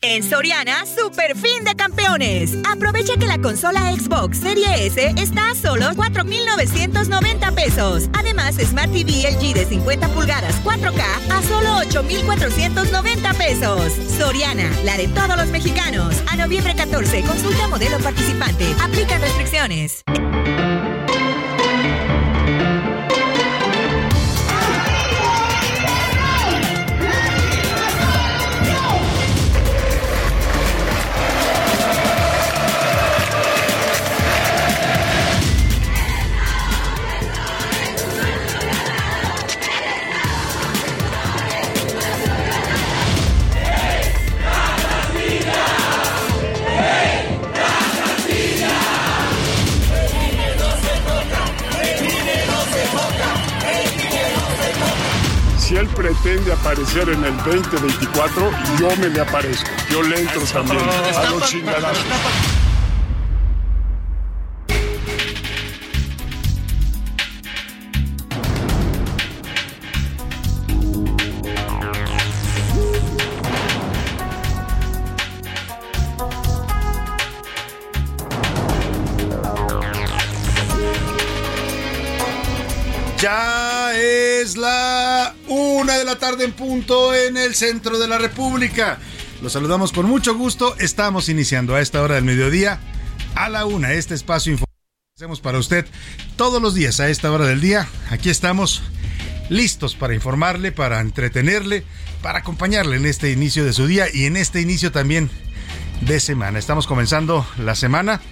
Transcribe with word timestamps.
En 0.00 0.22
Soriana, 0.22 0.84
super 0.86 1.36
fin 1.36 1.64
de 1.64 1.74
campeones. 1.74 2.56
Aprovecha 2.70 3.14
que 3.18 3.26
la 3.26 3.38
consola 3.38 3.92
Xbox 3.92 4.38
Serie 4.38 4.86
S 4.86 5.12
está 5.16 5.50
a 5.50 5.54
solo 5.56 5.86
4,990 5.96 7.50
pesos. 7.52 8.08
Además, 8.12 8.54
Smart 8.54 8.92
TV 8.92 9.28
LG 9.28 9.54
de 9.54 9.66
50 9.66 10.06
pulgadas 10.10 10.54
4K 10.62 11.02
a 11.32 11.42
solo 11.42 11.78
8,490 11.78 13.34
pesos. 13.34 13.92
Soriana, 14.16 14.70
la 14.84 14.96
de 14.96 15.08
todos 15.08 15.36
los 15.36 15.48
mexicanos. 15.48 16.22
A 16.30 16.36
noviembre 16.36 16.76
14, 16.76 17.22
consulta 17.22 17.66
modelo 17.66 17.98
participante. 17.98 18.66
Aplica 18.80 19.18
restricciones. 19.18 20.04
Pretende 55.98 56.52
aparecer 56.52 57.08
en 57.08 57.24
el 57.24 57.36
2024, 57.38 58.50
yo 58.78 58.88
me 58.98 59.08
le 59.08 59.20
aparezco. 59.20 59.68
Yo 59.90 60.00
le 60.00 60.20
entro 60.20 60.42
también 60.42 60.78
a 60.78 61.30
los 61.30 61.44
chingadazos. 61.50 62.67
La 86.08 86.18
tarde 86.18 86.44
en 86.44 86.52
punto 86.52 87.14
en 87.14 87.36
el 87.36 87.54
centro 87.54 87.98
de 87.98 88.08
la 88.08 88.16
República. 88.16 88.98
Los 89.42 89.52
saludamos 89.52 89.92
con 89.92 90.06
mucho 90.06 90.34
gusto. 90.34 90.74
Estamos 90.78 91.28
iniciando 91.28 91.74
a 91.74 91.82
esta 91.82 92.00
hora 92.00 92.14
del 92.14 92.24
mediodía 92.24 92.80
a 93.34 93.50
la 93.50 93.66
una 93.66 93.92
este 93.92 94.14
espacio 94.14 94.52
informativo 94.52 94.72
que 95.04 95.22
hacemos 95.22 95.40
para 95.42 95.58
usted 95.58 95.84
todos 96.36 96.62
los 96.62 96.74
días 96.74 96.98
a 97.00 97.10
esta 97.10 97.30
hora 97.30 97.44
del 97.44 97.60
día. 97.60 97.86
Aquí 98.08 98.30
estamos 98.30 98.82
listos 99.50 99.96
para 99.96 100.14
informarle, 100.14 100.72
para 100.72 101.00
entretenerle, 101.00 101.84
para 102.22 102.38
acompañarle 102.38 102.96
en 102.96 103.04
este 103.04 103.30
inicio 103.30 103.66
de 103.66 103.74
su 103.74 103.86
día 103.86 104.06
y 104.10 104.24
en 104.24 104.38
este 104.38 104.62
inicio 104.62 104.90
también 104.90 105.28
de 106.00 106.20
semana. 106.20 106.58
Estamos 106.58 106.86
comenzando 106.86 107.46
la 107.58 107.74
semana 107.74 108.22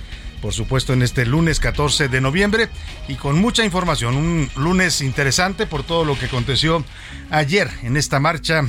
por 0.47 0.55
supuesto 0.55 0.93
en 0.93 1.03
este 1.03 1.27
lunes 1.27 1.59
14 1.59 2.07
de 2.07 2.21
noviembre. 2.21 2.69
Y 3.09 3.17
con 3.17 3.37
mucha 3.37 3.65
información, 3.65 4.17
un 4.17 4.49
lunes 4.55 5.01
interesante 5.01 5.67
por 5.67 5.83
todo 5.83 6.05
lo 6.05 6.17
que 6.17 6.27
aconteció 6.27 6.85
ayer 7.31 7.69
en 7.83 7.97
esta 7.97 8.21
marcha 8.21 8.63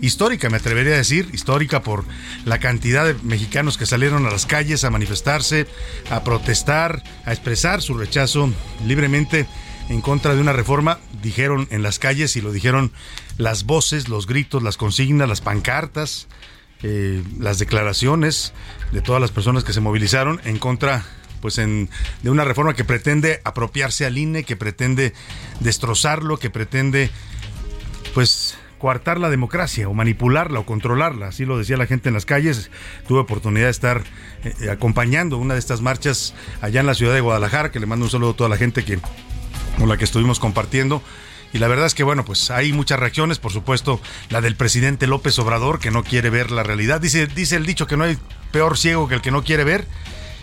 histórica, 0.00 0.48
me 0.48 0.56
atrevería 0.56 0.94
a 0.94 0.96
decir, 0.96 1.28
histórica 1.34 1.82
por 1.82 2.06
la 2.46 2.60
cantidad 2.60 3.04
de 3.04 3.12
mexicanos 3.22 3.76
que 3.76 3.84
salieron 3.84 4.24
a 4.24 4.30
las 4.30 4.46
calles 4.46 4.84
a 4.84 4.90
manifestarse, 4.90 5.66
a 6.08 6.24
protestar, 6.24 7.02
a 7.26 7.32
expresar 7.34 7.82
su 7.82 7.92
rechazo 7.98 8.50
libremente 8.86 9.46
en 9.90 10.00
contra 10.00 10.34
de 10.34 10.40
una 10.40 10.54
reforma, 10.54 10.98
dijeron 11.20 11.68
en 11.72 11.82
las 11.82 11.98
calles 11.98 12.36
y 12.36 12.40
lo 12.40 12.52
dijeron 12.52 12.90
las 13.36 13.64
voces, 13.64 14.08
los 14.08 14.26
gritos, 14.26 14.62
las 14.62 14.78
consignas, 14.78 15.28
las 15.28 15.42
pancartas, 15.42 16.26
eh, 16.86 17.22
las 17.38 17.58
declaraciones 17.58 18.52
de 18.92 19.00
todas 19.00 19.18
las 19.18 19.30
personas 19.30 19.64
que 19.64 19.72
se 19.72 19.80
movilizaron 19.80 20.38
en 20.44 20.58
contra 20.58 21.02
pues 21.40 21.56
en, 21.56 21.88
de 22.22 22.28
una 22.28 22.44
reforma 22.44 22.74
que 22.74 22.84
pretende 22.84 23.40
apropiarse 23.42 24.04
al 24.04 24.18
INE, 24.18 24.44
que 24.44 24.54
pretende 24.54 25.14
destrozarlo, 25.60 26.38
que 26.38 26.50
pretende 26.50 27.10
pues 28.12 28.58
coartar 28.78 29.18
la 29.18 29.30
democracia 29.30 29.88
o 29.88 29.94
manipularla 29.94 30.60
o 30.60 30.66
controlarla, 30.66 31.28
así 31.28 31.46
lo 31.46 31.56
decía 31.56 31.78
la 31.78 31.86
gente 31.86 32.10
en 32.10 32.14
las 32.14 32.26
calles. 32.26 32.70
Tuve 33.08 33.20
oportunidad 33.20 33.64
de 33.64 33.70
estar 33.70 34.04
eh, 34.44 34.70
acompañando 34.70 35.38
una 35.38 35.54
de 35.54 35.60
estas 35.60 35.80
marchas 35.80 36.34
allá 36.60 36.80
en 36.80 36.86
la 36.86 36.94
ciudad 36.94 37.14
de 37.14 37.22
Guadalajara, 37.22 37.70
que 37.70 37.80
le 37.80 37.86
mando 37.86 38.04
un 38.04 38.10
saludo 38.10 38.32
a 38.32 38.36
toda 38.36 38.50
la 38.50 38.58
gente 38.58 38.84
que 38.84 38.98
con 39.78 39.88
la 39.88 39.96
que 39.96 40.04
estuvimos 40.04 40.38
compartiendo. 40.38 41.02
Y 41.54 41.58
la 41.58 41.68
verdad 41.68 41.86
es 41.86 41.94
que, 41.94 42.02
bueno, 42.02 42.24
pues 42.24 42.50
hay 42.50 42.72
muchas 42.72 42.98
reacciones, 42.98 43.38
por 43.38 43.52
supuesto, 43.52 44.00
la 44.28 44.40
del 44.40 44.56
presidente 44.56 45.06
López 45.06 45.38
Obrador, 45.38 45.78
que 45.78 45.92
no 45.92 46.02
quiere 46.02 46.28
ver 46.28 46.50
la 46.50 46.64
realidad. 46.64 47.00
Dice, 47.00 47.28
dice 47.28 47.54
el 47.54 47.64
dicho 47.64 47.86
que 47.86 47.96
no 47.96 48.02
hay 48.02 48.18
peor 48.50 48.76
ciego 48.76 49.06
que 49.06 49.14
el 49.14 49.20
que 49.20 49.30
no 49.30 49.44
quiere 49.44 49.62
ver. 49.62 49.86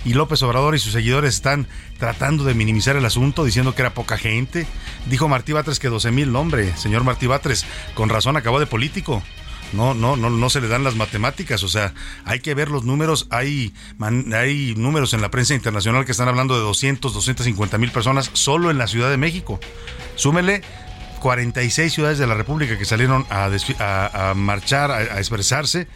Y 0.05 0.13
López 0.13 0.41
Obrador 0.41 0.73
y 0.73 0.79
sus 0.79 0.93
seguidores 0.93 1.35
están 1.35 1.67
tratando 1.99 2.45
de 2.45 2.53
minimizar 2.53 2.95
el 2.95 3.03
asunto, 3.03 3.43
diciendo 3.43 3.75
que 3.75 3.81
era 3.81 3.93
poca 3.93 4.17
gente. 4.17 4.65
Dijo 5.07 5.27
Martí 5.27 5.51
Batres 5.51 5.79
que 5.79 5.89
12 5.89 6.11
mil, 6.11 6.33
hombre, 6.33 6.75
señor 6.77 7.03
Martí 7.03 7.27
Batres, 7.27 7.65
con 7.93 8.07
razón 8.07 8.37
acabó 8.37 8.61
de 8.61 8.65
político. 8.65 9.21
No, 9.73 9.93
no, 9.93 10.15
no, 10.15 10.29
no 10.29 10.49
se 10.49 10.61
le 10.61 10.69
dan 10.69 10.85
las 10.85 10.95
matemáticas. 10.95 11.61
O 11.63 11.67
sea, 11.67 11.93
hay 12.23 12.39
que 12.39 12.53
ver 12.53 12.69
los 12.69 12.85
números. 12.85 13.27
Hay, 13.31 13.73
hay 14.33 14.75
números 14.77 15.13
en 15.13 15.19
la 15.19 15.29
prensa 15.29 15.55
internacional 15.55 16.05
que 16.05 16.13
están 16.13 16.29
hablando 16.29 16.55
de 16.55 16.61
200, 16.61 17.13
250 17.13 17.77
mil 17.77 17.91
personas 17.91 18.29
solo 18.31 18.71
en 18.71 18.77
la 18.77 18.87
Ciudad 18.87 19.09
de 19.09 19.17
México. 19.17 19.59
Súmele 20.15 20.61
46 21.21 21.93
ciudades 21.93 22.17
de 22.17 22.27
la 22.27 22.33
República 22.33 22.77
que 22.77 22.83
salieron 22.83 23.25
a, 23.29 23.49
a, 23.79 24.29
a 24.31 24.33
marchar, 24.33 24.91
a, 24.91 24.97
a, 24.97 25.19
expresarse. 25.19 25.87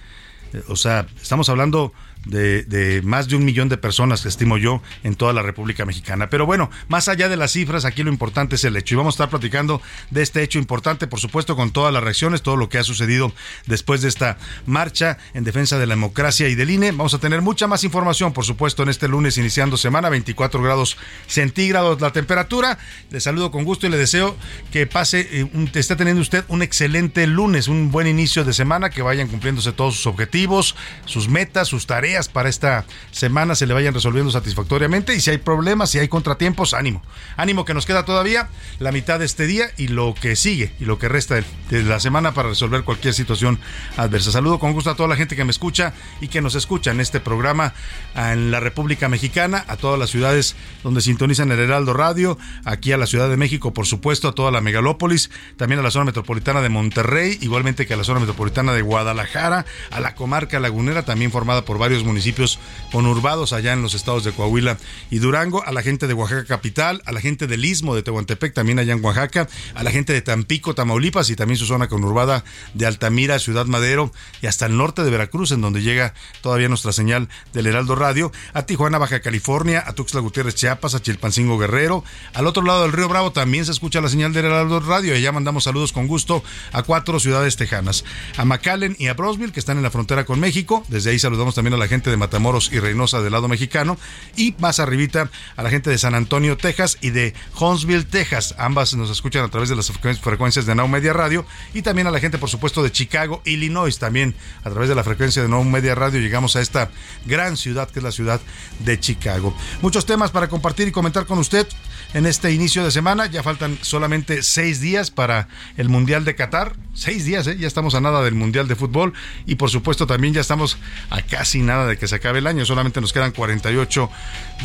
O 0.69 0.77
sea, 0.77 1.07
estamos 1.21 1.49
hablando 1.49 1.91
de, 2.25 2.63
de, 2.63 3.01
más 3.01 3.27
de 3.27 3.35
un 3.35 3.45
millón 3.45 3.69
de 3.69 3.77
personas, 3.77 4.25
estimo 4.25 4.57
yo, 4.57 4.81
en 5.03 5.15
toda 5.15 5.33
la 5.33 5.41
República 5.41 5.85
Mexicana. 5.85 6.29
Pero 6.29 6.45
bueno, 6.45 6.69
más 6.87 7.07
allá 7.07 7.29
de 7.29 7.37
las 7.37 7.51
cifras, 7.51 7.85
aquí 7.85 8.03
lo 8.03 8.11
importante 8.11 8.55
es 8.55 8.63
el 8.63 8.75
hecho. 8.75 8.95
Y 8.95 8.97
vamos 8.97 9.13
a 9.13 9.15
estar 9.15 9.29
platicando 9.29 9.81
de 10.09 10.21
este 10.21 10.43
hecho 10.43 10.59
importante, 10.59 11.07
por 11.07 11.19
supuesto, 11.19 11.55
con 11.55 11.71
todas 11.71 11.93
las 11.93 12.03
reacciones, 12.03 12.41
todo 12.41 12.57
lo 12.57 12.69
que 12.69 12.77
ha 12.77 12.83
sucedido 12.83 13.31
después 13.65 14.01
de 14.01 14.09
esta 14.09 14.37
marcha 14.65 15.17
en 15.33 15.43
defensa 15.43 15.77
de 15.77 15.87
la 15.87 15.95
democracia 15.95 16.49
y 16.49 16.55
del 16.55 16.71
INE. 16.71 16.91
Vamos 16.91 17.13
a 17.13 17.19
tener 17.19 17.41
mucha 17.41 17.67
más 17.67 17.83
información, 17.83 18.33
por 18.33 18.45
supuesto, 18.45 18.83
en 18.83 18.89
este 18.89 19.07
lunes 19.07 19.37
iniciando 19.37 19.77
semana, 19.77 20.09
24 20.09 20.61
grados 20.61 20.97
centígrados 21.27 22.01
la 22.01 22.11
temperatura. 22.11 22.77
Le 23.11 23.19
saludo 23.19 23.51
con 23.51 23.63
gusto 23.63 23.87
y 23.87 23.89
le 23.89 23.97
deseo 23.97 24.35
que 24.71 24.87
pase, 24.87 25.27
eh, 25.31 25.69
esté 25.73 25.95
teniendo 25.95 26.21
usted 26.21 26.43
un 26.47 26.61
excelente 26.61 27.27
lunes, 27.27 27.67
un 27.67 27.91
buen 27.91 28.07
inicio 28.07 28.43
de 28.43 28.53
semana, 28.53 28.89
que 28.89 29.01
vayan 29.01 29.27
cumpliéndose 29.27 29.71
todos 29.71 29.95
sus 29.95 30.07
objetivos, 30.07 30.75
sus 31.05 31.27
metas, 31.27 31.67
sus 31.67 31.85
tareas 31.85 32.14
para 32.31 32.49
esta 32.49 32.85
semana 33.11 33.55
se 33.55 33.67
le 33.67 33.73
vayan 33.73 33.93
resolviendo 33.93 34.31
satisfactoriamente 34.31 35.15
y 35.15 35.19
si 35.19 35.31
hay 35.31 35.37
problemas, 35.37 35.89
si 35.89 35.99
hay 35.99 36.07
contratiempos, 36.07 36.73
ánimo. 36.73 37.03
Ánimo 37.35 37.65
que 37.65 37.73
nos 37.73 37.85
queda 37.85 38.05
todavía 38.05 38.49
la 38.79 38.91
mitad 38.91 39.19
de 39.19 39.25
este 39.25 39.47
día 39.47 39.71
y 39.77 39.89
lo 39.89 40.15
que 40.15 40.35
sigue 40.35 40.73
y 40.79 40.85
lo 40.85 40.97
que 40.97 41.09
resta 41.09 41.35
de 41.69 41.83
la 41.83 41.99
semana 41.99 42.33
para 42.33 42.49
resolver 42.49 42.83
cualquier 42.83 43.13
situación 43.13 43.59
adversa. 43.97 44.31
Saludo 44.31 44.59
con 44.59 44.73
gusto 44.73 44.89
a 44.89 44.95
toda 44.95 45.09
la 45.09 45.15
gente 45.15 45.35
que 45.35 45.43
me 45.43 45.51
escucha 45.51 45.93
y 46.21 46.29
que 46.29 46.41
nos 46.41 46.55
escucha 46.55 46.91
en 46.91 47.01
este 47.01 47.19
programa 47.19 47.73
en 48.15 48.51
la 48.51 48.59
República 48.59 49.09
Mexicana, 49.09 49.65
a 49.67 49.75
todas 49.75 49.99
las 49.99 50.09
ciudades 50.09 50.55
donde 50.83 51.01
sintonizan 51.01 51.51
el 51.51 51.59
Heraldo 51.59 51.93
Radio, 51.93 52.37
aquí 52.63 52.91
a 52.93 52.97
la 52.97 53.07
Ciudad 53.07 53.29
de 53.29 53.37
México, 53.37 53.73
por 53.73 53.85
supuesto, 53.85 54.29
a 54.29 54.35
toda 54.35 54.51
la 54.51 54.61
megalópolis, 54.61 55.29
también 55.57 55.79
a 55.79 55.83
la 55.83 55.91
zona 55.91 56.05
metropolitana 56.05 56.61
de 56.61 56.69
Monterrey, 56.69 57.37
igualmente 57.41 57.85
que 57.85 57.93
a 57.93 57.97
la 57.97 58.03
zona 58.03 58.19
metropolitana 58.19 58.73
de 58.73 58.81
Guadalajara, 58.81 59.65
a 59.91 59.99
la 59.99 60.15
comarca 60.15 60.59
lagunera, 60.59 61.03
también 61.03 61.31
formada 61.31 61.65
por 61.65 61.77
varios 61.77 62.04
municipios 62.05 62.59
conurbados 62.91 63.53
allá 63.53 63.73
en 63.73 63.81
los 63.81 63.93
estados 63.93 64.23
de 64.23 64.31
Coahuila 64.31 64.77
y 65.09 65.19
Durango, 65.19 65.63
a 65.65 65.71
la 65.71 65.81
gente 65.81 66.07
de 66.07 66.13
Oaxaca 66.13 66.45
capital, 66.45 67.01
a 67.05 67.11
la 67.11 67.21
gente 67.21 67.47
del 67.47 67.65
Istmo 67.65 67.95
de 67.95 68.03
Tehuantepec, 68.03 68.53
también 68.53 68.79
allá 68.79 68.93
en 68.93 69.03
Oaxaca, 69.03 69.47
a 69.73 69.83
la 69.83 69.91
gente 69.91 70.13
de 70.13 70.21
Tampico, 70.21 70.75
Tamaulipas 70.75 71.29
y 71.29 71.35
también 71.35 71.57
su 71.57 71.65
zona 71.65 71.87
conurbada 71.87 72.43
de 72.73 72.85
Altamira, 72.85 73.39
Ciudad 73.39 73.65
Madero 73.65 74.11
y 74.41 74.47
hasta 74.47 74.65
el 74.65 74.77
norte 74.77 75.03
de 75.03 75.09
Veracruz, 75.09 75.51
en 75.51 75.61
donde 75.61 75.81
llega 75.81 76.13
todavía 76.41 76.69
nuestra 76.69 76.91
señal 76.91 77.29
del 77.53 77.67
Heraldo 77.67 77.95
Radio, 77.95 78.31
a 78.53 78.65
Tijuana, 78.65 78.97
Baja 78.97 79.19
California, 79.21 79.83
a 79.85 79.93
Tuxtla 79.93 80.21
Gutiérrez, 80.21 80.55
Chiapas, 80.55 80.95
a 80.95 81.01
Chilpancingo 81.01 81.57
Guerrero, 81.57 82.03
al 82.33 82.47
otro 82.47 82.63
lado 82.63 82.83
del 82.83 82.91
Río 82.91 83.09
Bravo 83.09 83.31
también 83.31 83.65
se 83.65 83.71
escucha 83.71 84.01
la 84.01 84.09
señal 84.09 84.33
del 84.33 84.45
Heraldo 84.45 84.79
Radio 84.79 85.13
y 85.13 85.17
allá 85.17 85.31
mandamos 85.31 85.63
saludos 85.65 85.91
con 85.91 86.07
gusto 86.07 86.43
a 86.71 86.83
cuatro 86.83 87.19
ciudades 87.19 87.55
tejanas, 87.55 88.05
a 88.37 88.45
McAllen 88.45 88.95
y 88.99 89.07
a 89.07 89.13
Brosville, 89.13 89.51
que 89.51 89.59
están 89.59 89.77
en 89.77 89.83
la 89.83 89.91
frontera 89.91 90.25
con 90.25 90.39
México, 90.39 90.83
desde 90.89 91.11
ahí 91.11 91.19
saludamos 91.19 91.55
también 91.55 91.73
a 91.73 91.77
la 91.77 91.87
gente 91.87 91.94
de 92.03 92.17
Matamoros 92.17 92.71
y 92.71 92.79
Reynosa 92.79 93.21
del 93.21 93.31
lado 93.31 93.47
mexicano 93.47 93.97
y 94.35 94.53
más 94.59 94.79
arribita 94.79 95.29
a 95.55 95.63
la 95.63 95.69
gente 95.69 95.89
de 95.89 95.97
San 95.97 96.15
Antonio, 96.15 96.57
Texas 96.57 96.97
y 97.01 97.11
de 97.11 97.33
Huntsville, 97.59 98.03
Texas, 98.03 98.55
ambas 98.57 98.93
nos 98.95 99.09
escuchan 99.09 99.43
a 99.43 99.49
través 99.49 99.69
de 99.69 99.75
las 99.75 99.91
frecuencias 100.21 100.65
de 100.65 100.75
Now 100.75 100.87
Media 100.87 101.13
Radio 101.13 101.45
y 101.73 101.81
también 101.81 102.07
a 102.07 102.11
la 102.11 102.19
gente 102.19 102.37
por 102.37 102.49
supuesto 102.49 102.83
de 102.83 102.91
Chicago, 102.91 103.41
Illinois, 103.45 103.97
también 103.97 104.35
a 104.63 104.69
través 104.69 104.89
de 104.89 104.95
la 104.95 105.03
frecuencia 105.03 105.41
de 105.41 105.47
Now 105.47 105.63
Media 105.63 105.95
Radio 105.95 106.19
llegamos 106.19 106.55
a 106.55 106.61
esta 106.61 106.91
gran 107.25 107.57
ciudad 107.57 107.89
que 107.89 107.99
es 107.99 108.03
la 108.03 108.11
ciudad 108.11 108.41
de 108.79 108.99
Chicago. 108.99 109.55
Muchos 109.81 110.05
temas 110.05 110.31
para 110.31 110.49
compartir 110.49 110.87
y 110.87 110.91
comentar 110.91 111.25
con 111.25 111.39
usted 111.39 111.67
en 112.15 112.25
este 112.25 112.51
inicio 112.53 112.83
de 112.83 112.91
semana. 112.91 113.25
Ya 113.27 113.43
faltan 113.43 113.77
solamente 113.81 114.41
seis 114.41 114.79
días 114.79 115.11
para 115.11 115.47
el 115.77 115.89
Mundial 115.89 116.25
de 116.25 116.35
Qatar. 116.35 116.75
Seis 116.93 117.25
días, 117.25 117.45
¿eh? 117.47 117.57
ya 117.57 117.67
estamos 117.67 117.93
a 117.93 118.01
nada 118.01 118.23
del 118.23 118.35
Mundial 118.35 118.67
de 118.67 118.75
Fútbol 118.75 119.13
y 119.45 119.55
por 119.55 119.69
supuesto 119.69 120.07
también 120.07 120.33
ya 120.33 120.41
estamos 120.41 120.77
a 121.09 121.21
casi 121.21 121.61
nada 121.61 121.84
de 121.87 121.97
que 121.97 122.07
se 122.07 122.15
acabe 122.15 122.39
el 122.39 122.47
año. 122.47 122.65
Solamente 122.65 123.01
nos 123.01 123.13
quedan 123.13 123.31
48 123.31 124.09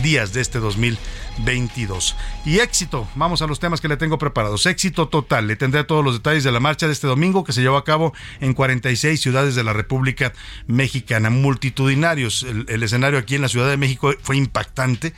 días 0.02 0.32
de 0.32 0.40
este 0.40 0.58
2022. 0.58 2.16
Y 2.44 2.58
éxito, 2.58 3.08
vamos 3.14 3.42
a 3.42 3.46
los 3.46 3.60
temas 3.60 3.80
que 3.80 3.88
le 3.88 3.96
tengo 3.96 4.18
preparados. 4.18 4.66
Éxito 4.66 5.08
total, 5.08 5.46
le 5.46 5.56
tendré 5.56 5.84
todos 5.84 6.04
los 6.04 6.14
detalles 6.14 6.44
de 6.44 6.52
la 6.52 6.60
marcha 6.60 6.86
de 6.86 6.92
este 6.92 7.06
domingo 7.06 7.44
que 7.44 7.52
se 7.52 7.62
llevó 7.62 7.76
a 7.76 7.84
cabo 7.84 8.12
en 8.40 8.54
46 8.54 9.20
ciudades 9.20 9.54
de 9.54 9.64
la 9.64 9.72
República 9.72 10.32
Mexicana. 10.66 11.30
Multitudinarios, 11.30 12.44
el, 12.44 12.82
escenario 12.82 13.18
aquí 13.18 13.36
en 13.36 13.42
la 13.42 13.48
Ciudad 13.48 13.68
de 13.68 13.76
México 13.76 14.14
fue 14.22 14.36
impactante 14.36 15.14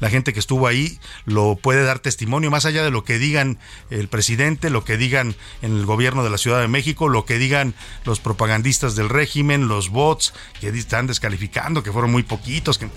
la 0.00 0.10
gente 0.10 0.32
que 0.32 0.40
estuvo 0.40 0.66
ahí 0.66 0.98
lo 1.24 1.56
puede 1.56 1.84
dar 1.84 1.98
testimonio, 1.98 2.50
más 2.50 2.66
allá 2.66 2.82
de 2.82 2.90
lo 2.90 3.04
que 3.04 3.18
digan 3.18 3.58
el 3.90 4.08
presidente, 4.08 4.70
lo 4.70 4.84
que 4.84 4.96
digan 4.96 5.34
en 5.62 5.76
el 5.76 5.86
gobierno 5.86 6.24
de 6.24 6.30
la 6.30 6.38
Ciudad 6.38 6.60
de 6.60 6.68
México, 6.68 7.08
lo 7.08 7.24
que 7.24 7.38
digan 7.38 7.74
los 8.04 8.20
propagandistas 8.20 8.96
del 8.96 9.08
régimen, 9.08 9.68
los 9.68 9.90
bots 9.90 10.34
que 10.60 10.68
están 10.68 11.06
descalificando, 11.06 11.82
que 11.82 11.92
fueron 11.92 12.12
muy 12.12 12.22
poquitos, 12.22 12.78
que 12.78 12.88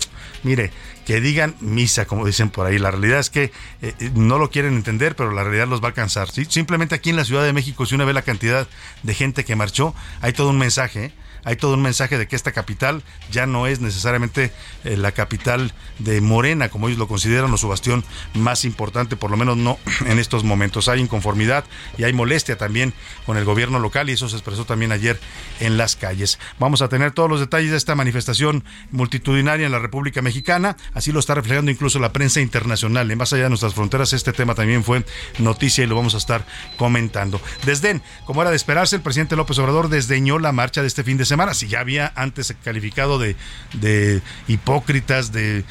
mire, 0.42 0.70
que 1.06 1.20
digan 1.20 1.56
misa, 1.60 2.06
como 2.06 2.26
dicen 2.26 2.50
por 2.50 2.66
ahí. 2.66 2.78
La 2.78 2.90
realidad 2.90 3.20
es 3.20 3.30
que 3.30 3.44
eh, 3.82 3.94
eh, 3.98 4.10
no 4.14 4.38
lo 4.38 4.50
quieren 4.50 4.74
entender, 4.74 5.16
pero 5.16 5.32
la 5.32 5.42
realidad 5.42 5.68
los 5.68 5.80
va 5.80 5.86
a 5.86 5.88
alcanzar. 5.88 6.30
Simplemente 6.30 6.94
aquí 6.94 7.10
en 7.10 7.16
la 7.16 7.24
Ciudad 7.24 7.44
de 7.44 7.52
México, 7.52 7.86
si 7.86 7.94
uno 7.94 8.06
ve 8.06 8.12
la 8.12 8.22
cantidad 8.22 8.68
de 9.02 9.14
gente 9.14 9.44
que 9.44 9.56
marchó, 9.56 9.94
hay 10.20 10.32
todo 10.32 10.50
un 10.50 10.58
mensaje. 10.58 11.06
¿eh? 11.06 11.12
Hay 11.44 11.56
todo 11.56 11.74
un 11.74 11.82
mensaje 11.82 12.18
de 12.18 12.26
que 12.26 12.36
esta 12.36 12.52
capital 12.52 13.02
ya 13.30 13.46
no 13.46 13.66
es 13.66 13.80
necesariamente 13.80 14.52
eh, 14.84 14.96
la 14.96 15.12
capital 15.12 15.72
de 15.98 16.20
Morena, 16.20 16.68
como 16.68 16.88
ellos 16.88 16.98
lo 16.98 17.08
consideran, 17.08 17.52
o 17.52 17.56
su 17.56 17.68
bastión 17.68 18.04
más 18.34 18.64
importante, 18.64 19.16
por 19.16 19.30
lo 19.30 19.36
menos 19.36 19.56
no 19.56 19.78
en 20.06 20.18
estos 20.18 20.44
momentos. 20.44 20.88
Hay 20.88 21.00
inconformidad 21.00 21.64
y 21.98 22.04
hay 22.04 22.12
molestia 22.12 22.56
también 22.56 22.92
con 23.26 23.36
el 23.36 23.44
gobierno 23.44 23.78
local 23.78 24.10
y 24.10 24.12
eso 24.12 24.28
se 24.28 24.36
expresó 24.36 24.64
también 24.64 24.92
ayer 24.92 25.18
en 25.60 25.76
las 25.76 25.96
calles. 25.96 26.38
Vamos 26.58 26.82
a 26.82 26.88
tener 26.88 27.12
todos 27.12 27.30
los 27.30 27.40
detalles 27.40 27.70
de 27.70 27.76
esta 27.76 27.94
manifestación 27.94 28.64
multitudinaria 28.90 29.66
en 29.66 29.72
la 29.72 29.78
República 29.78 30.22
Mexicana, 30.22 30.76
así 30.94 31.12
lo 31.12 31.20
está 31.20 31.34
reflejando 31.34 31.70
incluso 31.70 31.98
la 31.98 32.12
prensa 32.12 32.40
internacional. 32.40 33.10
En 33.10 33.18
más 33.18 33.32
allá 33.32 33.44
de 33.44 33.48
nuestras 33.50 33.74
fronteras, 33.74 34.12
este 34.12 34.32
tema 34.32 34.54
también 34.54 34.84
fue 34.84 35.04
noticia 35.38 35.84
y 35.84 35.86
lo 35.86 35.96
vamos 35.96 36.14
a 36.14 36.18
estar 36.18 36.46
comentando. 36.76 37.40
Desdén, 37.64 38.02
como 38.24 38.42
era 38.42 38.50
de 38.50 38.56
esperarse, 38.56 38.96
el 38.96 39.02
presidente 39.02 39.36
López 39.36 39.58
Obrador 39.58 39.88
desdeñó 39.88 40.38
la 40.38 40.52
marcha 40.52 40.80
de 40.82 40.88
este 40.88 41.04
fin 41.04 41.16
de 41.16 41.24
semana, 41.24 41.29
si 41.54 41.68
ya 41.68 41.80
había 41.80 42.12
antes 42.16 42.54
calificado 42.64 43.18
de, 43.18 43.36
de 43.74 44.20
hipócritas, 44.48 45.32
de, 45.32 45.64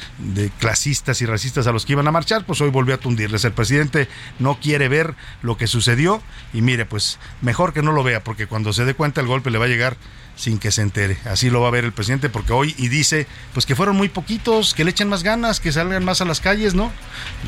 clasistas 0.58 1.20
y 1.22 1.26
racistas 1.26 1.66
a 1.66 1.72
los 1.72 1.84
que 1.84 1.92
iban 1.92 2.08
a 2.08 2.12
marchar, 2.12 2.44
pues 2.44 2.60
hoy 2.60 2.70
volvió 2.70 2.94
a 2.94 2.98
tundirles. 2.98 3.44
El 3.44 3.52
presidente 3.52 4.08
no 4.38 4.58
quiere 4.58 4.88
ver 4.88 5.14
lo 5.42 5.56
que 5.56 5.66
sucedió 5.66 6.22
y 6.52 6.62
mire, 6.62 6.86
pues 6.86 7.18
mejor 7.42 7.72
que 7.72 7.82
no 7.82 7.92
lo 7.92 8.02
vea, 8.02 8.24
porque 8.24 8.46
cuando 8.46 8.72
se 8.72 8.84
dé 8.84 8.94
cuenta 8.94 9.20
el 9.20 9.26
golpe 9.26 9.50
le 9.50 9.58
va 9.58 9.66
a 9.66 9.68
llegar 9.68 9.96
sin 10.36 10.58
que 10.58 10.70
se 10.70 10.80
entere. 10.80 11.18
Así 11.26 11.50
lo 11.50 11.60
va 11.60 11.68
a 11.68 11.70
ver 11.70 11.84
el 11.84 11.92
presidente 11.92 12.30
porque 12.30 12.52
hoy 12.52 12.74
y 12.78 12.88
dice 12.88 13.26
pues 13.52 13.66
que 13.66 13.76
fueron 13.76 13.96
muy 13.96 14.08
poquitos, 14.08 14.72
que 14.74 14.84
le 14.84 14.90
echen 14.90 15.08
más 15.08 15.22
ganas, 15.22 15.60
que 15.60 15.70
salgan 15.70 16.04
más 16.04 16.22
a 16.22 16.24
las 16.24 16.40
calles, 16.40 16.74
¿no? 16.74 16.90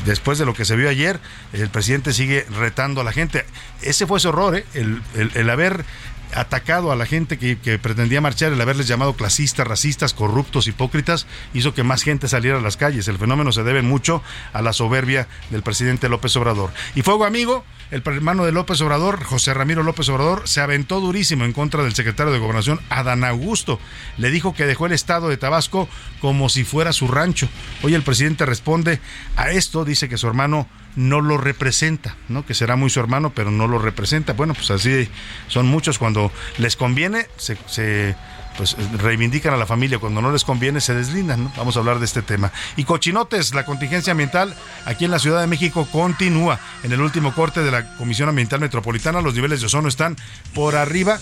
Después 0.05 0.37
de 0.37 0.45
lo 0.45 0.53
que 0.53 0.63
se 0.63 0.75
vio 0.75 0.89
ayer, 0.89 1.19
el 1.53 1.69
presidente 1.69 2.13
sigue 2.13 2.45
retando 2.51 3.01
a 3.01 3.03
la 3.03 3.11
gente. 3.11 3.45
Ese 3.81 4.05
fue 4.05 4.19
su 4.19 4.29
horror, 4.29 4.57
¿eh? 4.57 4.65
el, 4.75 5.01
el 5.15 5.49
haber 5.49 5.85
atacado 6.35 6.91
a 6.91 6.95
la 6.95 7.05
gente 7.05 7.37
que, 7.37 7.79
pretendía 7.79 8.21
marchar, 8.21 8.53
el 8.53 8.61
haberles 8.61 8.87
llamado 8.87 9.13
clasistas, 9.13 9.67
racistas, 9.67 10.13
corruptos, 10.13 10.67
hipócritas, 10.67 11.27
hizo 11.53 11.73
que 11.73 11.83
más 11.83 12.03
gente 12.03 12.27
saliera 12.27 12.57
a 12.57 12.61
las 12.61 12.77
calles. 12.77 13.07
El 13.07 13.17
fenómeno 13.17 13.51
se 13.51 13.63
debe 13.63 13.81
mucho 13.81 14.21
a 14.53 14.61
la 14.61 14.73
soberbia 14.73 15.27
del 15.49 15.63
presidente 15.63 16.09
López 16.09 16.35
Obrador. 16.35 16.71
Y 16.95 17.01
fuego 17.01 17.25
amigo, 17.25 17.63
el 17.91 18.01
hermano 18.05 18.45
de 18.45 18.51
López 18.51 18.81
Obrador, 18.81 19.23
José 19.23 19.53
Ramiro 19.53 19.83
López 19.83 20.09
Obrador, 20.09 20.47
se 20.47 20.61
aventó 20.61 20.99
durísimo 20.99 21.45
en 21.45 21.53
contra 21.53 21.83
del 21.83 21.93
secretario 21.93 22.33
de 22.33 22.39
Gobernación, 22.39 22.79
Adán 22.89 23.23
Augusto. 23.23 23.79
Le 24.17 24.31
dijo 24.31 24.53
que 24.53 24.65
dejó 24.65 24.87
el 24.87 24.93
estado 24.93 25.29
de 25.29 25.37
Tabasco 25.37 25.87
como 26.19 26.49
si 26.49 26.63
fuera 26.63 26.93
su 26.93 27.07
rancho. 27.07 27.47
Hoy 27.83 27.93
el 27.93 28.03
presidente 28.03 28.45
responde 28.45 28.99
a 29.35 29.51
esto, 29.51 29.85
dice 29.85 30.09
que 30.09 30.17
su 30.17 30.27
hermano 30.27 30.67
no 30.95 31.21
lo 31.21 31.37
representa, 31.37 32.15
¿no? 32.29 32.45
Que 32.45 32.53
será 32.53 32.75
muy 32.75 32.89
su 32.89 32.99
hermano, 32.99 33.31
pero 33.33 33.51
no 33.51 33.67
lo 33.67 33.79
representa. 33.79 34.33
Bueno, 34.33 34.53
pues 34.53 34.71
así 34.71 35.09
son 35.47 35.67
muchos 35.67 35.99
cuando 35.99 36.31
les 36.57 36.75
conviene, 36.75 37.27
se, 37.37 38.15
pues 38.57 38.75
reivindican 38.97 39.53
a 39.53 39.57
la 39.57 39.65
familia, 39.65 39.99
cuando 39.99 40.21
no 40.21 40.31
les 40.31 40.43
conviene 40.43 40.81
se 40.81 40.93
deslindan, 40.93 41.45
¿no? 41.45 41.53
Vamos 41.57 41.75
a 41.75 41.79
hablar 41.79 41.99
de 41.99 42.05
este 42.05 42.21
tema. 42.21 42.51
Y 42.75 42.83
cochinotes, 42.83 43.53
la 43.53 43.65
contingencia 43.65 44.11
ambiental 44.11 44.55
aquí 44.85 45.05
en 45.05 45.11
la 45.11 45.19
Ciudad 45.19 45.41
de 45.41 45.47
México 45.47 45.87
continúa. 45.91 46.59
En 46.83 46.91
el 46.91 47.01
último 47.01 47.33
corte 47.33 47.61
de 47.61 47.71
la 47.71 47.95
Comisión 47.97 48.29
Ambiental 48.29 48.59
Metropolitana, 48.59 49.21
los 49.21 49.33
niveles 49.33 49.61
de 49.61 49.67
ozono 49.67 49.87
están 49.87 50.15
por 50.53 50.75
arriba 50.75 51.19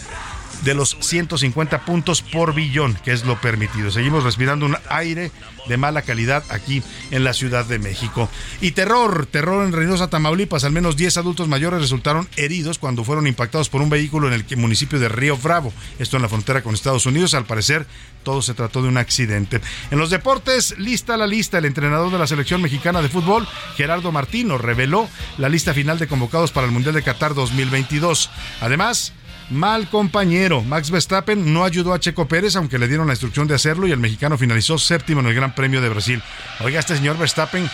de 0.62 0.74
los 0.74 0.98
150 1.00 1.86
puntos 1.86 2.22
por 2.22 2.54
billón, 2.54 2.98
que 3.04 3.12
es 3.12 3.26
lo 3.26 3.40
permitido. 3.40 3.92
Seguimos 3.92 4.24
respirando 4.24 4.66
un 4.66 4.78
aire 4.90 5.32
de 5.68 5.78
mala 5.78 6.02
calidad 6.02 6.44
aquí 6.50 6.84
en 7.12 7.24
la 7.24 7.34
Ciudad 7.34 7.66
de 7.66 7.80
México. 7.80 8.30
Y 8.62 8.72
terror, 8.72 9.26
terror 9.26 9.66
en 9.66 9.74
Reynosa, 9.74 10.10
Tamaulipas. 10.10 10.64
Al 10.64 10.72
menos 10.72 10.98
10 10.98 11.18
adultos 11.18 11.48
mayores 11.48 11.82
resultaron 11.82 12.28
heridos 12.36 12.80
cuando 12.80 13.04
fueron 13.04 13.28
impactados 13.28 13.70
por 13.70 13.82
un 13.82 13.90
vehículo 13.90 14.28
en 14.28 14.34
el 14.34 14.58
municipio 14.58 15.00
de 15.00 15.10
Río 15.10 15.38
Bravo, 15.38 15.74
esto 16.00 16.18
en 16.18 16.24
la 16.24 16.30
frontera 16.30 16.62
con 16.62 16.74
Estados 16.74 17.06
Unidos. 17.06 17.34
Al 17.34 17.46
parecer, 17.46 17.86
todo 18.24 18.42
se 18.42 18.54
trató 18.54 18.82
de 18.82 18.90
un 18.90 18.98
accidente. 18.98 19.62
En 19.90 19.98
los 19.98 20.10
deportes, 20.10 20.78
lista 20.78 21.18
la 21.18 21.28
lista. 21.28 21.58
El 21.58 21.66
entrenador 21.66 22.12
de 22.12 22.20
la 22.20 22.28
selección 22.28 22.62
mexicana 22.62 23.02
de 23.02 23.10
fútbol, 23.10 23.48
Gerardo 23.76 24.12
Martino, 24.12 24.58
reveló 24.58 25.08
la 25.38 25.50
lista 25.50 25.74
final 25.74 26.00
de 26.00 26.08
convocados 26.08 26.52
para 26.52 26.66
el 26.66 26.74
Mundial 26.74 26.96
de 26.96 27.04
Qatar 27.04 27.34
2022. 27.34 28.30
Además, 28.62 29.14
mal 29.52 29.90
compañero. 29.90 30.64
Max 30.64 30.90
Verstappen 30.90 31.54
no 31.54 31.64
ayudó 31.64 31.94
a 31.94 32.00
Checo 32.00 32.28
Pérez, 32.28 32.56
aunque 32.56 32.80
le 32.80 32.88
dieron 32.88 33.08
la 33.08 33.14
instrucción 33.14 33.48
de 33.48 33.56
hacerlo, 33.56 33.88
y 33.88 33.92
el 33.92 34.00
mexicano 34.00 34.38
finalizó 34.38 34.78
séptimo 34.78 35.20
en 35.20 35.28
el 35.28 35.36
Gran 35.36 35.54
Premio 35.54 35.82
de 35.82 35.90
Brasil. 35.90 36.22
Oiga, 36.62 36.80
este 36.80 36.96
señor 36.96 37.18
Verstappen 37.18 37.70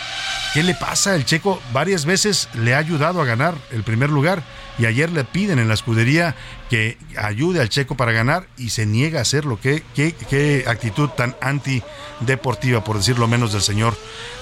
¿Qué 0.54 0.62
le 0.62 0.74
pasa? 0.74 1.14
El 1.14 1.26
checo 1.26 1.60
varias 1.72 2.06
veces 2.06 2.48
le 2.54 2.74
ha 2.74 2.78
ayudado 2.78 3.20
a 3.20 3.26
ganar 3.26 3.54
el 3.70 3.82
primer 3.82 4.08
lugar 4.08 4.42
y 4.78 4.86
ayer 4.86 5.10
le 5.10 5.24
piden 5.24 5.58
en 5.58 5.68
la 5.68 5.74
escudería 5.74 6.36
que 6.68 6.98
ayude 7.16 7.60
al 7.60 7.68
checo 7.68 7.96
para 7.96 8.12
ganar 8.12 8.46
y 8.56 8.70
se 8.70 8.86
niega 8.86 9.18
a 9.18 9.22
hacerlo. 9.22 9.58
¿Qué, 9.60 9.82
qué, 9.94 10.14
qué 10.28 10.64
actitud 10.66 11.08
tan 11.10 11.34
antideportiva, 11.40 12.84
por 12.84 12.96
decirlo 12.96 13.26
menos, 13.26 13.52
del 13.52 13.62
señor 13.62 13.96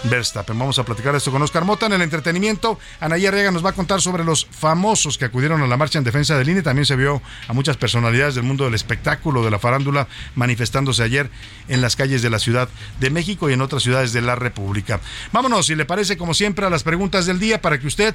Verstappen. 0.05 0.59
Vamos 0.59 0.79
a 0.79 0.85
platicar 0.85 1.15
esto 1.15 1.31
con 1.31 1.43
Oscar 1.43 1.65
Mota 1.65 1.87
en 1.87 1.93
el 1.93 2.03
entretenimiento. 2.03 2.79
Anaya 3.01 3.29
Arriaga 3.29 3.51
nos 3.51 3.65
va 3.65 3.71
a 3.71 3.73
contar 3.73 4.01
sobre 4.01 4.25
los 4.25 4.47
famosos 4.47 5.19
que 5.19 5.25
acudieron 5.25 5.63
a 5.63 5.67
la 5.67 5.77
marcha 5.77 5.99
en 5.99 6.05
defensa 6.05 6.37
del 6.39 6.49
INE. 6.49 6.63
También 6.63 6.87
se 6.87 6.97
vio 6.97 7.23
a 7.49 7.53
muchas 7.53 7.77
personalidades 7.77 8.35
del 8.35 8.45
mundo 8.45 8.65
del 8.65 8.75
espectáculo, 8.75 9.45
de 9.45 9.51
la 9.51 9.59
farándula, 9.59 10.07
manifestándose 10.35 11.03
ayer 11.03 11.31
en 11.69 11.81
las 11.81 11.97
calles 11.97 12.23
de 12.23 12.31
la 12.31 12.39
Ciudad 12.39 12.69
de 13.01 13.11
México 13.11 13.51
y 13.51 13.53
en 13.53 13.61
otras 13.61 13.83
ciudades 13.83 14.13
de 14.13 14.21
la 14.21 14.37
República. 14.37 15.01
Vámonos, 15.33 15.67
si 15.67 15.75
le 15.75 15.85
parece, 15.85 16.17
como 16.17 16.35
siempre, 16.35 16.67
a 16.67 16.71
las 16.71 16.83
preguntas 16.83 17.27
del 17.27 17.39
día 17.39 17.61
para 17.61 17.79
que 17.79 17.87
usted 17.87 18.15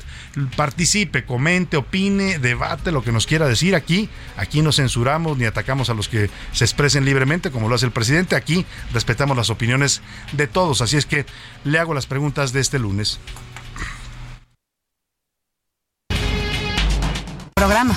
participe, 0.56 1.25
comente, 1.25 1.77
opine, 1.77 2.39
debate 2.39 2.91
lo 2.91 3.03
que 3.03 3.12
nos 3.12 3.25
quiera 3.25 3.48
decir 3.48 3.75
aquí 3.75 4.00
aquí. 4.38 4.62
no 4.62 4.72
censuramos 4.72 5.38
ni 5.38 5.46
atacamos 5.46 5.89
a 5.89 5.93
los 5.93 6.08
que 6.08 6.29
se 6.51 6.63
expresen 6.63 7.05
libremente, 7.05 7.51
como 7.51 7.67
lo 7.67 7.75
hace 7.75 7.86
el 7.86 7.91
presidente. 7.91 8.36
Aquí 8.36 8.65
respetamos 8.93 9.36
las 9.36 9.50
opiniones 9.50 10.01
de 10.31 10.48
todos. 10.48 10.81
Así 10.81 10.98
es 10.98 11.05
que 11.05 11.25
le 11.63 11.79
hago 11.79 11.93
las 11.93 12.05
preguntas 12.05 12.53
de 12.53 12.60
este 12.62 12.79
lunes. 12.79 13.20
Programa. 17.53 17.96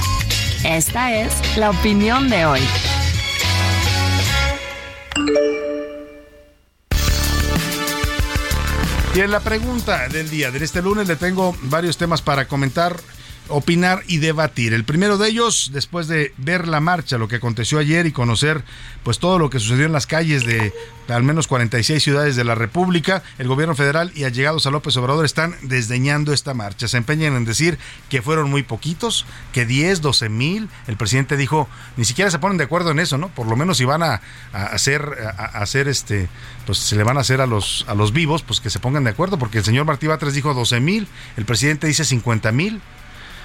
Esta 0.64 1.14
es 1.14 1.56
la 1.58 1.70
opinión 1.70 2.30
de 2.30 2.46
hoy. 2.46 2.60
Y 9.14 9.20
en 9.20 9.30
la 9.30 9.38
pregunta 9.38 10.08
del 10.08 10.28
día 10.28 10.50
de 10.50 10.64
este 10.64 10.82
lunes 10.82 11.06
le 11.06 11.14
tengo 11.14 11.56
varios 11.62 11.96
temas 11.96 12.20
para 12.20 12.48
comentar 12.48 12.96
opinar 13.48 14.02
y 14.06 14.18
debatir. 14.18 14.72
El 14.72 14.84
primero 14.84 15.18
de 15.18 15.28
ellos, 15.28 15.70
después 15.72 16.08
de 16.08 16.32
ver 16.38 16.66
la 16.66 16.80
marcha, 16.80 17.18
lo 17.18 17.28
que 17.28 17.36
aconteció 17.36 17.78
ayer 17.78 18.06
y 18.06 18.12
conocer 18.12 18.64
pues 19.02 19.18
todo 19.18 19.38
lo 19.38 19.50
que 19.50 19.60
sucedió 19.60 19.84
en 19.84 19.92
las 19.92 20.06
calles 20.06 20.46
de, 20.46 20.72
al 21.08 21.22
menos 21.22 21.46
46 21.46 22.02
ciudades 22.02 22.36
de 22.36 22.44
la 22.44 22.54
República, 22.54 23.22
el 23.38 23.46
gobierno 23.46 23.74
federal 23.74 24.10
y 24.14 24.24
allegados 24.24 24.66
a 24.66 24.70
López 24.70 24.96
Obrador 24.96 25.26
están 25.26 25.54
desdeñando 25.62 26.32
esta 26.32 26.54
marcha. 26.54 26.88
Se 26.88 26.96
empeñan 26.96 27.36
en 27.36 27.44
decir 27.44 27.78
que 28.08 28.22
fueron 28.22 28.50
muy 28.50 28.62
poquitos, 28.62 29.26
que 29.52 29.66
10, 29.66 30.00
12 30.00 30.28
mil. 30.30 30.70
El 30.86 30.96
presidente 30.96 31.36
dijo, 31.36 31.68
ni 31.98 32.06
siquiera 32.06 32.30
se 32.30 32.38
ponen 32.38 32.56
de 32.56 32.64
acuerdo 32.64 32.92
en 32.92 32.98
eso, 32.98 33.18
¿no? 33.18 33.28
Por 33.28 33.46
lo 33.46 33.56
menos 33.56 33.76
si 33.76 33.84
van 33.84 34.02
a, 34.02 34.22
hacer, 34.52 35.02
hacer 35.36 35.86
este, 35.88 36.28
pues 36.64 36.78
se 36.78 36.96
le 36.96 37.04
van 37.04 37.18
a 37.18 37.20
hacer 37.20 37.42
a 37.42 37.46
los, 37.46 37.84
a 37.88 37.94
los 37.94 38.14
vivos, 38.14 38.42
pues 38.42 38.60
que 38.60 38.70
se 38.70 38.78
pongan 38.78 39.04
de 39.04 39.10
acuerdo, 39.10 39.38
porque 39.38 39.58
el 39.58 39.64
señor 39.64 39.84
Martí 39.84 40.06
Batres 40.06 40.32
dijo 40.32 40.54
12 40.54 40.80
mil, 40.80 41.08
el 41.36 41.44
presidente 41.44 41.86
dice 41.86 42.06
50 42.06 42.50
mil. 42.52 42.80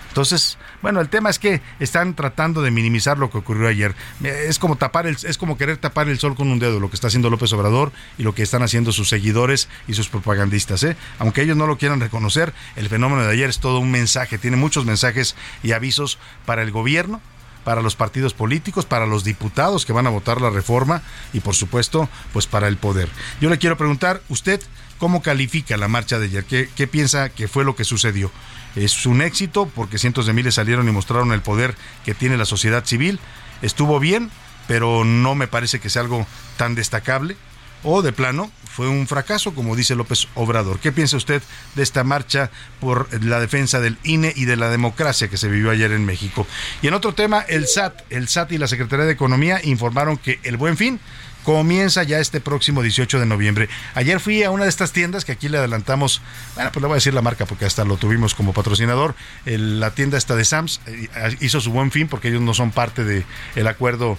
Entonces, 0.10 0.58
bueno, 0.82 1.00
el 1.00 1.10
tema 1.10 1.30
es 1.30 1.40
que 1.40 1.62
están 1.80 2.16
tratando 2.16 2.62
de 2.62 2.72
minimizar 2.72 3.18
lo 3.18 3.30
que 3.30 3.38
ocurrió 3.38 3.68
ayer. 3.68 3.96
Es 4.24 4.60
como 4.60 4.76
tapar 4.76 5.08
el, 5.08 5.18
es 5.24 5.38
como 5.38 5.58
querer 5.58 5.78
tapar 5.78 6.10
el 6.10 6.20
sol 6.20 6.36
con 6.36 6.50
un 6.50 6.60
dedo, 6.60 6.80
lo 6.80 6.90
que 6.90 6.96
está 6.96 7.08
haciendo 7.08 7.30
López 7.30 7.54
Obrador 7.54 7.92
y 8.18 8.24
lo 8.24 8.36
que 8.36 8.44
están 8.44 8.64
haciendo 8.64 8.92
sus 8.92 9.10
seguidores 9.10 9.70
y 9.88 9.94
sus 9.94 10.10
propagandistas. 10.10 10.84
¿eh? 10.84 10.98
Aunque 11.20 11.44
ellos 11.44 11.58
no 11.58 11.68
lo 11.68 11.78
quieran 11.78 12.00
reconocer, 12.00 12.54
el 12.76 12.90
fenómeno 12.90 13.24
de 13.24 13.32
ayer 13.32 13.50
es 13.50 13.60
todo 13.60 13.80
un 13.80 13.92
mensaje, 13.92 14.38
tiene 14.38 14.58
muchos 14.58 14.86
mensajes 14.86 15.36
y 15.64 15.72
avisos 15.72 16.18
para 16.46 16.64
el 16.64 16.72
gobierno, 16.72 17.22
para 17.64 17.82
los 17.82 17.96
partidos 17.96 18.34
políticos, 18.34 18.86
para 18.86 19.06
los 19.06 19.24
diputados 19.24 19.86
que 19.86 19.94
van 19.94 20.08
a 20.08 20.10
votar 20.10 20.42
la 20.42 20.50
reforma 20.50 21.02
y 21.34 21.42
por 21.42 21.56
supuesto, 21.56 22.10
pues 22.34 22.48
para 22.48 22.68
el 22.68 22.78
poder. 22.78 23.10
Yo 23.42 23.50
le 23.50 23.60
quiero 23.60 23.78
preguntar, 23.78 24.22
¿usted 24.30 24.62
cómo 24.98 25.22
califica 25.22 25.78
la 25.78 25.88
marcha 25.88 26.20
de 26.20 26.26
ayer? 26.26 26.46
¿Qué, 26.46 26.70
qué 26.76 26.88
piensa 26.88 27.30
que 27.30 27.48
fue 27.48 27.64
lo 27.64 27.76
que 27.76 27.84
sucedió? 27.84 28.32
Es 28.76 29.06
un 29.06 29.22
éxito 29.22 29.70
porque 29.74 29.98
cientos 29.98 30.26
de 30.26 30.34
miles 30.34 30.56
salieron 30.56 30.88
y 30.88 30.92
mostraron 30.92 31.32
el 31.32 31.42
poder 31.42 31.76
que 32.06 32.14
tiene 32.14 32.38
la 32.38 32.46
sociedad 32.46 32.86
civil. 32.86 33.20
Estuvo 33.62 34.00
bien, 34.00 34.30
pero 34.68 35.04
no 35.04 35.36
me 35.36 35.48
parece 35.48 35.80
que 35.80 35.90
sea 35.90 36.04
algo 36.04 36.26
tan 36.58 36.76
destacable. 36.76 37.36
O 37.84 38.02
de 38.02 38.12
plano, 38.12 38.52
fue 38.70 38.90
un 38.90 39.08
fracaso, 39.08 39.56
como 39.56 39.76
dice 39.76 39.96
López 39.96 40.28
Obrador. 40.36 40.80
¿Qué 40.80 40.92
piensa 40.92 41.18
usted 41.18 41.42
de 41.76 41.84
esta 41.84 42.04
marcha 42.04 42.52
por 42.80 43.08
la 43.24 43.40
defensa 43.40 43.80
del 43.80 43.98
INE 44.04 44.34
y 44.36 44.46
de 44.46 44.58
la 44.58 44.70
democracia 44.70 45.30
que 45.30 45.38
se 45.38 45.48
vivió 45.48 45.72
ayer 45.72 45.92
en 45.94 46.06
México? 46.06 46.46
Y 46.82 46.88
en 46.88 46.94
otro 46.94 47.14
tema, 47.14 47.40
el 47.42 47.68
SAT, 47.68 48.02
el 48.10 48.28
SAT 48.28 48.52
y 48.52 48.58
la 48.58 48.68
Secretaría 48.68 49.06
de 49.06 49.14
Economía 49.14 49.62
informaron 49.64 50.18
que 50.18 50.40
el 50.44 50.58
Buen 50.58 50.76
Fin 50.76 51.00
comienza 51.44 52.04
ya 52.04 52.20
este 52.20 52.42
próximo 52.42 52.82
18 52.82 53.20
de 53.20 53.26
noviembre. 53.26 53.70
Ayer 53.96 54.20
fui 54.20 54.44
a 54.44 54.52
una 54.52 54.64
de 54.64 54.70
estas 54.70 54.92
tiendas 54.92 55.26
que 55.26 55.32
aquí 55.32 55.50
le 55.50 55.58
adelantamos, 55.58 56.22
bueno, 56.56 56.72
pues 56.72 56.82
le 56.82 56.88
voy 56.88 56.96
a 56.96 56.96
decir 56.96 57.14
la 57.14 57.22
marca 57.22 57.46
porque 57.46 57.66
hasta 57.66 57.86
lo 57.86 57.98
tuvimos 57.98 58.36
como 58.36 58.54
patrocinador. 58.54 59.16
la 59.46 59.92
tienda 59.92 60.18
esta 60.18 60.36
de 60.36 60.46
Sams 60.46 60.82
eh, 60.86 61.10
hizo 61.40 61.62
su 61.62 61.72
buen 61.72 61.92
fin 61.92 62.08
porque 62.08 62.30
ellos 62.30 62.42
no 62.42 62.54
son 62.54 62.72
parte 62.72 63.04
del 63.04 63.26
el 63.56 63.68
acuerdo 63.68 64.18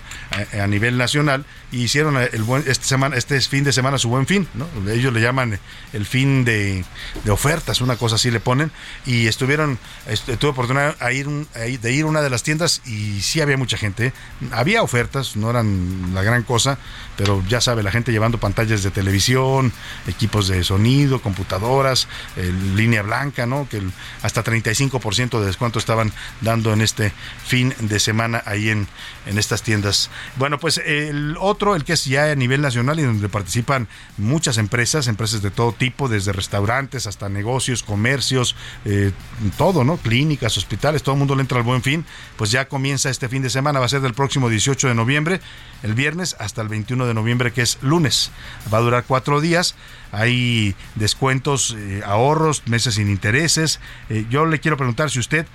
a, 0.52 0.66
nivel 0.66 0.96
nacional 0.96 1.44
y 1.72 1.82
hicieron 1.82 2.16
el 2.16 2.42
buen, 2.42 2.64
este, 2.66 2.84
semana, 2.84 3.16
este 3.16 3.40
fin 3.40 3.64
de 3.64 3.72
semana 3.72 3.98
su 3.98 4.08
buen 4.08 4.26
fin, 4.26 4.48
¿no? 4.54 4.66
Ellos 4.90 5.12
le 5.12 5.20
llaman 5.20 5.58
el 5.92 6.06
fin 6.06 6.44
de, 6.44 6.84
ofertas, 7.28 7.80
una 7.80 7.96
cosa 7.96 8.16
así 8.16 8.30
le 8.30 8.40
ponen 8.40 8.70
y 9.06 9.26
estuvieron, 9.26 9.78
tuve 10.38 10.50
oportunidad 10.50 10.96
de 10.98 11.92
ir 11.92 12.04
a 12.04 12.06
una 12.06 12.22
de 12.22 12.30
las 12.30 12.42
tiendas 12.42 12.82
y 12.86 13.20
sí 13.20 13.40
había 13.40 13.56
mucha 13.56 13.76
gente. 13.76 14.06
¿eh? 14.06 14.12
Había 14.52 14.82
ofertas, 14.82 15.36
no 15.36 15.50
eran 15.50 16.14
la 16.14 16.22
gran 16.22 16.42
cosa, 16.42 16.78
pero 17.20 17.44
ya 17.46 17.60
sabe, 17.60 17.82
la 17.82 17.92
gente 17.92 18.12
llevando 18.12 18.38
pantallas 18.38 18.82
de 18.82 18.90
televisión, 18.90 19.74
equipos 20.06 20.48
de 20.48 20.64
sonido, 20.64 21.20
computadoras, 21.20 22.08
línea 22.74 23.02
blanca, 23.02 23.44
¿no? 23.44 23.68
Que 23.68 23.82
hasta 24.22 24.42
35% 24.42 25.38
de 25.38 25.44
descuento 25.44 25.78
estaban 25.78 26.14
dando 26.40 26.72
en 26.72 26.80
este 26.80 27.12
fin 27.44 27.74
de 27.78 28.00
semana 28.00 28.42
ahí 28.46 28.70
en, 28.70 28.88
en 29.26 29.38
estas 29.38 29.62
tiendas. 29.62 30.08
Bueno, 30.36 30.58
pues 30.58 30.78
el 30.78 31.36
otro, 31.38 31.76
el 31.76 31.84
que 31.84 31.92
es 31.92 32.06
ya 32.06 32.30
a 32.30 32.34
nivel 32.34 32.62
nacional 32.62 32.98
y 32.98 33.02
donde 33.02 33.28
participan 33.28 33.86
muchas 34.16 34.56
empresas, 34.56 35.06
empresas 35.06 35.42
de 35.42 35.50
todo 35.50 35.72
tipo, 35.72 36.08
desde 36.08 36.32
restaurantes 36.32 37.06
hasta 37.06 37.28
negocios, 37.28 37.82
comercios, 37.82 38.56
eh, 38.86 39.12
todo, 39.58 39.84
¿no? 39.84 39.98
Clínicas, 39.98 40.56
hospitales, 40.56 41.02
todo 41.02 41.16
el 41.16 41.18
mundo 41.18 41.34
le 41.34 41.42
entra 41.42 41.58
al 41.58 41.64
buen 41.64 41.82
fin, 41.82 42.06
pues 42.38 42.50
ya 42.50 42.66
comienza 42.66 43.10
este 43.10 43.28
fin 43.28 43.42
de 43.42 43.50
semana, 43.50 43.78
va 43.78 43.84
a 43.84 43.90
ser 43.90 44.00
del 44.00 44.14
próximo 44.14 44.48
18 44.48 44.88
de 44.88 44.94
noviembre, 44.94 45.42
el 45.82 45.92
viernes 45.92 46.34
hasta 46.38 46.62
el 46.62 46.68
21 46.68 47.06
de 47.06 47.09
de 47.10 47.14
noviembre, 47.14 47.52
que 47.52 47.62
es 47.62 47.78
lunes. 47.82 48.30
Va 48.72 48.78
a 48.78 48.80
durar 48.80 49.04
cuatro 49.06 49.40
días. 49.40 49.74
Hay 50.12 50.74
descuentos, 50.96 51.76
eh, 51.78 52.02
ahorros, 52.04 52.62
meses 52.66 52.94
sin 52.94 53.08
intereses. 53.08 53.80
Eh, 54.08 54.26
yo 54.30 54.46
le 54.46 54.58
quiero 54.58 54.76
preguntar 54.76 55.10
si 55.10 55.20
usted 55.20 55.46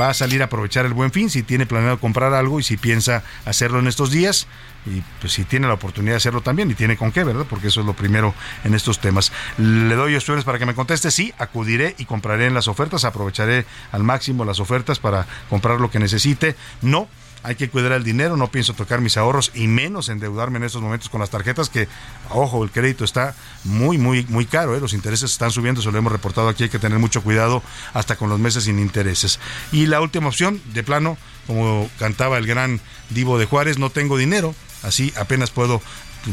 va 0.00 0.10
a 0.10 0.14
salir 0.14 0.42
a 0.42 0.46
aprovechar 0.46 0.84
el 0.86 0.92
buen 0.92 1.12
fin, 1.12 1.30
si 1.30 1.42
tiene 1.42 1.66
planeado 1.66 1.98
comprar 1.98 2.34
algo 2.34 2.58
y 2.60 2.62
si 2.62 2.76
piensa 2.76 3.22
hacerlo 3.44 3.78
en 3.78 3.86
estos 3.86 4.10
días 4.10 4.46
y 4.84 5.02
pues 5.20 5.32
si 5.32 5.44
tiene 5.44 5.66
la 5.66 5.74
oportunidad 5.74 6.14
de 6.14 6.18
hacerlo 6.18 6.40
también 6.40 6.70
y 6.70 6.74
tiene 6.74 6.96
con 6.96 7.12
qué, 7.12 7.24
¿verdad? 7.24 7.46
Porque 7.48 7.68
eso 7.68 7.80
es 7.80 7.86
lo 7.86 7.94
primero 7.94 8.34
en 8.64 8.74
estos 8.74 9.00
temas. 9.00 9.32
Le 9.58 9.94
doy 9.94 10.14
opciones 10.14 10.44
para 10.44 10.58
que 10.58 10.66
me 10.66 10.74
conteste, 10.74 11.10
sí, 11.10 11.32
acudiré 11.38 11.94
y 11.98 12.04
compraré 12.04 12.46
en 12.46 12.54
las 12.54 12.68
ofertas, 12.68 13.04
aprovecharé 13.04 13.66
al 13.92 14.04
máximo 14.04 14.44
las 14.44 14.60
ofertas 14.60 14.98
para 14.98 15.26
comprar 15.48 15.80
lo 15.80 15.90
que 15.90 15.98
necesite. 15.98 16.56
No, 16.82 17.08
hay 17.46 17.54
que 17.54 17.70
cuidar 17.70 17.92
el 17.92 18.02
dinero, 18.02 18.36
no 18.36 18.48
pienso 18.48 18.74
tocar 18.74 19.00
mis 19.00 19.16
ahorros 19.16 19.52
y 19.54 19.68
menos 19.68 20.08
endeudarme 20.08 20.56
en 20.58 20.64
estos 20.64 20.82
momentos 20.82 21.08
con 21.08 21.20
las 21.20 21.30
tarjetas 21.30 21.70
que, 21.70 21.86
ojo, 22.30 22.64
el 22.64 22.72
crédito 22.72 23.04
está 23.04 23.36
muy, 23.62 23.98
muy, 23.98 24.26
muy 24.28 24.46
caro, 24.46 24.74
¿eh? 24.74 24.80
los 24.80 24.92
intereses 24.92 25.30
están 25.30 25.52
subiendo, 25.52 25.80
eso 25.80 25.92
lo 25.92 25.98
hemos 25.98 26.10
reportado 26.10 26.48
aquí, 26.48 26.64
hay 26.64 26.70
que 26.70 26.80
tener 26.80 26.98
mucho 26.98 27.22
cuidado 27.22 27.62
hasta 27.94 28.16
con 28.16 28.30
los 28.30 28.40
meses 28.40 28.64
sin 28.64 28.80
intereses. 28.80 29.38
Y 29.70 29.86
la 29.86 30.00
última 30.00 30.26
opción, 30.26 30.60
de 30.74 30.82
plano, 30.82 31.16
como 31.46 31.88
cantaba 32.00 32.36
el 32.36 32.48
gran 32.48 32.80
Divo 33.10 33.38
de 33.38 33.46
Juárez, 33.46 33.78
no 33.78 33.90
tengo 33.90 34.18
dinero, 34.18 34.52
así 34.82 35.12
apenas 35.16 35.52
puedo 35.52 35.80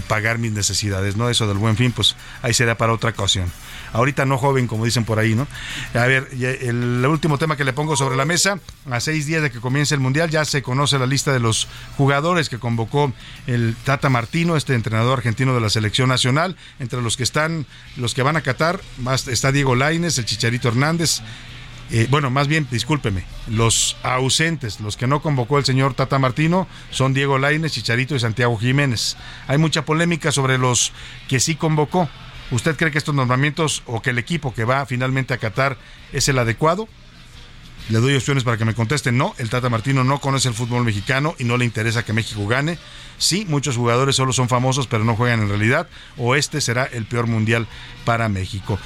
pagar 0.08 0.40
mis 0.40 0.52
necesidades, 0.52 1.16
¿no? 1.16 1.30
Eso 1.30 1.48
del 1.48 1.60
buen 1.60 1.78
fin, 1.78 1.92
pues 1.92 2.16
ahí 2.42 2.56
será 2.56 2.76
para 2.76 2.92
otra 2.92 3.12
ocasión. 3.12 3.52
Ahorita 3.94 4.26
no 4.26 4.38
joven, 4.38 4.68
como 4.68 4.86
dicen 4.86 5.06
por 5.06 5.20
ahí, 5.20 5.36
¿no? 5.36 5.48
A 5.94 6.06
ver, 6.06 6.28
el, 6.34 7.06
último 7.06 7.38
tema 7.38 7.56
que 7.56 7.64
le 7.64 7.74
pongo 7.74 7.96
sobre 7.96 8.18
la 8.18 8.26
mesa, 8.26 8.60
a 8.90 9.00
seis 9.00 9.26
días 9.26 9.42
de 9.42 9.52
que 9.52 9.60
comience 9.60 9.96
el 9.96 10.02
Mundial, 10.02 10.30
ya 10.30 10.44
se 10.46 10.62
conoce 10.62 11.00
la 11.00 11.06
lista 11.06 11.32
de 11.32 11.40
los 11.40 11.68
jugadores 11.96 12.50
que 12.50 12.60
convocó 12.60 13.14
el 13.48 13.76
Tata 13.86 14.10
Martino, 14.10 14.58
este 14.58 14.74
entrenador 14.74 15.20
argentino 15.20 15.54
de 15.54 15.62
la 15.62 15.70
selección 15.70 16.10
nacional, 16.10 16.58
entre 16.80 17.02
los 17.02 17.16
que 17.16 17.24
están, 17.24 17.66
los 17.96 18.14
que 18.14 18.24
van 18.24 18.36
a 18.36 18.42
Qatar, 18.42 18.82
más 18.98 19.28
está 19.28 19.52
Diego 19.52 19.76
Laines, 19.76 20.18
el 20.18 20.26
Chicharito 20.26 20.68
Hernández, 20.68 21.22
eh, 21.92 22.08
bueno, 22.10 22.32
más 22.32 22.48
bien, 22.48 22.68
discúlpeme, 22.72 23.24
los 23.48 23.98
ausentes, 24.02 24.80
los 24.80 24.98
que 24.98 25.06
no 25.06 25.22
convocó 25.22 25.60
el 25.60 25.66
señor 25.66 25.94
Tata 25.94 26.18
Martino, 26.18 26.68
son 26.90 27.14
Diego 27.14 27.38
Laines, 27.38 27.74
Chicharito 27.74 28.16
y 28.16 28.20
Santiago 28.20 28.58
Jiménez. 28.58 29.16
Hay 29.48 29.60
mucha 29.60 29.86
polémica 29.86 30.32
sobre 30.32 30.58
los 30.58 30.92
que 31.28 31.40
sí 31.40 31.56
convocó. 31.56 32.10
¿Usted 32.54 32.76
cree 32.76 32.92
que 32.92 33.00
estos 33.00 33.16
nombramientos 33.16 33.82
o 33.88 34.04
que 34.04 34.12
el 34.12 34.20
equipo 34.20 34.54
que 34.54 34.64
va 34.64 34.86
finalmente 34.86 35.34
a 35.34 35.40
Qatar 35.40 35.76
es 36.12 36.30
el 36.30 36.38
adecuado? 36.38 36.88
Le 37.90 37.98
doy 37.98 38.16
opciones 38.16 38.44
para 38.44 38.58
que 38.58 38.64
me 38.64 38.76
conteste. 38.76 39.12
No, 39.12 39.34
el 39.40 39.50
Tata 39.50 39.72
Martino 39.72 40.04
no 40.04 40.20
conoce 40.20 40.50
el 40.50 40.54
fútbol 40.54 40.86
mexicano 40.86 41.34
y 41.40 41.46
no 41.46 41.58
le 41.58 41.66
interesa 41.66 42.06
que 42.06 42.14
México 42.14 42.48
gane. 42.48 42.78
sí, 43.18 43.46
muchos 43.50 43.76
jugadores 43.76 44.16
solo 44.16 44.34
son 44.34 44.50
famosos 44.50 44.86
pero 44.86 45.04
no 45.04 45.16
juegan 45.16 45.42
en 45.42 45.50
realidad, 45.50 45.88
o 46.16 46.36
este 46.36 46.62
será 46.62 46.84
el 46.86 47.06
peor 47.06 47.26
mundial 47.26 47.68
para 48.06 48.30
México. 48.30 48.78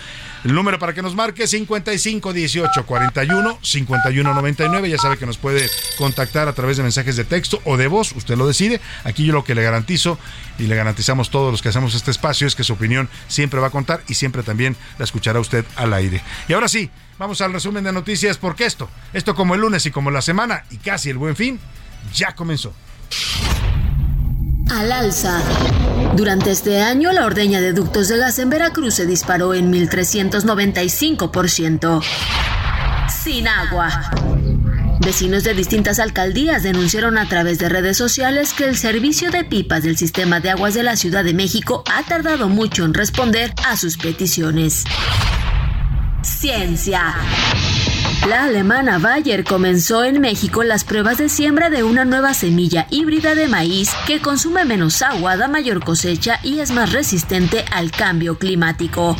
El 0.44 0.54
número 0.54 0.80
para 0.80 0.94
que 0.94 1.02
nos 1.02 1.16
marque 1.16 1.48
55 1.48 2.34
18 2.34 2.86
41 2.86 3.60
51 3.62 4.34
99. 4.34 4.90
Ya 4.90 4.98
sabe 4.98 5.18
que 5.18 5.26
nos 5.26 5.38
puede 5.38 5.70
contactar 5.98 6.48
a 6.48 6.54
través 6.54 6.78
de 6.78 6.84
mensajes 6.84 7.16
de 7.16 7.24
texto 7.24 7.62
o 7.66 7.78
de 7.78 7.88
voz. 7.88 8.14
Usted 8.14 8.38
lo 8.38 8.48
decide. 8.48 8.80
Aquí 9.04 9.26
yo 9.26 9.34
lo 9.34 9.44
que 9.44 9.56
le 9.56 9.64
garantizo 9.64 10.18
y 10.60 10.64
le 10.64 10.76
garantizamos 10.76 11.30
todos 11.30 11.52
los 11.52 11.62
que 11.62 11.70
hacemos 11.70 11.96
este 11.96 12.12
espacio 12.12 12.48
es 12.48 12.56
que 12.56 12.64
su 12.64 12.74
opinión 12.74 13.10
siempre 13.28 13.60
va 13.60 13.68
a 13.68 13.72
contar 13.72 14.02
y 14.08 14.14
siempre 14.14 14.44
también 14.44 14.76
la 14.98 15.06
escuchará 15.06 15.40
usted 15.40 15.66
al 15.76 15.94
aire. 15.94 16.22
Y 16.48 16.54
ahora 16.54 16.68
sí, 16.68 16.90
vamos 17.18 17.42
al 17.42 17.54
resumen 17.54 17.84
de 17.84 17.92
noticias 17.92 18.38
porque 18.38 18.66
esto, 18.66 18.90
esto 19.14 19.36
como 19.36 19.56
el 19.56 19.62
lunes 19.62 19.86
y 19.86 19.92
como 19.92 20.12
la 20.12 20.22
semana 20.22 20.64
y 20.70 20.78
casi 20.78 21.10
el 21.10 21.18
buen 21.18 21.36
fin, 21.36 21.60
ya 22.14 22.36
comenzó 22.36 22.74
al 24.70 24.92
alza. 24.92 25.42
Durante 26.16 26.52
este 26.52 26.82
año, 26.82 27.12
la 27.12 27.26
ordeña 27.26 27.62
de 27.62 27.74
ductos 27.74 28.08
de 28.08 28.18
gas 28.18 28.40
en 28.40 28.50
Veracruz 28.50 28.96
se 28.96 29.06
disparó 29.06 29.54
en 29.54 29.72
1.395%. 29.72 32.02
Sin 33.24 33.48
agua. 33.48 34.12
Vecinos 35.00 35.44
de 35.44 35.54
distintas 35.54 36.00
alcaldías 36.00 36.64
denunciaron 36.64 37.18
a 37.18 37.30
través 37.30 37.60
de 37.60 37.70
redes 37.70 37.98
sociales 37.98 38.54
que 38.54 38.66
el 38.66 38.76
servicio 38.76 39.32
de 39.32 39.44
pipas 39.44 39.84
del 39.84 39.96
sistema 39.96 40.40
de 40.40 40.50
aguas 40.50 40.74
de 40.74 40.84
la 40.84 40.96
Ciudad 40.96 41.24
de 41.24 41.34
México 41.34 41.84
ha 41.90 42.04
tardado 42.04 42.50
mucho 42.50 42.84
en 42.84 42.94
responder 42.94 43.54
a 43.66 43.78
sus 43.78 43.98
peticiones. 43.98 44.84
Ciencia. 46.24 47.16
La 48.26 48.44
alemana 48.44 48.98
Bayer 48.98 49.44
comenzó 49.44 50.04
en 50.04 50.20
México 50.20 50.64
las 50.64 50.84
pruebas 50.84 51.18
de 51.18 51.30
siembra 51.30 51.70
de 51.70 51.84
una 51.84 52.04
nueva 52.04 52.34
semilla 52.34 52.88
híbrida 52.90 53.36
de 53.36 53.48
maíz 53.48 53.92
que 54.06 54.20
consume 54.20 54.66
menos 54.66 55.02
agua, 55.02 55.38
da 55.38 55.48
mayor 55.48 55.84
cosecha 55.84 56.40
y 56.44 56.60
es 56.60 56.72
más 56.72 56.92
resistente 56.92 57.64
al 57.72 57.92
cambio 57.92 58.38
climático. 58.38 59.16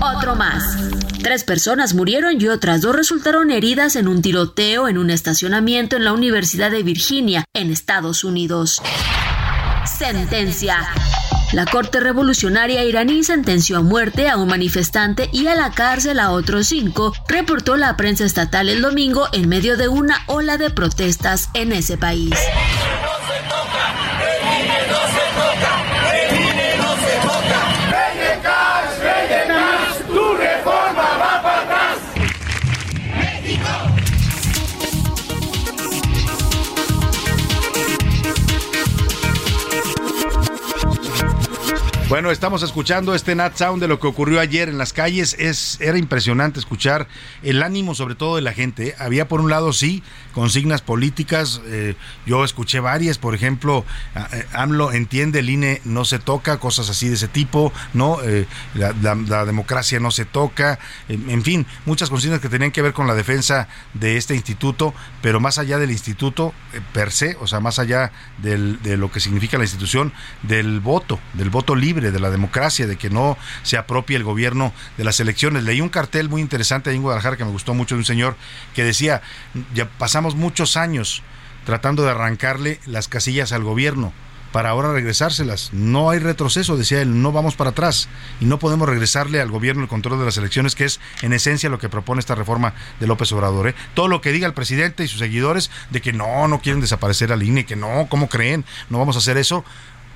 Otro 0.00 0.36
más. 0.36 0.76
Tres 1.22 1.42
personas 1.42 1.94
murieron 1.94 2.40
y 2.40 2.46
otras 2.48 2.82
dos 2.82 2.94
resultaron 2.94 3.50
heridas 3.50 3.96
en 3.96 4.06
un 4.06 4.22
tiroteo 4.22 4.86
en 4.86 4.98
un 4.98 5.10
estacionamiento 5.10 5.96
en 5.96 6.04
la 6.04 6.12
Universidad 6.12 6.70
de 6.70 6.82
Virginia, 6.82 7.44
en 7.54 7.72
Estados 7.72 8.22
Unidos. 8.22 8.80
Sentencia. 9.86 10.78
La 11.52 11.64
Corte 11.64 12.00
Revolucionaria 12.00 12.84
iraní 12.84 13.22
sentenció 13.22 13.78
a 13.78 13.82
muerte 13.82 14.28
a 14.28 14.36
un 14.36 14.48
manifestante 14.48 15.28
y 15.32 15.46
a 15.46 15.54
la 15.54 15.70
cárcel 15.70 16.18
a 16.18 16.32
otros 16.32 16.66
cinco, 16.66 17.12
reportó 17.28 17.76
la 17.76 17.96
prensa 17.96 18.24
estatal 18.24 18.68
el 18.68 18.82
domingo 18.82 19.28
en 19.32 19.48
medio 19.48 19.76
de 19.76 19.88
una 19.88 20.22
ola 20.26 20.58
de 20.58 20.70
protestas 20.70 21.48
en 21.54 21.72
ese 21.72 21.96
país. 21.96 22.34
Bueno, 42.16 42.30
estamos 42.30 42.62
escuchando 42.62 43.14
este 43.14 43.34
Nat 43.34 43.58
Sound 43.58 43.82
de 43.82 43.88
lo 43.88 44.00
que 44.00 44.06
ocurrió 44.06 44.40
ayer 44.40 44.70
en 44.70 44.78
las 44.78 44.94
calles. 44.94 45.36
Es, 45.38 45.78
era 45.82 45.98
impresionante 45.98 46.58
escuchar 46.58 47.08
el 47.42 47.62
ánimo, 47.62 47.94
sobre 47.94 48.14
todo 48.14 48.36
de 48.36 48.40
la 48.40 48.54
gente. 48.54 48.94
Había, 48.98 49.28
por 49.28 49.42
un 49.42 49.50
lado, 49.50 49.74
sí, 49.74 50.02
consignas 50.32 50.80
políticas. 50.80 51.60
Eh, 51.66 51.94
yo 52.24 52.42
escuché 52.42 52.80
varias, 52.80 53.18
por 53.18 53.34
ejemplo, 53.34 53.84
eh, 54.32 54.46
AMLO 54.54 54.92
entiende, 54.92 55.40
el 55.40 55.50
INE 55.50 55.82
no 55.84 56.06
se 56.06 56.18
toca, 56.18 56.58
cosas 56.58 56.88
así 56.88 57.06
de 57.06 57.16
ese 57.16 57.28
tipo, 57.28 57.70
¿no? 57.92 58.22
Eh, 58.22 58.46
la, 58.72 59.44
democracia 59.44 60.00
no 60.00 60.10
se 60.10 60.24
toca. 60.24 60.78
En, 61.10 61.42
fin, 61.42 61.66
muchas 61.84 62.08
consignas 62.08 62.40
que 62.40 62.48
tenían 62.48 62.70
que 62.70 62.80
ver 62.80 62.94
con 62.94 63.06
la 63.06 63.14
defensa 63.14 63.68
de 63.92 64.16
este 64.16 64.34
instituto, 64.34 64.94
pero 65.20 65.38
más 65.38 65.58
allá 65.58 65.76
del 65.76 65.90
instituto 65.90 66.54
per 66.94 67.12
se, 67.12 67.36
o 67.40 67.46
sea, 67.46 67.60
más 67.60 67.78
allá 67.78 68.10
de 68.38 68.96
lo 68.96 69.12
que 69.12 69.20
significa 69.20 69.58
la 69.58 69.64
institución, 69.64 70.14
del 70.42 70.80
voto, 70.80 71.20
del 71.34 71.50
voto 71.50 71.76
libre 71.76 72.05
de 72.10 72.20
la 72.20 72.30
democracia, 72.30 72.86
de 72.86 72.96
que 72.96 73.10
no 73.10 73.36
se 73.62 73.76
apropie 73.76 74.16
el 74.16 74.24
gobierno 74.24 74.72
de 74.96 75.04
las 75.04 75.20
elecciones. 75.20 75.64
Leí 75.64 75.80
un 75.80 75.88
cartel 75.88 76.28
muy 76.28 76.40
interesante 76.40 76.90
ahí 76.90 76.96
en 76.96 77.02
Guadalajara 77.02 77.36
que 77.36 77.44
me 77.44 77.50
gustó 77.50 77.74
mucho 77.74 77.94
de 77.94 78.00
un 78.00 78.04
señor 78.04 78.36
que 78.74 78.84
decía, 78.84 79.22
ya 79.74 79.88
pasamos 79.88 80.34
muchos 80.34 80.76
años 80.76 81.22
tratando 81.64 82.04
de 82.04 82.10
arrancarle 82.10 82.80
las 82.86 83.08
casillas 83.08 83.52
al 83.52 83.64
gobierno 83.64 84.12
para 84.56 84.70
ahora 84.70 84.92
regresárselas. 84.92 85.70
No 85.74 86.08
hay 86.08 86.18
retroceso, 86.18 86.78
decía 86.78 87.02
él, 87.02 87.20
no 87.20 87.30
vamos 87.30 87.56
para 87.56 87.70
atrás 87.70 88.08
y 88.40 88.46
no 88.46 88.58
podemos 88.58 88.88
regresarle 88.88 89.40
al 89.40 89.50
gobierno 89.50 89.82
el 89.82 89.88
control 89.88 90.18
de 90.18 90.24
las 90.24 90.38
elecciones, 90.38 90.74
que 90.74 90.84
es 90.84 90.98
en 91.20 91.34
esencia 91.34 91.68
lo 91.68 91.78
que 91.78 91.90
propone 91.90 92.20
esta 92.20 92.34
reforma 92.34 92.72
de 92.98 93.06
López 93.06 93.30
Obrador. 93.32 93.68
¿eh? 93.68 93.74
Todo 93.92 94.08
lo 94.08 94.22
que 94.22 94.32
diga 94.32 94.46
el 94.46 94.54
presidente 94.54 95.04
y 95.04 95.08
sus 95.08 95.18
seguidores 95.18 95.70
de 95.90 96.00
que 96.00 96.14
no, 96.14 96.48
no 96.48 96.60
quieren 96.60 96.80
desaparecer 96.80 97.32
al 97.32 97.42
INE, 97.42 97.66
que 97.66 97.76
no, 97.76 98.06
¿cómo 98.08 98.30
creen? 98.30 98.64
No 98.88 98.98
vamos 98.98 99.16
a 99.16 99.18
hacer 99.18 99.36
eso 99.36 99.62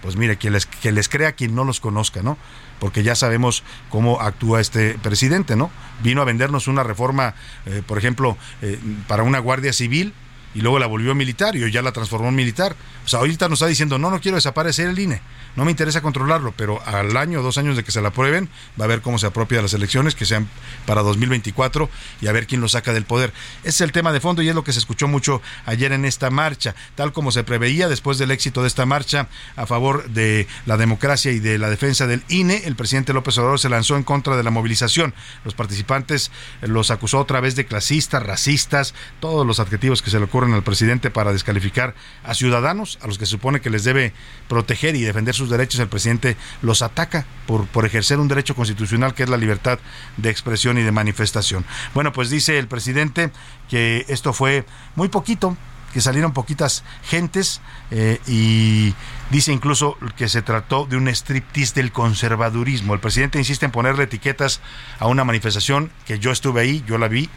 pues 0.03 0.17
mire, 0.17 0.37
que 0.37 0.51
les, 0.51 0.67
que 0.67 0.93
les 0.93 1.09
crea 1.09 1.33
quien 1.33 1.55
no 1.55 1.65
los 1.65 1.81
conozca, 1.81 2.23
¿no? 2.23 2.39
Porque 2.79 3.03
ya 3.03 3.15
sabemos 3.15 3.63
cómo 3.89 4.21
actúa 4.21 4.61
este 4.61 4.99
presidente, 4.99 5.57
¿no? 5.57 5.71
Vino 6.03 6.23
a 6.23 6.25
vendernos 6.25 6.69
una 6.69 6.83
reforma, 6.83 7.35
eh, 7.67 7.83
por 7.87 7.99
ejemplo, 7.99 8.37
eh, 8.63 8.79
para 9.07 9.23
una 9.23 9.39
guardia 9.39 9.73
civil 9.73 10.15
y 10.55 10.61
luego 10.61 10.79
la 10.79 10.87
volvió 10.87 11.15
militar 11.15 11.57
y 11.57 11.63
hoy 11.63 11.73
ya 11.73 11.83
la 11.83 11.93
transformó 11.93 12.29
en 12.29 12.35
militar. 12.35 12.77
O 13.05 13.09
sea, 13.09 13.21
ahorita 13.21 13.49
nos 13.49 13.59
está 13.59 13.67
diciendo, 13.67 13.99
no, 13.99 14.11
no 14.11 14.21
quiero 14.21 14.37
desaparecer 14.37 14.89
el 14.89 14.99
INE 14.99 15.21
no 15.57 15.65
me 15.65 15.71
interesa 15.71 16.01
controlarlo, 16.01 16.53
pero 16.57 16.81
al 16.87 17.17
año 17.17 17.41
o 17.41 17.43
dos 17.43 17.59
años 17.59 17.77
de 17.77 17.85
que 17.85 17.93
se 17.93 18.01
la 18.01 18.09
aprueben, 18.09 18.49
va 18.81 18.85
a 18.85 18.89
ver 18.89 19.03
cómo 19.03 19.19
se 19.19 19.27
apropia 19.27 19.61
las 19.63 19.75
elecciones, 19.75 20.15
que 20.15 20.25
sean 20.25 20.49
para 20.87 21.03
2024, 21.03 21.91
y 22.21 22.29
a 22.29 22.33
ver 22.33 22.47
quién 22.47 22.61
lo 22.61 22.69
saca 22.69 22.93
del 22.93 23.05
poder. 23.05 23.33
Ese 23.61 23.69
es 23.69 23.81
el 23.81 23.93
tema 23.93 24.13
de 24.13 24.21
fondo 24.21 24.43
y 24.43 24.49
es 24.49 24.55
lo 24.55 24.65
que 24.65 24.73
se 24.73 24.79
escuchó 24.79 25.09
mucho 25.09 25.43
ayer 25.67 25.93
en 25.93 26.05
esta 26.05 26.31
marcha, 26.31 26.75
tal 26.95 27.13
como 27.13 27.33
se 27.33 27.45
preveía 27.45 27.89
después 27.89 28.19
del 28.19 28.31
éxito 28.31 28.63
de 28.63 28.69
esta 28.69 28.87
marcha 28.87 29.29
a 29.57 29.67
favor 29.67 30.09
de 30.11 30.47
la 30.67 30.77
democracia 30.77 31.33
y 31.33 31.41
de 31.41 31.59
la 31.59 31.69
defensa 31.69 32.07
del 32.07 32.23
INE, 32.29 32.63
el 32.65 32.77
presidente 32.77 33.13
López 33.13 33.37
Obrador 33.39 33.59
se 33.59 33.69
lanzó 33.69 33.97
en 33.97 34.05
contra 34.05 34.37
de 34.37 34.43
la 34.43 34.51
movilización. 34.51 35.15
Los 35.45 35.55
participantes 35.55 36.31
los 36.63 36.91
acusó 36.91 37.19
otra 37.19 37.41
vez 37.41 37.57
de 37.57 37.67
clasistas, 37.67 38.23
racistas, 38.23 38.95
todos 39.21 39.47
los 39.47 39.61
adjetivos 39.61 40.03
que 40.03 40.11
se 40.11 40.19
le 40.19 40.25
ocurren 40.25 40.40
al 40.45 40.63
presidente 40.63 41.11
para 41.11 41.33
descalificar 41.33 41.95
a 42.25 42.35
ciudadanos, 42.35 42.99
a 43.03 43.07
los 43.07 43.19
que 43.19 43.27
se 43.27 43.33
supone 43.33 43.61
que 43.61 43.71
les 43.71 43.85
debe 43.85 44.13
proteger 44.49 44.97
y 44.97 45.03
defender 45.03 45.35
sus 45.35 45.51
derechos, 45.51 45.81
el 45.81 45.89
presidente 45.89 46.37
los 46.63 46.83
ataca 46.83 47.27
por, 47.47 47.67
por 47.67 47.87
ejercer 47.87 48.19
un 48.19 48.29
derecho 48.29 48.55
constitucional 48.55 49.15
que 49.15 49.23
es 49.23 49.29
la 49.29 49.37
libertad 49.37 49.79
de 50.17 50.31
expresión 50.31 50.79
y 50.79 50.83
de 50.83 50.93
manifestación. 50.93 51.65
Bueno, 51.95 52.13
pues 52.13 52.31
dice 52.31 52.59
el 52.59 52.69
presidente 52.69 53.31
que 53.69 54.05
esto 54.09 54.33
fue 54.33 54.65
muy 54.97 55.09
poquito, 55.09 55.57
que 55.93 56.01
salieron 56.01 56.33
poquitas 56.33 56.85
gentes 57.05 57.61
eh, 57.91 58.21
y 58.27 58.95
dice 59.31 59.53
incluso 59.53 59.97
que 60.17 60.29
se 60.29 60.43
trató 60.43 60.87
de 60.87 60.97
un 60.97 61.09
striptease 61.09 61.75
del 61.75 61.93
conservadurismo. 61.93 62.95
El 62.95 63.01
presidente 63.01 63.39
insiste 63.39 63.67
en 63.67 63.73
ponerle 63.73 64.05
etiquetas 64.05 64.61
a 64.99 65.07
una 65.07 65.25
manifestación 65.25 65.91
que 66.07 66.19
yo 66.19 66.31
estuve 66.31 66.61
ahí, 66.61 66.85
yo 66.87 66.99
la 66.99 67.09
vi, 67.09 67.29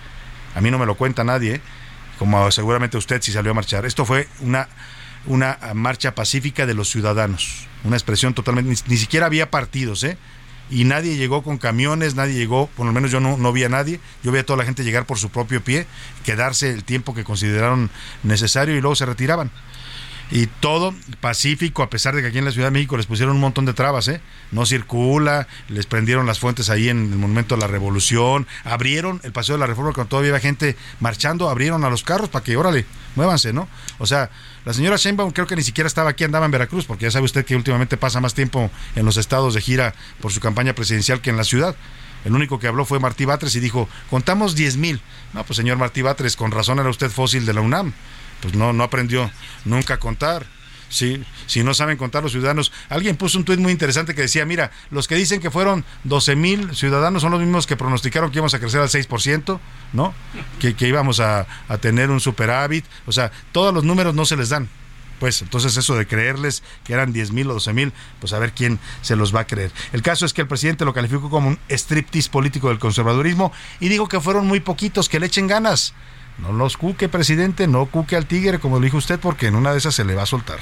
a 0.55 0.61
mí 0.61 0.69
no 0.69 0.77
me 0.77 0.85
lo 0.85 0.95
cuenta 0.95 1.23
nadie, 1.23 1.61
como 2.23 2.49
seguramente 2.51 2.95
usted 2.95 3.21
si 3.21 3.33
salió 3.33 3.51
a 3.51 3.53
marchar. 3.53 3.85
Esto 3.85 4.05
fue 4.05 4.29
una 4.39 4.69
una 5.25 5.57
marcha 5.73 6.15
pacífica 6.15 6.65
de 6.65 6.73
los 6.73 6.89
ciudadanos, 6.89 7.67
una 7.83 7.97
expresión 7.97 8.33
totalmente, 8.33 8.81
ni, 8.87 8.97
siquiera 8.97 9.25
había 9.25 9.49
partidos, 9.49 10.03
¿eh? 10.05 10.17
Y 10.69 10.85
nadie 10.85 11.17
llegó 11.17 11.43
con 11.43 11.57
camiones, 11.57 12.15
nadie 12.15 12.33
llegó, 12.33 12.67
por 12.67 12.85
lo 12.85 12.93
menos 12.93 13.11
yo 13.11 13.19
no, 13.19 13.37
no 13.37 13.51
vi 13.51 13.65
a 13.65 13.69
nadie, 13.69 13.99
yo 14.23 14.31
vi 14.31 14.39
a 14.39 14.45
toda 14.45 14.57
la 14.57 14.65
gente 14.65 14.83
llegar 14.85 15.05
por 15.05 15.17
su 15.17 15.29
propio 15.29 15.61
pie, 15.61 15.85
quedarse 16.25 16.71
el 16.71 16.85
tiempo 16.85 17.13
que 17.13 17.25
consideraron 17.25 17.89
necesario 18.23 18.75
y 18.75 18.81
luego 18.81 18.95
se 18.95 19.05
retiraban 19.05 19.51
y 20.33 20.47
todo 20.47 20.95
pacífico, 21.21 21.83
a 21.83 21.91
pesar 21.91 22.15
de 22.15 22.23
que 22.23 22.29
aquí 22.29 22.39
en 22.39 22.45
la 22.45 22.51
Ciudad 22.51 22.67
de 22.67 22.71
México 22.71 22.97
les 22.97 23.05
pusieron 23.05 23.35
un 23.35 23.41
montón 23.41 23.65
de 23.65 23.73
trabas, 23.73 24.07
¿eh? 24.07 24.19
No 24.51 24.65
circula, 24.65 25.47
les 25.69 25.85
prendieron 25.85 26.25
las 26.25 26.39
fuentes 26.39 26.71
ahí 26.71 26.89
en 26.89 27.11
el 27.11 27.19
Monumento 27.19 27.53
de 27.53 27.61
la 27.61 27.67
Revolución, 27.67 28.47
abrieron 28.63 29.21
el 29.23 29.31
Paseo 29.31 29.53
de 29.53 29.59
la 29.59 29.67
Reforma 29.67 29.93
cuando 29.93 30.09
todavía 30.09 30.31
había 30.31 30.41
gente 30.41 30.75
marchando, 30.99 31.51
abrieron 31.51 31.85
a 31.85 31.89
los 31.91 32.01
carros 32.03 32.29
para 32.29 32.43
que, 32.43 32.57
órale, 32.57 32.87
muévanse, 33.15 33.53
¿no? 33.53 33.67
O 33.99 34.07
sea, 34.07 34.31
la 34.65 34.73
señora 34.73 34.95
Sheinbaum 34.97 35.33
creo 35.33 35.45
que 35.45 35.55
ni 35.55 35.61
siquiera 35.61 35.87
estaba 35.87 36.09
aquí, 36.09 36.23
andaba 36.23 36.47
en 36.47 36.51
Veracruz, 36.51 36.85
porque 36.85 37.03
ya 37.03 37.11
sabe 37.11 37.25
usted 37.25 37.45
que 37.45 37.55
últimamente 37.55 37.95
pasa 37.97 38.19
más 38.19 38.33
tiempo 38.33 38.71
en 38.95 39.05
los 39.05 39.17
estados 39.17 39.53
de 39.53 39.61
gira 39.61 39.93
por 40.19 40.31
su 40.31 40.39
campaña 40.39 40.73
presidencial 40.73 41.21
que 41.21 41.29
en 41.29 41.37
la 41.37 41.43
ciudad. 41.43 41.75
El 42.25 42.33
único 42.33 42.57
que 42.57 42.65
habló 42.65 42.85
fue 42.85 42.99
Martí 42.99 43.25
Batres 43.25 43.55
y 43.55 43.59
dijo, 43.59 43.87
contamos 44.09 44.55
10 44.55 44.77
mil. 44.77 44.99
No, 45.33 45.43
pues 45.43 45.57
señor 45.57 45.77
Martí 45.77 46.01
Batres, 46.01 46.35
con 46.35 46.49
razón 46.49 46.79
era 46.79 46.89
usted 46.89 47.11
fósil 47.11 47.45
de 47.45 47.53
la 47.53 47.61
UNAM 47.61 47.93
pues 48.43 48.53
no, 48.55 48.73
no 48.73 48.83
aprendió 48.83 49.31
nunca 49.65 49.95
a 49.95 49.99
contar. 49.99 50.45
Sí, 50.89 51.23
si 51.47 51.63
no 51.63 51.73
saben 51.73 51.97
contar 51.97 52.21
los 52.21 52.33
ciudadanos. 52.33 52.71
Alguien 52.87 53.15
puso 53.15 53.39
un 53.39 53.45
tuit 53.45 53.59
muy 53.59 53.71
interesante 53.71 54.13
que 54.13 54.21
decía, 54.21 54.45
mira, 54.45 54.69
los 54.91 55.07
que 55.07 55.15
dicen 55.15 55.41
que 55.41 55.49
fueron 55.49 55.83
12 56.03 56.35
mil 56.35 56.75
ciudadanos 56.75 57.23
son 57.23 57.31
los 57.31 57.39
mismos 57.39 57.65
que 57.65 57.75
pronosticaron 57.75 58.29
que 58.29 58.37
íbamos 58.37 58.53
a 58.53 58.59
crecer 58.59 58.79
al 58.79 58.89
6%, 58.89 59.59
¿no? 59.93 60.13
Que, 60.59 60.75
que 60.75 60.87
íbamos 60.87 61.19
a, 61.19 61.47
a 61.67 61.77
tener 61.79 62.11
un 62.11 62.19
superávit. 62.19 62.85
O 63.07 63.11
sea, 63.11 63.31
todos 63.51 63.73
los 63.73 63.83
números 63.83 64.13
no 64.13 64.25
se 64.25 64.37
les 64.37 64.49
dan 64.49 64.69
pues. 65.23 65.41
Entonces 65.41 65.77
eso 65.77 65.95
de 65.95 66.05
creerles 66.05 66.63
que 66.83 66.91
eran 66.91 67.13
10 67.13 67.31
mil 67.31 67.49
o 67.49 67.53
12 67.53 67.71
mil, 67.71 67.93
pues 68.19 68.33
a 68.33 68.39
ver 68.39 68.51
quién 68.51 68.77
se 69.01 69.15
los 69.15 69.33
va 69.33 69.39
a 69.39 69.47
creer. 69.47 69.71
El 69.93 70.01
caso 70.01 70.25
es 70.25 70.33
que 70.33 70.41
el 70.41 70.49
presidente 70.49 70.83
lo 70.83 70.93
calificó 70.93 71.29
como 71.29 71.47
un 71.47 71.59
striptease 71.69 72.29
político 72.29 72.67
del 72.67 72.77
conservadurismo 72.77 73.53
y 73.79 73.87
dijo 73.87 74.09
que 74.09 74.19
fueron 74.19 74.45
muy 74.47 74.59
poquitos, 74.59 75.07
que 75.07 75.21
le 75.21 75.27
echen 75.27 75.47
ganas. 75.47 75.93
No 76.39 76.51
los 76.51 76.77
cuque, 76.77 77.09
presidente, 77.09 77.67
no 77.67 77.85
cuque 77.85 78.15
al 78.15 78.25
tigre, 78.25 78.59
como 78.59 78.77
lo 78.77 78.83
dijo 78.83 78.97
usted, 78.97 79.19
porque 79.19 79.47
en 79.47 79.55
una 79.55 79.71
de 79.71 79.77
esas 79.77 79.95
se 79.95 80.03
le 80.03 80.15
va 80.15 80.23
a 80.23 80.27
soltar. 80.27 80.59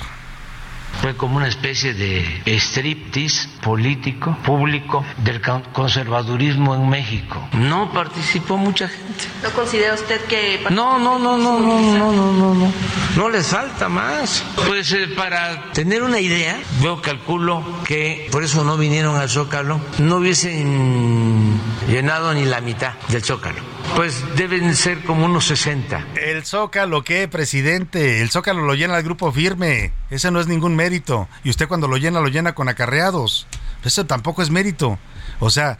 Fue 0.99 1.15
como 1.15 1.37
una 1.37 1.47
especie 1.47 1.93
de 1.93 2.43
striptease 2.59 3.47
político, 3.63 4.37
público 4.43 5.03
del 5.23 5.41
conservadurismo 5.73 6.75
en 6.75 6.89
México. 6.89 7.47
No 7.53 7.91
participó 7.91 8.57
mucha 8.57 8.87
gente. 8.87 9.23
¿No 9.41 9.49
considera 9.51 9.95
usted 9.95 10.21
que.? 10.25 10.63
No, 10.69 10.99
no, 10.99 11.17
no, 11.17 11.37
no, 11.37 11.59
no, 11.59 11.81
no, 11.81 12.11
no, 12.11 12.31
no, 12.33 12.53
no. 12.53 12.71
No 13.15 13.29
les 13.29 13.47
falta 13.47 13.89
más. 13.89 14.43
Pues 14.67 14.91
eh, 14.91 15.07
para 15.15 15.71
tener 15.71 16.03
una 16.03 16.19
idea, 16.19 16.59
yo 16.81 17.01
calculo 17.01 17.63
que 17.85 18.27
por 18.31 18.43
eso 18.43 18.63
no 18.63 18.77
vinieron 18.77 19.15
al 19.15 19.29
Zócalo, 19.29 19.81
no 19.97 20.17
hubiesen 20.17 21.59
llenado 21.87 22.33
ni 22.33 22.45
la 22.45 22.61
mitad 22.61 22.93
del 23.07 23.23
Zócalo. 23.23 23.70
Pues 23.95 24.23
deben 24.35 24.75
ser 24.75 25.03
como 25.03 25.25
unos 25.25 25.45
60. 25.47 26.07
El 26.15 26.45
Zócalo, 26.45 27.03
¿qué, 27.03 27.27
presidente? 27.27 28.21
El 28.21 28.29
Zócalo 28.29 28.61
lo 28.63 28.73
llena 28.73 28.97
el 28.97 29.03
grupo 29.03 29.31
firme. 29.31 29.91
Ese 30.09 30.31
no 30.31 30.39
es 30.39 30.47
ningún 30.47 30.75
mérito. 30.75 31.27
Y 31.43 31.49
usted 31.49 31.67
cuando 31.67 31.87
lo 31.87 31.97
llena, 31.97 32.21
lo 32.21 32.29
llena 32.29 32.55
con 32.55 32.69
acarreados. 32.69 33.47
Eso 33.83 34.05
tampoco 34.05 34.41
es 34.41 34.49
mérito. 34.49 34.97
O 35.43 35.49
sea, 35.49 35.79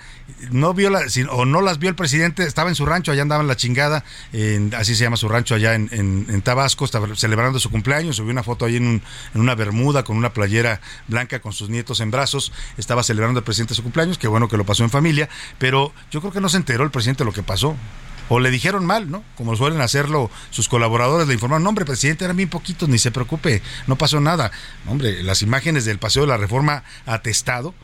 no 0.50 0.74
vio 0.74 0.90
la, 0.90 1.02
o 1.30 1.46
no 1.46 1.62
las 1.62 1.78
vio 1.78 1.88
el 1.88 1.96
presidente, 1.96 2.44
estaba 2.44 2.70
en 2.70 2.76
su 2.76 2.84
rancho, 2.84 3.12
allá 3.12 3.22
andaba 3.22 3.44
en 3.44 3.48
la 3.48 3.56
chingada, 3.56 4.04
así 4.76 4.96
se 4.96 5.04
llama 5.04 5.18
su 5.18 5.30
rancho 5.30 5.54
allá 5.54 5.76
en, 5.76 6.42
Tabasco, 6.42 6.84
estaba 6.84 7.16
celebrando 7.16 7.60
su 7.60 7.70
cumpleaños, 7.70 8.16
subió 8.16 8.32
una 8.32 8.42
foto 8.42 8.66
ahí 8.66 8.78
en, 8.78 9.04
en, 9.36 9.42
una 9.42 9.54
bermuda 9.54 10.04
con 10.04 10.18
una 10.18 10.34
playera 10.34 10.82
blanca 11.08 11.40
con 11.42 11.54
sus 11.54 11.70
nietos 11.70 12.00
en 12.00 12.10
brazos, 12.10 12.52
estaba 12.80 13.04
celebrando 13.04 13.38
el 13.38 13.44
presidente 13.44 13.76
su 13.76 13.84
cumpleaños, 13.84 14.18
qué 14.18 14.28
bueno 14.28 14.48
que 14.48 14.58
lo 14.58 14.66
pasó 14.66 14.84
en 14.84 14.90
familia, 14.90 15.30
pero 15.60 15.94
yo 16.10 16.22
creo 16.22 16.34
que 16.34 16.42
no 16.42 16.50
se 16.50 16.58
enteró 16.58 16.84
el 16.84 16.90
presidente 16.90 17.24
de 17.24 17.26
lo 17.26 17.34
que 17.34 17.44
pasó 17.44 17.78
o 18.30 18.40
le 18.40 18.50
dijeron 18.50 18.84
mal, 18.84 19.12
¿no? 19.12 19.24
Como 19.36 19.56
suelen 19.56 19.82
hacerlo 19.82 20.32
sus 20.50 20.70
colaboradores, 20.70 21.28
le 21.28 21.36
informaron, 21.36 21.64
no, 21.64 21.70
hombre, 21.70 21.86
presidente, 21.86 22.24
eran 22.24 22.38
bien 22.38 22.50
poquitos, 22.50 22.90
ni 22.90 22.98
se 22.98 23.12
preocupe, 23.12 23.62
no 23.86 23.96
pasó 23.98 24.22
nada. 24.22 24.52
Hombre, 24.88 25.22
las 25.22 25.44
imágenes 25.44 25.86
del 25.86 26.00
Paseo 26.00 26.24
de 26.24 26.30
la 26.30 26.38
Reforma 26.38 26.84
atestado, 27.06 27.76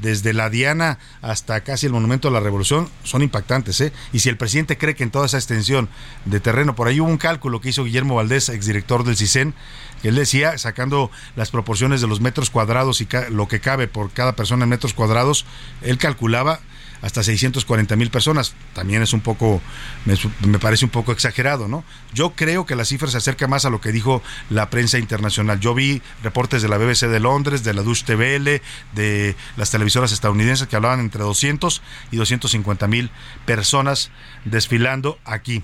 desde 0.00 0.32
la 0.32 0.50
Diana 0.50 0.98
hasta 1.22 1.60
casi 1.62 1.86
el 1.86 1.92
Monumento 1.92 2.28
a 2.28 2.30
la 2.30 2.40
Revolución, 2.40 2.88
son 3.02 3.22
impactantes, 3.22 3.80
¿eh? 3.80 3.92
Y 4.12 4.20
si 4.20 4.28
el 4.28 4.36
presidente 4.36 4.76
cree 4.78 4.94
que 4.94 5.04
en 5.04 5.10
toda 5.10 5.26
esa 5.26 5.38
extensión 5.38 5.88
de 6.24 6.40
terreno, 6.40 6.74
por 6.74 6.88
ahí 6.88 7.00
hubo 7.00 7.08
un 7.08 7.18
cálculo 7.18 7.60
que 7.60 7.70
hizo 7.70 7.84
Guillermo 7.84 8.16
Valdés, 8.16 8.48
exdirector 8.48 9.04
del 9.04 9.16
CISEN, 9.16 9.54
que 10.02 10.08
él 10.08 10.16
decía, 10.16 10.58
sacando 10.58 11.10
las 11.36 11.50
proporciones 11.50 12.00
de 12.00 12.06
los 12.06 12.20
metros 12.20 12.50
cuadrados 12.50 13.00
y 13.00 13.08
lo 13.30 13.48
que 13.48 13.60
cabe 13.60 13.88
por 13.88 14.10
cada 14.10 14.36
persona 14.36 14.64
en 14.64 14.70
metros 14.70 14.94
cuadrados, 14.94 15.46
él 15.82 15.98
calculaba 15.98 16.60
hasta 17.04 17.22
640 17.22 17.96
mil 17.96 18.10
personas. 18.10 18.54
También 18.72 19.02
es 19.02 19.12
un 19.12 19.20
poco, 19.20 19.60
me, 20.06 20.58
parece 20.58 20.86
un 20.86 20.90
poco 20.90 21.12
exagerado, 21.12 21.68
¿no? 21.68 21.84
Yo 22.14 22.30
creo 22.30 22.64
que 22.64 22.76
la 22.76 22.86
cifra 22.86 23.10
se 23.10 23.18
acerca 23.18 23.46
más 23.46 23.66
a 23.66 23.70
lo 23.70 23.82
que 23.82 23.92
dijo 23.92 24.22
la 24.48 24.70
prensa 24.70 24.98
internacional. 24.98 25.60
Yo 25.60 25.74
vi 25.74 26.00
reportes 26.22 26.62
de 26.62 26.68
la 26.68 26.78
BBC 26.78 27.08
de 27.08 27.20
Londres, 27.20 27.62
de 27.62 27.74
la 27.74 27.82
Deutsche 27.82 28.06
TVL, 28.06 28.62
de 28.94 29.36
las 29.58 29.70
televisoras 29.70 30.12
estadounidenses 30.12 30.66
que 30.66 30.76
hablaban 30.76 31.00
entre 31.00 31.22
200 31.22 31.82
y 32.10 32.16
250 32.16 32.86
mil 32.88 33.10
personas 33.44 34.10
desfilando 34.46 35.18
aquí 35.26 35.62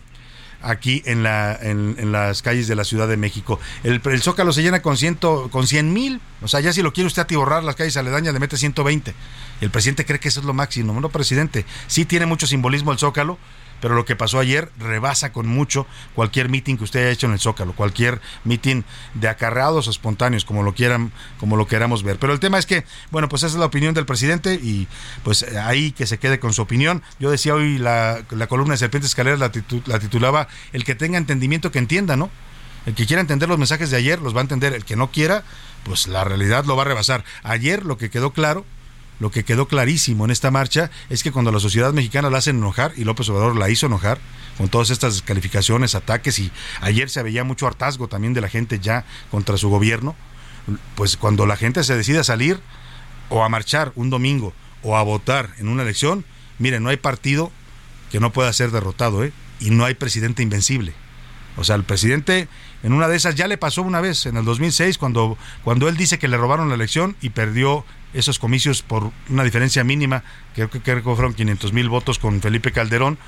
aquí 0.62 1.02
en, 1.06 1.22
la, 1.22 1.58
en, 1.60 2.12
las 2.12 2.42
calles 2.42 2.68
de 2.68 2.74
la 2.74 2.84
Ciudad 2.84 3.08
de 3.08 3.16
México. 3.16 3.58
El, 3.82 4.00
el 4.04 4.22
Zócalo 4.22 4.52
se 4.52 4.62
llena 4.62 4.82
con, 4.82 4.96
ciento, 4.96 5.48
con 5.50 5.66
100 5.66 5.92
mil, 5.92 6.20
o 6.42 6.48
sea, 6.48 6.60
ya 6.60 6.72
si 6.72 6.82
lo 6.82 6.92
quiere 6.92 7.06
usted 7.06 7.22
atiborrar 7.22 7.64
las 7.64 7.76
calles 7.76 7.96
aledañas 7.96 8.34
le 8.34 8.40
mete 8.40 8.56
120. 8.56 9.14
El 9.60 9.70
presidente 9.70 10.04
cree 10.04 10.20
que 10.20 10.28
eso 10.28 10.40
es 10.40 10.46
lo 10.46 10.54
máximo. 10.54 10.98
No, 10.98 11.08
presidente, 11.08 11.66
sí 11.86 12.04
tiene 12.04 12.26
mucho 12.26 12.46
simbolismo 12.46 12.92
el 12.92 12.98
Zócalo, 12.98 13.38
pero 13.80 13.94
lo 13.94 14.04
que 14.04 14.16
pasó 14.16 14.38
ayer 14.38 14.70
rebasa 14.78 15.32
con 15.32 15.46
mucho 15.46 15.86
cualquier 16.14 16.48
mitin 16.48 16.76
que 16.76 16.84
usted 16.84 17.00
haya 17.00 17.10
hecho 17.10 17.26
en 17.26 17.32
el 17.32 17.40
Zócalo, 17.40 17.74
cualquier 17.74 18.20
mitin 18.44 18.84
de 19.14 19.28
acarreados 19.28 19.88
o 19.88 19.90
espontáneos, 19.90 20.44
como 20.44 20.62
lo 20.62 20.74
quieran, 20.74 21.12
como 21.38 21.56
lo 21.56 21.66
queramos 21.66 22.02
ver. 22.02 22.18
Pero 22.18 22.32
el 22.32 22.40
tema 22.40 22.58
es 22.58 22.66
que, 22.66 22.84
bueno, 23.10 23.28
pues 23.28 23.42
esa 23.42 23.54
es 23.54 23.60
la 23.60 23.66
opinión 23.66 23.94
del 23.94 24.06
presidente 24.06 24.54
y 24.54 24.86
pues 25.24 25.42
ahí 25.42 25.92
que 25.92 26.06
se 26.06 26.18
quede 26.18 26.38
con 26.38 26.52
su 26.52 26.62
opinión. 26.62 27.02
Yo 27.18 27.30
decía 27.30 27.54
hoy 27.54 27.78
la, 27.78 28.22
columna 28.48 28.74
de 28.74 28.78
Serpientes 28.78 29.10
Escaleras 29.10 29.38
la, 29.38 29.50
la 29.86 29.98
titulaba 29.98 30.48
El 30.72 30.84
que 30.84 30.94
tenga 30.94 31.18
entendimiento 31.18 31.70
que 31.70 31.78
entienda, 31.78 32.16
¿no? 32.16 32.30
El 32.86 32.94
que 32.94 33.06
quiera 33.06 33.20
entender 33.20 33.48
los 33.48 33.58
mensajes 33.58 33.90
de 33.90 33.96
ayer 33.96 34.20
los 34.20 34.34
va 34.34 34.38
a 34.38 34.42
entender, 34.42 34.72
el 34.72 34.84
que 34.84 34.96
no 34.96 35.10
quiera, 35.10 35.44
pues 35.84 36.08
la 36.08 36.24
realidad 36.24 36.64
lo 36.64 36.76
va 36.76 36.82
a 36.82 36.86
rebasar. 36.86 37.24
Ayer 37.42 37.84
lo 37.84 37.98
que 37.98 38.10
quedó 38.10 38.32
claro 38.32 38.64
lo 39.20 39.30
que 39.30 39.44
quedó 39.44 39.68
clarísimo 39.68 40.24
en 40.24 40.30
esta 40.30 40.50
marcha 40.50 40.90
es 41.10 41.22
que 41.22 41.30
cuando 41.30 41.52
la 41.52 41.60
sociedad 41.60 41.92
mexicana 41.92 42.30
la 42.30 42.38
hacen 42.38 42.56
enojar, 42.56 42.92
y 42.96 43.04
López 43.04 43.28
Obrador 43.28 43.56
la 43.56 43.70
hizo 43.70 43.86
enojar, 43.86 44.18
con 44.56 44.68
todas 44.68 44.90
estas 44.90 45.14
descalificaciones, 45.14 45.94
ataques, 45.94 46.38
y 46.38 46.50
ayer 46.80 47.08
se 47.08 47.22
veía 47.22 47.44
mucho 47.44 47.66
hartazgo 47.66 48.08
también 48.08 48.34
de 48.34 48.40
la 48.40 48.48
gente 48.48 48.80
ya 48.80 49.04
contra 49.30 49.56
su 49.56 49.68
gobierno, 49.68 50.16
pues 50.94 51.16
cuando 51.16 51.46
la 51.46 51.56
gente 51.56 51.84
se 51.84 51.96
decide 51.96 52.18
a 52.18 52.24
salir 52.24 52.60
o 53.28 53.44
a 53.44 53.48
marchar 53.48 53.92
un 53.94 54.10
domingo 54.10 54.52
o 54.82 54.96
a 54.96 55.02
votar 55.02 55.50
en 55.58 55.68
una 55.68 55.82
elección, 55.82 56.24
miren, 56.58 56.82
no 56.82 56.88
hay 56.88 56.96
partido 56.96 57.52
que 58.10 58.20
no 58.20 58.32
pueda 58.32 58.52
ser 58.52 58.70
derrotado, 58.70 59.22
¿eh? 59.24 59.32
Y 59.60 59.70
no 59.70 59.84
hay 59.84 59.94
presidente 59.94 60.42
invencible. 60.42 60.94
O 61.56 61.64
sea, 61.64 61.76
el 61.76 61.84
presidente 61.84 62.48
en 62.82 62.92
una 62.92 63.08
de 63.08 63.16
esas 63.16 63.34
ya 63.34 63.46
le 63.46 63.58
pasó 63.58 63.82
una 63.82 64.00
vez, 64.00 64.26
en 64.26 64.36
el 64.36 64.44
2006, 64.44 64.98
cuando, 64.98 65.36
cuando 65.64 65.88
él 65.88 65.96
dice 65.96 66.18
que 66.18 66.28
le 66.28 66.36
robaron 66.36 66.68
la 66.68 66.74
elección 66.74 67.16
y 67.20 67.30
perdió 67.30 67.84
esos 68.14 68.38
comicios 68.38 68.82
por 68.82 69.12
una 69.28 69.44
diferencia 69.44 69.84
mínima, 69.84 70.24
creo 70.54 70.70
que, 70.70 70.80
que 70.80 71.00
fueron 71.00 71.34
500 71.34 71.72
mil 71.72 71.88
votos 71.88 72.18
con 72.18 72.40
Felipe 72.40 72.72
Calderón, 72.72 73.18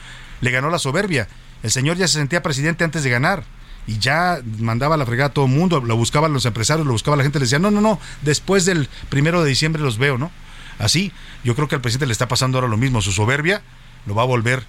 le 0.41 0.51
ganó 0.51 0.71
la 0.71 0.79
soberbia. 0.79 1.29
El 1.63 1.71
señor 1.71 1.97
ya 1.97 2.09
se 2.09 2.19
sentía 2.19 2.43
presidente 2.43 2.85
antes 2.85 3.05
de 3.05 3.11
ganar 3.11 3.45
y 3.87 3.99
ya 3.99 4.41
mandaba 4.59 4.97
la 4.97 5.07
fregada 5.07 5.29
a 5.29 5.33
todo 5.33 5.47
el 5.47 5.53
mundo, 5.53 5.81
lo 5.81 5.97
buscaban 5.97 6.33
los 6.33 6.47
empresarios, 6.47 6.87
lo 6.87 6.93
buscaba 6.93 7.17
la 7.17 7.23
gente, 7.25 7.39
le 7.39 7.45
decía, 7.45 7.59
no, 7.59 7.71
no, 7.71 7.81
no, 7.81 8.01
después 8.23 8.65
del 8.65 8.89
primero 9.09 9.43
de 9.43 9.49
diciembre 9.49 9.83
los 9.83 9.99
veo, 9.99 10.19
¿no? 10.19 10.31
Así, 10.79 11.13
yo 11.45 11.55
creo 11.55 11.69
que 11.69 11.75
al 11.75 11.81
presidente 11.81 12.07
le 12.07 12.13
está 12.13 12.29
pasando 12.29 12.59
ahora 12.59 12.69
lo 12.69 12.77
mismo, 12.77 13.03
su 13.03 13.13
soberbia 13.13 13.63
lo 14.07 14.15
va 14.15 14.23
a 14.23 14.27
volver 14.27 14.65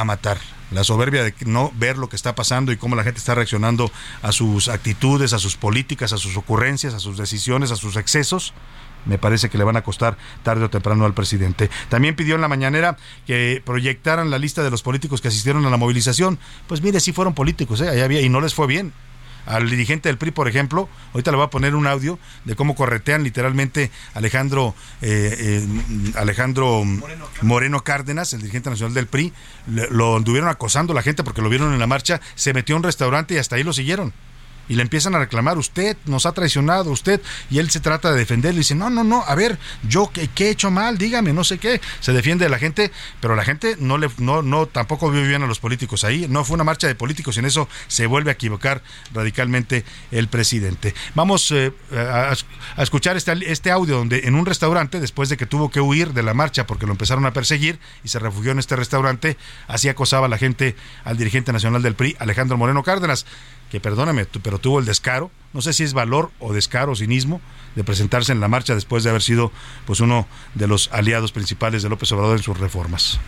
a 0.00 0.04
matar. 0.04 0.38
La 0.70 0.84
soberbia 0.84 1.24
de 1.24 1.34
no 1.46 1.72
ver 1.76 1.96
lo 1.96 2.08
que 2.08 2.16
está 2.16 2.34
pasando 2.34 2.72
y 2.72 2.76
cómo 2.76 2.94
la 2.94 3.02
gente 3.02 3.18
está 3.18 3.34
reaccionando 3.34 3.90
a 4.22 4.32
sus 4.32 4.68
actitudes, 4.68 5.32
a 5.32 5.38
sus 5.38 5.56
políticas, 5.56 6.12
a 6.12 6.18
sus 6.18 6.36
ocurrencias, 6.36 6.92
a 6.92 7.00
sus 7.00 7.16
decisiones, 7.16 7.70
a 7.70 7.76
sus 7.76 7.96
excesos, 7.96 8.52
me 9.04 9.18
parece 9.18 9.48
que 9.48 9.58
le 9.58 9.64
van 9.64 9.76
a 9.76 9.82
costar 9.82 10.16
tarde 10.42 10.64
o 10.64 10.70
temprano 10.70 11.04
al 11.06 11.14
presidente. 11.14 11.70
También 11.88 12.14
pidió 12.14 12.34
en 12.34 12.40
la 12.40 12.48
mañanera 12.48 12.96
que 13.26 13.62
proyectaran 13.64 14.30
la 14.30 14.38
lista 14.38 14.62
de 14.62 14.70
los 14.70 14.82
políticos 14.82 15.20
que 15.20 15.28
asistieron 15.28 15.64
a 15.66 15.70
la 15.70 15.76
movilización. 15.76 16.38
Pues 16.66 16.82
mire, 16.82 17.00
sí 17.00 17.12
fueron 17.12 17.34
políticos, 17.34 17.80
¿eh? 17.80 18.02
había, 18.02 18.20
y 18.20 18.28
no 18.28 18.40
les 18.40 18.54
fue 18.54 18.66
bien. 18.66 18.92
Al 19.48 19.70
dirigente 19.70 20.10
del 20.10 20.18
PRI, 20.18 20.30
por 20.30 20.46
ejemplo, 20.46 20.88
ahorita 21.14 21.30
le 21.30 21.38
voy 21.38 21.46
a 21.46 21.50
poner 21.50 21.74
un 21.74 21.86
audio 21.86 22.18
de 22.44 22.54
cómo 22.54 22.74
corretean 22.74 23.22
literalmente 23.24 23.90
Alejandro 24.12 24.74
eh, 25.00 25.64
eh, 25.64 26.12
Alejandro 26.16 26.84
Moreno. 27.42 27.82
Cárdenas, 27.82 28.32
el 28.34 28.40
dirigente 28.40 28.68
nacional 28.68 28.92
del 28.92 29.06
PRI, 29.06 29.32
lo 29.66 30.16
anduvieron 30.16 30.50
acosando 30.50 30.92
la 30.92 31.02
gente 31.02 31.24
porque 31.24 31.40
lo 31.40 31.48
vieron 31.48 31.72
en 31.72 31.78
la 31.78 31.86
marcha, 31.86 32.20
se 32.34 32.52
metió 32.52 32.74
a 32.74 32.78
un 32.78 32.82
restaurante 32.82 33.34
y 33.34 33.38
hasta 33.38 33.56
ahí 33.56 33.62
lo 33.62 33.72
siguieron 33.72 34.12
y 34.68 34.74
le 34.74 34.82
empiezan 34.82 35.14
a 35.14 35.18
reclamar, 35.18 35.58
usted 35.58 35.96
nos 36.06 36.26
ha 36.26 36.32
traicionado, 36.32 36.90
usted, 36.90 37.20
y 37.50 37.58
él 37.58 37.70
se 37.70 37.80
trata 37.80 38.12
de 38.12 38.18
defenderlo 38.18 38.56
y 38.56 38.60
dice, 38.60 38.74
no, 38.74 38.90
no, 38.90 39.04
no, 39.04 39.24
a 39.26 39.34
ver, 39.34 39.58
yo 39.88 40.10
qué, 40.12 40.28
he 40.38 40.50
hecho 40.50 40.70
mal, 40.70 40.98
dígame, 40.98 41.32
no 41.32 41.44
sé 41.44 41.58
qué, 41.58 41.80
se 42.00 42.12
defiende 42.12 42.44
de 42.44 42.50
la 42.50 42.58
gente, 42.58 42.92
pero 43.20 43.34
la 43.34 43.44
gente 43.44 43.76
no 43.78 43.98
le, 43.98 44.08
no, 44.18 44.42
no, 44.42 44.66
tampoco 44.66 45.10
vio 45.10 45.22
bien 45.22 45.42
a 45.42 45.46
los 45.46 45.58
políticos 45.58 46.04
ahí, 46.04 46.26
no 46.28 46.44
fue 46.44 46.54
una 46.54 46.64
marcha 46.64 46.86
de 46.86 46.94
políticos 46.94 47.36
y 47.36 47.40
en 47.40 47.46
eso 47.46 47.68
se 47.86 48.06
vuelve 48.06 48.30
a 48.30 48.34
equivocar 48.34 48.82
radicalmente 49.12 49.84
el 50.10 50.28
presidente. 50.28 50.94
Vamos 51.14 51.50
eh, 51.52 51.72
a, 51.92 52.34
escuchar 52.78 53.16
este, 53.16 53.50
este 53.50 53.70
audio 53.70 53.96
donde 53.96 54.20
en 54.24 54.34
un 54.34 54.46
restaurante, 54.46 55.00
después 55.00 55.28
de 55.28 55.36
que 55.36 55.46
tuvo 55.46 55.70
que 55.70 55.80
huir 55.80 56.12
de 56.12 56.22
la 56.22 56.34
marcha 56.34 56.66
porque 56.66 56.86
lo 56.86 56.92
empezaron 56.92 57.26
a 57.26 57.32
perseguir 57.32 57.78
y 58.04 58.08
se 58.08 58.18
refugió 58.18 58.52
en 58.52 58.58
este 58.58 58.76
restaurante, 58.76 59.36
así 59.66 59.88
acosaba 59.88 60.26
a 60.26 60.28
la 60.28 60.38
gente 60.38 60.76
al 61.04 61.16
dirigente 61.16 61.52
nacional 61.52 61.82
del 61.82 61.94
PRI, 61.94 62.16
Alejandro 62.18 62.56
Moreno 62.56 62.82
Cárdenas 62.82 63.26
que 63.70 63.80
perdóname, 63.80 64.26
pero 64.42 64.58
tuvo 64.58 64.78
el 64.78 64.84
descaro, 64.84 65.30
no 65.52 65.62
sé 65.62 65.72
si 65.72 65.84
es 65.84 65.92
valor 65.92 66.30
o 66.38 66.52
descaro 66.52 66.94
cinismo, 66.94 67.40
de 67.74 67.84
presentarse 67.84 68.32
en 68.32 68.40
la 68.40 68.48
marcha 68.48 68.74
después 68.74 69.04
de 69.04 69.10
haber 69.10 69.22
sido 69.22 69.52
pues 69.86 70.00
uno 70.00 70.26
de 70.54 70.66
los 70.66 70.90
aliados 70.92 71.32
principales 71.32 71.82
de 71.82 71.88
López 71.88 72.10
Obrador 72.12 72.36
en 72.36 72.42
sus 72.42 72.58
reformas. 72.58 73.20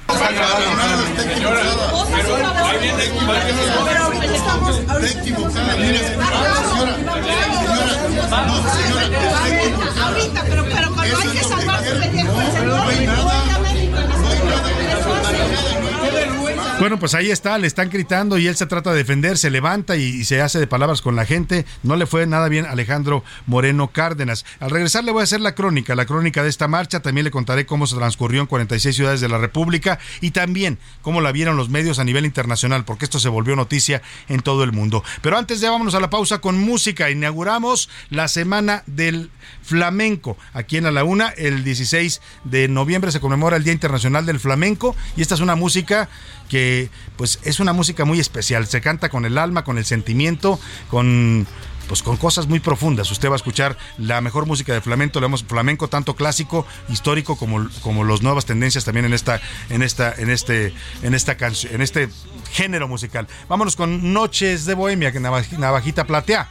Bueno, 16.80 16.98
pues 16.98 17.14
ahí 17.14 17.30
está, 17.30 17.58
le 17.58 17.66
están 17.66 17.90
gritando 17.90 18.38
y 18.38 18.46
él 18.46 18.56
se 18.56 18.64
trata 18.64 18.92
de 18.92 18.96
defender, 18.96 19.36
se 19.36 19.50
levanta 19.50 19.96
y, 19.96 20.24
se 20.24 20.40
hace 20.40 20.58
de 20.58 20.66
palabras 20.66 21.02
con 21.02 21.14
la 21.14 21.26
gente. 21.26 21.66
No 21.82 21.94
le 21.94 22.06
fue 22.06 22.26
nada 22.26 22.48
bien 22.48 22.64
a 22.64 22.70
Alejandro 22.70 23.22
Moreno 23.44 23.88
Cárdenas. 23.88 24.46
Al 24.60 24.70
regresar 24.70 25.04
le 25.04 25.12
voy 25.12 25.20
a 25.20 25.24
hacer 25.24 25.42
la 25.42 25.54
crónica, 25.54 25.94
la 25.94 26.06
crónica 26.06 26.42
de 26.42 26.48
esta 26.48 26.68
marcha. 26.68 27.00
También 27.00 27.26
le 27.26 27.30
contaré 27.30 27.66
cómo 27.66 27.86
se 27.86 27.96
transcurrió 27.96 28.40
en 28.40 28.46
46 28.46 28.96
ciudades 28.96 29.20
de 29.20 29.28
la 29.28 29.36
República 29.36 29.98
y 30.22 30.30
también 30.30 30.78
cómo 31.02 31.20
la 31.20 31.32
vieron 31.32 31.58
los 31.58 31.68
medios 31.68 31.98
a 31.98 32.04
nivel 32.04 32.24
internacional, 32.24 32.86
porque 32.86 33.04
esto 33.04 33.18
se 33.18 33.28
volvió 33.28 33.56
noticia 33.56 34.00
en 34.30 34.40
todo 34.40 34.64
el 34.64 34.72
mundo. 34.72 35.04
Pero 35.20 35.36
antes 35.36 35.60
de 35.60 35.68
vámonos 35.68 35.94
a 35.94 36.00
la 36.00 36.08
pausa 36.08 36.38
con 36.38 36.58
música. 36.58 37.10
Inauguramos 37.10 37.90
la 38.08 38.26
semana 38.26 38.84
del 38.86 39.30
flamenco 39.62 40.38
aquí 40.54 40.78
en 40.78 40.94
la 40.94 41.04
Una. 41.04 41.28
El 41.28 41.62
16 41.62 42.22
de 42.44 42.68
noviembre 42.68 43.12
se 43.12 43.20
conmemora 43.20 43.58
el 43.58 43.64
Día 43.64 43.74
Internacional 43.74 44.24
del 44.24 44.40
Flamenco 44.40 44.96
y 45.14 45.20
esta 45.20 45.34
es 45.34 45.40
una 45.40 45.56
música 45.56 46.08
que 46.50 46.90
pues 47.16 47.38
es 47.44 47.60
una 47.60 47.72
música 47.72 48.04
muy 48.04 48.20
especial, 48.20 48.66
se 48.66 48.82
canta 48.82 49.08
con 49.08 49.24
el 49.24 49.38
alma, 49.38 49.64
con 49.64 49.78
el 49.78 49.86
sentimiento, 49.86 50.60
con 50.90 51.46
pues 51.88 52.04
con 52.04 52.16
cosas 52.16 52.46
muy 52.46 52.60
profundas. 52.60 53.10
Usted 53.10 53.28
va 53.28 53.32
a 53.32 53.36
escuchar 53.36 53.76
la 53.98 54.20
mejor 54.20 54.46
música 54.46 54.72
de 54.72 54.80
flamenco, 54.80 55.20
vemos 55.20 55.42
flamenco 55.42 55.88
tanto 55.88 56.14
clásico, 56.14 56.66
histórico 56.88 57.36
como 57.36 57.68
como 57.82 58.04
las 58.04 58.22
nuevas 58.22 58.44
tendencias 58.44 58.84
también 58.84 59.06
en 59.06 59.12
esta 59.12 59.40
en 59.70 59.82
esta 59.82 60.12
en 60.12 60.30
este 60.30 60.74
en 61.02 61.14
esta 61.14 61.36
canción, 61.36 61.74
en 61.74 61.82
este 61.82 62.08
género 62.52 62.88
musical. 62.88 63.26
Vámonos 63.48 63.76
con 63.76 64.12
Noches 64.12 64.66
de 64.66 64.74
Bohemia, 64.74 65.12
que 65.12 65.20
Navajita 65.20 66.04
Platea 66.04 66.48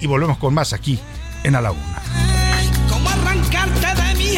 y 0.00 0.06
volvemos 0.06 0.38
con 0.38 0.52
más 0.52 0.72
aquí 0.72 0.98
en 1.44 1.54
A 1.54 1.60
la 1.60 1.72
Una. 1.72 2.02
¿Cómo 2.88 3.08
arrancarte 3.08 4.02
de 4.02 4.14
mi 4.16 4.36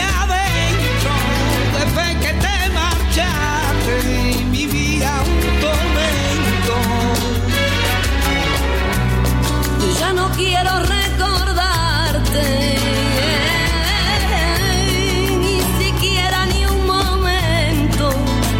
no 10.14 10.30
quiero 10.36 10.70
recordarte. 10.80 12.46
Ni 15.40 15.60
siquiera 15.82 16.46
ni 16.46 16.66
un 16.66 16.86
momento, 16.86 18.10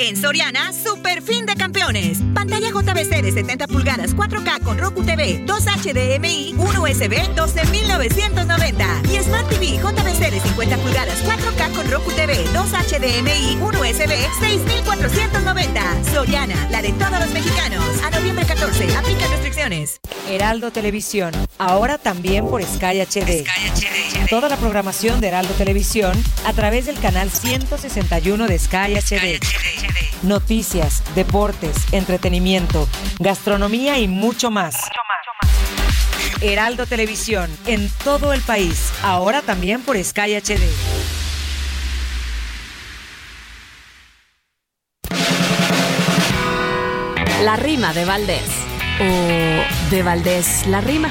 En 0.00 0.16
Soriana, 0.16 0.72
super 0.72 1.20
fin 1.22 1.44
de 1.44 1.56
campeones. 1.56 2.18
Pantalla 2.32 2.68
JBC 2.70 3.20
de 3.20 3.32
70 3.32 3.66
pulgadas 3.66 4.14
4K 4.14 4.62
con 4.62 4.78
Roku 4.78 5.02
TV, 5.02 5.42
2 5.44 5.64
HDMI, 5.64 6.54
1 6.56 6.82
USB, 6.82 7.34
12,990. 7.34 9.02
Y 9.12 9.20
Smart 9.24 9.48
TV 9.48 9.78
JBC 9.78 10.30
de 10.30 10.38
50 10.38 10.76
pulgadas 10.76 11.20
4K 11.24 11.74
con 11.74 11.90
Roku 11.90 12.12
TV, 12.12 12.44
2 12.52 12.70
HDMI, 12.70 13.58
1 13.60 13.80
USB, 13.80 14.12
6,490. 14.38 16.04
Soriana, 16.12 16.68
la 16.70 16.80
de 16.80 16.92
todos 16.92 17.18
los 17.18 17.30
mexicanos. 17.30 17.84
A 18.04 18.10
noviembre 18.10 18.46
14, 18.46 18.96
aplica 18.96 19.26
restricciones. 19.26 19.98
Heraldo 20.28 20.70
Televisión, 20.70 21.32
ahora 21.58 21.98
también 21.98 22.46
por 22.46 22.62
Sky 22.62 23.00
HD. 23.00 23.44
Sky 23.44 23.68
HD. 23.74 24.30
Toda 24.30 24.48
la 24.48 24.58
programación 24.58 25.20
de 25.20 25.28
Heraldo 25.28 25.54
Televisión 25.54 26.12
a 26.46 26.52
través 26.52 26.86
del 26.86 27.00
canal 27.00 27.30
161 27.30 28.46
de 28.46 28.58
Sky 28.60 28.94
HD. 28.94 29.87
Noticias, 30.22 31.02
deportes, 31.14 31.76
entretenimiento, 31.92 32.88
gastronomía 33.18 33.98
y 33.98 34.08
mucho 34.08 34.50
más. 34.50 34.76
Heraldo 36.40 36.86
Televisión, 36.86 37.50
en 37.66 37.90
todo 38.04 38.32
el 38.32 38.40
país, 38.42 38.92
ahora 39.02 39.42
también 39.42 39.82
por 39.82 40.02
Sky 40.02 40.36
HD. 40.36 40.62
La 47.42 47.56
rima 47.56 47.92
de 47.92 48.04
Valdés. 48.04 48.50
O 49.00 49.90
de 49.90 50.02
Valdés 50.02 50.66
la 50.66 50.80
rima. 50.80 51.08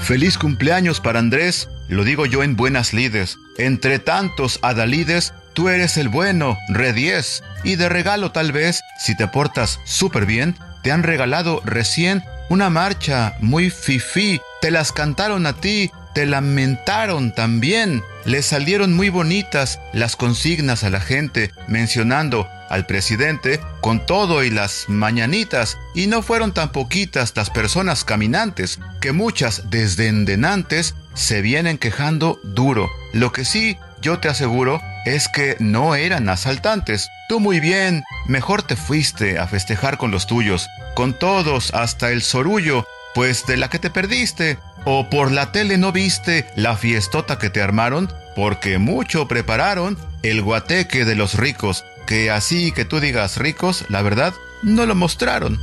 Feliz 0.00 0.38
cumpleaños 0.38 1.00
para 1.00 1.18
Andrés, 1.18 1.68
lo 1.88 2.02
digo 2.02 2.24
yo 2.24 2.42
en 2.42 2.56
buenas 2.56 2.94
lides. 2.94 3.36
Entre 3.58 3.98
tantos 3.98 4.58
adalides, 4.62 5.34
tú 5.58 5.68
eres 5.68 5.96
el 5.96 6.08
bueno, 6.08 6.56
re 6.68 6.92
10. 6.92 7.42
Y 7.64 7.74
de 7.74 7.88
regalo 7.88 8.30
tal 8.30 8.52
vez, 8.52 8.80
si 8.96 9.16
te 9.16 9.26
portas 9.26 9.80
súper 9.82 10.24
bien, 10.24 10.54
te 10.84 10.92
han 10.92 11.02
regalado 11.02 11.60
recién 11.64 12.22
una 12.48 12.70
marcha 12.70 13.34
muy 13.40 13.68
fifí. 13.68 14.40
Te 14.60 14.70
las 14.70 14.92
cantaron 14.92 15.46
a 15.46 15.54
ti, 15.54 15.90
te 16.14 16.26
lamentaron 16.26 17.34
también. 17.34 18.04
Le 18.24 18.42
salieron 18.42 18.94
muy 18.94 19.08
bonitas 19.08 19.80
las 19.92 20.14
consignas 20.14 20.84
a 20.84 20.90
la 20.90 21.00
gente, 21.00 21.50
mencionando 21.66 22.46
al 22.70 22.86
presidente 22.86 23.58
con 23.80 24.06
todo 24.06 24.44
y 24.44 24.50
las 24.50 24.84
mañanitas, 24.86 25.76
y 25.92 26.06
no 26.06 26.22
fueron 26.22 26.54
tan 26.54 26.70
poquitas 26.70 27.32
las 27.34 27.50
personas 27.50 28.04
caminantes, 28.04 28.78
que 29.00 29.10
muchas 29.10 29.70
desdendenantes 29.70 30.94
se 31.14 31.42
vienen 31.42 31.78
quejando 31.78 32.38
duro. 32.44 32.88
Lo 33.12 33.32
que 33.32 33.44
sí 33.44 33.76
yo 34.00 34.20
te 34.20 34.28
aseguro 34.28 34.80
es 35.14 35.28
que 35.28 35.56
no 35.58 35.94
eran 35.94 36.28
asaltantes. 36.28 37.10
Tú 37.28 37.40
muy 37.40 37.60
bien, 37.60 38.04
mejor 38.26 38.62
te 38.62 38.76
fuiste 38.76 39.38
a 39.38 39.46
festejar 39.46 39.98
con 39.98 40.10
los 40.10 40.26
tuyos, 40.26 40.68
con 40.94 41.14
todos 41.14 41.72
hasta 41.74 42.10
el 42.10 42.22
sorullo, 42.22 42.86
pues 43.14 43.46
de 43.46 43.56
la 43.56 43.68
que 43.68 43.78
te 43.78 43.90
perdiste. 43.90 44.58
O 44.84 45.10
por 45.10 45.32
la 45.32 45.52
tele 45.52 45.76
no 45.76 45.92
viste 45.92 46.46
la 46.56 46.76
fiestota 46.76 47.38
que 47.38 47.50
te 47.50 47.60
armaron, 47.60 48.12
porque 48.36 48.78
mucho 48.78 49.28
prepararon 49.28 49.98
el 50.22 50.42
guateque 50.42 51.04
de 51.04 51.14
los 51.14 51.34
ricos, 51.34 51.84
que 52.06 52.30
así 52.30 52.72
que 52.72 52.84
tú 52.84 53.00
digas 53.00 53.36
ricos, 53.36 53.84
la 53.88 54.02
verdad, 54.02 54.32
no 54.62 54.86
lo 54.86 54.94
mostraron. 54.94 55.58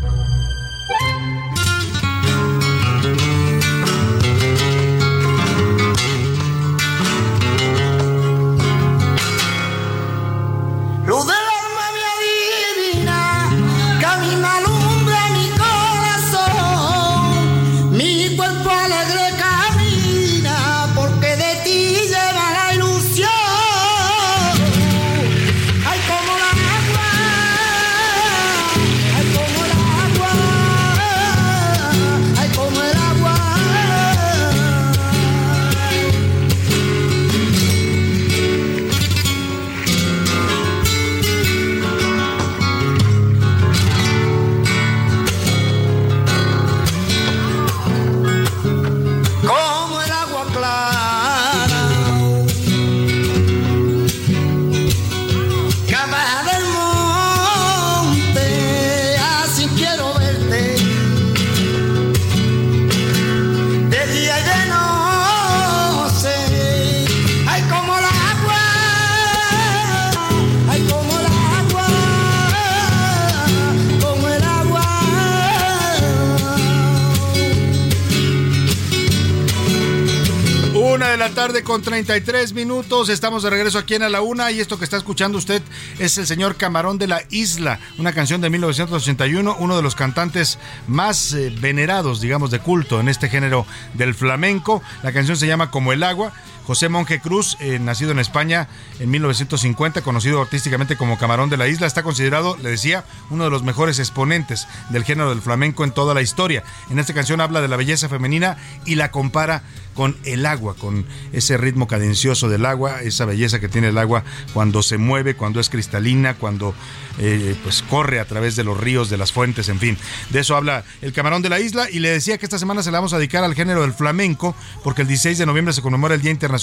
Tarde 81.35 81.63
con 81.63 81.81
33 81.81 82.53
minutos. 82.53 83.09
Estamos 83.09 83.43
de 83.43 83.49
regreso 83.49 83.77
aquí 83.77 83.93
en 83.95 84.03
A 84.03 84.09
la 84.09 84.21
Una 84.21 84.51
y 84.51 84.61
esto 84.61 84.79
que 84.79 84.85
está 84.85 84.95
escuchando 84.95 85.37
usted 85.37 85.61
es 85.99 86.17
el 86.17 86.25
señor 86.25 86.55
Camarón 86.55 86.97
de 86.97 87.07
la 87.07 87.23
Isla, 87.29 87.81
una 87.97 88.13
canción 88.13 88.39
de 88.39 88.49
1981, 88.49 89.57
uno 89.59 89.75
de 89.75 89.83
los 89.83 89.95
cantantes 89.95 90.57
más 90.87 91.33
eh, 91.33 91.53
venerados, 91.59 92.21
digamos, 92.21 92.51
de 92.51 92.59
culto 92.59 93.01
en 93.01 93.09
este 93.09 93.27
género 93.27 93.65
del 93.95 94.15
flamenco. 94.15 94.81
La 95.03 95.11
canción 95.11 95.35
se 95.35 95.45
llama 95.45 95.71
Como 95.71 95.91
el 95.91 96.03
agua. 96.03 96.31
José 96.65 96.89
Monje 96.89 97.19
Cruz, 97.19 97.57
eh, 97.59 97.77
nacido 97.79 98.11
en 98.11 98.19
España 98.19 98.67
en 98.99 99.11
1950, 99.11 100.01
conocido 100.01 100.41
artísticamente 100.41 100.97
como 100.97 101.17
Camarón 101.19 101.49
de 101.49 101.57
la 101.57 101.67
Isla, 101.67 101.85
está 101.85 102.01
considerado, 102.01 102.57
le 102.57 102.71
decía, 102.71 103.05
uno 103.29 103.43
de 103.43 103.51
los 103.51 103.61
mejores 103.61 103.99
exponentes 103.99 104.67
del 104.89 105.03
género 105.03 105.29
del 105.29 105.41
flamenco 105.41 105.83
en 105.83 105.91
toda 105.91 106.15
la 106.15 106.23
historia. 106.23 106.63
En 106.89 106.97
esta 106.97 107.13
canción 107.13 107.39
habla 107.39 107.61
de 107.61 107.67
la 107.67 107.77
belleza 107.77 108.09
femenina 108.09 108.57
y 108.83 108.95
la 108.95 109.11
compara 109.11 109.61
con 109.93 110.17
el 110.25 110.45
agua, 110.45 110.75
con 110.75 111.05
ese 111.31 111.55
ritmo 111.55 111.87
cadencioso 111.87 112.49
del 112.49 112.65
agua, 112.65 113.01
esa 113.01 113.25
belleza 113.25 113.59
que 113.59 113.69
tiene 113.69 113.89
el 113.89 113.97
agua 113.97 114.23
cuando 114.53 114.83
se 114.83 114.97
mueve, 114.97 115.35
cuando 115.35 115.61
es 115.61 115.69
cristalina, 115.69 116.33
cuando 116.33 116.73
eh, 117.17 117.55
pues 117.63 117.81
corre 117.83 118.19
a 118.19 118.25
través 118.25 118.57
de 118.57 118.65
los 118.65 118.77
ríos, 118.77 119.09
de 119.09 119.17
las 119.17 119.31
fuentes, 119.31 119.69
en 119.69 119.79
fin. 119.79 119.97
De 120.31 120.39
eso 120.41 120.57
habla 120.57 120.83
el 121.01 121.13
camarón 121.13 121.41
de 121.43 121.49
la 121.49 121.59
isla 121.59 121.89
y 121.89 121.99
le 121.99 122.09
decía 122.09 122.37
que 122.37 122.45
esta 122.45 122.59
semana 122.59 122.83
se 122.83 122.91
la 122.91 122.97
vamos 122.97 123.13
a 123.13 123.17
dedicar 123.17 123.43
al 123.43 123.55
género 123.55 123.83
del 123.83 123.93
flamenco 123.93 124.53
porque 124.83 125.03
el 125.03 125.07
16 125.07 125.37
de 125.37 125.45
noviembre 125.45 125.73
se 125.73 125.81
conmemora 125.81 126.15
el 126.15 126.21
Día 126.21 126.31
Internacional 126.31 126.54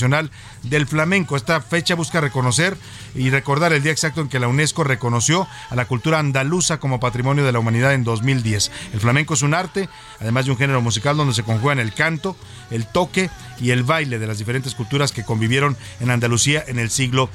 del 0.62 0.86
Flamenco. 0.86 1.36
Esta 1.36 1.60
fecha 1.60 1.94
busca 1.94 2.20
reconocer 2.20 2.76
y 3.14 3.30
recordar 3.30 3.72
el 3.72 3.82
día 3.82 3.92
exacto 3.92 4.20
en 4.20 4.28
que 4.28 4.38
la 4.38 4.48
UNESCO 4.48 4.84
reconoció 4.84 5.46
a 5.70 5.76
la 5.76 5.84
cultura 5.84 6.18
andaluza 6.18 6.78
como 6.78 7.00
patrimonio 7.00 7.44
de 7.44 7.52
la 7.52 7.58
humanidad 7.58 7.94
en 7.94 8.04
2010. 8.04 8.70
El 8.94 9.00
flamenco 9.00 9.34
es 9.34 9.42
un 9.42 9.54
arte, 9.54 9.88
además 10.20 10.46
de 10.46 10.52
un 10.52 10.56
género 10.56 10.80
musical 10.80 11.16
donde 11.16 11.34
se 11.34 11.42
conjugan 11.42 11.78
el 11.78 11.92
canto, 11.92 12.36
el 12.70 12.86
toque 12.86 13.30
y 13.60 13.70
el 13.70 13.82
baile 13.82 14.18
de 14.18 14.26
las 14.26 14.38
diferentes 14.38 14.74
culturas 14.74 15.12
que 15.12 15.24
convivieron 15.24 15.76
en 16.00 16.10
Andalucía 16.10 16.64
en 16.66 16.78
el 16.78 16.90
siglo 16.90 17.28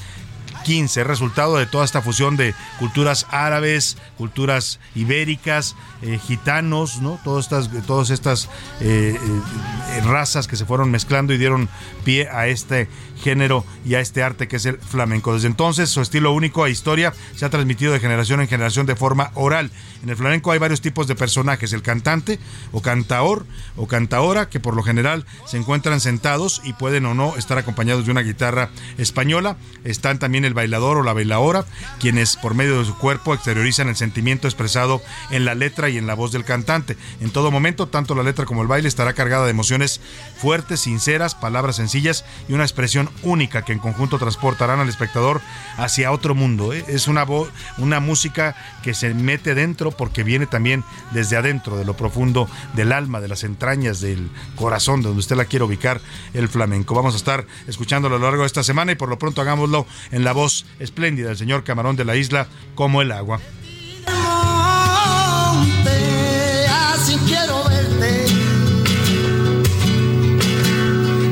XV, 0.65 1.04
resultado 1.04 1.58
de 1.58 1.65
toda 1.65 1.86
esta 1.86 2.02
fusión 2.02 2.38
de 2.38 2.54
culturas 2.80 3.26
árabes, 3.30 3.98
culturas 4.17 4.80
ibéricas, 4.96 5.76
eh, 6.02 6.20
gitanos, 6.20 7.02
¿no? 7.02 7.20
Todas 7.24 7.46
estas, 7.46 7.86
todas 7.86 8.10
estas 8.10 8.50
eh, 8.82 9.17
eh, 9.20 10.02
razas 10.02 10.48
que 10.48 10.56
se 10.56 10.65
fueron 10.65 10.91
mezclando 10.91 11.34
y 11.34 11.38
dieron 11.38 11.70
pie 12.04 12.30
a 12.30 12.48
este 12.48 12.88
género 13.21 13.65
y 13.86 13.95
a 13.95 13.99
este 13.99 14.23
arte 14.23 14.47
que 14.47 14.58
es 14.58 14.65
el 14.65 14.77
flamenco. 14.77 15.34
Desde 15.34 15.47
entonces, 15.47 15.89
su 15.89 16.01
estilo 16.01 16.32
único 16.32 16.65
e 16.65 16.71
historia 16.71 17.13
se 17.36 17.45
ha 17.45 17.49
transmitido 17.49 17.93
de 17.93 17.99
generación 17.99 18.41
en 18.41 18.47
generación 18.47 18.86
de 18.86 18.95
forma 18.95 19.32
oral. 19.34 19.71
En 20.03 20.10
el 20.10 20.15
flamenco 20.15 20.51
hay 20.51 20.60
varios 20.60 20.82
tipos 20.82 21.08
de 21.08 21.15
personajes, 21.15 21.73
el 21.73 21.82
cantante 21.82 22.39
o 22.71 22.82
cantaor 22.82 23.45
o 23.75 23.88
cantaora, 23.88 24.49
que 24.49 24.60
por 24.60 24.75
lo 24.75 24.84
general 24.84 25.25
se 25.45 25.58
encuentran 25.58 25.99
sentados 25.99 26.62
y 26.63 26.73
pueden 26.73 27.06
o 27.06 27.13
no 27.13 27.36
estar 27.36 27.58
acompañados 27.58 28.06
de 28.06 28.12
una 28.12 28.21
guitarra 28.21 28.69
española. 28.97 29.58
Están 29.84 30.19
también 30.19 30.45
el 30.45 30.53
bailador 30.53 30.97
o 30.97 31.03
la 31.03 31.13
bailadora, 31.13 31.65
quienes 31.99 32.36
por 32.36 32.53
medio 32.53 32.80
de 32.80 32.86
su 32.86 32.97
cuerpo 32.97 33.34
exteriorizan 33.34 33.89
el 33.89 33.95
sentimiento 33.95 34.47
expresado 34.47 35.01
en 35.32 35.45
la 35.45 35.56
letra 35.56 35.89
y 35.89 35.97
en 35.97 36.08
la 36.08 36.13
voz 36.13 36.32
del 36.32 36.43
cantante. 36.43 36.97
En 37.21 37.32
todo 37.32 37.51
momento, 37.51 37.88
tanto 37.88 38.15
la 38.15 38.23
letra 38.23 38.45
como 38.45 38.62
el 38.62 38.67
baile 38.67 38.88
estará 38.88 39.13
cargada 39.13 39.45
de 39.45 39.51
emociones 39.51 40.01
fuertes, 40.38 40.82
sinceras, 40.82 41.36
palabras 41.36 41.77
sencillas 41.77 42.25
y 42.47 42.53
una 42.53 42.63
expresión 42.63 43.07
única 43.24 43.63
que 43.63 43.74
en 43.74 43.80
conjunto 43.80 44.17
transportarán 44.17 44.80
al 44.80 44.89
espectador 44.89 45.41
hacia 45.78 46.12
otro 46.12 46.36
mundo. 46.36 46.74
¿eh? 46.74 46.84
Es 46.88 47.08
una, 47.08 47.26
una 47.78 48.00
música 48.00 48.56
que 48.84 48.93
se 48.93 49.13
mete 49.13 49.56
dentro 49.56 49.91
porque 49.91 50.24
viene 50.24 50.46
también 50.46 50.84
desde 51.12 51.38
adentro, 51.38 51.78
de 51.78 51.86
lo 51.86 51.96
profundo 51.96 52.50
del 52.74 52.91
alma, 52.91 53.22
de 53.22 53.28
las 53.28 53.43
entrañas, 53.43 54.00
del 54.00 54.30
corazón, 54.56 55.02
de 55.02 55.08
donde 55.08 55.20
usted 55.20 55.36
la 55.36 55.46
quiere 55.46 55.65
ubicar, 55.65 56.02
el 56.34 56.50
flamenco. 56.50 56.96
Vamos 56.96 57.13
a 57.13 57.17
estar 57.17 57.46
escuchándolo 57.67 58.15
a 58.15 58.20
lo 58.20 58.26
largo 58.26 58.43
de 58.43 58.48
esta 58.48 58.63
semana 58.63 58.91
y 58.91 58.96
por 58.96 59.10
lo 59.10 59.20
pronto 59.20 59.41
hagámoslo 59.41 59.86
en 60.12 60.24
la 60.24 60.34
voz 60.34 60.65
espléndida 60.80 61.30
del 61.30 61.38
señor 61.38 61.63
Camarón 61.63 61.96
de 61.96 62.06
la 62.06 62.15
Isla, 62.15 62.48
como 62.76 63.02
el 63.02 63.12
agua. 63.12 63.39
Quiero 67.26 67.63
verte 67.65 68.26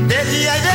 de 0.07 0.25
día 0.25 0.57
y 0.57 0.61
de 0.61 0.74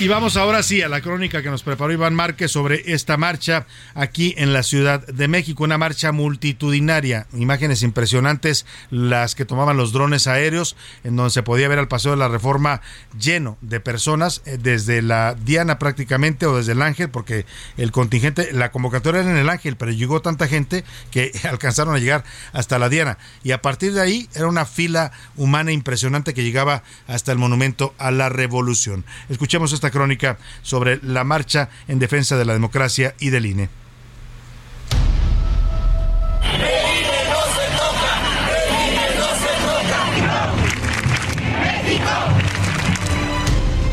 Y 0.00 0.06
vamos 0.06 0.36
ahora 0.36 0.62
sí 0.62 0.80
a 0.80 0.88
la 0.88 1.00
crónica 1.00 1.42
que 1.42 1.50
nos 1.50 1.64
preparó 1.64 1.92
Iván 1.92 2.14
Márquez 2.14 2.52
sobre 2.52 2.92
esta 2.92 3.16
marcha 3.16 3.66
aquí 3.94 4.32
en 4.38 4.52
la 4.52 4.62
Ciudad 4.62 5.04
de 5.04 5.26
México, 5.26 5.64
una 5.64 5.76
marcha 5.76 6.12
multitudinaria, 6.12 7.26
imágenes 7.32 7.82
impresionantes 7.82 8.64
las 8.90 9.34
que 9.34 9.44
tomaban 9.44 9.76
los 9.76 9.92
drones 9.92 10.28
aéreos, 10.28 10.76
en 11.02 11.16
donde 11.16 11.32
se 11.32 11.42
podía 11.42 11.66
ver 11.66 11.80
al 11.80 11.88
Paseo 11.88 12.12
de 12.12 12.18
la 12.18 12.28
Reforma 12.28 12.80
lleno 13.18 13.58
de 13.60 13.80
personas, 13.80 14.42
eh, 14.44 14.56
desde 14.62 15.02
la 15.02 15.34
Diana 15.34 15.80
prácticamente 15.80 16.46
o 16.46 16.56
desde 16.56 16.72
el 16.72 16.82
Ángel, 16.82 17.08
porque 17.08 17.44
el 17.76 17.90
contingente, 17.90 18.52
la 18.52 18.70
convocatoria 18.70 19.22
era 19.22 19.30
en 19.32 19.36
el 19.36 19.48
Ángel, 19.48 19.74
pero 19.76 19.90
llegó 19.90 20.22
tanta 20.22 20.46
gente 20.46 20.84
que 21.10 21.32
alcanzaron 21.50 21.96
a 21.96 21.98
llegar 21.98 22.22
hasta 22.52 22.78
la 22.78 22.88
Diana. 22.88 23.18
Y 23.42 23.50
a 23.50 23.62
partir 23.62 23.94
de 23.94 24.02
ahí 24.02 24.28
era 24.36 24.46
una 24.46 24.64
fila 24.64 25.10
humana 25.36 25.72
impresionante 25.72 26.34
que 26.34 26.44
llegaba 26.44 26.84
hasta 27.08 27.32
el 27.32 27.38
Monumento 27.38 27.94
a 27.98 28.12
la 28.12 28.28
Revolución. 28.28 29.04
Escuchemos 29.28 29.72
esta 29.78 29.90
crónica 29.90 30.38
sobre 30.62 31.00
la 31.02 31.24
marcha 31.24 31.70
en 31.88 31.98
defensa 31.98 32.36
de 32.36 32.44
la 32.44 32.52
democracia 32.52 33.14
y 33.18 33.30
del 33.30 33.46
INE. 33.46 33.68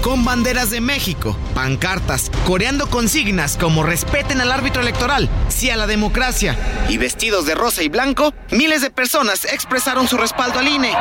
con 0.02 0.24
banderas 0.24 0.70
de 0.70 0.82
México, 0.82 1.36
pancartas, 1.56 2.30
coreando 2.46 2.88
consignas 2.92 3.58
como 3.58 3.82
respeten 3.82 4.40
al 4.40 4.52
árbitro 4.52 4.84
electoral, 4.84 5.28
sí 5.48 5.72
a 5.72 5.76
la 5.76 5.88
democracia, 5.88 6.56
y 6.88 7.00
vestidos 7.00 7.48
de 7.48 7.56
rosa 7.56 7.82
y 7.82 7.90
blanco, 7.90 8.32
miles 8.52 8.84
de 8.84 8.92
personas 8.92 9.46
expresaron 9.46 10.08
su 10.08 10.18
respaldo 10.18 10.60
al 10.60 10.68
INE. 10.68 10.94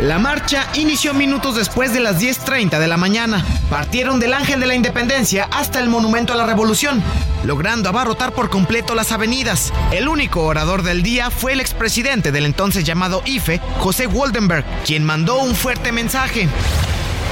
La 0.00 0.18
marcha 0.18 0.68
inició 0.74 1.14
minutos 1.14 1.56
después 1.56 1.94
de 1.94 2.00
las 2.00 2.20
10.30 2.20 2.78
de 2.78 2.86
la 2.86 2.98
mañana. 2.98 3.42
Partieron 3.70 4.20
del 4.20 4.34
Ángel 4.34 4.60
de 4.60 4.66
la 4.66 4.74
Independencia 4.74 5.48
hasta 5.50 5.80
el 5.80 5.88
Monumento 5.88 6.34
a 6.34 6.36
la 6.36 6.44
Revolución, 6.44 7.02
logrando 7.44 7.88
abarrotar 7.88 8.32
por 8.32 8.50
completo 8.50 8.94
las 8.94 9.10
avenidas. 9.10 9.72
El 9.92 10.08
único 10.08 10.42
orador 10.44 10.82
del 10.82 11.02
día 11.02 11.30
fue 11.30 11.54
el 11.54 11.60
expresidente 11.60 12.30
del 12.30 12.44
entonces 12.44 12.84
llamado 12.84 13.22
IFE, 13.24 13.58
José 13.78 14.06
Woldenberg, 14.06 14.66
quien 14.84 15.02
mandó 15.02 15.38
un 15.38 15.54
fuerte 15.54 15.92
mensaje. 15.92 16.46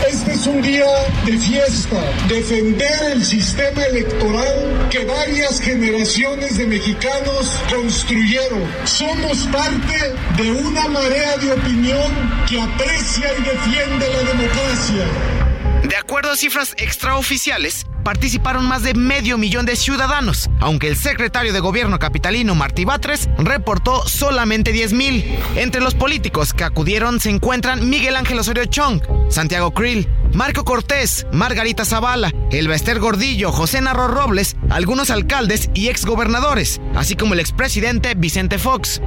Este 0.02 0.32
es 0.32 0.46
un 0.46 0.60
día 0.60 0.86
de 1.24 1.38
fiesta, 1.38 2.00
defender 2.28 3.12
el 3.12 3.24
sistema 3.24 3.84
electoral 3.84 4.88
que 4.90 5.04
varias 5.04 5.60
generaciones 5.60 6.58
de 6.58 6.66
mexicanos 6.66 7.50
construyeron. 7.70 8.62
Somos 8.84 9.46
parte 9.46 10.14
de 10.36 10.50
una 10.50 10.88
marea 10.88 11.36
de 11.38 11.52
opinión 11.52 12.12
que 12.48 12.60
aprecia 12.60 13.30
y 13.38 13.42
defiende 13.42 14.08
la 14.08 14.22
democracia. 14.24 15.53
De 15.84 15.96
acuerdo 15.96 16.30
a 16.30 16.36
cifras 16.36 16.74
extraoficiales, 16.78 17.86
participaron 18.04 18.66
más 18.66 18.82
de 18.82 18.94
medio 18.94 19.36
millón 19.36 19.66
de 19.66 19.76
ciudadanos, 19.76 20.48
aunque 20.60 20.88
el 20.88 20.96
secretario 20.96 21.52
de 21.52 21.60
gobierno 21.60 21.98
capitalino 21.98 22.54
Martí 22.54 22.86
Batres 22.86 23.28
reportó 23.36 24.08
solamente 24.08 24.72
10 24.72 24.92
mil. 24.94 25.38
Entre 25.56 25.82
los 25.82 25.94
políticos 25.94 26.54
que 26.54 26.64
acudieron 26.64 27.20
se 27.20 27.28
encuentran 27.28 27.90
Miguel 27.90 28.16
Ángel 28.16 28.38
Osorio 28.38 28.64
Chong, 28.64 29.02
Santiago 29.28 29.72
Krill, 29.72 30.08
Marco 30.32 30.64
Cortés, 30.64 31.26
Margarita 31.32 31.84
Zavala, 31.84 32.32
Elbester 32.50 32.98
Gordillo, 32.98 33.52
José 33.52 33.82
Narro 33.82 34.08
Robles, 34.08 34.56
algunos 34.70 35.10
alcaldes 35.10 35.68
y 35.74 35.88
exgobernadores, 35.88 36.80
así 36.94 37.14
como 37.14 37.34
el 37.34 37.40
expresidente 37.40 38.14
Vicente 38.14 38.58
Fox. 38.58 39.02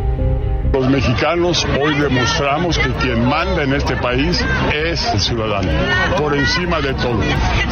Los 0.78 0.90
mexicanos 0.90 1.66
hoy 1.82 1.96
demostramos 1.96 2.78
que 2.78 2.92
quien 3.02 3.26
manda 3.28 3.64
en 3.64 3.74
este 3.74 3.96
país 3.96 4.40
es 4.76 5.04
el 5.12 5.20
ciudadano, 5.20 5.72
por 6.20 6.38
encima 6.38 6.80
de 6.80 6.94
todo. 6.94 7.20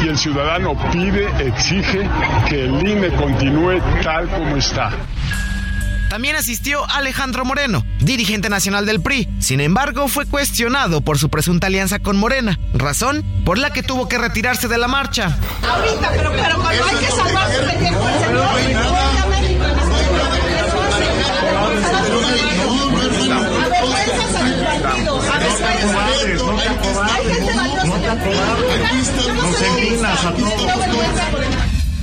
Y 0.04 0.08
el 0.08 0.18
ciudadano 0.18 0.76
pide, 0.92 1.28
exige 1.46 2.10
que 2.50 2.66
el 2.66 2.88
INE 2.88 3.10
continúe 3.10 3.80
tal 4.02 4.28
como 4.30 4.58
está. 4.58 4.90
También 6.10 6.36
asistió 6.36 6.84
Alejandro 6.90 7.46
Moreno, 7.46 7.86
dirigente 8.00 8.50
nacional 8.50 8.88
del 8.88 9.02
PRI. 9.02 9.30
Sin 9.38 9.62
embargo, 9.62 10.08
fue 10.08 10.26
cuestionado 10.26 11.02
por 11.02 11.20
su 11.20 11.30
presunta 11.30 11.68
alianza 11.68 12.00
con 12.00 12.18
Morena, 12.18 12.58
razón 12.74 13.24
por 13.46 13.60
la 13.60 13.70
que 13.70 13.84
tuvo 13.84 14.10
que 14.10 14.18
retirarse 14.18 14.68
de 14.68 14.80
la 14.80 14.88
marcha. 14.88 15.38
Ahorita, 15.62 16.10
pero, 16.16 16.32
pero 16.32 16.56
cuando 16.56 16.86
hay 16.86 16.96
que 17.06 17.12
salvar 17.12 17.52
su 17.54 17.66
pellejo, 17.66 18.10
el 18.10 18.26
señor, 18.26 19.25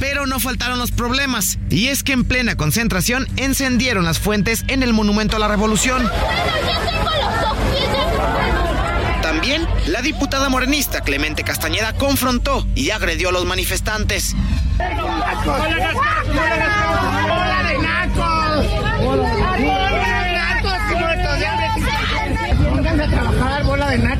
pero 0.03 0.27
no 0.27 0.41
faltaron 0.41 0.81
los 0.81 0.91
problemas. 0.91 1.61
Y 1.71 1.87
es 1.87 2.03
que 2.03 2.13
en 2.13 2.25
plena 2.25 2.57
concentración 2.57 3.29
encendieron 3.37 4.05
las 4.05 4.19
fuentes 4.19 4.65
en 4.67 4.83
el 4.83 4.93
Monumento 4.93 5.37
a 5.37 5.39
la 5.39 5.47
Revolución. 5.47 6.11
También 9.23 9.65
la 9.87 10.03
diputada 10.03 10.49
morenista 10.49 11.03
Clemente 11.03 11.45
Castañeda 11.45 11.93
confrontó 11.93 12.67
y 12.75 12.91
agredió 12.91 13.29
a 13.29 13.33
los 13.33 13.45
manifestantes. 13.45 14.35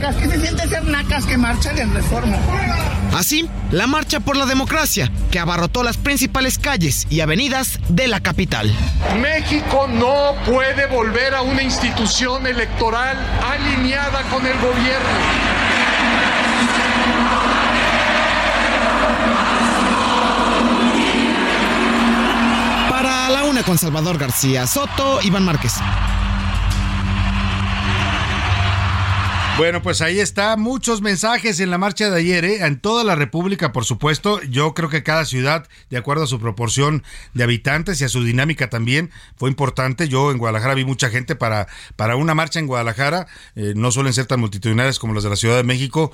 Nacas. 0.03 0.17
¿Qué 0.17 0.29
se 0.29 0.41
siente 0.41 0.69
ser 0.69 0.85
nacas 0.85 1.27
que 1.27 1.37
marchan 1.37 1.79
en 1.79 1.95
reforma? 1.95 2.37
Así, 3.17 3.49
la 3.71 3.87
marcha 3.87 4.21
por 4.21 4.37
la 4.37 4.47
democracia, 4.47 5.11
que 5.31 5.39
abarrotó 5.39 5.83
las 5.83 5.97
principales 5.97 6.59
calles 6.59 7.07
y 7.11 7.21
avenidas 7.21 7.79
de 7.89 8.09
la 8.09 8.21
capital. 8.21 8.73
México 9.21 9.87
no 9.89 10.35
puede 10.47 10.87
volver 10.87 11.35
a 11.35 11.43
una 11.43 11.63
institución 11.63 12.47
electoral 12.47 13.17
alineada 13.51 14.23
con 14.31 14.47
el 14.47 14.55
gobierno. 14.55 15.09
Para 22.89 23.29
la 23.29 23.45
una 23.45 23.63
con 23.63 23.79
Salvador 23.79 24.19
García 24.19 24.67
Soto, 24.67 25.21
Iván 25.23 25.45
Márquez. 25.45 25.75
Bueno, 29.63 29.81
pues 29.81 30.03
ahí 30.03 30.19
está, 30.19 30.57
muchos 30.57 31.03
mensajes 31.03 31.61
en 31.61 31.71
la 31.71 31.79
marcha 31.79 32.11
de 32.11 32.19
ayer, 32.19 32.45
¿eh? 32.45 32.67
en 32.67 32.81
toda 32.81 33.05
la 33.05 33.15
República, 33.15 33.73
por 33.73 33.85
supuesto. 33.85 34.43
Yo 34.43 34.75
creo 34.75 34.89
que 34.89 35.05
cada 35.05 35.25
ciudad, 35.25 35.69
de 35.89 35.99
acuerdo 35.99 36.25
a 36.25 36.27
su 36.27 36.41
proporción 36.41 37.05
de 37.33 37.45
habitantes 37.45 38.01
y 38.01 38.05
a 38.05 38.09
su 38.09 38.25
dinámica 38.25 38.69
también, 38.71 39.13
fue 39.37 39.49
importante. 39.49 40.09
Yo 40.09 40.33
en 40.33 40.39
Guadalajara 40.39 40.75
vi 40.75 40.85
mucha 40.85 41.11
gente 41.11 41.37
para, 41.37 41.69
para 41.95 42.17
una 42.17 42.35
marcha 42.35 42.59
en 42.59 42.67
Guadalajara, 42.67 43.29
eh, 43.55 43.75
no 43.77 43.93
suelen 43.93 44.13
ser 44.13 44.27
tan 44.27 44.41
multitudinarias 44.41 44.99
como 44.99 45.15
las 45.15 45.23
de 45.23 45.31
la 45.31 45.37
Ciudad 45.37 45.59
de 45.59 45.63
México. 45.63 46.11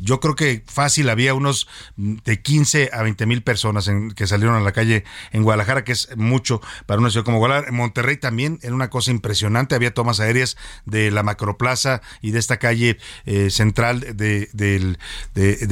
Yo 0.00 0.20
creo 0.20 0.36
que 0.36 0.62
fácil 0.68 1.10
había 1.10 1.34
unos 1.34 1.66
de 1.96 2.40
15 2.40 2.90
a 2.92 3.02
20 3.02 3.26
mil 3.26 3.42
personas 3.42 3.88
en, 3.88 4.12
que 4.12 4.28
salieron 4.28 4.54
a 4.54 4.60
la 4.60 4.70
calle 4.70 5.02
en 5.32 5.42
Guadalajara, 5.42 5.82
que 5.82 5.90
es 5.90 6.16
mucho 6.16 6.60
para 6.86 7.00
una 7.00 7.10
ciudad 7.10 7.24
como 7.24 7.38
Guadalajara. 7.38 7.70
En 7.70 7.74
Monterrey 7.78 8.16
también 8.16 8.60
era 8.62 8.76
una 8.76 8.90
cosa 8.90 9.10
impresionante, 9.10 9.74
había 9.74 9.92
tomas 9.92 10.20
aéreas 10.20 10.56
de 10.84 11.10
la 11.10 11.24
Macroplaza 11.24 12.00
y 12.20 12.30
de 12.30 12.38
esta 12.38 12.58
calle 12.58 12.91
eh, 13.26 13.50
central 13.50 14.00
de, 14.16 14.48
de, 14.52 14.96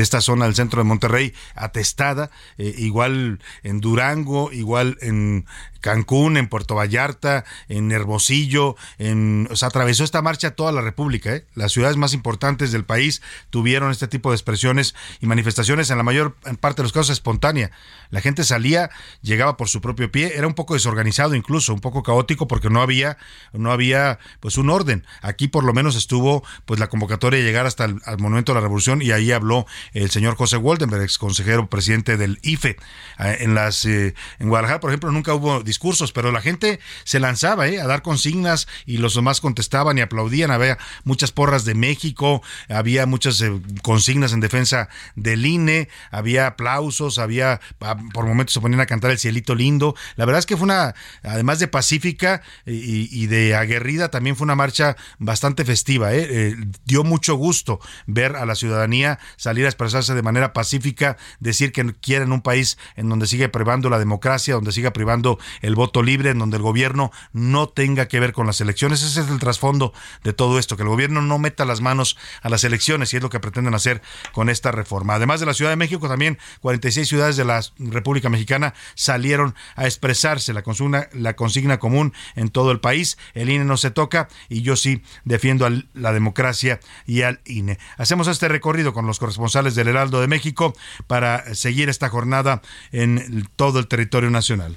esta 0.02 0.20
zona 0.20 0.46
del 0.46 0.54
centro 0.54 0.80
de 0.80 0.88
Monterrey 0.88 1.34
atestada, 1.54 2.30
eh, 2.58 2.74
igual 2.78 3.40
en 3.62 3.80
Durango, 3.80 4.52
igual 4.52 4.98
en 5.00 5.46
Cancún, 5.80 6.36
en 6.36 6.48
Puerto 6.48 6.74
Vallarta, 6.74 7.44
en 7.68 7.92
Hermosillo, 7.92 8.76
en, 8.98 9.48
o 9.50 9.56
sea, 9.56 9.68
atravesó 9.68 10.04
esta 10.04 10.22
marcha 10.22 10.52
toda 10.52 10.72
la 10.72 10.80
República. 10.80 11.34
¿eh? 11.34 11.44
Las 11.54 11.72
ciudades 11.72 11.96
más 11.96 12.14
importantes 12.14 12.72
del 12.72 12.84
país 12.84 13.22
tuvieron 13.50 13.90
este 13.90 14.08
tipo 14.08 14.30
de 14.30 14.36
expresiones 14.36 14.94
y 15.20 15.26
manifestaciones, 15.26 15.90
en 15.90 15.96
la 15.96 16.02
mayor 16.02 16.34
parte 16.60 16.82
de 16.82 16.84
los 16.84 16.92
casos 16.92 17.10
espontánea. 17.10 17.70
La 18.10 18.20
gente 18.20 18.44
salía, 18.44 18.90
llegaba 19.22 19.56
por 19.56 19.68
su 19.68 19.80
propio 19.80 20.10
pie, 20.10 20.32
era 20.36 20.46
un 20.46 20.54
poco 20.54 20.74
desorganizado 20.74 21.34
incluso, 21.34 21.72
un 21.72 21.80
poco 21.80 22.02
caótico 22.02 22.48
porque 22.48 22.70
no 22.70 22.82
había, 22.82 23.18
no 23.52 23.72
había 23.72 24.18
pues 24.40 24.58
un 24.58 24.70
orden. 24.70 25.06
Aquí 25.22 25.48
por 25.48 25.64
lo 25.64 25.72
menos 25.72 25.96
estuvo 25.96 26.42
pues 26.66 26.80
la 26.80 26.88
convocatoria 26.88 27.38
de 27.38 27.44
llegar 27.44 27.66
hasta 27.66 27.84
el 27.84 28.00
Monumento 28.18 28.52
de 28.52 28.56
la 28.56 28.62
Revolución 28.62 29.02
y 29.02 29.12
ahí 29.12 29.32
habló 29.32 29.66
el 29.92 30.10
señor 30.10 30.36
José 30.36 30.56
Waldenberg, 30.56 31.02
ex 31.02 31.18
consejero 31.18 31.68
presidente 31.68 32.16
del 32.16 32.38
IFE. 32.42 32.76
Eh, 33.18 33.36
en 33.40 33.54
las 33.54 33.84
eh, 33.84 34.14
en 34.38 34.48
Guadalajara, 34.48 34.80
por 34.80 34.90
ejemplo, 34.90 35.12
nunca 35.12 35.34
hubo 35.34 35.62
discursos, 35.70 36.10
pero 36.12 36.32
la 36.32 36.40
gente 36.40 36.80
se 37.04 37.20
lanzaba 37.20 37.68
¿eh? 37.68 37.80
a 37.80 37.86
dar 37.86 38.02
consignas 38.02 38.66
y 38.86 38.96
los 38.96 39.14
demás 39.14 39.40
contestaban 39.40 39.96
y 39.98 40.00
aplaudían. 40.00 40.50
Había 40.50 40.78
muchas 41.04 41.30
porras 41.30 41.64
de 41.64 41.74
México, 41.74 42.42
había 42.68 43.06
muchas 43.06 43.40
eh, 43.40 43.52
consignas 43.82 44.32
en 44.32 44.40
defensa 44.40 44.88
del 45.14 45.46
INE, 45.46 45.88
había 46.10 46.48
aplausos, 46.48 47.18
había, 47.18 47.60
ah, 47.80 47.96
por 48.12 48.26
momentos 48.26 48.54
se 48.54 48.60
ponían 48.60 48.80
a 48.80 48.86
cantar 48.86 49.12
el 49.12 49.18
cielito 49.18 49.54
lindo. 49.54 49.94
La 50.16 50.24
verdad 50.24 50.40
es 50.40 50.46
que 50.46 50.56
fue 50.56 50.64
una, 50.64 50.96
además 51.22 51.60
de 51.60 51.68
pacífica 51.68 52.42
y, 52.66 53.26
de 53.26 53.54
aguerrida, 53.54 54.10
también 54.10 54.34
fue 54.34 54.44
una 54.44 54.56
marcha 54.56 54.96
bastante 55.18 55.64
festiva. 55.64 56.12
¿eh? 56.12 56.56
dio 56.84 57.04
mucho 57.04 57.36
gusto 57.36 57.78
ver 58.06 58.34
a 58.34 58.44
la 58.44 58.56
ciudadanía 58.56 59.20
salir 59.36 59.66
a 59.66 59.68
expresarse 59.68 60.14
de 60.14 60.22
manera 60.22 60.52
pacífica, 60.52 61.16
decir 61.38 61.70
que 61.72 61.94
quieren 62.00 62.32
un 62.32 62.42
país 62.42 62.76
en 62.96 63.08
donde 63.08 63.28
sigue 63.28 63.48
privando 63.48 63.88
la 63.88 63.98
democracia, 64.00 64.54
donde 64.54 64.72
siga 64.72 64.92
privando 64.92 65.38
el 65.60 65.74
voto 65.74 66.02
libre, 66.02 66.30
en 66.30 66.38
donde 66.38 66.56
el 66.56 66.62
gobierno 66.62 67.10
no 67.32 67.68
tenga 67.68 68.08
que 68.08 68.20
ver 68.20 68.32
con 68.32 68.46
las 68.46 68.60
elecciones. 68.60 69.02
Ese 69.02 69.20
es 69.20 69.28
el 69.28 69.38
trasfondo 69.38 69.92
de 70.24 70.32
todo 70.32 70.58
esto, 70.58 70.76
que 70.76 70.82
el 70.82 70.88
gobierno 70.88 71.22
no 71.22 71.38
meta 71.38 71.64
las 71.64 71.80
manos 71.80 72.16
a 72.42 72.48
las 72.48 72.64
elecciones 72.64 73.12
y 73.12 73.16
es 73.16 73.22
lo 73.22 73.30
que 73.30 73.40
pretenden 73.40 73.74
hacer 73.74 74.02
con 74.32 74.48
esta 74.48 74.72
reforma. 74.72 75.14
Además 75.14 75.40
de 75.40 75.46
la 75.46 75.54
Ciudad 75.54 75.70
de 75.70 75.76
México, 75.76 76.08
también 76.08 76.38
46 76.60 77.08
ciudades 77.08 77.36
de 77.36 77.44
la 77.44 77.60
República 77.78 78.28
Mexicana 78.28 78.74
salieron 78.94 79.54
a 79.76 79.86
expresarse 79.86 80.52
la 80.52 80.62
consigna, 80.62 81.08
la 81.12 81.34
consigna 81.34 81.78
común 81.78 82.12
en 82.36 82.48
todo 82.48 82.72
el 82.72 82.80
país. 82.80 83.18
El 83.34 83.50
INE 83.50 83.64
no 83.64 83.76
se 83.76 83.90
toca 83.90 84.28
y 84.48 84.62
yo 84.62 84.76
sí 84.76 85.02
defiendo 85.24 85.66
a 85.66 85.72
la 85.94 86.12
democracia 86.12 86.80
y 87.06 87.22
al 87.22 87.40
INE. 87.44 87.78
Hacemos 87.96 88.28
este 88.28 88.48
recorrido 88.48 88.92
con 88.92 89.06
los 89.06 89.18
corresponsales 89.18 89.74
del 89.74 89.88
Heraldo 89.88 90.20
de 90.20 90.28
México 90.28 90.74
para 91.06 91.54
seguir 91.54 91.88
esta 91.88 92.08
jornada 92.08 92.62
en 92.92 93.48
todo 93.56 93.78
el 93.78 93.86
territorio 93.86 94.30
nacional. 94.30 94.76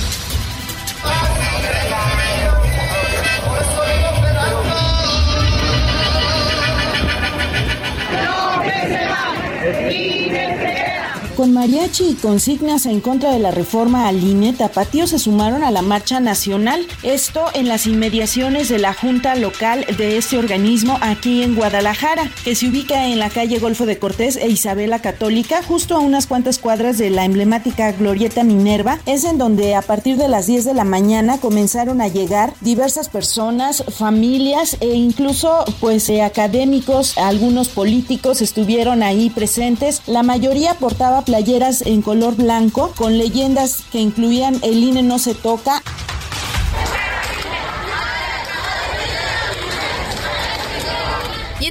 Con 11.35 11.53
mariachi 11.53 12.09
y 12.09 12.13
consignas 12.15 12.85
en 12.85 12.99
contra 12.99 13.31
de 13.31 13.39
la 13.39 13.51
reforma 13.51 14.07
al 14.07 14.21
INE, 14.21 14.51
Tapatío 14.51 15.07
se 15.07 15.17
sumaron 15.17 15.63
a 15.63 15.71
la 15.71 15.81
marcha 15.81 16.19
nacional, 16.19 16.85
esto 17.03 17.45
en 17.53 17.69
las 17.69 17.87
inmediaciones 17.87 18.67
de 18.67 18.79
la 18.79 18.93
junta 18.93 19.35
local 19.35 19.85
de 19.97 20.17
este 20.17 20.37
organismo 20.37 20.97
aquí 21.01 21.41
en 21.41 21.55
Guadalajara, 21.55 22.29
que 22.43 22.53
se 22.53 22.67
ubica 22.67 23.07
en 23.07 23.17
la 23.17 23.29
calle 23.29 23.59
Golfo 23.59 23.85
de 23.85 23.97
Cortés 23.97 24.35
e 24.35 24.49
Isabela 24.49 24.99
Católica, 24.99 25.63
justo 25.63 25.95
a 25.95 25.99
unas 25.99 26.27
cuantas 26.27 26.59
cuadras 26.59 26.97
de 26.97 27.09
la 27.09 27.23
emblemática 27.23 27.91
Glorieta 27.93 28.43
Minerva, 28.43 28.99
es 29.05 29.23
en 29.23 29.37
donde 29.37 29.73
a 29.73 29.81
partir 29.81 30.17
de 30.17 30.27
las 30.27 30.47
10 30.47 30.65
de 30.65 30.73
la 30.73 30.83
mañana 30.83 31.39
comenzaron 31.39 32.01
a 32.01 32.09
llegar 32.09 32.53
diversas 32.59 33.07
personas, 33.07 33.83
familias 33.97 34.75
e 34.81 34.93
incluso 34.95 35.63
pues 35.79 36.09
eh, 36.09 36.23
académicos, 36.23 37.17
algunos 37.17 37.69
políticos 37.69 38.41
estuvieron 38.41 39.01
ahí 39.01 39.29
presentes, 39.29 40.01
la 40.07 40.23
mayoría 40.23 40.73
portaba 40.73 41.20
playeras 41.21 41.81
en 41.81 42.01
color 42.01 42.35
blanco 42.35 42.93
con 42.95 43.17
leyendas 43.17 43.83
que 43.91 43.99
incluían 43.99 44.57
el 44.61 44.83
INE 44.83 45.03
no 45.03 45.19
se 45.19 45.33
toca. 45.33 45.81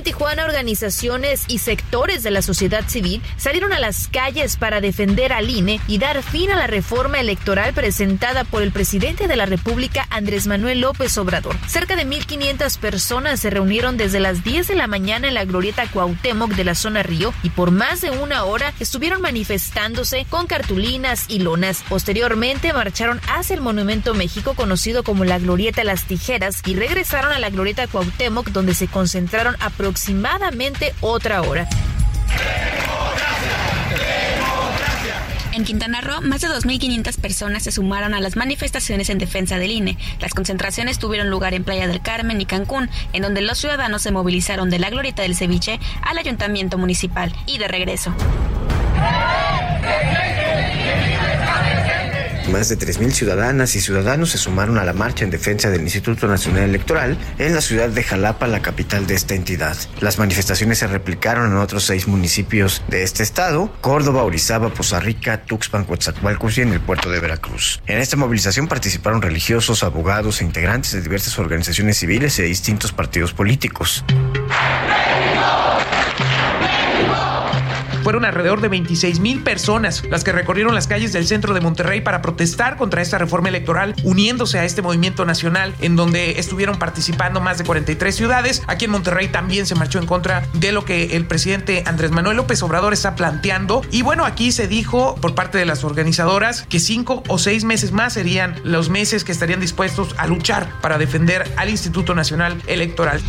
En 0.01 0.05
Tijuana, 0.05 0.47
organizaciones 0.47 1.45
y 1.47 1.59
sectores 1.59 2.23
de 2.23 2.31
la 2.31 2.41
sociedad 2.41 2.89
civil 2.89 3.21
salieron 3.37 3.75
a 3.75 3.79
las 3.79 4.09
calles 4.09 4.57
para 4.57 4.81
defender 4.81 5.31
al 5.31 5.51
INE 5.51 5.79
y 5.89 5.99
dar 5.99 6.23
fin 6.23 6.51
a 6.51 6.57
la 6.57 6.67
reforma 6.67 7.21
electoral 7.21 7.75
presentada 7.75 8.45
por 8.45 8.63
el 8.63 8.73
presidente 8.73 9.29
de 9.29 9.37
la 9.37 9.45
República, 9.45 10.07
Andrés 10.09 10.47
Manuel 10.47 10.81
López 10.81 11.19
Obrador. 11.19 11.55
Cerca 11.69 11.97
de 11.97 12.07
1.500 12.07 12.79
personas 12.79 13.41
se 13.41 13.51
reunieron 13.51 13.99
desde 13.99 14.21
las 14.21 14.43
10 14.43 14.69
de 14.69 14.75
la 14.75 14.87
mañana 14.87 15.29
en 15.29 15.35
la 15.35 15.45
glorieta 15.45 15.87
Cuauhtémoc 15.87 16.53
de 16.53 16.65
la 16.65 16.75
zona 16.75 17.03
Río 17.03 17.35
y 17.43 17.51
por 17.51 17.71
más 17.71 18.01
de 18.01 18.11
una 18.11 18.45
hora 18.45 18.73
estuvieron 18.81 19.21
manifestándose 19.21 20.25
con 20.31 20.47
cartulinas 20.47 21.27
y 21.29 21.41
lonas. 21.41 21.85
Posteriormente 21.91 22.73
marcharon 22.73 23.21
hacia 23.29 23.55
el 23.55 23.61
Monumento 23.61 24.15
México, 24.15 24.55
conocido 24.55 25.03
como 25.03 25.27
la 25.27 25.39
Glorieta 25.39 25.85
Las 25.85 26.05
Tijeras, 26.05 26.63
y 26.65 26.75
regresaron 26.75 27.33
a 27.33 27.39
la 27.39 27.51
glorieta 27.51 27.87
Cuauhtémoc, 27.87 28.49
donde 28.49 28.73
se 28.73 28.89
concentraron 28.89 29.57
a 29.61 29.69
aproximadamente 29.91 30.95
otra 31.01 31.43
hora. 31.43 31.69
En 35.53 35.65
Quintana 35.65 36.01
Roo, 36.01 36.21
más 36.21 36.41
de 36.43 36.49
2.500 36.49 37.21
personas 37.21 37.65
se 37.65 37.73
sumaron 37.73 38.15
a 38.15 38.21
las 38.21 38.37
manifestaciones 38.37 39.11
en 39.11 39.19
defensa 39.19 39.59
del 39.59 39.73
INE. 39.73 39.99
Las 40.21 40.33
concentraciones 40.33 41.01
tuvieron 41.01 41.29
lugar 41.29 41.55
en 41.55 41.65
Playa 41.65 41.89
del 41.89 42.01
Carmen 42.01 42.41
y 42.41 42.47
Cancún, 42.47 42.89
en 43.13 43.23
donde 43.23 43.43
los 43.43 43.59
ciudadanos 43.59 44.03
se 44.03 44.13
movilizaron 44.13 44.71
de 44.71 44.79
la 44.79 44.91
Glorieta 44.91 45.23
del 45.23 45.35
Ceviche 45.35 45.81
al 46.03 46.19
Ayuntamiento 46.19 46.79
Municipal 46.79 47.35
y 47.47 47.59
de 47.59 47.67
regreso. 47.67 48.15
Más 52.51 52.69
de 52.69 52.77
3.000 52.77 53.13
ciudadanas 53.13 53.77
y 53.77 53.81
ciudadanos 53.81 54.31
se 54.31 54.39
sumaron 54.39 54.77
a 54.79 54.85
la 54.85 54.93
marcha 54.93 55.25
en 55.25 55.31
defensa 55.31 55.71
del 55.71 55.83
Instituto 55.83 56.27
Nacional 56.27 56.65
Electoral 56.65 57.17
en 57.39 57.55
la 57.55 57.61
ciudad 57.61 57.89
de 57.89 58.03
Jalapa, 58.03 58.49
la 58.49 58.61
capital 58.61 59.07
de 59.07 59.15
esta 59.15 59.37
entidad. 59.37 59.77
Las 60.01 60.19
manifestaciones 60.19 60.79
se 60.79 60.89
replicaron 60.89 61.53
en 61.53 61.59
otros 61.59 61.85
seis 61.85 62.09
municipios 62.09 62.83
de 62.89 63.05
este 63.05 63.23
estado, 63.23 63.73
Córdoba, 63.81 64.25
Orizaba, 64.25 64.75
Poza 64.75 64.99
Rica, 64.99 65.45
Tuxpan, 65.45 65.85
Coatzacoalcos 65.85 66.59
y 66.59 66.63
en 66.63 66.73
el 66.73 66.81
puerto 66.81 67.09
de 67.09 67.21
Veracruz. 67.21 67.81
En 67.87 67.99
esta 67.99 68.17
movilización 68.17 68.67
participaron 68.67 69.23
religiosos, 69.23 69.85
abogados 69.85 70.41
e 70.41 70.45
integrantes 70.45 70.91
de 70.91 71.03
diversas 71.03 71.39
organizaciones 71.39 71.99
civiles 71.99 72.37
y 72.41 72.43
de 72.43 72.49
distintos 72.49 72.93
partidos 72.93 73.33
políticos. 73.33 74.05
Fueron 78.03 78.25
alrededor 78.25 78.61
de 78.61 78.69
26 78.69 79.21
mil 79.21 79.43
personas 79.43 80.03
las 80.11 80.25
que 80.25 80.33
recorrieron 80.33 80.75
las 80.75 80.87
calles 80.87 81.13
del 81.13 81.27
centro 81.27 81.55
de 81.55 81.61
Monterrey 81.61 82.01
para 82.01 82.23
protestar 82.23 82.77
contra 82.77 83.03
esta 83.03 83.19
reforma 83.19 83.49
electoral, 83.49 83.95
uniéndose 84.05 84.59
a 84.59 84.65
este 84.65 84.83
movimiento 84.83 85.25
nacional 85.25 85.75
en 85.81 85.97
donde 85.97 86.39
estuvieron 86.39 86.79
participando 86.79 87.41
más 87.41 87.59
de 87.59 87.65
43 87.65 88.15
ciudades. 88.15 88.63
Aquí 88.67 88.87
en 88.87 88.93
Monterrey 88.93 89.29
también 89.29 89.67
se 89.67 89.75
marchó 89.75 89.99
en 89.99 90.07
contra 90.07 90.43
de 90.55 90.73
lo 90.73 90.85
que 90.85 91.17
el 91.17 91.27
presidente 91.27 91.85
Andrés 91.87 92.11
Manuel 92.11 92.37
López 92.37 92.63
Obrador 92.63 92.93
está 92.93 93.15
planteando. 93.15 93.83
Y 93.91 94.03
bueno, 94.03 94.25
aquí 94.25 94.53
se 94.53 94.67
dijo 94.67 95.17
por 95.17 95.35
parte 95.35 95.59
de 95.59 95.67
las 95.67 95.85
organizadoras 95.85 96.63
que 96.69 96.81
cinco 96.81 97.23
o 97.29 97.39
seis 97.39 97.65
meses 97.65 97.93
más 97.93 98.15
serían 98.15 98.57
los 98.65 98.89
meses 98.89 99.25
que 99.25 99.33
estarían 99.33 99.61
dispuestos 99.61 100.15
a 100.17 100.27
luchar 100.27 100.69
para 100.81 100.99
defender 100.99 101.51
al 101.57 101.69
Instituto 101.69 102.15
Nacional 102.15 102.61
Electoral. 102.67 103.21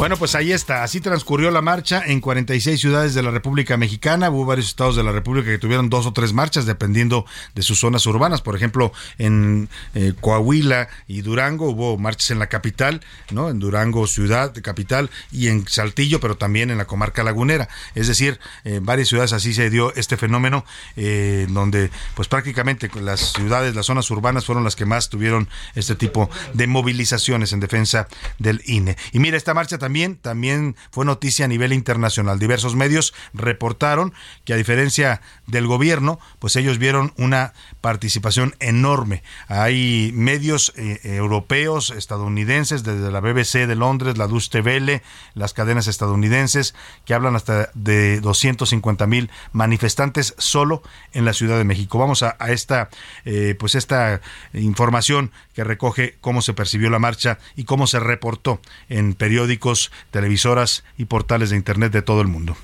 Bueno, 0.00 0.16
pues 0.16 0.34
ahí 0.34 0.50
está. 0.50 0.82
Así 0.82 1.02
transcurrió 1.02 1.50
la 1.50 1.60
marcha 1.60 2.02
en 2.06 2.22
46 2.22 2.80
ciudades 2.80 3.12
de 3.12 3.22
la 3.22 3.30
República 3.30 3.76
Mexicana. 3.76 4.30
Hubo 4.30 4.46
varios 4.46 4.68
estados 4.68 4.96
de 4.96 5.02
la 5.02 5.12
República 5.12 5.50
que 5.50 5.58
tuvieron 5.58 5.90
dos 5.90 6.06
o 6.06 6.14
tres 6.14 6.32
marchas 6.32 6.64
dependiendo 6.64 7.26
de 7.54 7.60
sus 7.60 7.80
zonas 7.80 8.06
urbanas. 8.06 8.40
Por 8.40 8.56
ejemplo, 8.56 8.94
en 9.18 9.68
eh, 9.94 10.14
Coahuila 10.18 10.88
y 11.06 11.20
Durango 11.20 11.68
hubo 11.68 11.98
marchas 11.98 12.30
en 12.30 12.38
la 12.38 12.46
capital, 12.46 13.02
¿no? 13.30 13.50
En 13.50 13.58
Durango 13.58 14.06
ciudad, 14.06 14.54
capital, 14.62 15.10
y 15.32 15.48
en 15.48 15.68
Saltillo, 15.68 16.18
pero 16.18 16.34
también 16.34 16.70
en 16.70 16.78
la 16.78 16.86
comarca 16.86 17.22
lagunera. 17.22 17.68
Es 17.94 18.08
decir, 18.08 18.40
en 18.64 18.86
varias 18.86 19.08
ciudades 19.08 19.34
así 19.34 19.52
se 19.52 19.68
dio 19.68 19.94
este 19.96 20.16
fenómeno, 20.16 20.64
eh, 20.96 21.46
donde 21.50 21.90
pues 22.14 22.26
prácticamente 22.26 22.90
las 23.02 23.34
ciudades, 23.34 23.74
las 23.74 23.84
zonas 23.84 24.10
urbanas 24.10 24.46
fueron 24.46 24.64
las 24.64 24.76
que 24.76 24.86
más 24.86 25.10
tuvieron 25.10 25.46
este 25.74 25.94
tipo 25.94 26.30
de 26.54 26.66
movilizaciones 26.66 27.52
en 27.52 27.60
defensa 27.60 28.08
del 28.38 28.62
INE. 28.64 28.96
Y 29.12 29.18
mira, 29.18 29.36
esta 29.36 29.52
marcha 29.52 29.76
también 29.76 29.89
también, 30.20 30.76
fue 30.90 31.04
noticia 31.04 31.44
a 31.44 31.48
nivel 31.48 31.72
internacional. 31.72 32.38
Diversos 32.38 32.76
medios 32.76 33.14
reportaron 33.34 34.12
que 34.44 34.52
a 34.52 34.56
diferencia 34.56 35.20
del 35.46 35.66
gobierno, 35.66 36.18
pues 36.38 36.56
ellos 36.56 36.78
vieron 36.78 37.12
una 37.16 37.52
participación 37.80 38.54
enorme. 38.60 39.22
Hay 39.48 40.12
medios 40.14 40.72
eh, 40.76 41.00
europeos, 41.02 41.90
estadounidenses, 41.90 42.82
desde 42.82 43.10
la 43.10 43.20
BBC 43.20 43.66
de 43.66 43.74
Londres, 43.74 44.18
la 44.18 44.26
Deutsche 44.26 44.60
Welle, 44.60 45.02
las 45.34 45.54
cadenas 45.54 45.86
estadounidenses, 45.86 46.74
que 47.04 47.14
hablan 47.14 47.36
hasta 47.36 47.70
de 47.74 48.20
250 48.20 49.06
mil 49.06 49.30
manifestantes 49.52 50.34
solo 50.38 50.82
en 51.12 51.24
la 51.24 51.32
Ciudad 51.32 51.58
de 51.58 51.64
México. 51.64 51.98
Vamos 51.98 52.22
a, 52.22 52.36
esta, 52.48 52.90
eh, 53.24 53.56
pues 53.58 53.74
esta 53.74 54.20
información 54.52 55.32
que 55.54 55.64
recoge 55.64 56.16
cómo 56.20 56.42
se 56.42 56.54
percibió 56.54 56.90
la 56.90 56.98
marcha 56.98 57.38
y 57.56 57.64
cómo 57.64 57.86
se 57.86 58.00
reportó 58.00 58.60
en 58.88 59.14
periódicos 59.14 59.79
televisoras 60.10 60.84
y 60.98 61.06
portales 61.06 61.50
de 61.50 61.56
Internet 61.56 61.92
de 61.92 62.02
todo 62.02 62.20
el 62.20 62.28
mundo. 62.28 62.56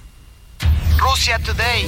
Rusia 0.98 1.38
Today. 1.38 1.86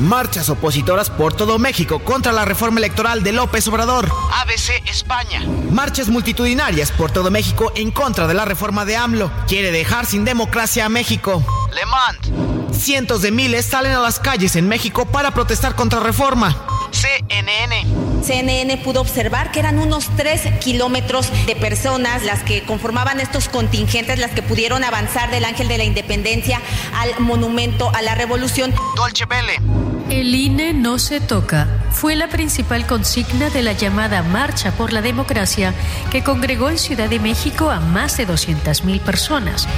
Marchas 0.00 0.48
opositoras 0.48 1.10
por 1.10 1.34
todo 1.34 1.58
México 1.58 1.98
contra 1.98 2.32
la 2.32 2.46
reforma 2.46 2.78
electoral 2.78 3.22
de 3.22 3.32
López 3.32 3.68
Obrador. 3.68 4.10
ABC 4.32 4.82
España. 4.88 5.42
Marchas 5.70 6.08
multitudinarias 6.08 6.90
por 6.90 7.10
todo 7.10 7.30
México 7.30 7.70
en 7.76 7.90
contra 7.90 8.26
de 8.26 8.32
la 8.32 8.46
reforma 8.46 8.86
de 8.86 8.96
AMLO. 8.96 9.30
Quiere 9.46 9.72
dejar 9.72 10.06
sin 10.06 10.24
democracia 10.24 10.86
a 10.86 10.88
México. 10.88 11.44
Le 11.74 11.84
Mans. 11.84 12.80
Cientos 12.80 13.20
de 13.20 13.30
miles 13.30 13.66
salen 13.66 13.92
a 13.92 14.00
las 14.00 14.18
calles 14.18 14.56
en 14.56 14.68
México 14.68 15.04
para 15.04 15.32
protestar 15.32 15.74
contra 15.74 16.00
reforma. 16.00 16.56
CNN. 16.92 17.84
CNN 18.22 18.76
pudo 18.78 19.00
observar 19.00 19.50
que 19.52 19.60
eran 19.60 19.78
unos 19.78 20.08
3 20.16 20.58
kilómetros 20.60 21.30
de 21.46 21.56
personas 21.56 22.24
las 22.24 22.42
que 22.42 22.62
conformaban 22.62 23.20
estos 23.20 23.48
contingentes, 23.48 24.18
las 24.18 24.32
que 24.32 24.42
pudieron 24.42 24.84
avanzar 24.84 25.30
del 25.30 25.44
Ángel 25.44 25.68
de 25.68 25.78
la 25.78 25.84
Independencia 25.84 26.60
al 26.94 27.20
monumento 27.20 27.90
a 27.94 28.02
la 28.02 28.14
Revolución. 28.14 28.74
Dolce 28.96 29.24
Vele. 29.26 29.56
El 30.08 30.34
INE 30.34 30.74
no 30.74 30.98
se 30.98 31.20
toca 31.20 31.68
fue 31.90 32.16
la 32.16 32.28
principal 32.28 32.86
consigna 32.86 33.50
de 33.50 33.62
la 33.62 33.72
llamada 33.72 34.22
Marcha 34.22 34.72
por 34.72 34.92
la 34.92 35.02
Democracia 35.02 35.74
que 36.10 36.22
congregó 36.22 36.70
en 36.70 36.78
Ciudad 36.78 37.10
de 37.10 37.18
México 37.18 37.70
a 37.70 37.80
más 37.80 38.16
de 38.16 38.26
200.000 38.26 39.00
personas. 39.00 39.68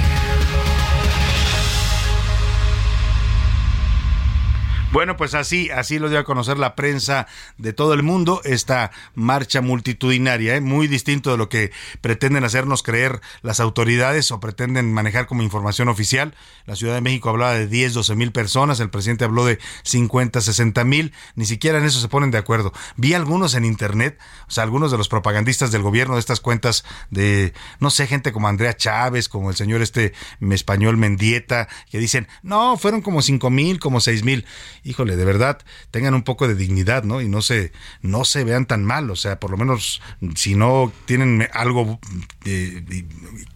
Bueno, 4.93 5.17
pues 5.17 5.33
así, 5.33 5.71
así 5.71 5.97
lo 5.97 6.07
dio 6.07 6.19
a 6.19 6.23
conocer 6.23 6.59
la 6.59 6.75
prensa 6.75 7.25
de 7.57 7.73
todo 7.73 7.95
el 7.95 8.03
mundo, 8.03 8.41
esta 8.43 8.91
marcha 9.15 9.59
multitudinaria, 9.59 10.55
¿eh? 10.55 10.61
muy 10.61 10.87
distinto 10.87 11.31
de 11.31 11.37
lo 11.37 11.49
que 11.49 11.71
pretenden 12.01 12.43
hacernos 12.43 12.83
creer 12.83 13.19
las 13.41 13.59
autoridades 13.59 14.29
o 14.29 14.39
pretenden 14.39 14.93
manejar 14.93 15.25
como 15.25 15.41
información 15.41 15.87
oficial. 15.87 16.35
La 16.67 16.75
Ciudad 16.75 16.93
de 16.93 17.01
México 17.01 17.31
hablaba 17.31 17.55
de 17.55 17.65
10, 17.65 17.95
12 17.95 18.13
mil 18.13 18.31
personas, 18.31 18.79
el 18.79 18.91
presidente 18.91 19.25
habló 19.25 19.45
de 19.45 19.57
50, 19.81 20.39
60 20.41 20.83
mil, 20.83 21.11
ni 21.33 21.47
siquiera 21.47 21.79
en 21.79 21.85
eso 21.85 21.99
se 21.99 22.07
ponen 22.07 22.29
de 22.29 22.37
acuerdo. 22.37 22.71
Vi 22.95 23.15
algunos 23.15 23.55
en 23.55 23.65
internet, 23.65 24.19
o 24.47 24.51
sea, 24.51 24.63
algunos 24.63 24.91
de 24.91 24.99
los 24.99 25.09
propagandistas 25.09 25.71
del 25.71 25.81
gobierno 25.81 26.13
de 26.13 26.19
estas 26.19 26.39
cuentas 26.39 26.85
de, 27.09 27.55
no 27.79 27.89
sé, 27.89 28.05
gente 28.05 28.31
como 28.31 28.47
Andrea 28.47 28.77
Chávez, 28.77 29.27
como 29.27 29.49
el 29.49 29.55
señor 29.55 29.81
este 29.81 30.13
español 30.51 30.97
Mendieta, 30.97 31.67
que 31.89 31.97
dicen, 31.97 32.27
no, 32.43 32.77
fueron 32.77 33.01
como 33.01 33.23
5 33.23 33.49
mil, 33.49 33.79
como 33.79 33.99
6 33.99 34.23
mil 34.23 34.45
híjole, 34.83 35.15
de 35.15 35.25
verdad, 35.25 35.59
tengan 35.91 36.13
un 36.13 36.23
poco 36.23 36.47
de 36.47 36.55
dignidad, 36.55 37.03
¿no? 37.03 37.21
Y 37.21 37.29
no 37.29 37.41
se, 37.41 37.71
no 38.01 38.25
se 38.25 38.43
vean 38.43 38.65
tan 38.65 38.83
mal, 38.83 39.09
o 39.09 39.15
sea, 39.15 39.39
por 39.39 39.51
lo 39.51 39.57
menos 39.57 40.01
si 40.35 40.55
no 40.55 40.91
tienen 41.05 41.47
algo 41.53 41.99
eh, 42.45 43.05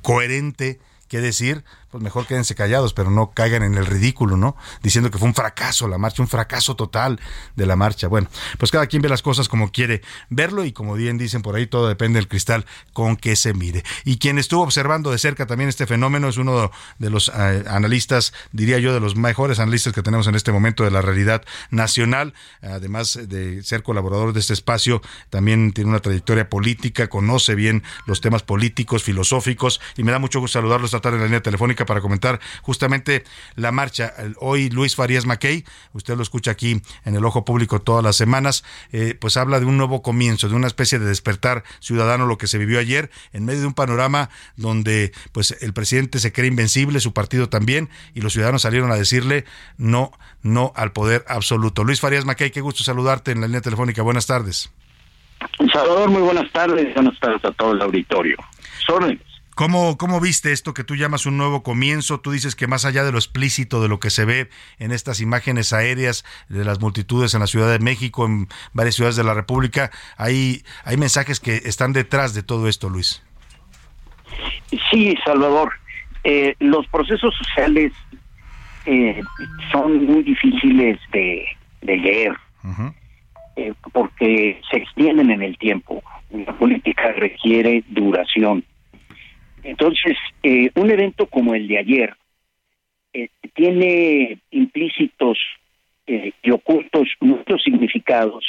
coherente 0.01 0.80
que 1.07 1.21
decir, 1.21 1.63
pues 1.98 2.04
mejor 2.04 2.28
quédense 2.28 2.54
callados, 2.54 2.93
pero 2.93 3.10
no 3.10 3.32
caigan 3.32 3.64
en 3.64 3.74
el 3.74 3.88
ridículo, 3.88 4.38
¿no? 4.38 4.56
Diciendo 4.84 5.10
que 5.10 5.18
fue 5.18 5.28
un 5.28 5.34
fracaso 5.34 5.88
la 5.88 5.98
marcha, 5.98 6.22
un 6.22 6.28
fracaso 6.28 6.76
total 6.76 7.20
de 7.56 7.66
la 7.66 7.76
marcha. 7.76 8.08
Bueno, 8.08 8.30
pues 8.60 8.70
cada 8.72 8.86
quien 8.86 9.02
ve 9.02 9.10
las 9.10 9.24
cosas 9.24 9.50
como 9.50 9.72
quiere 9.72 10.04
verlo 10.30 10.64
y 10.64 10.74
como 10.74 10.93
bien 10.93 11.18
dicen 11.18 11.41
por 11.41 11.56
ahí, 11.56 11.66
todo 11.66 11.88
depende 11.88 12.20
del 12.20 12.28
cristal 12.28 12.68
con 12.93 13.16
que 13.16 13.36
se 13.36 13.56
mire. 13.56 13.84
Y 14.06 14.20
quien 14.20 14.38
estuvo 14.38 14.62
observando 14.62 15.10
de 15.10 15.18
cerca 15.18 15.48
también 15.48 15.70
este 15.70 15.88
fenómeno 15.88 16.30
es 16.30 16.38
uno 16.38 16.70
de 17.00 17.10
los 17.10 17.32
eh, 17.36 17.64
analistas, 17.68 18.32
diría 18.52 18.78
yo, 18.78 18.93
de 18.93 19.00
los 19.00 19.16
mejores 19.16 19.58
analistas 19.58 19.93
que 19.93 20.04
tenemos 20.04 20.28
en 20.28 20.36
este 20.36 20.52
momento 20.52 20.84
de 20.84 20.91
la 20.91 21.02
realidad 21.02 21.43
nacional, 21.72 22.36
además 22.62 23.20
de 23.28 23.64
ser 23.64 23.82
colaborador 23.82 24.34
de 24.34 24.39
este 24.39 24.54
espacio, 24.54 25.02
también 25.32 25.72
tiene 25.74 25.89
una 25.89 26.00
trayectoria 26.00 26.48
política, 26.48 27.08
conoce 27.08 27.56
bien 27.56 27.82
los 28.06 28.22
temas 28.22 28.43
políticos, 28.43 29.02
filosóficos 29.02 29.82
y 29.95 30.04
me 30.04 30.12
da 30.12 30.20
mucho 30.20 30.39
gusto 30.39 30.60
saludarlo 30.60 30.86
esta 30.86 31.02
tarde 31.02 31.18
en 31.18 31.22
la 31.22 31.28
línea 31.28 31.41
telefónica 31.41 31.87
para 31.88 32.02
comentar 32.02 32.40
justamente 32.62 33.24
la 33.56 33.72
marcha. 33.72 34.14
Hoy 34.40 34.70
Luis 34.70 34.96
Farías 34.96 35.26
Mackey, 35.26 35.66
usted 35.94 36.16
lo 36.16 36.22
escucha 36.22 36.52
aquí 36.52 36.80
en 37.04 37.16
el 37.16 37.26
Ojo 37.26 37.44
Público 37.44 37.82
todas 37.82 38.04
las 38.04 38.16
semanas, 38.16 38.64
eh, 38.92 39.16
pues 39.20 39.38
habla 39.38 39.60
de 39.60 39.66
un 39.66 39.78
nuevo 39.78 40.04
comienzo, 40.04 40.50
de 40.50 40.56
una 40.56 40.68
especie 40.68 41.00
de 41.00 41.06
despertar 41.06 41.64
ciudadano, 41.80 42.28
lo 42.28 42.38
que 42.38 42.46
se 42.46 42.60
vivió 42.60 42.80
ayer, 42.80 43.10
en 43.34 43.46
medio 43.46 43.62
de 43.62 43.68
un 43.68 43.74
panorama 43.74 44.30
donde 44.56 45.12
pues 45.32 45.58
el 45.62 45.74
presidente 45.74 46.20
se 46.20 46.32
cree 46.32 46.48
invencible, 46.48 47.00
su 47.00 47.14
partido 47.14 47.50
también, 47.50 47.90
y 48.14 48.22
los 48.22 48.34
ciudadanos 48.34 48.62
salieron 48.62 48.92
a 48.92 48.96
decirle 48.96 49.46
no, 49.78 50.12
no 50.44 50.74
al 50.76 50.92
poder 50.92 51.26
absoluto. 51.28 51.84
Luis 51.84 52.02
Farías 52.02 52.26
Mackey, 52.26 52.52
qué 52.52 52.62
gusto 52.62 52.84
saludarte 52.84 53.32
en 53.32 53.42
la 53.42 53.48
línea 53.48 53.62
telefónica. 53.62 54.02
Buenas 54.04 54.28
tardes. 54.28 54.72
Salvador, 55.72 56.10
muy 56.10 56.22
buenas 56.22 56.52
tardes. 56.52 56.94
Buenas 56.94 57.20
tardes 57.20 57.44
a 57.46 57.52
todo 57.52 57.74
el 57.74 57.82
auditorio. 57.82 58.38
Sorry. 58.86 59.20
¿Cómo, 59.58 59.97
¿Cómo 59.97 60.22
viste 60.22 60.51
esto 60.51 60.76
que 60.76 60.84
tú 60.84 60.95
llamas 60.95 61.26
un 61.26 61.36
nuevo 61.36 61.64
comienzo? 61.64 62.20
Tú 62.20 62.30
dices 62.30 62.55
que 62.55 62.68
más 62.68 62.86
allá 62.86 63.03
de 63.03 63.12
lo 63.12 63.18
explícito 63.18 63.82
de 63.82 63.88
lo 63.88 63.99
que 63.99 64.12
se 64.12 64.24
ve 64.24 64.49
en 64.78 64.91
estas 64.91 65.20
imágenes 65.20 65.74
aéreas 65.74 66.26
de 66.47 66.64
las 66.64 66.80
multitudes 66.80 67.34
en 67.34 67.39
la 67.39 67.47
Ciudad 67.47 67.72
de 67.72 67.80
México, 67.80 68.28
en 68.28 68.49
varias 68.74 68.93
ciudades 68.93 69.16
de 69.16 69.24
la 69.24 69.34
República, 69.34 69.89
hay, 70.16 70.62
hay 70.86 70.97
mensajes 70.97 71.39
que 71.39 71.55
están 71.55 71.91
detrás 71.91 72.36
de 72.36 72.43
todo 72.43 72.68
esto, 72.68 72.88
Luis. 72.88 73.24
Sí, 74.91 75.18
Salvador. 75.26 75.74
Eh, 76.24 76.53
los 76.60 76.86
procesos 76.89 77.34
sociales 77.36 77.93
eh, 78.86 79.24
son 79.72 80.05
muy 80.05 80.22
difíciles 80.22 80.99
de, 81.12 81.47
leer 81.82 82.38
eh, 83.55 83.74
porque 83.91 84.62
se 84.70 84.78
extienden 84.78 85.32
en 85.32 85.41
el 85.41 85.58
tiempo. 85.58 86.03
La 86.30 86.55
política 86.55 87.12
requiere 87.14 87.84
duración 87.88 88.64
entonces, 89.68 90.18
eh, 90.43 90.72
un 90.76 90.89
evento 90.89 91.26
como 91.26 91.53
el 91.53 91.68
de 91.68 91.78
ayer 91.78 92.15
eh, 93.11 93.28
tiene 93.53 94.39
implícitos 94.49 95.38
eh, 96.05 96.32
y 96.41 96.51
ocultos 96.51 97.09
muchos 97.20 97.61
significados 97.63 98.45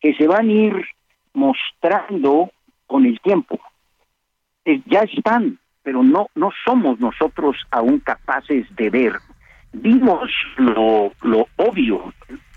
que 0.00 0.14
se 0.14 0.26
van 0.26 0.48
a 0.48 0.52
ir 0.52 0.86
mostrando 1.34 2.50
con 2.86 3.04
el 3.04 3.20
tiempo. 3.20 3.60
Eh, 4.64 4.80
ya 4.86 5.00
están, 5.00 5.58
pero 5.82 6.02
no, 6.02 6.28
no 6.34 6.50
somos 6.64 6.98
nosotros 7.00 7.56
aún 7.70 7.98
capaces 7.98 8.64
de 8.76 8.88
ver. 8.88 9.12
Vimos 9.74 10.30
lo, 10.56 11.12
lo 11.20 11.48
obvio, 11.56 12.14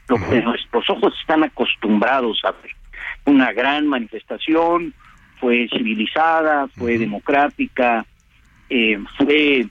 lo 0.08 0.16
que 0.30 0.42
nuestros 0.42 0.90
ojos 0.90 1.14
están 1.20 1.44
acostumbrados 1.44 2.40
a 2.46 2.52
ver. 2.52 2.72
Una 3.26 3.52
gran 3.52 3.88
manifestación, 3.88 4.94
fue 5.40 5.68
civilizada, 5.70 6.68
fue 6.68 6.98
democrática, 6.98 8.06
eh, 8.70 9.00
fue 9.18 9.68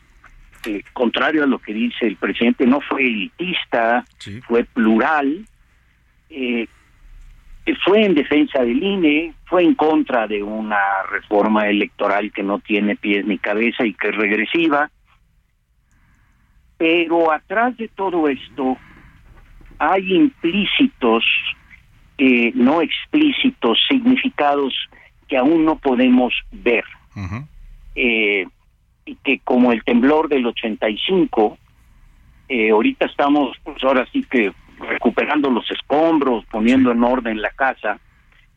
eh, 0.66 0.83
contrario 0.93 1.45
a 1.45 1.47
lo 1.47 1.59
que 1.59 1.73
dice 1.73 2.07
el 2.07 2.16
presidente, 2.16 2.66
no 2.66 2.81
fue 2.81 3.03
elitista, 3.03 4.05
fue 4.47 4.64
plural, 4.64 5.47
eh, 6.31 6.66
fue 7.85 8.05
en 8.05 8.14
defensa 8.14 8.61
del 8.61 8.83
INE, 8.83 9.35
fue 9.45 9.62
en 9.62 9.75
contra 9.75 10.27
de 10.27 10.43
una 10.43 11.03
reforma 11.11 11.69
electoral 11.69 12.33
que 12.33 12.43
no 12.43 12.59
tiene 12.59 12.97
pies 12.97 13.27
ni 13.27 13.39
cabeza 13.39 13.85
y 13.85 13.95
que 13.95 14.09
es 14.09 14.16
regresiva. 14.16 14.91
Pero 16.77 17.31
atrás 17.31 17.77
de 17.77 17.89
todo 17.89 18.29
esto 18.29 18.79
hay 19.79 20.14
implícitos, 20.14 21.25
eh, 22.19 22.53
no 22.55 22.81
explícitos, 22.81 23.79
significados 23.89 24.75
que 25.29 25.37
aún 25.37 25.64
no 25.64 25.76
podemos 25.76 26.33
ver. 26.51 26.85
eh, 27.95 28.47
y 29.05 29.14
que 29.16 29.41
como 29.41 29.72
el 29.72 29.83
temblor 29.85 30.29
del 30.29 30.47
85, 30.47 31.59
eh, 32.49 32.70
ahorita 32.70 33.07
estamos, 33.07 33.57
pues 33.64 33.83
ahora 33.83 34.07
sí 34.12 34.24
que 34.31 34.53
recuperando 34.79 35.51
los 35.51 35.68
escombros, 35.70 36.45
poniendo 36.47 36.93
en 36.93 37.03
orden 37.03 37.43
la 37.43 37.51
casa, 37.51 37.99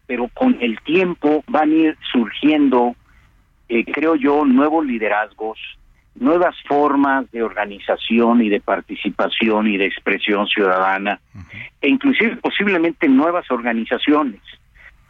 pero 0.05 0.28
con 0.34 0.57
el 0.61 0.80
tiempo 0.82 1.43
van 1.47 1.72
a 1.72 1.76
ir 1.76 1.97
surgiendo, 2.11 2.95
eh, 3.69 3.86
creo 3.86 4.15
yo, 4.15 4.45
nuevos 4.45 4.86
liderazgos, 4.86 5.57
nuevas 6.15 6.55
formas 6.67 7.32
de 7.32 7.41
organización 7.41 8.41
y 8.41 8.49
de 8.49 8.59
participación 8.59 9.67
y 9.67 9.78
de 9.78 9.86
expresión 9.86 10.47
ciudadana, 10.47 11.19
e 11.80 11.88
inclusive 11.88 12.36
posiblemente 12.36 13.07
nuevas 13.07 13.49
organizaciones. 13.49 14.41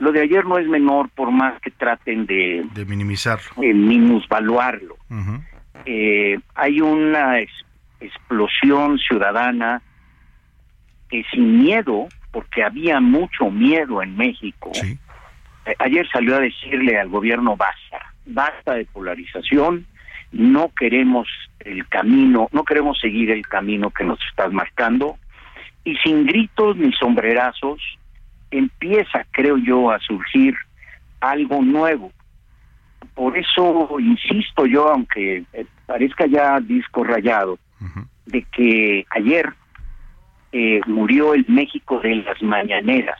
Lo 0.01 0.11
de 0.11 0.21
ayer 0.21 0.43
no 0.45 0.57
es 0.57 0.67
menor 0.67 1.09
por 1.09 1.29
más 1.31 1.61
que 1.61 1.69
traten 1.69 2.25
de, 2.25 2.65
de 2.73 2.85
minimizarlo, 2.85 3.61
de 3.61 3.71
minusvaluarlo. 3.73 4.97
Eh, 5.85 6.39
hay 6.55 6.81
una 6.81 7.39
ex- 7.39 7.65
explosión 7.99 8.97
ciudadana 8.97 9.81
que 11.07 11.23
sin 11.31 11.61
miedo, 11.61 12.07
porque 12.31 12.63
había 12.63 12.99
mucho 12.99 13.51
miedo 13.51 14.01
en 14.01 14.17
México, 14.17 14.71
eh, 15.65 15.75
ayer 15.77 16.07
salió 16.11 16.35
a 16.35 16.39
decirle 16.39 16.99
al 16.99 17.09
gobierno 17.09 17.55
basta, 17.55 17.99
basta 18.25 18.73
de 18.73 18.85
polarización, 18.85 19.85
no 20.31 20.71
queremos 20.75 21.27
el 21.59 21.87
camino, 21.89 22.47
no 22.51 22.63
queremos 22.63 22.97
seguir 22.99 23.29
el 23.29 23.45
camino 23.47 23.91
que 23.91 24.03
nos 24.03 24.19
estás 24.29 24.51
marcando, 24.51 25.17
y 25.83 25.95
sin 25.97 26.25
gritos 26.25 26.75
ni 26.77 26.91
sombrerazos 26.93 27.79
empieza, 28.51 29.25
creo 29.31 29.57
yo, 29.57 29.91
a 29.91 29.99
surgir 29.99 30.55
algo 31.19 31.61
nuevo. 31.61 32.11
Por 33.15 33.37
eso 33.37 33.97
insisto 33.99 34.65
yo, 34.65 34.89
aunque 34.89 35.43
eh, 35.53 35.65
parezca 35.85 36.25
ya 36.27 36.59
disco 36.59 37.03
rayado, 37.03 37.57
de 38.25 38.43
que 38.43 39.05
ayer 39.09 39.51
eh, 40.51 40.79
murió 40.85 41.33
el 41.33 41.45
México 41.47 41.99
de 41.99 42.17
las 42.17 42.41
mañaneras 42.43 43.17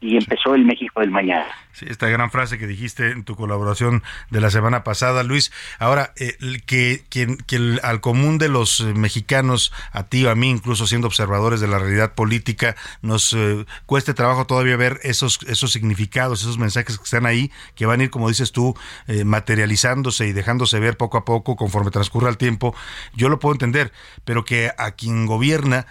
y 0.00 0.16
empezó 0.16 0.54
el 0.54 0.64
México 0.64 1.00
del 1.00 1.10
mañana. 1.10 1.46
Sí, 1.72 1.86
esta 1.88 2.08
gran 2.08 2.30
frase 2.30 2.58
que 2.58 2.66
dijiste 2.66 3.10
en 3.10 3.24
tu 3.24 3.34
colaboración 3.36 4.02
de 4.30 4.40
la 4.40 4.50
semana 4.50 4.82
pasada, 4.84 5.22
Luis. 5.22 5.52
Ahora, 5.78 6.12
eh, 6.16 6.36
que, 6.66 7.04
que, 7.10 7.36
que 7.46 7.56
el- 7.56 7.80
al 7.82 8.00
común 8.00 8.38
de 8.38 8.48
los 8.48 8.80
eh, 8.80 8.94
mexicanos, 8.94 9.72
a 9.92 10.04
ti 10.04 10.26
a 10.26 10.34
mí, 10.34 10.48
incluso 10.50 10.86
siendo 10.86 11.06
observadores 11.06 11.60
de 11.60 11.68
la 11.68 11.78
realidad 11.78 12.14
política, 12.14 12.76
nos 13.02 13.32
eh, 13.34 13.66
cueste 13.84 14.14
trabajo 14.14 14.46
todavía 14.46 14.76
ver 14.76 15.00
esos, 15.02 15.38
esos 15.48 15.72
significados, 15.72 16.40
esos 16.42 16.56
mensajes 16.58 16.96
que 16.98 17.04
están 17.04 17.26
ahí, 17.26 17.50
que 17.74 17.84
van 17.86 18.00
a 18.00 18.04
ir, 18.04 18.10
como 18.10 18.28
dices 18.28 18.52
tú, 18.52 18.74
eh, 19.06 19.24
materializándose 19.24 20.26
y 20.26 20.32
dejándose 20.32 20.78
ver 20.80 20.96
poco 20.96 21.18
a 21.18 21.24
poco 21.24 21.56
conforme 21.56 21.90
transcurra 21.90 22.28
el 22.30 22.38
tiempo. 22.38 22.74
Yo 23.14 23.28
lo 23.28 23.38
puedo 23.38 23.54
entender, 23.54 23.92
pero 24.24 24.44
que 24.44 24.70
a 24.78 24.92
quien 24.92 25.26
gobierna, 25.26 25.86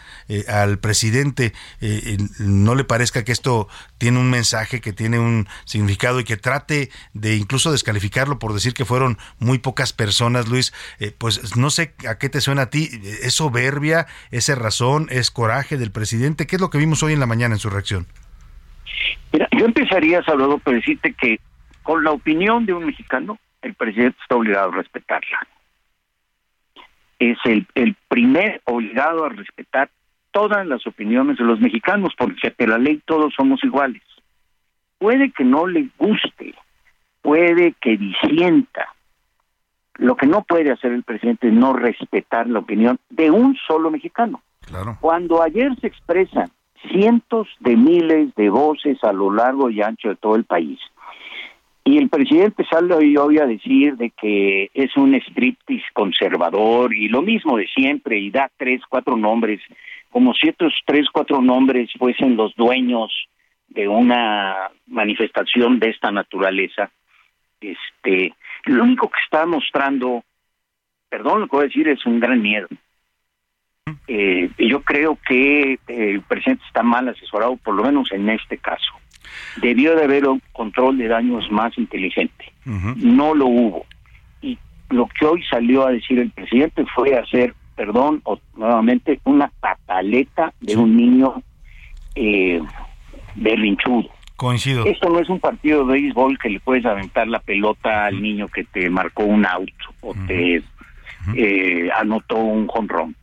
al 0.47 0.80
presidente, 0.80 1.53
no 2.39 2.76
le 2.76 2.84
parezca 2.84 3.24
que 3.24 3.32
esto 3.32 3.68
tiene 3.97 4.19
un 4.19 4.29
mensaje, 4.29 4.81
que 4.81 4.93
tiene 4.93 5.19
un 5.19 5.47
significado 5.65 6.19
y 6.19 6.23
que 6.23 6.37
trate 6.37 6.89
de 7.13 7.35
incluso 7.35 7.71
descalificarlo 7.71 8.39
por 8.39 8.53
decir 8.53 8.73
que 8.73 8.85
fueron 8.85 9.17
muy 9.39 9.59
pocas 9.59 9.93
personas, 9.93 10.47
Luis, 10.47 10.73
eh, 10.99 11.13
pues 11.17 11.55
no 11.57 11.69
sé 11.69 11.93
a 12.07 12.17
qué 12.17 12.29
te 12.29 12.41
suena 12.41 12.63
a 12.63 12.69
ti. 12.69 12.89
¿Es 13.23 13.35
soberbia? 13.35 14.07
¿Es 14.31 14.49
razón? 14.57 15.07
¿Es 15.09 15.31
coraje 15.31 15.77
del 15.77 15.91
presidente? 15.91 16.47
¿Qué 16.47 16.55
es 16.57 16.61
lo 16.61 16.69
que 16.69 16.77
vimos 16.77 17.03
hoy 17.03 17.13
en 17.13 17.19
la 17.19 17.25
mañana 17.25 17.55
en 17.55 17.59
su 17.59 17.69
reacción? 17.69 18.07
Mira, 19.31 19.47
yo 19.57 19.65
empezaría, 19.65 20.23
Salvador, 20.23 20.61
por 20.61 20.73
decirte 20.73 21.13
que 21.13 21.39
con 21.83 22.03
la 22.03 22.11
opinión 22.11 22.65
de 22.65 22.73
un 22.73 22.85
mexicano, 22.85 23.37
el 23.61 23.73
presidente 23.73 24.17
está 24.21 24.35
obligado 24.35 24.71
a 24.71 24.75
respetarla. 24.75 25.47
Es 27.19 27.37
el, 27.45 27.67
el 27.75 27.95
primer 28.07 28.61
obligado 28.65 29.25
a 29.25 29.29
respetar 29.29 29.89
todas 30.36 30.67
las 30.67 30.86
opiniones 30.86 31.38
de 31.38 31.45
los 31.45 31.61
mexicanos, 31.61 32.13
porque 32.17 32.47
ante 32.47 32.67
la 32.67 32.77
ley 32.77 33.01
todos 33.05 33.33
somos 33.33 33.63
iguales. 33.63 34.01
Puede 34.97 35.31
que 35.31 35.45
no 35.45 35.65
le 35.65 35.88
guste, 35.97 36.53
puede 37.21 37.73
que 37.79 37.95
disienta. 37.95 38.93
Lo 39.93 40.17
que 40.17 40.27
no 40.27 40.43
puede 40.43 40.73
hacer 40.73 40.91
el 40.91 41.03
presidente 41.03 41.47
es 41.47 41.53
no 41.53 41.71
respetar 41.71 42.49
la 42.49 42.59
opinión 42.59 42.99
de 43.09 43.31
un 43.31 43.55
solo 43.65 43.89
mexicano. 43.89 44.41
Claro. 44.59 44.97
Cuando 44.99 45.41
ayer 45.41 45.73
se 45.79 45.88
expresan 45.88 46.51
cientos 46.91 47.47
de 47.61 47.77
miles 47.77 48.36
de 48.36 48.49
voces 48.49 49.01
a 49.05 49.13
lo 49.13 49.31
largo 49.31 49.69
y 49.69 49.81
ancho 49.81 50.09
de 50.09 50.17
todo 50.17 50.36
el 50.36 50.43
país, 50.43 50.81
y 51.88 51.99
el 51.99 52.09
presidente 52.09 52.65
sale 52.65 52.95
hoy, 52.95 53.38
a 53.38 53.45
decir 53.45 53.95
de 53.95 54.09
que 54.09 54.71
es 54.73 54.97
un 54.97 55.13
striptease 55.13 55.86
conservador 55.93 56.91
y 56.95 57.07
lo 57.09 57.21
mismo 57.21 57.57
de 57.57 57.67
siempre 57.67 58.17
y 58.17 58.31
da 58.31 58.49
tres, 58.57 58.81
cuatro 58.89 59.15
nombres, 59.15 59.61
como 60.09 60.33
si 60.33 60.49
estos 60.49 60.73
tres, 60.88 61.05
cuatro 61.13 61.43
nombres 61.43 61.91
fuesen 61.99 62.36
los 62.36 62.55
dueños 62.55 63.13
de 63.67 63.88
una 63.88 64.71
manifestación 64.88 65.77
de 65.77 65.91
esta 65.91 66.11
naturaleza. 66.11 66.89
Este, 67.61 68.33
lo 68.65 68.83
único 68.83 69.07
que 69.07 69.19
está 69.23 69.45
mostrando, 69.45 70.23
perdón 71.07 71.41
lo 71.41 71.47
que 71.47 71.55
voy 71.55 71.65
a 71.65 71.67
decir, 71.67 71.88
es 71.88 72.03
un 72.07 72.19
gran 72.19 72.41
miedo. 72.41 72.67
Eh, 74.07 74.49
y 74.57 74.69
yo 74.69 74.81
creo 74.81 75.19
que 75.27 75.73
eh, 75.73 75.77
el 75.88 76.21
presidente 76.23 76.63
está 76.65 76.81
mal 76.81 77.07
asesorado, 77.09 77.57
por 77.57 77.75
lo 77.75 77.83
menos 77.83 78.11
en 78.11 78.27
este 78.29 78.57
caso. 78.57 78.91
Debió 79.61 79.95
de 79.95 80.03
haber 80.03 80.28
un 80.28 80.41
control 80.51 80.97
de 80.97 81.07
daños 81.07 81.49
más 81.51 81.78
inteligente. 81.78 82.51
No 82.65 83.34
lo 83.34 83.47
hubo. 83.47 83.86
Y 84.41 84.57
lo 84.89 85.07
que 85.07 85.26
hoy 85.26 85.43
salió 85.49 85.86
a 85.86 85.91
decir 85.91 86.19
el 86.19 86.32
presidente 86.32 86.86
fue 86.93 87.17
hacer, 87.17 87.53
perdón, 87.76 88.21
o, 88.23 88.39
nuevamente, 88.55 89.19
una 89.23 89.51
pataleta 89.59 90.53
de 90.59 90.76
un 90.76 90.95
niño 90.97 91.41
eh, 92.15 92.61
berrinchudo. 93.36 94.09
Coincido. 94.36 94.86
Esto 94.86 95.09
no 95.09 95.19
es 95.19 95.30
un 95.30 95.39
partido 95.39 95.86
de 95.86 95.93
béisbol 95.93 96.38
que 96.38 96.49
le 96.49 96.59
puedes 96.59 96.86
aventar 96.86 97.28
la 97.28 97.39
pelota 97.39 98.05
al 98.05 98.21
niño 98.21 98.47
que 98.49 98.65
te 98.65 98.89
marcó 98.89 99.23
un 99.23 99.45
auto 99.45 99.86
o 100.01 100.13
te 100.28 100.61
eh, 101.36 101.89
anotó 101.95 102.38
un 102.38 102.67
jonrón. 102.67 103.15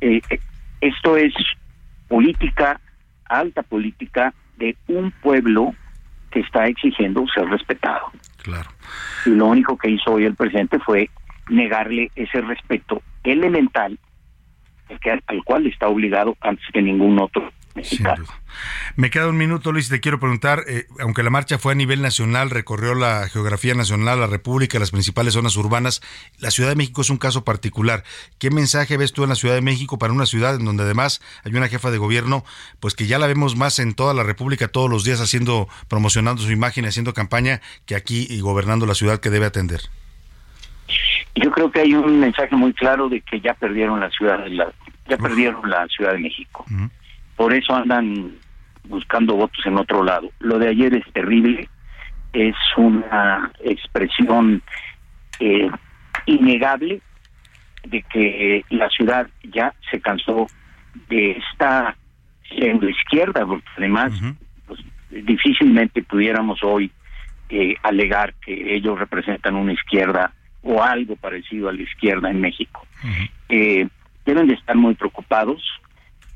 Eh, 0.00 0.20
eh, 0.28 0.40
esto 0.80 1.16
es 1.16 1.32
política, 2.08 2.80
alta 3.26 3.62
política 3.62 4.34
de 4.60 4.76
un 4.86 5.10
pueblo 5.10 5.74
que 6.30 6.40
está 6.40 6.66
exigiendo 6.66 7.26
ser 7.34 7.46
respetado. 7.48 8.12
Claro. 8.42 8.70
Y 9.26 9.30
lo 9.30 9.46
único 9.46 9.76
que 9.76 9.90
hizo 9.90 10.12
hoy 10.12 10.24
el 10.24 10.36
presidente 10.36 10.78
fue 10.78 11.10
negarle 11.48 12.12
ese 12.14 12.40
respeto 12.40 13.02
elemental 13.24 13.98
al 15.26 15.44
cual 15.44 15.66
está 15.66 15.88
obligado 15.88 16.36
antes 16.40 16.64
que 16.72 16.82
ningún 16.82 17.18
otro 17.18 17.50
mexicano. 17.74 18.24
Me 18.96 19.10
queda 19.10 19.28
un 19.28 19.36
minuto, 19.36 19.72
Luis, 19.72 19.88
te 19.88 20.00
quiero 20.00 20.18
preguntar, 20.18 20.64
eh, 20.66 20.86
aunque 21.00 21.22
la 21.22 21.30
marcha 21.30 21.58
fue 21.58 21.72
a 21.72 21.74
nivel 21.76 22.02
nacional, 22.02 22.50
recorrió 22.50 22.94
la 22.94 23.28
geografía 23.28 23.74
nacional, 23.74 24.20
la 24.20 24.26
República, 24.26 24.78
las 24.78 24.90
principales 24.90 25.34
zonas 25.34 25.56
urbanas, 25.56 26.00
la 26.38 26.50
Ciudad 26.50 26.70
de 26.70 26.76
México 26.76 27.00
es 27.00 27.10
un 27.10 27.16
caso 27.16 27.44
particular. 27.44 28.04
¿Qué 28.38 28.50
mensaje 28.50 28.96
ves 28.96 29.12
tú 29.12 29.22
en 29.22 29.30
la 29.30 29.34
Ciudad 29.34 29.54
de 29.54 29.60
México 29.60 29.98
para 29.98 30.12
una 30.12 30.26
ciudad 30.26 30.56
en 30.56 30.64
donde 30.64 30.82
además 30.82 31.22
hay 31.44 31.54
una 31.54 31.68
jefa 31.68 31.90
de 31.90 31.98
gobierno, 31.98 32.44
pues 32.80 32.94
que 32.94 33.06
ya 33.06 33.18
la 33.18 33.26
vemos 33.26 33.56
más 33.56 33.78
en 33.78 33.94
toda 33.94 34.14
la 34.14 34.22
República 34.22 34.68
todos 34.68 34.90
los 34.90 35.04
días 35.04 35.20
haciendo, 35.20 35.68
promocionando 35.88 36.42
su 36.42 36.50
imagen, 36.50 36.84
haciendo 36.84 37.14
campaña, 37.14 37.60
que 37.86 37.94
aquí 37.94 38.26
y 38.28 38.40
gobernando 38.40 38.86
la 38.86 38.94
ciudad 38.94 39.20
que 39.20 39.30
debe 39.30 39.46
atender? 39.46 39.80
Yo 41.36 41.50
creo 41.52 41.70
que 41.70 41.80
hay 41.80 41.94
un 41.94 42.18
mensaje 42.18 42.54
muy 42.56 42.72
claro 42.72 43.08
de 43.08 43.20
que 43.20 43.40
ya 43.40 43.54
perdieron 43.54 44.00
la 44.00 44.10
ciudad 44.10 44.44
la, 44.48 44.72
ya 45.10 45.16
perdieron 45.16 45.68
la 45.68 45.86
Ciudad 45.88 46.12
de 46.12 46.18
México. 46.18 46.64
Por 47.40 47.54
eso 47.54 47.74
andan 47.74 48.34
buscando 48.84 49.34
votos 49.34 49.64
en 49.64 49.78
otro 49.78 50.04
lado. 50.04 50.30
Lo 50.40 50.58
de 50.58 50.68
ayer 50.68 50.94
es 50.94 51.10
terrible, 51.14 51.70
es 52.34 52.54
una 52.76 53.50
expresión 53.64 54.62
eh, 55.38 55.70
innegable 56.26 57.00
de 57.84 58.02
que 58.02 58.62
la 58.68 58.90
ciudad 58.90 59.26
ya 59.42 59.72
se 59.90 60.02
cansó 60.02 60.48
de 61.08 61.30
esta 61.30 61.96
izquierda, 62.50 63.46
porque 63.46 63.70
además 63.78 64.12
pues, 64.66 64.80
difícilmente 65.08 66.02
pudiéramos 66.02 66.62
hoy 66.62 66.92
eh, 67.48 67.74
alegar 67.82 68.34
que 68.44 68.74
ellos 68.76 68.98
representan 68.98 69.56
una 69.56 69.72
izquierda 69.72 70.34
o 70.62 70.82
algo 70.82 71.16
parecido 71.16 71.70
a 71.70 71.72
la 71.72 71.80
izquierda 71.80 72.30
en 72.30 72.38
México. 72.38 72.86
eh, 73.48 73.88
deben 74.26 74.46
de 74.46 74.52
estar 74.56 74.76
muy 74.76 74.94
preocupados. 74.94 75.62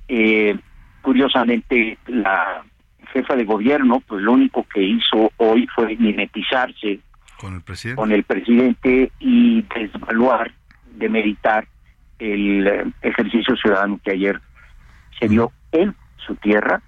Eh, 0.09 0.57
curiosamente, 1.05 1.99
la 2.07 2.65
jefa 3.13 3.37
de 3.37 3.45
gobierno, 3.45 4.03
pues 4.09 4.23
lo 4.23 4.33
único 4.33 4.67
que 4.73 4.83
hizo 4.83 5.31
hoy 5.37 5.69
fue 5.75 5.95
mimetizarse 5.97 7.01
con 7.39 7.55
el 7.55 7.63
presidente, 7.63 8.01
con 8.01 8.13
el 8.13 8.25
presidente 8.25 9.13
y 9.21 9.63
desvaluar, 9.63 10.51
demeritar 10.97 11.69
el 12.19 12.67
eh, 12.67 12.85
ejercicio 13.03 13.55
ciudadano 13.55 14.01
que 14.03 14.13
ayer 14.13 14.41
se 15.21 15.29
dio 15.29 15.53
en 15.73 15.95
su 16.27 16.35
tierra, 16.37 16.81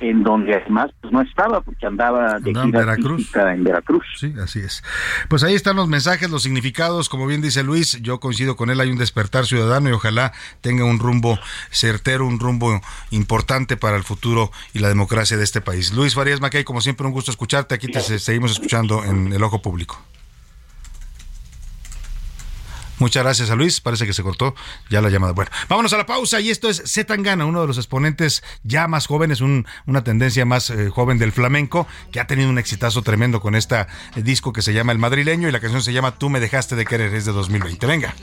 en 0.00 0.22
donde 0.22 0.54
además 0.54 0.90
pues 1.00 1.12
no 1.12 1.20
estaba 1.22 1.60
porque 1.60 1.86
andaba 1.86 2.38
de 2.38 2.50
Andaba 2.50 2.64
en 2.64 2.66
gira 2.66 2.78
Veracruz. 2.80 3.12
artística 3.12 3.54
en 3.54 3.64
Veracruz. 3.64 4.04
Sí, 4.18 4.34
así 4.42 4.60
es. 4.60 4.82
Pues 5.28 5.42
ahí 5.42 5.54
están 5.54 5.76
los 5.76 5.88
mensajes, 5.88 6.30
los 6.30 6.42
significados, 6.42 7.08
como 7.08 7.26
bien 7.26 7.40
dice 7.40 7.62
Luis, 7.62 8.00
yo 8.02 8.20
coincido 8.20 8.56
con 8.56 8.70
él, 8.70 8.80
hay 8.80 8.90
un 8.90 8.98
despertar 8.98 9.46
ciudadano 9.46 9.88
y 9.88 9.92
ojalá 9.92 10.32
tenga 10.60 10.84
un 10.84 10.98
rumbo 10.98 11.38
certero, 11.70 12.26
un 12.26 12.38
rumbo 12.38 12.80
importante 13.10 13.76
para 13.76 13.96
el 13.96 14.02
futuro 14.02 14.50
y 14.74 14.78
la 14.80 14.88
democracia 14.88 15.36
de 15.36 15.44
este 15.44 15.60
país. 15.60 15.92
Luis 15.92 16.14
Farías 16.14 16.40
Mackay, 16.40 16.64
como 16.64 16.80
siempre, 16.80 17.06
un 17.06 17.12
gusto 17.12 17.30
escucharte, 17.30 17.74
aquí 17.74 17.88
te 17.88 18.00
seguimos 18.00 18.52
escuchando 18.52 19.04
en 19.04 19.32
el 19.32 19.42
Ojo 19.42 19.62
Público. 19.62 20.00
Muchas 22.98 23.22
gracias 23.24 23.50
a 23.50 23.56
Luis, 23.56 23.80
parece 23.80 24.06
que 24.06 24.12
se 24.12 24.22
cortó 24.22 24.54
ya 24.90 25.00
la 25.00 25.08
llamada. 25.10 25.32
Bueno, 25.32 25.50
vámonos 25.68 25.92
a 25.92 25.96
la 25.96 26.06
pausa 26.06 26.40
y 26.40 26.50
esto 26.50 26.68
es 26.68 26.82
Zetangana, 26.86 27.46
uno 27.46 27.60
de 27.62 27.66
los 27.66 27.76
exponentes 27.78 28.42
ya 28.62 28.86
más 28.86 29.06
jóvenes, 29.06 29.40
un- 29.40 29.66
una 29.86 30.04
tendencia 30.04 30.44
más 30.44 30.70
eh, 30.70 30.88
joven 30.90 31.18
del 31.18 31.32
flamenco, 31.32 31.86
que 32.12 32.20
ha 32.20 32.26
tenido 32.26 32.48
un 32.48 32.58
exitazo 32.58 33.02
tremendo 33.02 33.40
con 33.40 33.54
este 33.56 33.86
disco 34.16 34.52
que 34.52 34.62
se 34.62 34.72
llama 34.72 34.92
El 34.92 34.98
Madrileño 34.98 35.48
y 35.48 35.52
la 35.52 35.60
canción 35.60 35.82
se 35.82 35.92
llama 35.92 36.12
Tú 36.18 36.30
me 36.30 36.38
dejaste 36.38 36.76
de 36.76 36.84
querer, 36.84 37.12
es 37.14 37.24
de 37.24 37.32
2020. 37.32 37.86
Venga. 37.86 38.14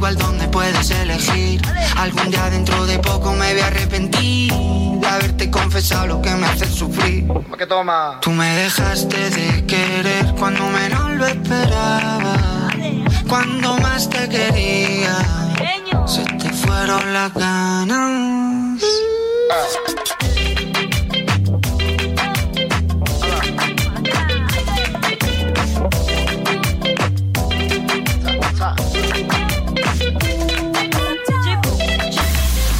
Igual 0.00 0.16
dónde 0.16 0.48
puedes 0.48 0.90
elegir. 0.92 1.60
Algún 1.94 2.30
día 2.30 2.48
dentro 2.48 2.86
de 2.86 2.98
poco 3.00 3.34
me 3.34 3.52
voy 3.52 3.60
a 3.60 3.66
arrepentir 3.66 4.50
de 4.50 5.06
haberte 5.06 5.50
confesado 5.50 6.06
lo 6.06 6.22
que 6.22 6.30
me 6.36 6.46
hace 6.46 6.64
sufrir. 6.64 7.26
¿Qué 7.58 7.66
toma? 7.66 8.18
Tú 8.22 8.30
me 8.30 8.48
dejaste 8.56 9.28
de 9.28 9.66
querer 9.66 10.34
cuando 10.38 10.66
menos 10.70 11.10
lo 11.18 11.26
esperaba. 11.26 12.34
Cuando 13.28 13.76
más 13.76 14.08
te 14.08 14.26
quería, 14.26 15.18
se 16.06 16.24
te 16.24 16.50
fueron 16.50 17.12
las 17.12 17.34
ganas. 17.34 18.39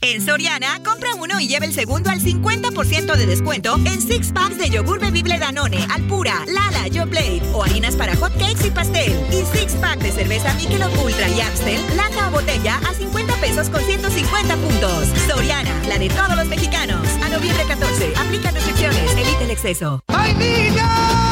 En 0.00 0.24
Soriana, 0.24 0.82
compra 0.84 1.14
uno 1.14 1.40
y 1.40 1.48
lleva 1.48 1.64
el 1.64 1.72
segundo 1.72 2.10
al 2.10 2.20
50% 2.20 3.16
de 3.16 3.26
descuento 3.26 3.76
en 3.84 4.00
six 4.00 4.30
packs 4.32 4.58
de 4.58 4.68
yogur 4.68 5.00
bebible 5.00 5.38
Danone, 5.38 5.86
Alpura, 5.90 6.44
Lala, 6.46 6.86
Yo 6.88 7.06
Plate 7.08 7.42
o 7.52 7.64
harinas 7.64 7.96
para 7.96 8.14
hot 8.16 8.32
cakes 8.38 8.66
y 8.66 8.70
pastel. 8.70 9.12
Y 9.30 9.44
six 9.56 9.74
pack 9.74 10.00
de 10.00 10.12
cerveza 10.12 10.52
Michelob 10.54 10.92
Ultra 11.04 11.28
y 11.28 11.40
Amstel, 11.40 11.80
lata 11.96 12.28
o 12.28 12.32
botella 12.32 12.78
a 12.88 12.94
50 12.94 13.34
pesos 13.36 13.68
con 13.70 13.82
150 13.82 14.56
puntos. 14.56 15.08
Soriana, 15.26 15.72
la 15.88 15.98
de 15.98 16.08
todos 16.10 16.36
los 16.36 16.46
mexicanos. 16.46 17.06
A 17.24 17.28
noviembre 17.28 17.64
14, 17.66 18.12
aplica 18.16 18.50
restricciones, 18.50 19.12
evita 19.12 19.44
el 19.44 19.50
exceso. 19.50 20.00
¡Ay, 20.08 20.34
niña! 20.34 21.25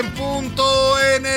En 0.00 0.10
punto 0.12 0.59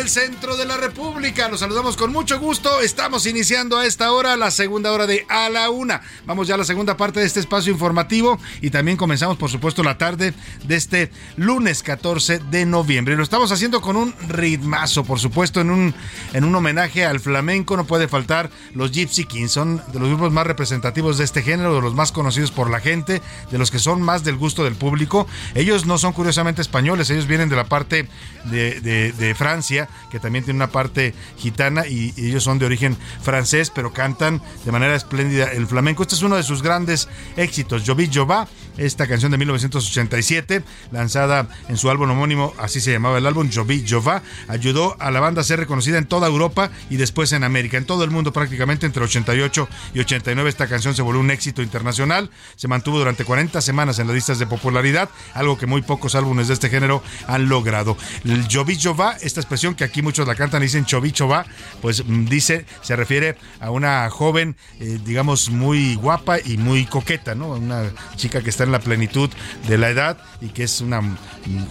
el 0.04 0.10
centro 0.10 0.58
de 0.58 0.66
la 0.66 0.76
República. 0.76 1.48
Los 1.48 1.62
saludamos 1.62 1.96
con 1.96 2.12
mucho 2.12 2.38
gusto. 2.38 2.82
Estamos 2.82 3.26
iniciando 3.26 3.78
a 3.78 3.86
esta 3.86 4.12
hora 4.12 4.36
la 4.36 4.52
segunda 4.52 4.92
hora 4.92 5.08
de 5.08 5.26
A 5.30 5.50
la 5.50 5.70
Una. 5.70 6.02
Vamos 6.26 6.46
ya 6.46 6.56
a 6.56 6.58
la 6.58 6.66
segunda 6.66 6.98
parte 6.98 7.22
de 7.22 7.26
este 7.26 7.40
espacio 7.40 7.72
informativo 7.72 8.38
y 8.62 8.70
también 8.70 8.98
comenzamos, 8.98 9.38
por 9.38 9.50
supuesto, 9.50 9.82
la 9.82 9.98
tarde 9.98 10.34
de 10.66 10.76
este 10.76 11.10
lunes 11.38 11.84
14 11.84 12.40
de 12.52 12.66
noviembre. 12.66 13.16
Lo 13.16 13.24
estamos 13.24 13.54
haciendo 13.54 13.80
con 13.80 13.96
un 13.96 14.14
ritmazo, 14.28 15.06
por 15.06 15.20
supuesto, 15.20 15.62
en 15.62 15.70
un, 15.72 15.96
en 16.34 16.44
un 16.44 16.54
homenaje 16.54 17.06
al 17.06 17.22
flamenco. 17.22 17.78
No 17.78 17.86
puede 17.86 18.10
faltar 18.10 18.50
los 18.74 18.92
Gypsy 18.92 19.24
Kings. 19.24 19.54
Son 19.54 19.82
de 19.94 20.00
los 20.00 20.10
grupos 20.10 20.34
más 20.34 20.46
representativos 20.46 21.18
de 21.18 21.24
este 21.24 21.44
género, 21.44 21.76
de 21.76 21.82
los 21.82 21.96
más 21.96 22.12
conocidos 22.12 22.52
por 22.52 22.70
la 22.70 22.82
gente, 22.82 23.22
de 23.52 23.58
los 23.58 23.72
que 23.72 23.80
son 23.80 24.02
más 24.02 24.26
del 24.26 24.36
gusto 24.36 24.66
del 24.66 24.76
público. 24.76 25.28
Ellos 25.56 25.86
no 25.86 25.98
son 25.98 26.12
curiosamente 26.12 26.62
españoles, 26.62 27.10
ellos 27.10 27.26
vienen 27.26 27.48
de 27.48 27.56
la 27.56 27.66
parte 27.66 28.10
de- 28.44 28.82
de 28.82 29.36
Francia, 29.36 29.88
que 30.12 30.20
también 30.20 30.44
tiene 30.44 30.58
una 30.58 30.72
parte 30.72 31.14
gitana 31.38 31.88
y, 31.88 32.14
ellos 32.18 32.44
son 32.44 32.60
de 32.60 32.66
origen 32.66 32.98
francés, 33.22 33.72
pero 33.74 33.94
cantan 33.94 34.42
de 34.66 34.72
manera 34.72 34.96
espléndida 34.96 35.52
el 35.52 35.68
flamenco. 35.68 36.04
Este 36.04 36.16
es 36.16 36.22
uno 36.22 36.36
de 36.36 36.44
sus 36.44 36.62
grandes 36.62 37.08
éxitos, 37.38 37.84
Jovi 37.86 38.10
Jova, 38.12 38.48
esta 38.78 39.08
canción 39.08 39.32
de 39.32 39.38
1987, 39.38 40.64
lanzada 40.92 41.48
en 41.70 41.78
su 41.78 41.90
álbum 41.90 42.10
homónimo, 42.10 42.54
así 42.58 42.82
se 42.82 42.92
llamaba 42.92 43.18
el 43.18 43.28
álbum, 43.28 43.50
Jovi 43.54 43.86
Jova, 43.88 44.22
ayudó 44.48 44.96
a 45.00 45.12
la 45.12 45.20
banda 45.20 45.42
a 45.42 45.44
ser 45.44 45.60
reconocida 45.60 45.98
en 45.98 46.06
toda 46.06 46.28
Europa 46.28 46.72
y 46.90 46.98
después 46.98 47.32
en 47.34 47.44
América, 47.44 47.78
en 47.78 47.86
todo 47.86 48.04
el 48.04 48.12
mundo 48.12 48.34
prácticamente 48.34 48.86
entre 48.86 49.04
88 49.04 49.68
y 49.94 50.00
89 50.00 50.50
esta 50.50 50.68
canción 50.68 50.96
se 50.96 51.02
volvió 51.02 51.22
un 51.22 51.32
éxito 51.32 51.62
internacional, 51.62 52.30
se 52.56 52.68
mantuvo 52.68 52.98
durante 52.98 53.26
40 53.26 53.62
semanas 53.62 54.00
en 54.00 54.08
las 54.08 54.16
listas 54.16 54.40
de 54.40 54.48
popularidad, 54.48 55.10
algo 55.34 55.58
que 55.58 55.68
muy 55.68 55.82
pocos 55.82 56.16
álbumes 56.16 56.48
de 56.48 56.56
este 56.56 56.70
género 56.70 57.04
han 57.28 57.48
logrado. 57.50 57.98
El 58.26 58.48
Jovi 58.52 58.74
Jovichova, 58.74 59.18
esta 59.22 59.40
expresión 59.40 59.76
que 59.76 59.83
aquí 59.84 60.02
muchos 60.02 60.28
la 60.28 60.36
cantan 60.36 60.62
y 60.62 60.66
dicen 60.66 60.86
Chovichova, 60.86 61.46
pues 61.82 62.06
mm, 62.06 62.26
dice, 62.26 62.66
se 62.82 62.96
refiere 62.96 63.36
a 63.60 63.72
una 63.72 64.10
joven, 64.10 64.56
eh, 64.80 65.00
digamos, 65.04 65.50
muy 65.50 65.96
guapa 65.96 66.40
y 66.40 66.58
muy 66.58 66.86
coqueta, 66.86 67.36
¿no? 67.36 67.50
Una 67.50 67.92
chica 68.16 68.42
que 68.42 68.50
está 68.50 68.64
en 68.64 68.72
la 68.72 68.80
plenitud 68.80 69.30
de 69.68 69.78
la 69.78 69.90
edad 69.90 70.18
y 70.42 70.50
que 70.50 70.64
es 70.64 70.82
una 70.82 71.02
mm, 71.02 71.18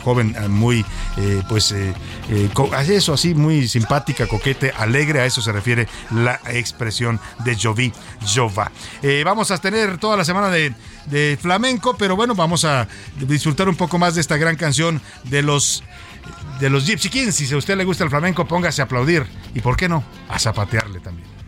joven 0.03 0.35
eh, 0.39 0.49
muy, 0.49 0.85
eh, 1.19 1.43
pues, 1.49 1.75
eso, 2.89 3.13
así, 3.15 3.35
muy 3.35 3.69
simpática, 3.69 4.27
coquete, 4.27 4.73
alegre, 4.77 5.21
a 5.21 5.27
eso 5.27 5.41
se 5.41 5.53
refiere 5.53 5.89
la 6.11 6.41
expresión 6.47 7.21
de 7.45 7.57
Jovichova. 7.57 8.71
Eh, 9.03 9.23
vamos 9.25 9.51
a 9.51 9.59
tener 9.59 9.99
toda 9.99 10.17
la 10.17 10.25
semana 10.25 10.49
de 10.51 11.39
flamenco, 11.41 11.97
pero 11.97 12.17
bueno, 12.17 12.35
vamos 12.35 12.65
a 12.65 12.87
disfrutar 13.19 13.69
un 13.69 13.77
poco 13.77 13.99
más 13.99 14.15
de 14.15 14.21
esta 14.21 14.37
gran 14.37 14.57
canción 14.57 15.01
de 15.25 15.43
los 15.43 15.83
de 16.63 16.71
los 16.71 16.87
Gypsy 16.87 17.11
Kings. 17.11 17.35
Si 17.35 17.53
a 17.53 17.57
usted 17.57 17.77
le 17.77 17.85
gusta 17.85 18.05
el 18.05 18.11
flamenco, 18.11 18.47
póngase 18.47 18.81
a 18.83 18.85
aplaudir. 18.85 19.27
Y 19.53 19.61
por 19.61 19.77
qué 19.77 19.89
no, 19.89 20.05
a 20.29 20.39
zapatearle 20.39 21.01
también. 21.01 21.42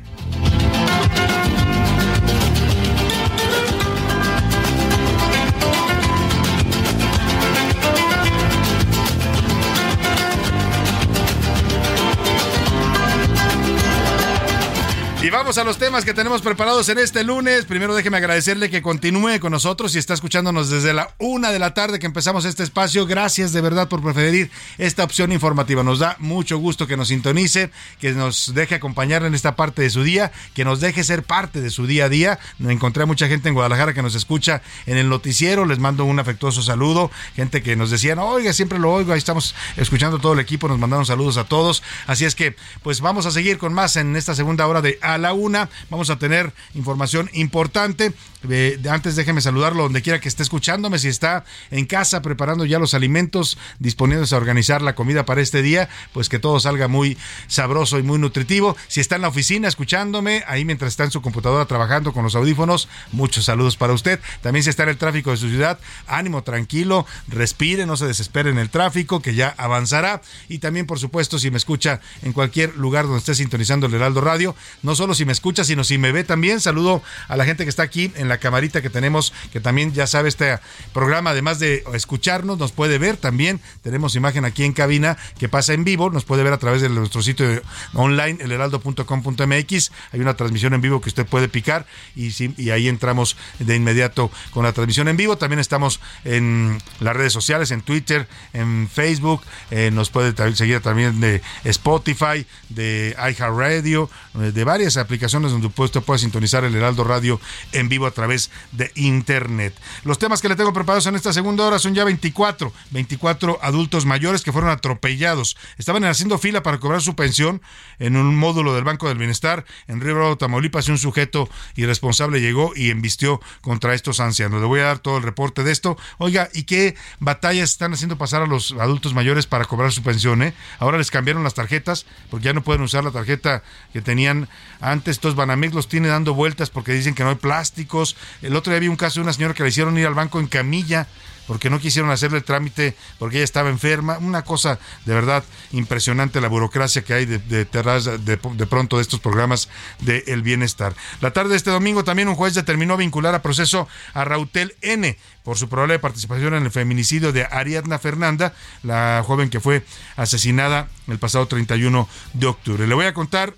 Vamos 15.34 15.58
a 15.58 15.64
los 15.64 15.78
temas 15.78 16.04
que 16.04 16.14
tenemos 16.14 16.42
preparados 16.42 16.88
en 16.88 16.98
este 16.98 17.24
lunes. 17.24 17.64
Primero 17.64 17.92
déjeme 17.92 18.18
agradecerle 18.18 18.70
que 18.70 18.82
continúe 18.82 19.40
con 19.40 19.50
nosotros 19.50 19.96
y 19.96 19.98
está 19.98 20.14
escuchándonos 20.14 20.70
desde 20.70 20.94
la 20.94 21.10
una 21.18 21.50
de 21.50 21.58
la 21.58 21.74
tarde 21.74 21.98
que 21.98 22.06
empezamos 22.06 22.44
este 22.44 22.62
espacio. 22.62 23.04
Gracias 23.04 23.52
de 23.52 23.60
verdad 23.60 23.88
por 23.88 24.00
preferir 24.00 24.52
esta 24.78 25.02
opción 25.02 25.32
informativa. 25.32 25.82
Nos 25.82 25.98
da 25.98 26.14
mucho 26.20 26.58
gusto 26.58 26.86
que 26.86 26.96
nos 26.96 27.08
sintonice, 27.08 27.72
que 28.00 28.12
nos 28.12 28.54
deje 28.54 28.76
acompañar 28.76 29.24
en 29.24 29.34
esta 29.34 29.56
parte 29.56 29.82
de 29.82 29.90
su 29.90 30.04
día, 30.04 30.30
que 30.54 30.64
nos 30.64 30.80
deje 30.80 31.02
ser 31.02 31.24
parte 31.24 31.60
de 31.60 31.70
su 31.70 31.88
día 31.88 32.04
a 32.04 32.08
día. 32.08 32.38
Encontré 32.64 33.02
a 33.02 33.06
mucha 33.06 33.26
gente 33.26 33.48
en 33.48 33.54
Guadalajara 33.54 33.92
que 33.92 34.02
nos 34.02 34.14
escucha 34.14 34.62
en 34.86 34.98
el 34.98 35.08
noticiero. 35.08 35.66
Les 35.66 35.80
mando 35.80 36.04
un 36.04 36.20
afectuoso 36.20 36.62
saludo. 36.62 37.10
Gente 37.34 37.60
que 37.60 37.74
nos 37.74 37.90
decían, 37.90 38.20
oiga, 38.20 38.52
siempre 38.52 38.78
lo 38.78 38.92
oigo. 38.92 39.12
Ahí 39.12 39.18
estamos 39.18 39.56
escuchando 39.76 40.20
todo 40.20 40.34
el 40.34 40.38
equipo. 40.38 40.68
Nos 40.68 40.78
mandaron 40.78 41.04
saludos 41.04 41.38
a 41.38 41.44
todos. 41.44 41.82
Así 42.06 42.24
es 42.24 42.36
que, 42.36 42.54
pues 42.84 43.00
vamos 43.00 43.26
a 43.26 43.32
seguir 43.32 43.58
con 43.58 43.74
más 43.74 43.96
en 43.96 44.14
esta 44.14 44.36
segunda 44.36 44.64
hora 44.68 44.80
de 44.80 45.00
A 45.02 45.18
la 45.24 45.32
Una. 45.32 45.70
Vamos 45.90 46.10
a 46.10 46.18
tener 46.18 46.52
información 46.74 47.30
importante. 47.32 48.12
Eh, 48.50 48.78
antes 48.90 49.16
déjeme 49.16 49.40
saludarlo 49.40 49.84
donde 49.84 50.02
quiera 50.02 50.20
que 50.20 50.28
esté 50.28 50.42
escuchándome. 50.42 50.98
Si 50.98 51.08
está 51.08 51.44
en 51.70 51.86
casa 51.86 52.20
preparando 52.20 52.66
ya 52.66 52.78
los 52.78 52.92
alimentos, 52.92 53.56
disponiéndose 53.78 54.34
a 54.34 54.38
organizar 54.38 54.82
la 54.82 54.94
comida 54.94 55.24
para 55.24 55.40
este 55.40 55.62
día, 55.62 55.88
pues 56.12 56.28
que 56.28 56.38
todo 56.38 56.60
salga 56.60 56.88
muy 56.88 57.16
sabroso 57.48 57.98
y 57.98 58.02
muy 58.02 58.18
nutritivo. 58.18 58.76
Si 58.86 59.00
está 59.00 59.16
en 59.16 59.22
la 59.22 59.28
oficina 59.28 59.66
escuchándome, 59.66 60.44
ahí 60.46 60.66
mientras 60.66 60.92
está 60.92 61.04
en 61.04 61.10
su 61.10 61.22
computadora 61.22 61.64
trabajando 61.64 62.12
con 62.12 62.22
los 62.22 62.34
audífonos, 62.34 62.88
muchos 63.12 63.46
saludos 63.46 63.78
para 63.78 63.94
usted. 63.94 64.20
También 64.42 64.62
si 64.62 64.70
está 64.70 64.82
en 64.82 64.90
el 64.90 64.98
tráfico 64.98 65.30
de 65.30 65.38
su 65.38 65.48
ciudad, 65.48 65.78
ánimo 66.06 66.42
tranquilo, 66.42 67.06
respire, 67.28 67.86
no 67.86 67.96
se 67.96 68.06
desespere 68.06 68.50
en 68.50 68.58
el 68.58 68.68
tráfico, 68.68 69.22
que 69.22 69.34
ya 69.34 69.54
avanzará. 69.56 70.20
Y 70.50 70.58
también, 70.58 70.86
por 70.86 70.98
supuesto, 70.98 71.38
si 71.38 71.50
me 71.50 71.56
escucha 71.56 72.00
en 72.22 72.34
cualquier 72.34 72.76
lugar 72.76 73.04
donde 73.06 73.20
esté 73.20 73.34
sintonizando 73.34 73.86
el 73.86 73.94
Heraldo 73.94 74.20
Radio, 74.20 74.54
no 74.82 74.94
solo 74.94 75.13
si 75.14 75.24
me 75.24 75.32
escucha, 75.32 75.64
sino 75.64 75.84
si 75.84 75.98
me 75.98 76.12
ve 76.12 76.24
también. 76.24 76.60
Saludo 76.60 77.02
a 77.28 77.36
la 77.36 77.44
gente 77.44 77.64
que 77.64 77.70
está 77.70 77.82
aquí 77.82 78.12
en 78.16 78.28
la 78.28 78.38
camarita 78.38 78.82
que 78.82 78.90
tenemos, 78.90 79.32
que 79.52 79.60
también 79.60 79.92
ya 79.92 80.06
sabe 80.06 80.28
este 80.28 80.58
programa, 80.92 81.30
además 81.30 81.58
de 81.58 81.84
escucharnos, 81.94 82.58
nos 82.58 82.72
puede 82.72 82.98
ver 82.98 83.16
también. 83.16 83.60
Tenemos 83.82 84.16
imagen 84.16 84.44
aquí 84.44 84.64
en 84.64 84.72
cabina 84.72 85.16
que 85.38 85.48
pasa 85.48 85.72
en 85.72 85.84
vivo, 85.84 86.10
nos 86.10 86.24
puede 86.24 86.42
ver 86.42 86.52
a 86.52 86.58
través 86.58 86.82
de 86.82 86.88
nuestro 86.88 87.22
sitio 87.22 87.62
online, 87.94 88.38
elheraldo.com.mx. 88.42 89.92
Hay 90.12 90.20
una 90.20 90.34
transmisión 90.34 90.74
en 90.74 90.80
vivo 90.80 91.00
que 91.00 91.08
usted 91.08 91.26
puede 91.26 91.48
picar 91.48 91.86
y, 92.14 92.30
y 92.60 92.70
ahí 92.70 92.88
entramos 92.88 93.36
de 93.58 93.76
inmediato 93.76 94.30
con 94.50 94.64
la 94.64 94.72
transmisión 94.72 95.08
en 95.08 95.16
vivo. 95.16 95.36
También 95.36 95.60
estamos 95.60 96.00
en 96.24 96.78
las 97.00 97.14
redes 97.16 97.32
sociales, 97.32 97.70
en 97.70 97.82
Twitter, 97.82 98.28
en 98.52 98.88
Facebook. 98.88 99.42
eh, 99.70 99.90
nos 99.92 100.10
puede 100.10 100.34
seguir 100.54 100.80
también 100.80 101.20
de 101.20 101.42
Spotify, 101.64 102.46
de 102.68 103.16
iHeartRadio, 103.18 104.10
eh, 104.40 104.52
de 104.52 104.64
varias 104.64 104.96
aplicaciones 105.04 105.52
donde 105.52 105.70
usted 105.74 106.02
puede 106.02 106.18
sintonizar 106.18 106.64
el 106.64 106.74
Heraldo 106.74 107.04
Radio 107.04 107.40
en 107.72 107.88
vivo 107.88 108.06
a 108.06 108.10
través 108.10 108.50
de 108.72 108.90
Internet. 108.94 109.74
Los 110.04 110.18
temas 110.18 110.42
que 110.42 110.48
le 110.48 110.56
tengo 110.56 110.72
preparados 110.72 111.06
en 111.06 111.14
esta 111.14 111.32
segunda 111.32 111.64
hora 111.64 111.78
son 111.78 111.94
ya 111.94 112.04
24, 112.04 112.72
24 112.90 113.58
adultos 113.62 114.06
mayores 114.06 114.42
que 114.42 114.52
fueron 114.52 114.70
atropellados. 114.70 115.56
Estaban 115.78 116.04
haciendo 116.04 116.38
fila 116.38 116.62
para 116.62 116.78
cobrar 116.78 117.02
su 117.02 117.14
pensión 117.14 117.62
en 117.98 118.16
un 118.16 118.36
módulo 118.36 118.74
del 118.74 118.84
Banco 118.84 119.08
del 119.08 119.18
Bienestar 119.18 119.64
en 119.86 120.00
Río 120.00 120.14
Bravo, 120.14 120.36
Tamaulipas 120.36 120.88
y 120.88 120.92
un 120.92 120.98
sujeto 120.98 121.48
irresponsable 121.76 122.40
llegó 122.40 122.72
y 122.74 122.90
embistió 122.90 123.40
contra 123.60 123.94
estos 123.94 124.20
ancianos. 124.20 124.60
Le 124.60 124.66
voy 124.66 124.80
a 124.80 124.84
dar 124.84 124.98
todo 124.98 125.16
el 125.16 125.22
reporte 125.22 125.64
de 125.64 125.72
esto. 125.72 125.96
Oiga, 126.18 126.48
¿y 126.52 126.64
qué 126.64 126.96
batallas 127.20 127.70
están 127.70 127.92
haciendo 127.92 128.18
pasar 128.18 128.42
a 128.42 128.46
los 128.46 128.72
adultos 128.72 129.14
mayores 129.14 129.46
para 129.46 129.64
cobrar 129.64 129.92
su 129.92 130.02
pensión? 130.02 130.42
eh? 130.42 130.54
Ahora 130.78 130.98
les 130.98 131.10
cambiaron 131.10 131.44
las 131.44 131.54
tarjetas 131.54 132.06
porque 132.30 132.44
ya 132.46 132.52
no 132.52 132.62
pueden 132.62 132.82
usar 132.82 133.04
la 133.04 133.10
tarjeta 133.10 133.62
que 133.92 134.00
tenían 134.00 134.48
antes. 134.84 135.16
Entonces 135.16 135.36
Banamex 135.36 135.74
los 135.74 135.88
tiene 135.88 136.08
dando 136.08 136.34
vueltas 136.34 136.70
porque 136.70 136.92
dicen 136.92 137.14
que 137.14 137.24
no 137.24 137.30
hay 137.30 137.36
plásticos. 137.36 138.16
El 138.42 138.54
otro 138.56 138.72
día 138.72 138.80
vi 138.80 138.88
un 138.88 138.96
caso 138.96 139.20
de 139.20 139.24
una 139.24 139.32
señora 139.32 139.54
que 139.54 139.62
le 139.62 139.70
hicieron 139.70 139.98
ir 139.98 140.06
al 140.06 140.14
banco 140.14 140.38
en 140.40 140.46
camilla 140.46 141.06
porque 141.46 141.68
no 141.68 141.78
quisieron 141.78 142.10
hacerle 142.10 142.38
el 142.38 142.44
trámite 142.44 142.96
porque 143.18 143.36
ella 143.36 143.44
estaba 143.44 143.68
enferma. 143.68 144.18
Una 144.18 144.42
cosa 144.42 144.78
de 145.04 145.14
verdad 145.14 145.44
impresionante 145.72 146.40
la 146.40 146.48
burocracia 146.48 147.02
que 147.02 147.14
hay 147.14 147.26
de, 147.26 147.38
de, 147.38 147.64
de, 147.64 148.38
de 148.54 148.66
pronto 148.66 148.96
de 148.96 149.02
estos 149.02 149.20
programas 149.20 149.68
del 150.00 150.22
el 150.26 150.42
bienestar. 150.42 150.94
La 151.20 151.32
tarde 151.32 151.50
de 151.50 151.56
este 151.56 151.70
domingo 151.70 152.04
también 152.04 152.28
un 152.28 152.34
juez 152.34 152.54
determinó 152.54 152.96
vincular 152.96 153.34
a 153.34 153.42
proceso 153.42 153.88
a 154.12 154.24
Rautel 154.24 154.74
N 154.80 155.16
por 155.42 155.58
su 155.58 155.68
probable 155.68 155.98
participación 155.98 156.54
en 156.54 156.64
el 156.64 156.70
feminicidio 156.70 157.32
de 157.32 157.44
Ariadna 157.44 157.98
Fernanda, 157.98 158.54
la 158.82 159.22
joven 159.26 159.50
que 159.50 159.60
fue 159.60 159.84
asesinada 160.16 160.88
el 161.06 161.18
pasado 161.18 161.46
31 161.46 162.08
de 162.32 162.46
octubre. 162.46 162.86
Le 162.86 162.94
voy 162.94 163.06
a 163.06 163.12
contar 163.12 163.54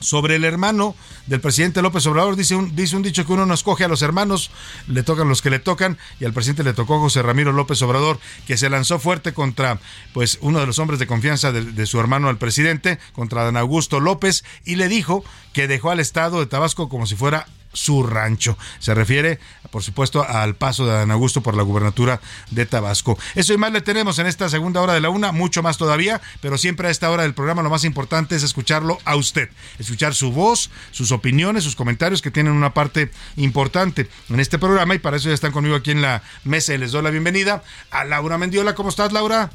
sobre 0.00 0.36
el 0.36 0.44
hermano 0.44 0.94
del 1.26 1.40
presidente 1.40 1.82
López 1.82 2.06
Obrador. 2.06 2.36
Dice 2.36 2.56
un, 2.56 2.74
dice 2.74 2.96
un 2.96 3.02
dicho 3.02 3.24
que 3.24 3.32
uno 3.32 3.46
no 3.46 3.54
escoge 3.54 3.84
a 3.84 3.88
los 3.88 4.02
hermanos, 4.02 4.50
le 4.88 5.02
tocan 5.02 5.28
los 5.28 5.42
que 5.42 5.50
le 5.50 5.58
tocan, 5.58 5.98
y 6.18 6.24
al 6.24 6.32
presidente 6.32 6.64
le 6.64 6.72
tocó 6.72 6.98
José 6.98 7.22
Ramiro 7.22 7.52
López 7.52 7.80
Obrador, 7.82 8.18
que 8.46 8.56
se 8.56 8.70
lanzó 8.70 8.98
fuerte 8.98 9.32
contra 9.32 9.78
pues 10.12 10.38
uno 10.40 10.58
de 10.58 10.66
los 10.66 10.78
hombres 10.78 10.98
de 10.98 11.06
confianza 11.06 11.52
de, 11.52 11.86
su 11.86 12.00
hermano 12.00 12.28
al 12.28 12.38
presidente, 12.38 12.98
contra 13.12 13.44
Dan 13.44 13.56
Augusto 13.56 14.00
López, 14.00 14.44
y 14.64 14.76
le 14.76 14.88
dijo 14.88 15.24
que 15.52 15.68
dejó 15.68 15.90
al 15.90 16.00
estado 16.00 16.40
de 16.40 16.46
Tabasco 16.46 16.88
como 16.88 17.06
si 17.06 17.16
fuera 17.16 17.46
su 17.72 18.02
rancho. 18.02 18.56
Se 18.78 18.94
refiere, 18.94 19.38
por 19.70 19.82
supuesto, 19.82 20.26
al 20.26 20.56
paso 20.56 20.86
de 20.86 20.92
Dan 20.92 21.10
Augusto 21.10 21.42
por 21.42 21.56
la 21.56 21.62
gubernatura 21.62 22.20
de 22.50 22.66
Tabasco. 22.66 23.18
Eso 23.34 23.52
y 23.52 23.58
más 23.58 23.72
le 23.72 23.80
tenemos 23.80 24.18
en 24.18 24.26
esta 24.26 24.48
segunda 24.48 24.80
hora 24.80 24.94
de 24.94 25.00
la 25.00 25.10
una, 25.10 25.32
mucho 25.32 25.62
más 25.62 25.78
todavía, 25.78 26.20
pero 26.40 26.58
siempre 26.58 26.88
a 26.88 26.90
esta 26.90 27.10
hora 27.10 27.22
del 27.22 27.34
programa 27.34 27.62
lo 27.62 27.70
más 27.70 27.84
importante 27.84 28.36
es 28.36 28.42
escucharlo 28.42 28.98
a 29.04 29.16
usted, 29.16 29.48
escuchar 29.78 30.14
su 30.14 30.32
voz, 30.32 30.70
sus 30.90 31.12
opiniones, 31.12 31.64
sus 31.64 31.76
comentarios 31.76 32.22
que 32.22 32.30
tienen 32.30 32.52
una 32.52 32.74
parte 32.74 33.10
importante 33.36 34.08
en 34.28 34.40
este 34.40 34.58
programa 34.58 34.94
y 34.94 34.98
para 34.98 35.16
eso 35.16 35.28
ya 35.28 35.34
están 35.34 35.52
conmigo 35.52 35.76
aquí 35.76 35.90
en 35.90 36.02
la 36.02 36.22
mesa 36.44 36.74
y 36.74 36.78
les 36.78 36.92
doy 36.92 37.02
la 37.02 37.10
bienvenida 37.10 37.62
a 37.90 38.04
Laura 38.04 38.38
Mendiola. 38.38 38.74
¿Cómo 38.74 38.88
estás, 38.88 39.12
Laura? 39.12 39.50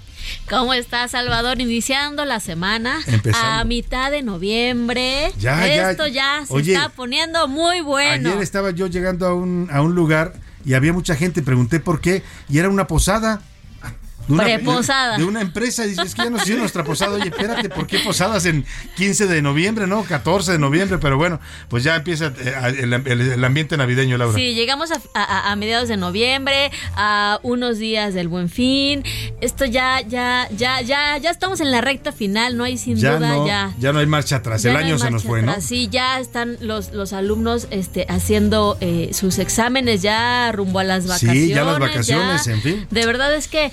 ¿Cómo 0.49 0.73
estás, 0.73 1.11
Salvador? 1.11 1.59
Iniciando 1.59 2.26
la 2.26 2.39
semana 2.39 2.99
Empezando. 3.07 3.47
a 3.47 3.63
mitad 3.63 4.11
de 4.11 4.21
noviembre. 4.21 5.32
Ya, 5.38 5.65
ya. 5.65 5.91
Esto 5.91 6.07
ya, 6.07 6.43
se 6.47 6.53
Oye, 6.53 6.73
está 6.73 6.89
poniendo 6.89 7.47
muy 7.47 7.82
bueno. 7.82 8.30
Ayer 8.30 8.41
estaba 8.41 8.71
yo 8.71 8.88
llegando 8.88 9.26
a 9.28 9.34
un, 9.34 9.69
a 9.71 9.82
un 9.82 9.95
lugar 9.95 10.34
y 10.65 10.73
había 10.73 10.93
mucha 10.93 11.15
gente, 11.15 11.41
pregunté 11.41 11.80
por 11.80 12.01
qué, 12.01 12.23
y 12.49 12.57
era 12.57 12.69
una 12.69 12.88
posada. 12.88 13.41
De 14.28 14.34
una, 14.34 14.43
Preposada. 14.43 15.17
De, 15.17 15.23
una 15.23 15.41
empresa, 15.41 15.84
dices 15.84 16.05
es 16.07 16.15
que 16.15 16.23
ya 16.23 16.30
nos 16.30 16.41
hicieron 16.41 16.61
nuestra 16.61 16.84
posada. 16.84 17.13
Oye, 17.15 17.30
espérate, 17.30 17.69
¿por 17.69 17.86
qué 17.88 17.99
posadas 17.99 18.45
en 18.45 18.65
15 18.95 19.28
de 19.28 19.41
noviembre, 19.41 19.86
no? 19.88 20.03
14 20.03 20.53
de 20.53 20.59
noviembre, 20.59 20.97
pero 20.99 21.17
bueno, 21.17 21.39
pues 21.69 21.84
ya 21.84 21.95
empieza 21.95 22.34
eh, 22.39 22.76
el, 22.80 22.93
el- 22.93 23.21
el 23.34 23.43
ambiente 23.43 23.78
navideño, 23.78 24.17
Laura. 24.17 24.36
Sí, 24.38 24.53
llegamos 24.55 24.91
a, 24.91 24.99
a- 25.13 25.51
a 25.51 25.55
mediados 25.55 25.88
de 25.89 25.97
noviembre, 25.97 26.71
a 26.95 27.39
unos 27.43 27.78
días 27.78 28.13
del 28.13 28.28
Buen 28.28 28.49
Fin. 28.49 29.03
Esto 29.41 29.65
ya, 29.65 30.01
ya, 30.01 30.47
ya, 30.55 30.82
ya, 30.82 31.17
ya 31.17 31.30
estamos 31.30 31.59
en 31.59 31.71
la 31.71 31.82
recta 31.82 32.11
final, 32.11 32.57
no 32.57 32.63
hay 32.63 32.78
sin 32.78 32.97
ya, 32.97 33.17
duda 33.17 33.30
no, 33.30 33.47
ya. 33.47 33.73
ya 33.80 33.93
no 33.93 33.99
hay 33.99 34.05
marcha 34.07 34.38
atrás, 34.38 34.63
Ya 34.63 34.71
el 34.71 34.78
no 34.78 34.80
año 34.86 34.97
se 34.99 35.11
nos 35.11 35.23
fue, 35.23 35.41
¿no? 35.43 35.59
Sí, 35.61 35.88
ya 35.91 36.19
están 36.19 36.57
los, 36.61 36.91
los 36.93 37.13
alumnos 37.13 37.67
este, 37.71 38.05
haciendo 38.09 38.78
eh, 38.82 39.11
sus 39.13 39.38
exámenes 39.39 40.01
ya 40.01 40.51
rumbo 40.51 40.80
a 40.80 40.84
las 40.84 41.05
vacaciones. 41.07 41.43
Sí, 41.43 41.49
ya 41.49 41.63
las 41.63 41.80
vacaciones, 41.80 42.45
ya. 42.45 42.53
en 42.53 42.61
fin. 42.61 42.88
De 42.89 43.05
verdad 43.05 43.34
es 43.36 43.47
que 43.47 43.71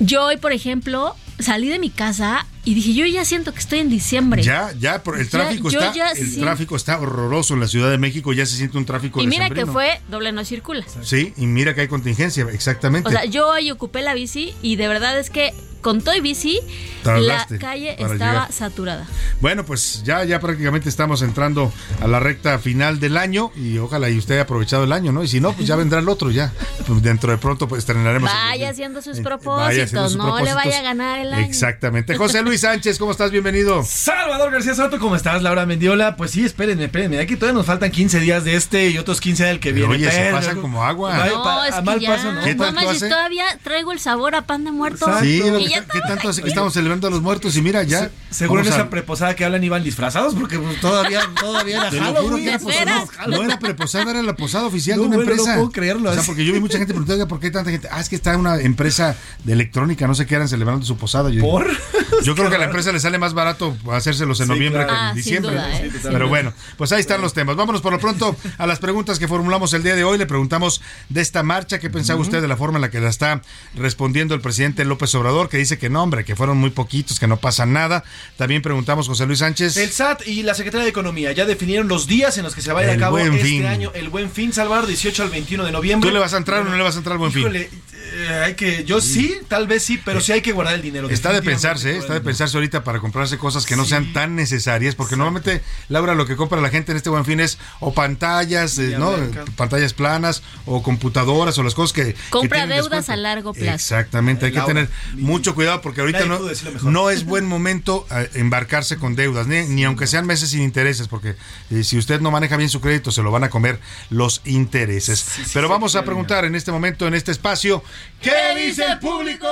yo 0.00 0.24
hoy, 0.24 0.38
por 0.38 0.52
ejemplo, 0.52 1.14
salí 1.38 1.68
de 1.68 1.78
mi 1.78 1.90
casa 1.90 2.46
y 2.64 2.74
dije, 2.74 2.94
yo 2.94 3.06
ya 3.06 3.24
siento 3.24 3.52
que 3.52 3.60
estoy 3.60 3.78
en 3.78 3.88
diciembre. 3.88 4.42
Ya, 4.42 4.72
ya, 4.78 5.02
por 5.02 5.18
el 5.18 5.28
tráfico 5.28 5.68
está, 5.68 5.92
ya 5.92 6.10
el 6.10 6.30
sí. 6.30 6.40
tráfico 6.40 6.76
está 6.76 6.98
horroroso 6.98 7.54
en 7.54 7.60
la 7.60 7.68
Ciudad 7.68 7.90
de 7.90 7.98
México, 7.98 8.32
ya 8.32 8.44
se 8.46 8.56
siente 8.56 8.76
un 8.76 8.84
tráfico 8.84 9.22
y 9.22 9.26
mira 9.26 9.50
que 9.50 9.66
fue 9.66 10.00
doble 10.08 10.32
no 10.32 10.44
circula. 10.44 10.84
Sí, 11.02 11.32
y 11.36 11.46
mira 11.46 11.74
que 11.74 11.82
hay 11.82 11.88
contingencia, 11.88 12.46
exactamente. 12.52 13.08
O 13.08 13.12
sea, 13.12 13.24
yo 13.24 13.48
hoy 13.48 13.70
ocupé 13.70 14.02
la 14.02 14.14
bici 14.14 14.54
y 14.62 14.76
de 14.76 14.88
verdad 14.88 15.18
es 15.18 15.30
que 15.30 15.54
con 15.80 16.00
todo 16.02 16.14
y 16.14 16.20
bici, 16.20 16.60
Tardaste 17.02 17.54
la 17.54 17.60
calle 17.60 17.90
estaba 17.92 18.14
llegar. 18.14 18.52
saturada. 18.52 19.06
Bueno, 19.40 19.64
pues 19.64 20.02
ya, 20.04 20.22
ya 20.24 20.38
prácticamente 20.40 20.88
estamos 20.88 21.22
entrando 21.22 21.72
a 22.02 22.06
la 22.06 22.20
recta 22.20 22.58
final 22.58 23.00
del 23.00 23.16
año 23.16 23.50
y 23.56 23.78
ojalá 23.78 24.10
y 24.10 24.18
usted 24.18 24.34
haya 24.34 24.42
aprovechado 24.42 24.84
el 24.84 24.92
año, 24.92 25.12
¿no? 25.12 25.22
Y 25.22 25.28
si 25.28 25.40
no, 25.40 25.52
pues 25.52 25.66
ya 25.66 25.76
vendrá 25.76 26.00
el 26.00 26.08
otro 26.08 26.30
ya. 26.30 26.52
Pues 26.86 27.02
dentro 27.02 27.30
de 27.32 27.38
pronto 27.38 27.66
pues 27.68 27.80
estrenaremos. 27.80 28.30
el- 28.30 28.36
Vaya 28.36 28.70
haciendo 28.70 29.00
sus 29.00 29.14
vaya 29.18 29.24
propósitos, 29.24 29.84
haciendo 29.84 30.08
sus 30.08 30.16
no 30.18 30.38
le 30.44 30.52
vaya 30.54 30.78
a 30.78 30.82
ganar 30.82 31.18
el 31.20 31.32
año. 31.32 31.46
Exactamente. 31.46 32.16
José 32.16 32.42
Luis 32.42 32.60
Sánchez, 32.60 32.98
¿cómo 32.98 33.12
estás? 33.12 33.30
Bienvenido. 33.30 33.82
Salvador 33.84 34.50
García 34.52 34.74
Soto, 34.74 34.98
¿cómo 34.98 35.16
estás? 35.16 35.42
Laura 35.42 35.64
Mendiola. 35.66 36.16
Pues 36.16 36.32
sí, 36.32 36.44
espérenme, 36.44 36.84
espérenme. 36.84 37.18
Aquí 37.20 37.36
todavía 37.36 37.56
nos 37.56 37.66
faltan 37.66 37.90
15 37.90 38.20
días 38.20 38.44
de 38.44 38.56
este 38.56 38.90
y 38.90 38.98
otros 38.98 39.20
15 39.20 39.44
del 39.44 39.60
que 39.60 39.72
Pero 39.72 39.88
viene. 39.88 40.06
oye, 40.08 40.12
se 40.14 40.30
pasan 40.32 40.60
como 40.60 40.84
agua. 40.84 41.16
No, 41.26 41.42
pa- 41.42 41.68
es 41.68 41.74
a 41.74 41.78
que 41.78 41.84
mal 41.86 42.00
ya, 42.00 42.10
paso, 42.10 42.32
¿no? 42.32 42.42
¿Qué 42.42 42.54
no 42.54 42.64
hace? 42.64 43.08
todavía 43.08 43.44
traigo 43.62 43.92
el 43.92 44.00
sabor 44.00 44.34
a 44.34 44.42
pan 44.42 44.64
de 44.64 44.72
muerto. 44.72 45.06
Sí, 45.20 45.38
lo 45.38 45.58
y 45.60 45.66
que, 45.68 45.69
ya 45.70 45.86
¿qué 45.86 46.00
tanto 46.00 46.28
hace 46.28 46.42
que 46.42 46.48
estamos 46.48 46.72
celebrando 46.72 47.06
a 47.06 47.10
los 47.10 47.22
muertos? 47.22 47.56
Y 47.56 47.62
mira, 47.62 47.82
ya. 47.82 48.10
Seguro 48.30 48.60
en 48.62 48.66
a- 48.68 48.70
esa 48.70 48.90
preposada 48.90 49.34
que 49.34 49.44
hablan 49.44 49.62
iban 49.64 49.82
disfrazados 49.82 50.34
porque 50.34 50.58
pues, 50.58 50.80
todavía, 50.80 51.20
todavía 51.40 51.88
era 51.88 51.90
juro 51.90 52.04
Halloween. 52.04 52.44
que 52.44 52.48
era 52.50 52.58
posada. 52.58 53.04
No, 53.26 53.36
no 53.36 53.42
era 53.44 53.58
preposada, 53.58 54.10
era 54.10 54.22
la 54.22 54.36
posada 54.36 54.66
oficial 54.66 54.96
No, 54.98 55.02
de 55.04 55.08
una 55.08 55.16
bueno, 55.16 55.30
no 55.30 55.36
empresa. 55.36 55.54
puedo 55.56 55.70
creerlo. 55.72 56.10
O 56.10 56.14
sea, 56.14 56.22
porque 56.22 56.44
yo 56.44 56.52
vi 56.52 56.60
mucha 56.60 56.78
gente 56.78 56.92
preguntando 56.92 57.14
"Oiga, 57.22 57.28
por 57.28 57.40
qué 57.40 57.46
hay 57.46 57.52
tanta 57.52 57.70
gente. 57.70 57.88
Ah, 57.90 58.00
es 58.00 58.08
que 58.08 58.16
está 58.16 58.36
una 58.36 58.60
empresa 58.60 59.16
de 59.44 59.52
electrónica, 59.52 60.06
no 60.06 60.14
sé 60.14 60.26
qué 60.26 60.34
eran 60.34 60.48
celebrando 60.48 60.84
su 60.84 60.96
posada. 60.96 61.30
Yo, 61.30 61.42
¿Por? 61.42 61.66
Yo 62.22 62.34
creo 62.34 62.50
que 62.50 62.56
a 62.56 62.58
la 62.58 62.66
empresa 62.66 62.92
le 62.92 63.00
sale 63.00 63.18
más 63.18 63.32
barato 63.34 63.76
hacérselos 63.92 64.40
en 64.40 64.46
Sí, 64.46 64.52
noviembre 64.52 64.84
claro. 64.84 64.92
que 64.92 64.98
en 64.98 65.04
Ah, 65.06 65.08
sin 65.14 65.16
diciembre. 65.16 65.56
¿eh? 65.56 65.90
Sí, 65.92 65.98
Pero 66.02 66.28
bueno, 66.28 66.52
pues 66.76 66.92
ahí 66.92 67.00
están 67.00 67.20
los 67.22 67.32
temas. 67.32 67.56
Vámonos 67.56 67.80
por 67.80 67.92
lo 67.92 67.98
pronto 67.98 68.36
a 68.58 68.66
las 68.66 68.78
preguntas 68.78 69.18
que 69.18 69.26
formulamos 69.28 69.72
el 69.72 69.82
día 69.82 69.94
de 69.94 70.04
hoy. 70.04 70.18
Le 70.18 70.26
preguntamos 70.26 70.82
de 71.08 71.20
esta 71.20 71.42
marcha, 71.42 71.78
¿qué 71.78 71.88
pensaba 71.88 72.20
usted 72.20 72.42
de 72.42 72.48
la 72.48 72.56
forma 72.56 72.76
en 72.78 72.82
la 72.82 72.90
que 72.90 73.00
la 73.00 73.08
está 73.08 73.40
respondiendo 73.74 74.34
el 74.34 74.40
presidente 74.40 74.84
López 74.84 75.14
Obrador? 75.14 75.48
Que 75.48 75.56
dice 75.60 75.78
que 75.78 75.88
no, 75.88 76.02
hombre, 76.02 76.24
que 76.24 76.36
fueron 76.36 76.58
muy 76.58 76.70
poquitos, 76.70 77.18
que 77.20 77.26
no 77.26 77.36
pasa 77.38 77.66
nada. 77.66 78.04
También 78.36 78.62
preguntamos 78.62 79.06
José 79.06 79.26
Luis 79.26 79.38
Sánchez. 79.38 79.76
El 79.76 79.90
SAT 79.90 80.26
y 80.26 80.42
la 80.42 80.54
Secretaría 80.54 80.84
de 80.84 80.90
Economía 80.90 81.32
ya 81.32 81.44
definieron 81.44 81.88
los 81.88 82.06
días 82.06 82.36
en 82.38 82.44
los 82.44 82.54
que 82.54 82.62
se 82.62 82.72
va 82.72 82.80
a 82.80 82.84
ir 82.84 82.90
a 82.90 82.96
cabo 82.96 83.16
Buen 83.16 83.34
este 83.34 83.46
Fin. 83.46 83.66
año 83.66 83.92
el 83.94 84.08
Buen 84.08 84.30
Fin, 84.30 84.52
Salvador, 84.52 84.86
18 84.86 85.22
al 85.22 85.30
21 85.30 85.64
de 85.64 85.72
noviembre. 85.72 86.08
¿Tú 86.08 86.12
le 86.12 86.20
vas 86.20 86.34
a 86.34 86.38
entrar 86.38 86.62
o 86.62 86.64
no 86.64 86.76
le 86.76 86.82
vas 86.82 86.94
a 86.96 86.98
entrar 86.98 87.12
al 87.12 87.18
Buen 87.18 87.32
Fin? 87.32 87.42
Híjole, 87.42 87.70
eh, 88.12 88.42
hay 88.44 88.54
que, 88.54 88.84
yo 88.84 89.00
sí, 89.00 89.38
tal 89.48 89.66
vez 89.66 89.82
sí, 89.84 90.00
pero 90.04 90.20
sí 90.20 90.32
hay 90.32 90.40
que 90.40 90.52
guardar 90.52 90.74
el 90.74 90.82
dinero. 90.82 91.08
Está 91.08 91.32
de 91.32 91.42
pensarse, 91.42 91.92
¿eh? 91.92 91.98
está 91.98 92.14
de 92.14 92.20
pensarse 92.20 92.56
ahorita 92.56 92.82
para 92.82 92.98
comprarse 92.98 93.38
cosas 93.38 93.66
que 93.66 93.76
no 93.76 93.84
sean 93.84 94.12
tan 94.12 94.34
necesarias, 94.34 94.94
porque 94.94 95.16
normalmente, 95.16 95.62
Laura, 95.88 96.14
lo 96.14 96.26
que 96.26 96.36
compra 96.36 96.60
la 96.60 96.70
gente 96.70 96.92
en 96.92 96.96
este 96.96 97.10
buen 97.10 97.24
fin 97.24 97.40
es 97.40 97.58
o 97.78 97.94
pantallas, 97.94 98.78
eh, 98.78 98.96
¿no? 98.98 99.12
Pantallas 99.56 99.94
planas, 99.94 100.42
o 100.66 100.82
computadoras, 100.82 101.58
o 101.58 101.62
las 101.62 101.74
cosas 101.74 101.92
que. 101.92 102.16
Compra 102.30 102.66
deudas 102.66 102.82
descuento. 102.90 103.12
a 103.12 103.16
largo 103.16 103.52
plazo. 103.52 103.74
Exactamente, 103.74 104.46
hay 104.46 104.52
que 104.52 104.60
tener 104.62 104.88
mucho 105.14 105.54
cuidado 105.54 105.80
porque 105.80 106.00
ahorita 106.00 106.24
no, 106.26 106.40
no 106.82 107.10
es 107.10 107.24
buen 107.30 107.46
momento 107.46 108.06
eh, 108.10 108.30
embarcarse 108.34 108.96
con 108.96 109.14
deudas, 109.14 109.46
ni, 109.46 109.62
ni 109.66 109.84
aunque 109.84 110.06
sean 110.06 110.26
meses 110.26 110.50
sin 110.50 110.62
intereses, 110.62 111.08
porque 111.08 111.36
eh, 111.70 111.84
si 111.84 111.98
usted 111.98 112.20
no 112.20 112.30
maneja 112.30 112.56
bien 112.56 112.68
su 112.68 112.80
crédito, 112.80 113.12
se 113.12 113.22
lo 113.22 113.30
van 113.30 113.44
a 113.44 113.50
comer 113.50 113.80
los 114.08 114.42
intereses. 114.44 115.24
Pero 115.52 115.68
vamos 115.68 115.96
a 115.96 116.04
preguntar 116.04 116.44
en 116.44 116.54
este 116.54 116.72
momento, 116.72 117.06
en 117.06 117.14
este 117.14 117.32
espacio, 117.32 117.82
¿qué 118.20 118.32
dice 118.66 118.84
el 118.84 118.98
público? 118.98 119.46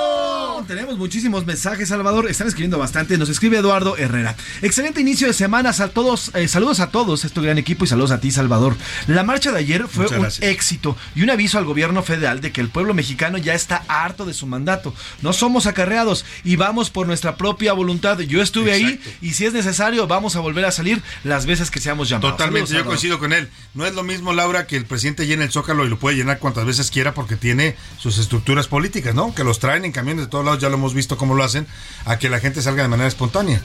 Tenemos 0.67 0.97
muchísimos 0.97 1.45
mensajes, 1.45 1.89
Salvador. 1.89 2.29
Están 2.29 2.47
escribiendo 2.47 2.77
bastante. 2.77 3.17
Nos 3.17 3.29
escribe 3.29 3.57
Eduardo 3.57 3.97
Herrera. 3.97 4.35
Excelente 4.61 5.01
inicio 5.01 5.27
de 5.27 5.33
semanas 5.33 5.79
a 5.79 5.89
todos. 5.89 6.31
eh, 6.35 6.47
saludos 6.47 6.79
a 6.79 6.91
todos, 6.91 7.25
este 7.25 7.41
gran 7.41 7.57
equipo, 7.57 7.85
y 7.85 7.87
saludos 7.87 8.11
a 8.11 8.19
ti, 8.19 8.31
Salvador. 8.31 8.75
La 9.07 9.23
marcha 9.23 9.51
de 9.51 9.59
ayer 9.59 9.87
fue 9.87 10.07
un 10.07 10.27
éxito 10.41 10.95
y 11.15 11.23
un 11.23 11.29
aviso 11.29 11.57
al 11.57 11.65
gobierno 11.65 12.03
federal 12.03 12.41
de 12.41 12.51
que 12.51 12.61
el 12.61 12.69
pueblo 12.69 12.93
mexicano 12.93 13.37
ya 13.37 13.53
está 13.53 13.83
harto 13.87 14.25
de 14.25 14.33
su 14.33 14.45
mandato. 14.47 14.93
No 15.21 15.33
somos 15.33 15.65
acarreados 15.65 16.25
y 16.43 16.55
vamos 16.55 16.89
por 16.89 17.07
nuestra 17.07 17.35
propia 17.37 17.73
voluntad. 17.73 18.19
Yo 18.19 18.41
estuve 18.41 18.71
ahí 18.71 18.99
y 19.21 19.33
si 19.33 19.45
es 19.45 19.53
necesario, 19.53 20.07
vamos 20.07 20.35
a 20.35 20.39
volver 20.39 20.65
a 20.65 20.71
salir 20.71 21.01
las 21.23 21.45
veces 21.45 21.71
que 21.71 21.79
seamos 21.79 22.09
llamados. 22.09 22.31
Totalmente, 22.33 22.67
Saludos, 22.67 22.69
yo 22.69 22.75
Salvador. 22.75 22.91
coincido 22.91 23.19
con 23.19 23.33
él. 23.33 23.49
No 23.73 23.85
es 23.85 23.93
lo 23.93 24.03
mismo, 24.03 24.33
Laura, 24.33 24.67
que 24.67 24.75
el 24.77 24.85
presidente 24.85 25.27
llene 25.27 25.43
el 25.45 25.51
zócalo 25.51 25.85
y 25.85 25.89
lo 25.89 25.97
puede 25.99 26.17
llenar 26.17 26.39
cuantas 26.39 26.65
veces 26.65 26.91
quiera 26.91 27.13
porque 27.13 27.35
tiene 27.35 27.75
sus 27.97 28.17
estructuras 28.29 28.67
políticas, 28.67 29.15
¿no? 29.15 29.33
Que 29.33 29.43
los 29.43 29.57
traen 29.57 29.85
en 29.85 29.91
camiones 29.91 30.25
de 30.25 30.29
todos 30.29 30.45
lados, 30.45 30.61
ya 30.61 30.69
lo 30.69 30.75
hemos 30.75 30.93
visto 30.93 31.17
cómo 31.17 31.33
lo 31.33 31.43
hacen, 31.43 31.65
a 32.05 32.19
que 32.19 32.29
la 32.29 32.39
gente 32.39 32.61
salga 32.61 32.83
de 32.83 32.89
manera 32.89 33.07
espontánea. 33.07 33.59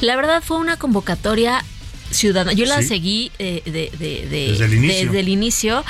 La 0.00 0.16
verdad 0.16 0.42
fue 0.44 0.58
una 0.58 0.76
convocatoria 0.76 1.64
ciudadana. 2.10 2.52
Yo 2.52 2.66
la 2.66 2.82
Sí. 2.82 2.88
seguí 2.88 3.32
eh, 3.38 3.62
de- 3.64 3.90
de- 3.98 4.26
de- 4.28 4.48
Desde 4.52 4.64
el 4.66 4.74
inicio. 4.74 5.04
desde 5.06 5.20
el 5.20 5.28
inicio. 5.28 5.84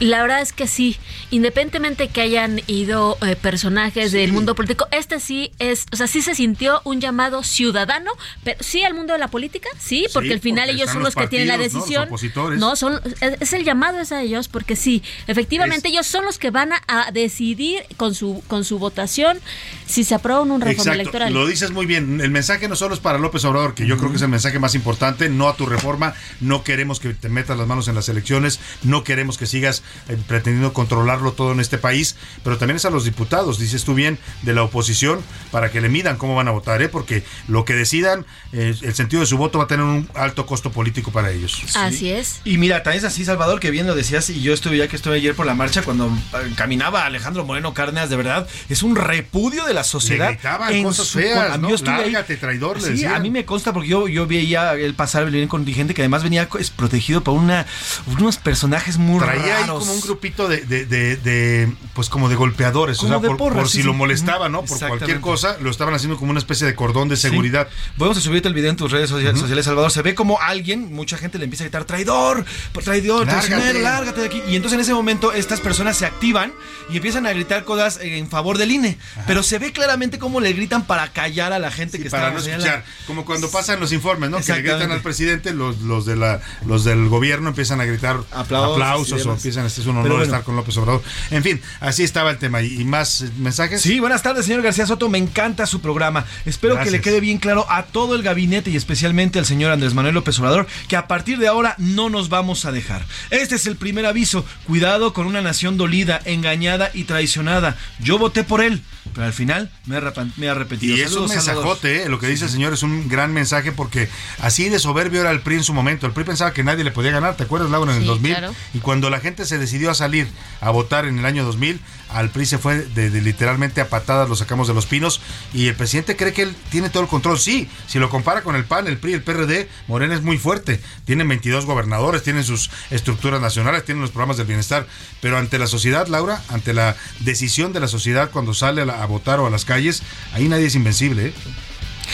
La 0.00 0.22
verdad 0.22 0.40
es 0.40 0.52
que 0.52 0.68
sí, 0.68 0.96
independientemente 1.32 2.06
que 2.08 2.20
hayan 2.20 2.60
ido 2.68 3.18
eh, 3.26 3.34
personajes 3.34 4.12
del 4.12 4.32
mundo 4.32 4.54
político, 4.54 4.86
este 4.92 5.18
sí 5.18 5.50
es, 5.58 5.86
o 5.92 5.96
sea, 5.96 6.06
sí 6.06 6.22
se 6.22 6.34
sintió 6.36 6.80
un 6.84 7.00
llamado 7.00 7.42
ciudadano, 7.42 8.12
pero 8.44 8.56
sí 8.62 8.82
al 8.84 8.94
mundo 8.94 9.12
de 9.12 9.18
la 9.18 9.26
política, 9.28 9.68
sí, 9.78 10.06
porque 10.12 10.28
Sí, 10.28 10.34
al 10.34 10.40
final 10.40 10.68
porque 10.68 10.82
ellos 10.82 10.92
son 10.92 11.02
los 11.02 11.14
que 11.16 11.26
tienen 11.26 11.48
la 11.48 11.56
¿no? 11.56 11.62
Decisión. 11.64 12.04
opositores. 12.08 12.58
No, 12.60 12.76
son, 12.76 13.00
es, 13.20 13.40
es 13.40 13.52
el 13.52 13.64
llamado 13.64 13.98
es 14.00 14.12
a 14.12 14.22
ellos, 14.22 14.46
porque 14.48 14.76
sí, 14.76 15.02
efectivamente 15.26 15.88
Es- 15.88 15.94
ellos 15.94 16.06
son 16.06 16.24
los 16.24 16.38
que 16.38 16.50
van 16.50 16.72
a, 16.72 16.80
a 16.86 17.10
decidir 17.10 17.82
con 17.96 18.14
su, 18.14 18.42
con 18.46 18.64
su 18.64 18.78
votación 18.78 19.38
si 19.86 20.04
se 20.04 20.14
aprueba 20.14 20.40
o 20.42 20.44
no 20.44 20.54
un 20.54 20.60
reforma 20.60 20.92
Exacto, 20.92 21.00
electoral. 21.00 21.32
lo 21.34 21.46
dices 21.46 21.70
muy 21.72 21.86
bien. 21.86 22.20
El 22.20 22.30
mensaje 22.30 22.68
no 22.68 22.76
solo 22.76 22.94
es 22.94 23.00
para 23.00 23.18
López 23.18 23.44
Obrador, 23.44 23.74
que 23.74 23.86
yo 23.86 23.96
creo 23.96 24.10
que 24.10 24.16
es 24.16 24.22
el 24.22 24.28
mensaje 24.28 24.58
más 24.60 24.74
importante, 24.76 25.28
no 25.28 25.48
tu 25.58 25.66
reforma, 25.66 26.14
no 26.40 26.64
queremos 26.64 27.00
que 27.00 27.12
te 27.12 27.28
metas 27.28 27.58
las 27.58 27.66
manos 27.66 27.86
en 27.88 27.94
las 27.94 28.08
elecciones, 28.08 28.60
no 28.82 29.04
queremos 29.04 29.36
que 29.36 29.44
sigas 29.44 29.82
eh, 30.08 30.16
pretendiendo 30.26 30.72
controlarlo 30.72 31.32
todo 31.32 31.52
en 31.52 31.60
este 31.60 31.76
país, 31.76 32.16
pero 32.42 32.56
también 32.56 32.76
es 32.76 32.86
a 32.86 32.90
los 32.90 33.04
diputados, 33.04 33.58
dices 33.58 33.84
tú 33.84 33.92
bien, 33.94 34.18
de 34.42 34.54
la 34.54 34.62
oposición, 34.62 35.20
para 35.50 35.70
que 35.70 35.82
le 35.82 35.90
midan 35.90 36.16
cómo 36.16 36.34
van 36.34 36.48
a 36.48 36.52
votar, 36.52 36.80
¿eh? 36.80 36.88
porque 36.88 37.22
lo 37.48 37.66
que 37.66 37.74
decidan, 37.74 38.24
eh, 38.52 38.74
el 38.80 38.94
sentido 38.94 39.20
de 39.20 39.26
su 39.26 39.36
voto 39.36 39.58
va 39.58 39.64
a 39.64 39.66
tener 39.66 39.84
un 39.84 40.08
alto 40.14 40.46
costo 40.46 40.72
político 40.72 41.10
para 41.12 41.30
ellos. 41.30 41.60
Así 41.74 42.10
es. 42.10 42.40
Y 42.44 42.56
mira, 42.56 42.82
tan 42.82 42.94
es 42.94 43.04
así, 43.04 43.24
Salvador, 43.24 43.60
que 43.60 43.70
bien 43.70 43.86
lo 43.86 43.94
decías, 43.94 44.30
y 44.30 44.40
yo 44.40 44.54
estuve 44.54 44.78
ya 44.78 44.88
que 44.88 44.96
estuve 44.96 45.16
ayer 45.16 45.34
por 45.34 45.44
la 45.44 45.54
marcha 45.54 45.82
cuando 45.82 46.06
eh, 46.06 46.52
caminaba 46.56 47.04
Alejandro 47.04 47.44
Moreno 47.44 47.74
Cárdenas, 47.74 48.08
de 48.08 48.16
verdad, 48.16 48.48
es 48.68 48.82
un 48.84 48.94
repudio 48.96 49.64
de 49.64 49.74
la 49.74 49.82
sociedad. 49.84 50.28
Le 50.28 50.34
gritaban 50.34 50.72
en 50.72 50.84
cosas 50.84 51.06
su- 51.08 51.18
feas, 51.18 51.50
a 51.52 51.56
mí 51.56 51.62
¿no? 51.62 51.68
yo 51.70 51.74
estuve 51.74 51.94
ahí. 51.94 52.12
Lárgate, 52.12 52.36
traidor, 52.36 52.80
le 52.80 52.96
Sí, 52.96 53.04
a 53.04 53.18
mí 53.18 53.30
me 53.30 53.44
consta 53.44 53.72
porque 53.72 53.88
yo, 53.88 54.06
yo 54.08 54.26
veía 54.26 54.74
el 54.74 54.94
pasar, 54.94 55.24
venía 55.24 55.47
un 55.48 55.50
contingente 55.50 55.94
que 55.94 56.02
además 56.02 56.22
venía 56.22 56.46
es 56.58 56.68
protegido 56.70 57.22
por 57.22 57.34
una, 57.34 57.66
unos 58.06 58.36
personajes 58.36 58.98
muy 58.98 59.18
Traía 59.18 59.56
ahí 59.56 59.62
raros. 59.62 59.78
como 59.80 59.92
un 59.94 60.00
grupito 60.02 60.46
de, 60.48 60.58
de, 60.58 60.84
de- 60.84 61.16
de, 61.16 61.72
pues 61.94 62.08
como 62.10 62.28
de 62.28 62.36
golpeadores, 62.36 62.98
Como 62.98 63.16
o 63.16 63.20
sea, 63.20 63.28
de 63.30 63.34
por, 63.36 63.66
sí, 63.66 63.72
si 63.72 63.78
sí. 63.78 63.82
lo 63.84 63.94
molestaba, 63.94 64.48
¿no? 64.48 64.62
Por 64.64 64.78
cualquier 64.78 65.20
cosa, 65.20 65.56
lo 65.60 65.70
estaban 65.70 65.94
haciendo 65.94 66.16
como 66.18 66.30
una 66.30 66.38
especie 66.40 66.66
de 66.66 66.74
cordón 66.74 67.08
de 67.08 67.16
Sí. 67.16 67.22
seguridad. 67.22 67.68
Vamos 67.96 68.16
a 68.18 68.20
subirte 68.20 68.46
el 68.48 68.54
video 68.54 68.70
en 68.70 68.76
tus 68.76 68.92
redes 68.92 69.08
sociales, 69.10 69.64
Salvador. 69.64 69.90
Se 69.90 70.02
ve 70.02 70.14
como 70.14 70.40
alguien, 70.40 70.92
mucha 70.92 71.16
gente 71.16 71.38
le 71.38 71.44
empieza 71.44 71.64
a 71.64 71.66
gritar, 71.66 71.84
traidor, 71.84 72.44
traidor, 72.84 73.26
Lárgate. 73.26 73.48
traicionero, 73.48 73.80
lárgate 73.80 74.20
de 74.20 74.26
aquí. 74.26 74.42
Y 74.48 74.56
entonces 74.56 74.74
en 74.76 74.80
ese 74.82 74.94
momento 74.94 75.32
estas 75.32 75.60
personas 75.60 75.96
se 75.96 76.06
activan 76.06 76.52
y 76.90 76.96
empiezan 76.96 77.26
a 77.26 77.32
gritar 77.32 77.64
cosas 77.64 77.98
en 78.00 78.28
favor 78.28 78.58
del 78.58 78.70
INE. 78.72 78.98
Pero 79.26 79.42
se 79.42 79.58
ve 79.58 79.72
claramente 79.72 80.18
cómo 80.18 80.40
le 80.40 80.52
gritan 80.52 80.84
para 80.86 81.08
callar 81.12 81.52
a 81.52 81.58
la 81.58 81.70
gente 81.70 81.98
que 81.98 82.10
para 82.10 82.28
está 82.28 82.34
no 82.34 82.38
allá 82.44 82.54
en 82.54 82.60
escuchar. 82.60 82.78
la- 82.86 83.06
Como 83.06 83.24
cuando 83.24 83.50
pasan 83.50 83.80
los 83.80 83.92
informes, 83.92 84.30
¿no? 84.30 84.38
Que 84.40 84.52
le 84.52 84.62
gritan 84.62 84.90
al 84.92 85.00
presidente, 85.00 85.37
los, 85.46 85.80
los 85.82 86.04
de 86.06 86.16
la, 86.16 86.40
los 86.66 86.84
del 86.84 87.08
gobierno 87.08 87.48
empiezan 87.50 87.80
a 87.80 87.84
gritar 87.84 88.18
Aplausos 88.32 89.24
o 89.26 89.32
empiezan, 89.32 89.66
este 89.66 89.80
es 89.80 89.86
un 89.86 89.96
honor 89.96 90.08
bueno. 90.08 90.24
estar 90.24 90.42
con 90.42 90.56
López 90.56 90.76
Obrador. 90.76 91.02
En 91.30 91.42
fin, 91.42 91.60
así 91.80 92.02
estaba 92.04 92.30
el 92.30 92.38
tema. 92.38 92.62
¿Y, 92.62 92.84
más 92.84 93.24
mensajes? 93.38 93.80
Sí, 93.82 94.00
buenas 94.00 94.22
tardes, 94.22 94.46
señor 94.46 94.62
García 94.62 94.86
Soto. 94.86 95.08
Me 95.08 95.18
encanta 95.18 95.66
su 95.66 95.80
programa. 95.80 96.24
Espero 96.46 96.78
que 96.82 96.90
le 96.90 97.00
quede 97.00 97.20
bien 97.20 97.38
claro 97.38 97.66
a 97.70 97.84
todo 97.84 98.14
el 98.14 98.22
gabinete 98.22 98.70
y 98.70 98.76
especialmente 98.76 99.38
al 99.38 99.46
señor 99.46 99.72
Andrés 99.72 99.94
Manuel 99.94 100.14
López 100.14 100.38
Obrador 100.38 100.66
que 100.88 100.96
a 100.96 101.06
partir 101.08 101.38
de 101.38 101.48
ahora 101.48 101.74
no 101.78 102.10
nos 102.10 102.28
vamos 102.28 102.64
a 102.64 102.72
dejar. 102.72 103.04
Este 103.30 103.54
es 103.56 103.66
el 103.66 103.76
primer 103.76 104.06
aviso. 104.06 104.44
Cuidado 104.66 105.12
con 105.12 105.26
una 105.26 105.42
nación 105.42 105.76
dolida, 105.76 106.20
engañada 106.24 106.90
y 106.94 107.04
traicionada. 107.04 107.76
Yo 108.00 108.18
voté 108.18 108.44
por 108.44 108.60
él, 108.62 108.82
pero 109.14 109.26
al 109.26 109.32
final 109.32 109.70
me 109.86 109.96
arrepan- 109.96 110.32
me 110.36 110.46
he 110.46 110.50
arrepentido. 110.50 110.96
Y 110.96 111.00
es 111.00 111.08
un 111.08 111.28
Saludos, 111.28 111.30
mensajote, 111.46 112.02
¿eh? 112.02 112.08
lo 112.08 112.18
que 112.18 112.26
dice 112.26 112.44
el 112.44 112.50
señor 112.50 112.72
es 112.72 112.82
un 112.82 113.08
gran 113.08 113.32
mensaje 113.32 113.72
porque 113.72 114.08
así 114.40 114.68
de 114.68 114.78
soberbio 114.78 115.17
era 115.20 115.30
el 115.30 115.40
PRI 115.40 115.56
en 115.56 115.64
su 115.64 115.74
momento. 115.74 116.06
El 116.06 116.12
PRI 116.12 116.24
pensaba 116.24 116.52
que 116.52 116.62
nadie 116.64 116.84
le 116.84 116.90
podía 116.90 117.10
ganar, 117.10 117.36
¿te 117.36 117.44
acuerdas, 117.44 117.70
Laura, 117.70 117.92
en 117.92 117.98
el 117.98 118.02
Sí, 118.04 118.08
2000? 118.08 118.32
claro. 118.32 118.54
Y 118.74 118.78
cuando 118.78 119.10
la 119.10 119.20
gente 119.20 119.44
se 119.46 119.58
decidió 119.58 119.90
a 119.90 119.94
salir 119.94 120.28
a 120.60 120.70
votar 120.70 121.04
en 121.06 121.18
el 121.18 121.24
año 121.26 121.44
2000, 121.44 121.80
al 122.10 122.30
PRI 122.30 122.46
se 122.46 122.58
fue 122.58 122.76
de, 122.78 123.10
de 123.10 123.20
literalmente 123.20 123.80
a 123.80 123.88
patadas, 123.88 124.28
lo 124.28 124.36
sacamos 124.36 124.66
de 124.68 124.74
los 124.74 124.86
pinos 124.86 125.20
y 125.52 125.68
el 125.68 125.74
presidente 125.74 126.16
cree 126.16 126.32
que 126.32 126.42
él 126.42 126.56
tiene 126.70 126.88
todo 126.90 127.02
el 127.02 127.08
control. 127.08 127.38
Sí, 127.38 127.68
si 127.86 127.98
lo 127.98 128.08
compara 128.08 128.42
con 128.42 128.56
el 128.56 128.64
PAN, 128.64 128.86
el 128.86 128.96
PRI, 128.98 129.14
el 129.14 129.22
PRD, 129.22 129.68
Morena 129.88 130.14
es 130.14 130.22
muy 130.22 130.38
fuerte. 130.38 130.80
Tienen 131.04 131.28
22 131.28 131.66
gobernadores, 131.66 132.22
tienen 132.22 132.44
sus 132.44 132.70
estructuras 132.90 133.40
nacionales, 133.40 133.84
tienen 133.84 134.00
los 134.02 134.10
programas 134.10 134.36
del 134.38 134.46
bienestar, 134.46 134.86
pero 135.20 135.36
ante 135.38 135.58
la 135.58 135.66
sociedad, 135.66 136.06
Laura, 136.08 136.42
ante 136.48 136.72
la 136.72 136.96
decisión 137.20 137.72
de 137.72 137.80
la 137.80 137.88
sociedad 137.88 138.30
cuando 138.30 138.54
sale 138.54 138.82
a, 138.82 138.86
la- 138.86 139.02
a 139.02 139.06
votar 139.06 139.38
o 139.40 139.46
a 139.46 139.50
las 139.50 139.64
calles, 139.64 140.02
ahí 140.32 140.48
nadie 140.48 140.66
es 140.66 140.74
invencible. 140.74 141.26
¿eh? 141.26 141.32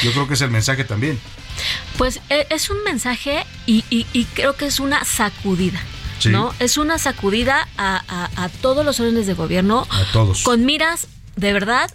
Yo 0.02 0.10
creo 0.12 0.26
que 0.26 0.34
es 0.34 0.40
el 0.40 0.50
mensaje 0.50 0.82
también. 0.84 1.20
Pues 1.98 2.20
e- 2.30 2.46
es 2.50 2.70
un 2.70 2.82
mensaje 2.84 3.44
y, 3.66 3.84
y- 3.90 4.06
y 4.12 4.24
creo 4.26 4.56
que 4.56 4.66
es 4.66 4.80
una 4.80 5.04
sacudida. 5.04 5.80
Sí. 6.18 6.28
¿No? 6.30 6.54
Es 6.60 6.78
una 6.78 6.98
sacudida 6.98 7.68
a, 7.76 8.02
a- 8.08 8.44
a 8.44 8.48
todos 8.48 8.84
los 8.84 9.00
órdenes 9.00 9.26
de 9.26 9.34
gobierno 9.34 9.86
A 9.90 10.04
todos. 10.12 10.42
con 10.42 10.64
miras 10.64 11.08
de 11.36 11.52
verdad 11.52 11.90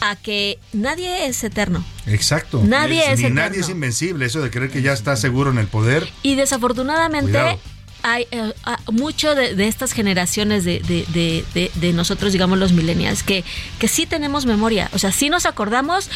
a 0.00 0.14
que 0.16 0.58
nadie 0.72 1.26
es 1.26 1.42
eterno. 1.42 1.84
Exacto. 2.06 2.62
Nadie 2.64 3.00
es 3.12 3.18
Ni 3.18 3.24
eterno. 3.26 3.40
nadie 3.42 3.60
es 3.60 3.68
invencible. 3.68 4.26
Eso 4.26 4.40
de 4.40 4.50
creer 4.50 4.70
que 4.70 4.82
ya 4.82 4.92
está 4.92 5.16
seguro 5.16 5.50
en 5.50 5.58
el 5.58 5.66
poder. 5.66 6.08
Y 6.22 6.34
desafortunadamente 6.36 7.32
Cuidado. 7.32 7.58
hay 8.02 8.26
eh, 8.30 8.52
mucho 8.92 9.34
de, 9.34 9.54
de 9.54 9.68
estas 9.68 9.92
generaciones 9.92 10.64
de, 10.64 11.92
nosotros, 11.94 12.32
digamos 12.32 12.58
los 12.58 12.72
millennials, 12.72 13.22
que, 13.22 13.42
que 13.78 13.88
sí 13.88 14.06
tenemos 14.06 14.46
memoria. 14.46 14.90
O 14.92 14.98
sea, 14.98 15.12
sí 15.12 15.28
nos 15.30 15.44
acordamos 15.46 16.08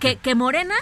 que, 0.00 0.18
que 0.20 0.34
Morena 0.34 0.74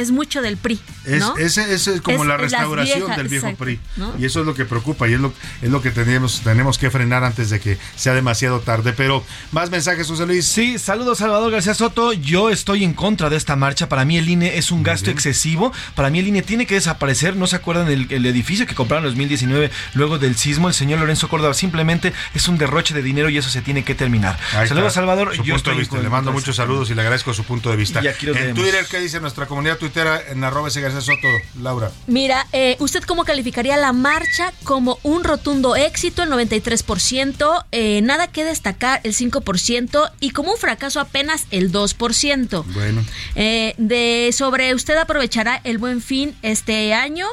es 0.00 0.10
mucho 0.10 0.42
del 0.42 0.56
PRI. 0.56 0.78
Es, 1.04 1.20
¿no? 1.20 1.36
ese, 1.36 1.72
ese 1.74 1.94
es 1.94 2.00
como 2.00 2.22
Es- 2.22 2.28
la 2.28 2.36
restauración 2.36 2.98
viejas, 3.00 3.16
del 3.16 3.28
viejo 3.28 3.46
exacto, 3.46 3.64
PRI. 3.64 3.80
¿no? 3.96 4.14
Y 4.18 4.24
eso 4.24 4.40
es 4.40 4.46
lo 4.46 4.54
que 4.54 4.64
preocupa 4.64 5.08
y 5.08 5.14
es 5.14 5.20
lo, 5.20 5.32
es 5.62 5.70
lo 5.70 5.82
que 5.82 5.90
tenemos, 5.90 6.40
tenemos 6.42 6.78
que 6.78 6.90
frenar 6.90 7.24
antes 7.24 7.50
de 7.50 7.60
que 7.60 7.78
sea 7.96 8.14
demasiado 8.14 8.60
tarde. 8.60 8.92
Pero 8.92 9.24
más 9.52 9.70
mensajes, 9.70 10.06
José 10.06 10.26
Luis. 10.26 10.46
Sí, 10.46 10.78
saludos 10.78 11.18
Salvador 11.18 11.50
García 11.50 11.74
Soto. 11.74 12.12
Yo 12.12 12.50
estoy 12.50 12.84
en 12.84 12.94
contra 12.94 13.30
de 13.30 13.36
esta 13.36 13.56
marcha. 13.56 13.88
Para 13.88 14.04
mí 14.04 14.16
el 14.18 14.28
INE 14.28 14.56
es 14.58 14.70
un 14.70 14.82
gasto 14.82 15.10
excesivo. 15.10 15.72
Para 15.94 16.10
mí 16.10 16.18
el 16.20 16.28
INE 16.28 16.42
tiene 16.42 16.66
que 16.66 16.74
desaparecer. 16.74 17.36
¿No 17.36 17.46
se 17.46 17.56
acuerdan 17.56 17.86
del 17.86 18.06
el 18.10 18.24
edificio 18.26 18.66
que 18.66 18.74
compraron 18.74 19.04
en 19.04 19.10
2019 19.10 19.70
luego 19.94 20.18
del 20.18 20.36
sismo? 20.36 20.68
El 20.68 20.74
señor 20.74 21.00
Lorenzo 21.00 21.28
Córdoba 21.28 21.54
simplemente 21.54 22.12
es 22.34 22.46
un 22.48 22.58
derroche 22.58 22.94
de 22.94 23.02
dinero 23.02 23.28
y 23.28 23.38
eso 23.38 23.50
se 23.50 23.62
tiene 23.62 23.84
que 23.84 23.94
terminar. 23.94 24.38
Ahí 24.54 24.68
Saludos 24.68 24.88
está, 24.88 25.00
Salvador. 25.00 25.30
su 25.34 25.42
Yo 25.42 25.54
punto 25.54 25.56
estoy 25.56 25.74
de 25.74 25.80
vista. 25.80 25.98
Le 25.98 26.08
mando 26.08 26.32
muchos 26.32 26.56
saludos 26.56 26.90
y 26.90 26.94
le 26.94 27.00
agradezco 27.02 27.34
su 27.34 27.44
punto 27.44 27.70
de 27.70 27.76
vista. 27.76 28.02
Y 28.02 28.08
aquí 28.08 28.26
lo 28.26 28.32
en 28.32 28.38
tenemos. 28.38 28.62
Twitter, 28.62 28.86
¿qué 28.90 29.00
dice 29.00 29.20
nuestra 29.20 29.46
comunidad 29.46 29.78
tuitera 29.88 30.20
en 30.30 30.44
arroba 30.44 30.68
ese 30.68 30.80
García 30.80 31.00
Soto, 31.00 31.28
Laura? 31.60 31.90
Mira, 32.06 32.46
eh, 32.52 32.76
¿usted 32.78 33.02
cómo 33.02 33.24
calificaría 33.24 33.76
la 33.76 33.92
marcha? 33.92 34.52
Como 34.64 34.98
un 35.02 35.24
rotundo 35.24 35.76
éxito, 35.76 36.22
el 36.22 36.30
93%, 36.30 37.64
eh, 37.72 38.00
nada 38.02 38.26
que 38.26 38.44
destacar, 38.44 39.00
el 39.04 39.14
5%, 39.14 40.10
y 40.20 40.30
como 40.30 40.52
un 40.52 40.58
fracaso 40.58 41.00
apenas 41.00 41.46
el 41.50 41.72
2%. 41.72 42.64
Bueno. 42.66 43.04
Eh, 43.34 43.74
de 43.78 44.30
sobre 44.32 44.74
usted 44.74 44.96
aprovechará 44.96 45.60
el 45.64 45.78
buen 45.78 46.02
fin 46.02 46.36
este 46.42 46.92
año, 46.92 47.26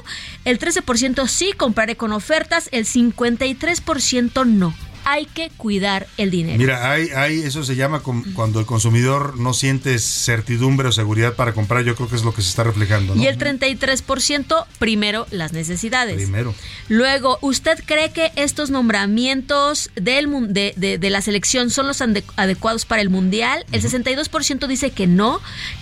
el 0.46 0.60
13% 0.60 1.28
sí 1.28 1.52
compraré 1.54 1.98
con 1.98 2.14
ofertas, 2.14 2.70
el 2.72 2.86
53% 2.86 4.46
no. 4.46 4.74
Hay 5.06 5.26
que 5.28 5.50
cuidar 5.56 6.08
el 6.18 6.32
dinero. 6.32 6.58
Mira, 6.58 6.92
hay, 6.92 7.10
hay, 7.16 7.40
eso 7.40 7.64
se 7.64 7.76
llama 7.76 8.02
cuando 8.34 8.60
el 8.60 8.66
consumidor 8.66 9.38
no 9.38 9.54
siente 9.54 9.98
certidumbre 10.00 10.88
o 10.88 10.92
seguridad 10.92 11.36
para 11.36 11.54
comprar. 11.54 11.84
Yo 11.84 11.96
creo 11.96 12.10
que 12.10 12.16
es 12.16 12.24
lo 12.24 12.34
que 12.34 12.42
se 12.42 12.50
está 12.50 12.64
reflejando. 12.64 13.14
¿no? 13.16 13.22
Y 13.22 13.28
el 13.28 13.38
33% 13.38 14.66
primero 14.80 15.28
las 15.32 15.54
necesidades. 15.54 16.16
Primero. 16.16 16.54
Luego, 16.90 17.38
¿usted 17.42 17.80
cree 17.86 18.12
que 18.12 18.32
estos 18.36 18.70
nombramientos 18.70 19.92
del, 19.96 20.28
de, 20.54 20.74
de- 20.76 20.98
de 20.98 21.10
la 21.10 21.22
selección 21.22 21.70
son 21.70 21.88
los 21.88 22.02
adecuados 22.36 22.86
para 22.86 23.02
el 23.02 23.10
Mundial? 23.10 23.66
El 23.72 23.82
62% 23.82 24.68
dice 24.68 24.92
que 24.92 25.08
no, 25.08 25.40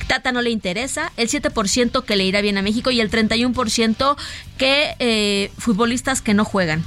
Tata 0.07 0.31
no 0.31 0.41
le 0.41 0.49
interesa, 0.49 1.11
el 1.17 1.29
7% 1.29 2.03
que 2.03 2.15
le 2.15 2.25
irá 2.25 2.41
bien 2.41 2.57
a 2.57 2.61
México 2.61 2.91
y 2.91 2.99
el 3.01 3.09
31% 3.09 4.15
que 4.57 4.95
eh, 4.99 5.51
futbolistas 5.57 6.21
que 6.21 6.33
no 6.33 6.45
juegan. 6.45 6.83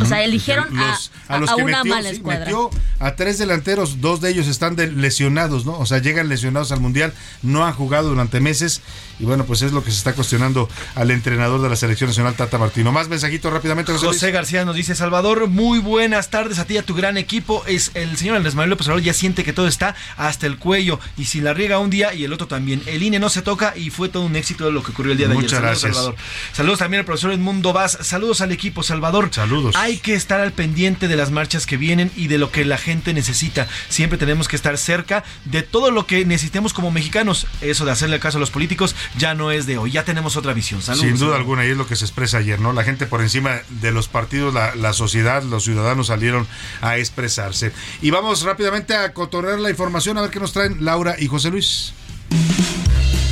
O 0.00 0.04
sea, 0.04 0.22
eligieron 0.24 0.76
a, 0.78 0.90
Los- 0.90 1.10
a 1.28 1.38
los 1.38 1.50
a 1.50 1.56
que 1.56 1.62
una 1.62 1.78
metió, 1.78 1.94
mala 1.94 2.08
sí, 2.10 2.16
escuadra. 2.16 2.44
metió 2.46 2.70
a 3.00 3.14
tres 3.16 3.38
delanteros, 3.38 4.00
dos 4.00 4.20
de 4.20 4.30
ellos 4.30 4.46
están 4.46 4.76
de- 4.76 4.90
lesionados, 4.90 5.66
¿no? 5.66 5.78
O 5.78 5.86
sea, 5.86 5.98
llegan 5.98 6.28
lesionados 6.28 6.72
al 6.72 6.80
Mundial, 6.80 7.12
no 7.42 7.64
han 7.64 7.72
jugado 7.74 8.08
durante 8.08 8.40
meses 8.40 8.82
y 9.20 9.24
bueno, 9.24 9.44
pues 9.44 9.62
es 9.62 9.72
lo 9.72 9.84
que 9.84 9.90
se 9.90 9.98
está 9.98 10.12
cuestionando 10.14 10.68
al 10.96 11.10
entrenador 11.10 11.62
de 11.62 11.68
la 11.68 11.76
Selección 11.76 12.10
Nacional, 12.10 12.34
Tata 12.34 12.58
Martino. 12.58 12.90
Más 12.92 13.08
mensajitos 13.08 13.52
rápidamente, 13.52 13.92
José? 13.92 14.30
García 14.32 14.64
nos 14.64 14.74
dice, 14.74 14.94
Salvador, 14.94 15.46
muy 15.48 15.78
buenas 15.78 16.30
tardes 16.30 16.58
a 16.58 16.64
ti 16.64 16.74
y 16.74 16.78
a 16.78 16.82
tu 16.82 16.94
gran 16.94 17.16
equipo. 17.16 17.62
Es 17.66 17.90
el 17.94 18.16
señor 18.16 18.36
Andrés 18.36 18.54
Manuel 18.54 18.70
López 18.70 18.86
Obrador 18.88 19.02
ya 19.04 19.12
siente 19.14 19.44
que 19.44 19.52
todo 19.52 19.68
está 19.68 19.94
hasta 20.16 20.46
el 20.46 20.58
cuello 20.58 20.98
y 21.16 21.26
si 21.26 21.40
la 21.40 21.54
riega 21.54 21.78
un 21.78 21.90
día 21.90 22.12
y 22.14 22.24
el 22.24 22.32
otro 22.32 22.48
también. 22.48 22.82
El 22.86 23.02
INE 23.02 23.18
no 23.20 23.28
se 23.28 23.42
toca 23.42 23.74
y 23.76 23.90
fue 23.90 24.08
todo 24.08 24.24
un 24.24 24.34
éxito 24.36 24.70
lo 24.70 24.82
que 24.82 24.90
ocurrió 24.92 25.12
el 25.12 25.18
día 25.18 25.28
de 25.28 25.34
Muchas 25.34 25.52
ayer. 25.60 25.76
Saludos, 25.76 25.82
gracias. 25.82 25.94
Salvador. 25.94 26.16
Saludos 26.52 26.78
también 26.80 26.98
al 27.00 27.04
profesor 27.06 27.32
Edmundo 27.32 27.72
Vaz. 27.72 27.98
Saludos 28.00 28.40
al 28.40 28.50
equipo, 28.52 28.82
Salvador. 28.82 29.28
Saludos. 29.32 29.73
Hay 29.74 29.98
que 29.98 30.14
estar 30.14 30.40
al 30.40 30.52
pendiente 30.52 31.08
de 31.08 31.16
las 31.16 31.30
marchas 31.30 31.66
que 31.66 31.76
vienen 31.76 32.10
y 32.14 32.28
de 32.28 32.38
lo 32.38 32.50
que 32.52 32.64
la 32.64 32.78
gente 32.78 33.12
necesita. 33.12 33.66
Siempre 33.88 34.18
tenemos 34.18 34.46
que 34.46 34.54
estar 34.54 34.78
cerca 34.78 35.24
de 35.44 35.62
todo 35.62 35.90
lo 35.90 36.06
que 36.06 36.24
necesitemos 36.24 36.72
como 36.72 36.92
mexicanos. 36.92 37.48
Eso 37.60 37.84
de 37.84 37.90
hacerle 37.90 38.20
caso 38.20 38.38
a 38.38 38.40
los 38.40 38.50
políticos 38.50 38.94
ya 39.18 39.34
no 39.34 39.50
es 39.50 39.66
de 39.66 39.76
hoy. 39.78 39.90
Ya 39.90 40.04
tenemos 40.04 40.36
otra 40.36 40.52
visión. 40.52 40.80
Saludos. 40.80 41.06
Sin 41.06 41.18
duda 41.18 41.36
alguna, 41.36 41.66
y 41.66 41.70
es 41.70 41.76
lo 41.76 41.86
que 41.86 41.96
se 41.96 42.04
expresa 42.04 42.38
ayer, 42.38 42.60
¿no? 42.60 42.72
La 42.72 42.84
gente 42.84 43.06
por 43.06 43.20
encima 43.20 43.62
de 43.68 43.90
los 43.90 44.08
partidos, 44.08 44.54
la, 44.54 44.74
la 44.76 44.92
sociedad, 44.92 45.42
los 45.42 45.64
ciudadanos 45.64 46.06
salieron 46.06 46.46
a 46.80 46.96
expresarse. 46.96 47.72
Y 48.00 48.10
vamos 48.10 48.42
rápidamente 48.42 48.94
a 48.94 49.12
cotorrear 49.12 49.58
la 49.58 49.70
información, 49.70 50.18
a 50.18 50.22
ver 50.22 50.30
qué 50.30 50.40
nos 50.40 50.52
traen 50.52 50.84
Laura 50.84 51.16
y 51.18 51.26
José 51.26 51.50
Luis. 51.50 51.94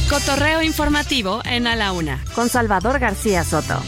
Cotorreo 0.08 0.60
informativo 0.60 1.40
en 1.44 1.66
A 1.66 1.76
la 1.76 1.92
Una 1.92 2.22
con 2.34 2.48
Salvador 2.48 2.98
García 2.98 3.44
Soto. 3.44 3.82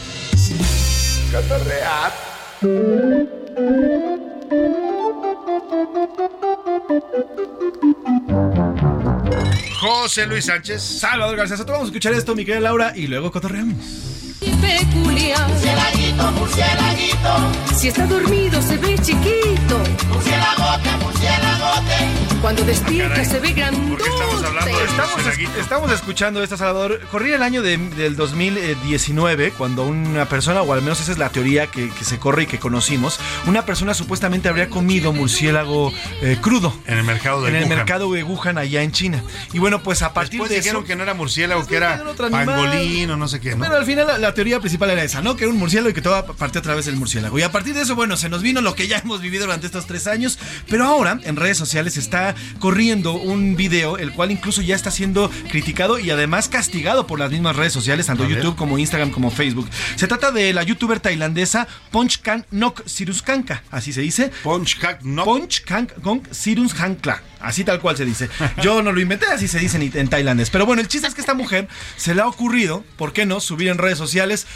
José 9.79 10.25
Luis 10.27 10.45
Sánchez. 10.45 10.81
Salvador 10.81 11.35
García 11.35 11.57
Soto. 11.57 11.73
Vamos 11.73 11.87
a 11.87 11.89
escuchar 11.89 12.13
esto, 12.13 12.35
mi 12.35 12.45
querida 12.45 12.61
Laura, 12.61 12.93
y 12.95 13.07
luego 13.07 13.31
cotorreamos. 13.31 14.24
Peculiar. 14.39 15.47
Murcielaguito, 15.49 16.31
murcielaguito. 16.31 17.75
Si 17.77 17.87
está 17.89 18.05
dormido 18.05 18.61
se 18.61 18.77
ve 18.77 18.95
chiquito. 19.01 19.77
Murcielagote, 20.09 20.89
murcielagote. 21.01 21.95
Cuando 22.41 22.63
despierta 22.63 23.25
se 23.25 23.39
ve 23.39 23.53
grandote. 23.53 24.03
Estamos, 24.03 25.25
es- 25.27 25.59
estamos 25.59 25.91
escuchando 25.91 26.43
esta, 26.43 26.57
Salvador. 26.57 27.01
Corría 27.11 27.35
el 27.35 27.43
año 27.43 27.61
de- 27.61 27.77
del 27.77 28.15
2019, 28.15 29.51
cuando 29.51 29.83
una 29.85 30.25
persona, 30.25 30.61
o 30.61 30.71
al 30.73 30.81
menos 30.81 30.99
esa 30.99 31.11
es 31.11 31.17
la 31.17 31.29
teoría 31.29 31.67
que, 31.67 31.89
que 31.89 32.03
se 32.03 32.19
corre 32.19 32.43
y 32.43 32.45
que 32.45 32.59
conocimos, 32.59 33.19
una 33.47 33.65
persona 33.65 33.93
supuestamente 33.93 34.47
habría 34.47 34.69
comido 34.69 35.11
murciélago 35.11 35.91
eh, 36.21 36.37
crudo. 36.39 36.73
En 36.85 36.97
el 36.99 37.03
mercado 37.03 37.41
de 37.41 37.49
En 37.49 37.55
el 37.55 37.63
Wuhan. 37.63 37.77
mercado 37.77 38.11
de 38.13 38.23
Wuhan, 38.23 38.57
allá 38.59 38.83
en 38.83 38.91
China. 38.91 39.23
Y 39.53 39.59
bueno, 39.59 39.81
pues 39.81 40.01
a 40.03 40.13
partir 40.13 40.39
Después 40.39 40.49
de 40.51 40.57
dijeron 40.57 40.83
eso... 40.83 40.87
que 40.87 40.95
no 40.95 41.03
era 41.03 41.13
murciélago, 41.15 41.65
que 41.65 41.77
era 41.77 42.03
pangolín 42.31 43.09
o 43.11 43.17
no 43.17 43.27
sé 43.27 43.39
qué, 43.39 43.55
¿no? 43.55 43.63
Pero 43.63 43.77
al 43.77 43.85
final 43.85 44.23
la, 44.25 44.33
teoría 44.33 44.59
principal 44.59 44.89
era 44.89 45.03
esa, 45.03 45.21
¿no? 45.21 45.35
Que 45.35 45.45
era 45.45 45.53
un 45.53 45.59
murciélago 45.59 45.89
y 45.89 45.93
que 45.93 46.01
todo 46.01 46.25
partió 46.35 46.59
a 46.59 46.63
través 46.63 46.85
del 46.85 46.95
murciélago. 46.95 47.39
Y 47.39 47.43
a 47.43 47.51
partir 47.51 47.73
de 47.73 47.81
eso, 47.81 47.95
bueno, 47.95 48.17
se 48.17 48.29
nos 48.29 48.41
vino 48.41 48.61
lo 48.61 48.75
que 48.75 48.87
ya 48.87 48.97
hemos 48.97 49.21
vivido 49.21 49.45
durante 49.45 49.65
estos 49.67 49.87
tres 49.87 50.07
años. 50.07 50.37
Pero 50.69 50.85
ahora 50.85 51.19
en 51.23 51.35
redes 51.35 51.57
sociales 51.57 51.97
está 51.97 52.35
corriendo 52.59 53.13
un 53.13 53.55
video, 53.55 53.97
el 53.97 54.11
cual 54.11 54.31
incluso 54.31 54.61
ya 54.61 54.75
está 54.75 54.91
siendo 54.91 55.31
criticado 55.49 55.99
y 55.99 56.09
además 56.09 56.49
castigado 56.49 57.07
por 57.07 57.19
las 57.19 57.31
mismas 57.31 57.55
redes 57.55 57.73
sociales, 57.73 58.07
tanto. 58.07 58.25
YouTube 58.27 58.55
como 58.55 58.77
Instagram 58.77 59.11
como 59.11 59.31
Facebook. 59.31 59.69
Se 59.95 60.07
trata 60.07 60.31
de 60.31 60.53
la 60.53 60.63
youtuber 60.63 60.99
tailandesa 60.99 61.67
Ponchkan 61.91 62.45
Nok 62.51 62.87
Siruskanka, 62.87 63.63
así 63.71 63.93
se 63.93 64.01
dice. 64.01 64.31
Ponchkan 64.43 64.97
Nok. 65.03 65.25
Ponchkan 65.25 65.91
Nok 66.03 66.27
Siruskanka. 66.31 67.21
Así 67.45 67.63
tal 67.63 67.79
cual 67.79 67.95
se 67.95 68.05
dice. 68.05 68.29
Yo 68.61 68.81
no 68.81 68.91
lo 68.91 68.99
inventé, 68.99 69.27
así 69.27 69.47
se 69.47 69.59
dice 69.59 69.77
en, 69.77 70.07
tailandés. 70.07 70.49
Pero 70.49 70.65
bueno, 70.65 70.81
el 70.81 70.87
chiste 70.87 71.07
es 71.07 71.13
que 71.13 71.21
esta 71.21 71.35
mujer 71.35 71.67
se 71.95 72.15
le 72.15 72.21
ha 72.21 72.27
ocurrido, 72.27 72.83
¿por 72.97 73.13
qué 73.13 73.25
no?, 73.25 73.39
subir 73.39 73.67
en 73.67 73.77
redes 73.77 73.97
sociales 73.97 74.47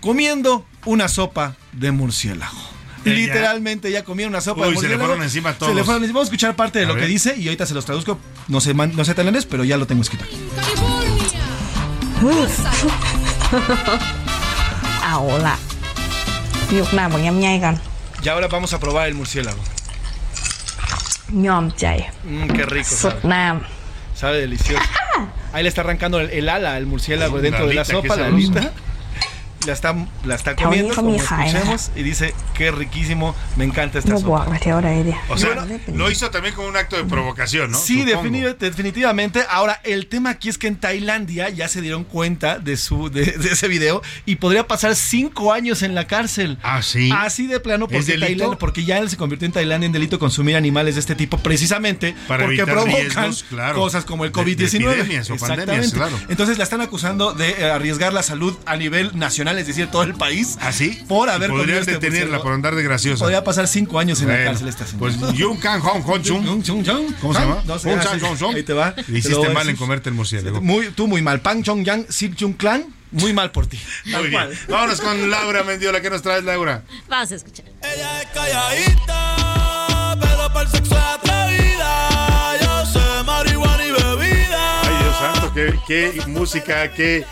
comiendo 0.00 0.66
una 0.84 1.08
sopa 1.08 1.56
de 1.72 1.90
murciélago 1.90 2.74
literalmente 3.04 3.90
ya 3.90 4.02
comía 4.02 4.26
una 4.26 4.40
sopa. 4.40 4.66
Uy, 4.66 4.74
de 4.74 4.80
se 4.80 4.88
le 4.88 4.96
fueron 4.96 5.22
encima 5.22 5.52
todos. 5.52 5.72
Se 5.72 5.76
le 5.76 5.84
fueron 5.84 6.02
encima. 6.02 6.18
Vamos 6.18 6.28
a 6.28 6.30
escuchar 6.30 6.56
parte 6.56 6.78
de 6.78 6.86
lo 6.86 6.96
que 6.96 7.06
dice 7.06 7.36
y 7.36 7.46
ahorita 7.48 7.66
se 7.66 7.74
los 7.74 7.84
traduzco. 7.84 8.18
No 8.48 8.62
sé, 8.62 8.72
no 8.72 9.04
sé 9.04 9.14
tailandés, 9.14 9.44
pero 9.44 9.64
ya 9.64 9.76
lo 9.76 9.86
tengo 9.86 10.02
escrito 10.02 10.24
aquí. 10.24 10.38
Ahora. 15.02 15.58
Y 18.22 18.28
ahora 18.28 18.48
vamos 18.48 18.72
a 18.72 18.80
probar 18.80 19.08
el 19.08 19.14
murciélago 19.14 19.62
ñom 21.34 21.72
chay. 21.72 22.04
Mm, 22.24 22.46
qué 22.48 22.66
rico. 22.66 22.88
Sabe, 22.88 23.60
sabe 24.14 24.40
delicioso. 24.40 24.82
Ahí 25.52 25.62
le 25.62 25.68
está 25.68 25.82
arrancando 25.82 26.18
el, 26.20 26.48
ala, 26.48 26.78
el 26.78 26.86
murciélago 26.86 27.40
dentro 27.40 27.66
de 27.66 27.74
la 27.74 27.84
sopa, 27.84 28.16
la 28.16 28.26
alita 28.26 28.72
la 29.66 29.72
está, 29.72 29.94
la 30.24 30.34
está 30.34 30.56
comiendo, 30.56 30.94
como 30.94 31.14
escuchemos, 31.14 31.90
y 31.96 32.02
dice, 32.02 32.34
qué 32.54 32.70
riquísimo, 32.70 33.34
me 33.56 33.64
encanta 33.64 33.98
esta 33.98 34.16
sopa. 34.18 34.46
O 35.28 35.36
sea, 35.36 35.66
lo 35.92 36.10
hizo 36.10 36.30
también 36.30 36.54
como 36.54 36.68
un 36.68 36.76
acto 36.76 36.96
de 36.96 37.04
provocación, 37.04 37.70
¿no? 37.70 37.78
Sí, 37.78 38.04
definitivamente. 38.04 39.44
Ahora, 39.48 39.80
el 39.84 40.06
tema 40.06 40.30
aquí 40.30 40.48
es 40.48 40.58
que 40.58 40.66
en 40.66 40.76
Tailandia 40.76 41.48
ya 41.48 41.68
se 41.68 41.80
dieron 41.80 42.04
cuenta 42.04 42.58
de, 42.58 42.76
su, 42.76 43.10
de, 43.10 43.22
ese 43.22 43.68
video 43.68 44.02
y 44.26 44.36
podría 44.36 44.66
pasar 44.66 44.94
cinco 44.94 45.52
años 45.52 45.82
en 45.82 45.94
la 45.94 46.06
cárcel. 46.06 46.58
Ah, 46.62 46.82
sí. 46.82 47.10
Así 47.14 47.46
de 47.46 47.60
plano, 47.60 47.88
porque, 47.88 48.18
Tailandia, 48.18 48.58
porque 48.58 48.84
ya 48.84 48.98
él 48.98 49.10
se 49.10 49.16
convirtió 49.16 49.46
en 49.46 49.52
Tailandia 49.52 49.86
en 49.86 49.92
delito 49.92 50.18
consumir 50.18 50.56
animales 50.56 50.94
de 50.94 51.00
este 51.00 51.14
tipo, 51.14 51.38
precisamente 51.38 52.14
porque 52.26 52.64
provocan 52.64 53.32
cosas 53.74 54.04
como 54.04 54.24
el 54.24 54.32
COVID-19. 54.32 55.32
Exactamente. 55.32 55.90
Claro. 55.90 56.18
Entonces 56.28 56.58
la 56.58 56.64
están 56.64 56.80
acusando 56.80 57.32
de 57.32 57.50
eh, 57.50 57.70
arriesgar 57.70 58.12
la 58.12 58.22
salud 58.22 58.56
a 58.66 58.76
nivel 58.76 59.16
nacional 59.18 59.53
nacional, 59.54 59.58
es 59.58 59.66
decir, 59.66 59.86
todo 59.90 60.02
el 60.02 60.14
país. 60.14 60.58
¿Así? 60.60 61.02
Por 61.08 61.28
haber 61.28 61.50
comido 61.50 61.64
Podrían 61.64 61.80
este 61.80 61.92
detenerla 61.92 62.42
por 62.42 62.52
andar 62.52 62.74
de 62.74 62.82
graciosa. 62.82 63.24
Podría 63.24 63.44
pasar 63.44 63.68
cinco 63.68 63.98
años 63.98 64.20
en 64.20 64.28
la 64.28 64.34
Bueno, 64.34 64.50
cárcel 64.50 64.68
esta 64.68 64.86
señora. 64.86 65.14
Pues 65.18 65.34
Yun 65.34 65.56
Kan 65.58 65.80
Hong 65.80 66.02
Hong 66.02 66.22
Chung. 66.22 66.44
¿Cómo 67.20 67.34
se 67.34 67.40
llama? 67.40 67.62
No 67.66 67.78
sé. 67.78 67.90
Ahí 68.54 68.62
te 68.62 68.72
va. 68.72 68.94
Te 68.94 69.02
Hiciste 69.12 69.48
mal 69.50 69.68
en 69.68 69.76
comerte 69.76 70.08
el 70.08 70.14
murciélago. 70.14 70.60
Muy, 70.60 70.90
tú 70.90 71.06
muy 71.06 71.22
mal. 71.22 71.40
Pang 71.40 71.62
Chong 71.62 71.84
Yang, 71.84 72.06
Sik 72.08 72.36
Chung 72.36 72.54
Clan, 72.54 72.86
muy 73.12 73.32
mal 73.32 73.50
por 73.52 73.66
ti. 73.66 73.78
Muy 74.06 74.28
bien. 74.28 74.50
Vámonos 74.68 75.00
con 75.00 75.30
Laura 75.30 75.62
Mendiola. 75.62 76.00
¿Qué 76.00 76.10
nos 76.10 76.20
traes, 76.22 76.42
Laura? 76.42 76.82
Vamos 77.08 77.30
a 77.30 77.34
escuchar. 77.36 77.64
calladita, 78.34 80.18
pero 80.20 80.48
para 80.52 80.62
el 80.62 80.68
sexo 80.68 80.96
es 80.96 81.00
atrevida. 81.00 82.58
Yo 82.60 82.86
sé 82.86 83.22
marihuana 83.24 83.84
y 83.86 83.92
bebida. 83.92 84.80
Ay, 84.82 85.04
Dios 85.04 85.16
santo, 85.16 85.52
qué, 85.54 85.78
qué 85.86 86.26
música, 86.26 86.92
qué, 86.92 87.24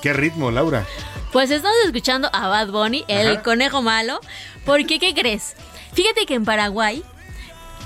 qué 0.00 0.12
ritmo, 0.14 0.50
Laura. 0.50 0.86
Pues 1.32 1.50
estamos 1.50 1.76
escuchando 1.86 2.28
a 2.32 2.48
Bad 2.48 2.68
Bunny, 2.70 3.04
el 3.08 3.28
Ajá. 3.32 3.42
conejo 3.42 3.82
malo. 3.82 4.20
Porque, 4.64 4.98
¿qué 4.98 5.14
crees? 5.14 5.54
Fíjate 5.94 6.26
que 6.26 6.34
en 6.34 6.44
Paraguay 6.44 7.02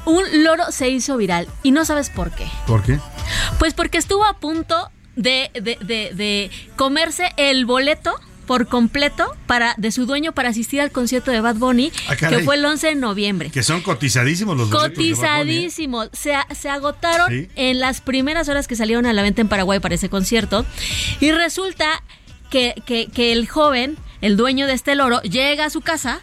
un 0.07 0.23
loro 0.45 0.65
se 0.71 0.89
hizo 0.89 1.17
viral 1.17 1.47
y 1.63 1.71
no 1.71 1.85
sabes 1.85 2.11
por 2.11 2.31
qué. 2.31 2.47
¿Por 2.67 2.83
qué? 2.83 2.99
Pues 3.59 3.75
porque 3.75 3.99
estuvo 3.99 4.25
a 4.25 4.39
punto 4.39 4.91
de, 5.17 5.51
de- 5.55 5.79
de- 5.81 6.11
de 6.15 6.51
comerse 6.77 7.33
el 7.37 7.65
boleto 7.67 8.15
por 8.47 8.67
completo 8.69 9.35
para 9.47 9.75
de 9.79 9.91
su 9.91 10.05
dueño 10.05 10.33
para 10.33 10.51
asistir 10.51 10.81
al 10.83 10.91
concierto 10.91 11.31
de 11.31 11.41
Bad 11.41 11.55
Bunny, 11.57 11.91
Ah, 12.09 12.17
que 12.17 12.41
fue 12.41 12.57
el 12.57 12.65
11 12.65 12.89
de 12.89 12.95
noviembre. 12.97 13.51
Que 13.51 13.63
son 13.63 13.81
cotizadísimos 13.81 14.57
los 14.57 14.69
boletos 14.69 14.83
de 14.83 14.89
Bad 14.89 14.99
Bunny, 14.99 15.11
¿eh? 15.11 15.15
Cotizadísimos. 15.63 16.09
Se, 16.13 16.35
se 16.55 16.69
agotaron 16.69 17.31
Sí. 17.31 17.49
en 17.57 17.81
las 17.81 18.01
primeras 18.03 18.49
horas 18.51 18.69
que 18.69 18.77
salieron 18.77 19.07
a 19.07 19.13
la 19.15 19.23
venta 19.23 19.41
en 19.41 19.49
Paraguay 19.49 19.81
para 19.81 19.95
ese 19.95 20.11
concierto. 20.11 20.67
Y 21.21 21.31
resulta 21.33 22.03
que, 22.51 22.75
que- 22.87 23.07
que 23.09 23.33
el 23.33 23.49
joven, 23.49 23.97
el 24.21 24.37
dueño 24.37 24.67
de 24.67 24.73
este 24.75 24.95
loro, 24.95 25.21
llega 25.23 25.67
a 25.67 25.71
su 25.71 25.81
casa 25.81 26.21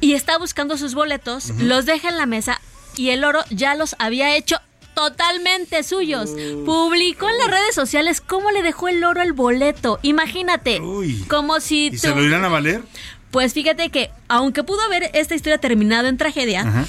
y 0.00 0.12
está 0.14 0.38
buscando 0.38 0.76
sus 0.76 0.94
boletos, 0.94 1.50
los 1.58 1.86
deja 1.86 2.08
en 2.08 2.16
la 2.18 2.26
mesa 2.26 2.60
y 2.96 3.10
el 3.10 3.20
loro 3.22 3.40
ya 3.50 3.74
los 3.74 3.96
había 3.98 4.36
hecho 4.36 4.56
totalmente 4.94 5.82
suyos. 5.82 6.30
Publicó 6.64 7.28
en 7.28 7.38
las 7.38 7.48
redes 7.48 7.74
sociales 7.74 8.20
cómo 8.20 8.50
le 8.50 8.62
dejó 8.62 8.88
el 8.88 9.00
loro 9.00 9.22
el 9.22 9.32
boleto. 9.32 9.98
Imagínate, 10.02 10.80
como 11.28 11.60
si... 11.60 11.86
¿Y 11.88 11.98
se 11.98 12.14
lo 12.14 12.22
irán 12.24 12.44
a 12.44 12.48
valer? 12.48 12.82
pues 13.30 13.52
fíjate 13.52 13.88
que, 13.90 14.10
aunque 14.28 14.62
pudo 14.62 14.80
haber 14.82 15.10
esta 15.12 15.34
historia 15.34 15.58
terminado 15.58 16.06
en 16.06 16.16
tragedia, 16.16 16.60
Ajá. 16.60 16.84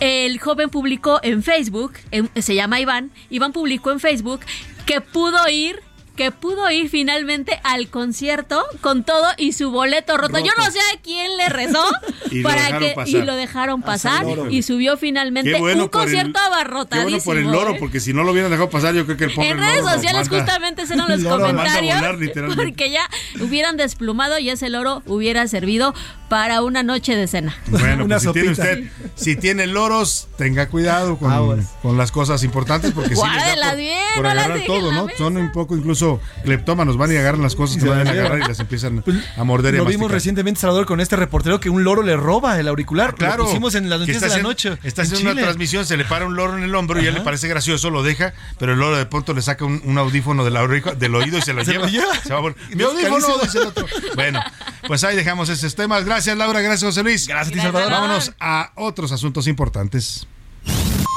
el 0.00 0.40
joven 0.40 0.70
publicó 0.70 1.20
en 1.22 1.42
Facebook, 1.42 1.92
en- 2.10 2.30
se 2.40 2.54
llama 2.54 2.80
Iván, 2.80 3.10
Iván 3.28 3.52
publicó 3.52 3.90
en 3.90 4.00
Facebook 4.00 4.40
que 4.86 5.02
pudo 5.02 5.46
ir 5.50 5.82
que 6.16 6.30
pudo 6.30 6.70
ir 6.70 6.90
finalmente 6.90 7.58
al 7.64 7.88
concierto 7.88 8.62
con 8.80 9.02
todo 9.04 9.26
y 9.38 9.52
su 9.52 9.70
boleto 9.70 10.16
roto. 10.18 10.38
Yo 10.38 10.52
no 10.58 10.64
sé 10.70 10.78
a 10.78 11.00
quién 11.02 11.36
le 11.36 11.48
rezó 11.48 11.82
Y 12.30 12.40
lo 12.42 12.48
para 12.48 12.62
dejaron 12.64 12.80
que 12.88 12.94
pasar. 12.94 13.08
y 13.08 13.22
lo 13.24 13.34
dejaron 13.36 13.82
pasar 13.82 14.26
y 14.50 14.62
subió 14.62 14.96
finalmente 14.96 15.52
Qué 15.52 15.58
bueno 15.58 15.78
un 15.78 15.84
el- 15.84 15.90
concierto 15.90 16.38
Qué 16.38 16.46
abarrotadísimo. 16.46 17.10
bueno 17.10 17.24
por 17.24 17.38
el 17.38 17.44
loro, 17.50 17.70
¿eh? 17.74 17.76
porque 17.78 18.00
si 18.00 18.12
no 18.12 18.24
lo 18.24 18.32
hubieran 18.32 18.50
dejado 18.50 18.68
pasar, 18.70 18.94
yo 18.94 19.04
creo 19.06 19.16
que 19.16 19.24
el 19.24 19.32
pobre 19.34 19.50
En 19.50 19.58
redes 19.58 19.82
loro 19.82 19.94
sociales 19.94 20.28
manda- 20.30 20.38
justamente 20.44 20.82
eran 20.82 20.98
los 21.08 21.18
el 21.20 21.26
comentarios 21.28 21.96
volar, 22.00 22.56
porque 22.56 22.90
ya 22.90 23.08
hubieran 23.40 23.76
desplumado 23.76 24.38
y 24.38 24.50
ese 24.50 24.68
loro 24.68 25.02
hubiera 25.06 25.46
servido 25.48 25.94
para 26.28 26.62
una 26.62 26.82
noche 26.82 27.14
de 27.14 27.26
cena. 27.26 27.54
Bueno, 27.66 28.04
Una 28.04 28.16
pues 28.16 28.22
si 28.22 28.32
tiene 28.32 28.50
usted, 28.50 28.84
si 29.14 29.36
tiene 29.36 29.66
loros, 29.66 30.28
tenga 30.38 30.68
cuidado 30.68 31.18
con, 31.18 31.66
con 31.82 31.98
las 31.98 32.10
cosas 32.10 32.42
importantes 32.42 32.92
porque 32.92 33.14
sí 33.16 33.22
les 33.22 33.56
da 33.60 33.68
por, 33.68 33.76
bien, 33.76 33.98
por 34.14 34.24
no 34.24 34.34
las 34.34 34.44
agarrar 34.46 34.66
todo, 34.66 34.92
¿no? 34.92 35.06
Son 35.18 35.36
un 35.36 35.52
poco 35.52 35.76
incluso 35.76 36.01
cleptómanos, 36.44 36.96
van 36.96 37.12
y 37.12 37.16
agarran 37.16 37.42
las 37.42 37.54
cosas 37.54 37.82
que 37.82 37.88
van 37.88 38.06
a 38.06 38.10
agarrar 38.10 38.38
y 38.40 38.48
las 38.48 38.60
empiezan 38.60 39.02
a 39.36 39.44
morder 39.44 39.74
y 39.74 39.78
a 39.78 39.80
Lo 39.80 39.86
vimos 39.86 40.10
recientemente, 40.10 40.60
Salvador, 40.60 40.86
con 40.86 41.00
este 41.00 41.16
reportero 41.16 41.60
que 41.60 41.70
un 41.70 41.84
loro 41.84 42.02
le 42.02 42.16
roba 42.16 42.58
el 42.58 42.68
auricular. 42.68 43.14
Claro, 43.14 43.38
Lo 43.38 43.44
pusimos 43.46 43.74
en 43.74 43.88
las 43.90 44.00
noticias 44.00 44.22
de 44.22 44.28
la 44.28 44.38
noche. 44.42 44.78
Está 44.82 45.02
en 45.02 45.08
haciendo 45.12 45.32
una 45.32 45.42
transmisión, 45.42 45.86
se 45.86 45.96
le 45.96 46.04
para 46.04 46.26
un 46.26 46.34
loro 46.36 46.56
en 46.56 46.62
el 46.64 46.74
hombro 46.74 47.00
y 47.00 47.06
a 47.06 47.08
él 47.10 47.14
le 47.14 47.20
parece 47.22 47.48
gracioso, 47.48 47.90
lo 47.90 48.02
deja, 48.02 48.32
pero 48.58 48.72
el 48.72 48.78
loro 48.78 48.96
de 48.96 49.06
pronto 49.06 49.32
le 49.34 49.42
saca 49.42 49.64
un, 49.64 49.80
un 49.84 49.98
audífono 49.98 50.44
del, 50.44 50.56
aurico- 50.56 50.94
del 50.94 51.14
oído 51.14 51.38
y 51.38 51.42
se 51.42 51.52
lo 51.52 51.64
Se 51.64 51.72
lleva. 51.72 51.84
lo 51.86 51.90
lleva. 51.92 52.14
Se 52.22 52.32
va 52.34 52.40
a 52.40 52.54
Mi 52.74 52.82
audífono, 52.82 53.26
dice 53.42 53.58
el 53.58 53.66
otro. 53.66 53.86
Bueno, 54.14 54.40
pues 54.86 55.04
ahí 55.04 55.16
dejamos 55.16 55.48
esos 55.48 55.74
temas. 55.74 56.04
Gracias, 56.04 56.36
Laura. 56.36 56.60
Gracias, 56.60 56.84
José 56.84 57.02
Luis. 57.02 57.26
Gracias 57.26 57.48
a 57.48 57.52
ti, 57.52 57.60
Salvador. 57.60 57.90
Vámonos 57.90 58.32
a 58.40 58.72
otros 58.76 59.12
asuntos 59.12 59.46
importantes. 59.46 60.26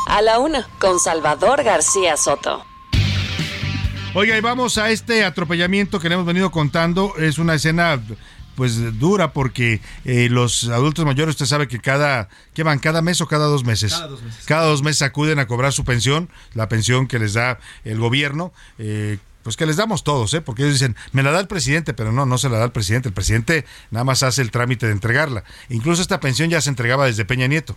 A 0.07 0.21
la 0.21 0.39
una, 0.39 0.67
con 0.79 0.99
Salvador 0.99 1.63
García 1.63 2.15
Soto. 2.17 2.63
Oiga, 4.17 4.37
y 4.37 4.39
vamos 4.39 4.77
a 4.77 4.91
este 4.91 5.25
atropellamiento 5.25 5.99
que 5.99 6.07
le 6.07 6.15
hemos 6.15 6.25
venido 6.25 6.49
contando. 6.49 7.17
Es 7.17 7.37
una 7.37 7.53
escena 7.53 8.01
pues 8.55 8.97
dura 8.97 9.33
porque 9.33 9.81
eh, 10.05 10.29
los 10.29 10.69
adultos 10.69 11.03
mayores, 11.03 11.33
usted 11.33 11.45
sabe 11.45 11.67
que 11.67 11.79
cada, 11.79 12.29
¿qué 12.53 12.63
van? 12.63 12.79
¿Cada 12.79 13.01
mes 13.01 13.19
o 13.19 13.27
cada 13.27 13.47
dos 13.47 13.65
meses? 13.65 13.91
Cada 13.91 14.07
dos 14.07 14.23
meses. 14.23 14.45
Cada 14.45 14.65
dos 14.67 14.83
meses 14.83 15.01
acuden 15.01 15.37
a 15.39 15.47
cobrar 15.47 15.73
su 15.73 15.83
pensión, 15.83 16.29
la 16.53 16.69
pensión 16.69 17.07
que 17.07 17.19
les 17.19 17.33
da 17.33 17.59
el 17.83 17.99
gobierno. 17.99 18.53
eh, 18.77 19.17
pues 19.43 19.57
que 19.57 19.67
les 19.67 19.75
damos 19.75 20.03
todos, 20.03 20.33
¿eh? 20.33 20.41
porque 20.41 20.63
ellos 20.63 20.73
dicen, 20.73 20.95
me 21.11 21.21
la 21.21 21.31
da 21.31 21.39
el 21.39 21.47
presidente, 21.47 21.93
pero 21.93 22.11
no, 22.11 22.25
no 22.25 22.37
se 22.39 22.49
la 22.49 22.57
da 22.57 22.65
el 22.65 22.71
presidente. 22.71 23.09
El 23.09 23.13
presidente 23.13 23.65
nada 23.91 24.05
más 24.05 24.23
hace 24.23 24.41
el 24.41 24.49
trámite 24.49 24.87
de 24.87 24.93
entregarla. 24.93 25.43
Incluso 25.69 26.01
esta 26.01 26.21
pensión 26.21 26.49
ya 26.49 26.61
se 26.61 26.69
entregaba 26.69 27.05
desde 27.05 27.25
Peña 27.25 27.45
Nieto. 27.45 27.75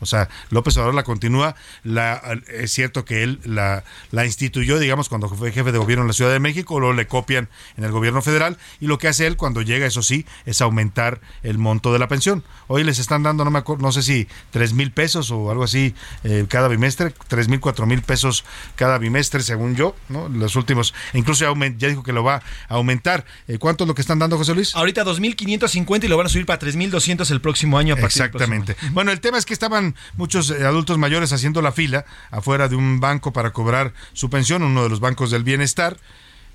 O 0.00 0.06
sea, 0.06 0.28
López 0.50 0.76
Obrador 0.76 0.94
la 0.94 1.02
continúa. 1.04 1.54
La, 1.84 2.20
es 2.52 2.72
cierto 2.72 3.04
que 3.04 3.22
él 3.22 3.40
la, 3.44 3.84
la 4.10 4.24
instituyó, 4.26 4.78
digamos, 4.78 5.08
cuando 5.08 5.28
fue 5.28 5.52
jefe 5.52 5.72
de 5.72 5.78
gobierno 5.78 6.02
en 6.02 6.08
la 6.08 6.14
Ciudad 6.14 6.30
de 6.32 6.40
México, 6.40 6.78
luego 6.80 6.94
le 6.94 7.06
copian 7.06 7.48
en 7.76 7.84
el 7.84 7.92
gobierno 7.92 8.20
federal. 8.22 8.58
Y 8.80 8.86
lo 8.86 8.98
que 8.98 9.08
hace 9.08 9.26
él 9.26 9.36
cuando 9.36 9.62
llega, 9.62 9.86
eso 9.86 10.02
sí, 10.02 10.26
es 10.44 10.60
aumentar 10.60 11.20
el 11.42 11.58
monto 11.58 11.92
de 11.92 11.98
la 11.98 12.08
pensión. 12.08 12.44
Hoy 12.68 12.84
les 12.84 12.98
están 12.98 13.22
dando, 13.22 13.44
no 13.44 13.50
me 13.50 13.58
acuerdo, 13.58 13.82
no 13.82 13.92
sé 13.92 14.02
si 14.02 14.28
tres 14.50 14.72
mil 14.72 14.90
pesos 14.92 15.30
o 15.30 15.50
algo 15.50 15.64
así 15.64 15.94
eh, 16.24 16.44
cada 16.48 16.68
bimestre, 16.68 17.14
tres 17.28 17.48
mil, 17.48 17.60
cuatro 17.60 17.86
mil 17.86 18.02
pesos 18.02 18.44
cada 18.74 18.98
bimestre, 18.98 19.42
según 19.42 19.76
yo, 19.76 19.94
¿no? 20.08 20.28
Los 20.28 20.56
últimos, 20.56 20.92
e 21.12 21.18
incluso 21.18 21.44
ya, 21.44 21.50
aument- 21.50 21.76
ya 21.78 21.88
dijo 21.88 22.02
que 22.02 22.12
lo 22.12 22.22
va 22.24 22.36
a 22.68 22.74
aumentar. 22.74 23.24
Eh, 23.48 23.58
¿Cuánto 23.58 23.84
es 23.84 23.88
lo 23.88 23.94
que 23.94 24.00
están 24.02 24.18
dando, 24.18 24.36
José 24.36 24.54
Luis? 24.54 24.74
Ahorita 24.74 25.04
2.550 25.04 26.04
y 26.04 26.08
lo 26.08 26.16
van 26.16 26.26
a 26.26 26.28
subir 26.28 26.46
para 26.46 26.58
3.200 26.58 27.30
el 27.30 27.40
próximo 27.40 27.78
año. 27.78 27.94
A 27.94 27.96
próximo 27.96 28.24
Exactamente. 28.24 28.76
Bueno, 28.90 29.12
el 29.12 29.20
tema 29.20 29.38
es 29.38 29.46
que 29.46 29.52
estaban 29.54 29.85
muchos 30.16 30.50
eh, 30.50 30.66
adultos 30.66 30.98
mayores 30.98 31.32
haciendo 31.32 31.62
la 31.62 31.72
fila 31.72 32.04
afuera 32.30 32.68
de 32.68 32.76
un 32.76 33.00
banco 33.00 33.32
para 33.32 33.52
cobrar 33.52 33.92
su 34.12 34.30
pensión, 34.30 34.62
uno 34.62 34.82
de 34.82 34.88
los 34.88 35.00
bancos 35.00 35.30
del 35.30 35.44
bienestar, 35.44 35.98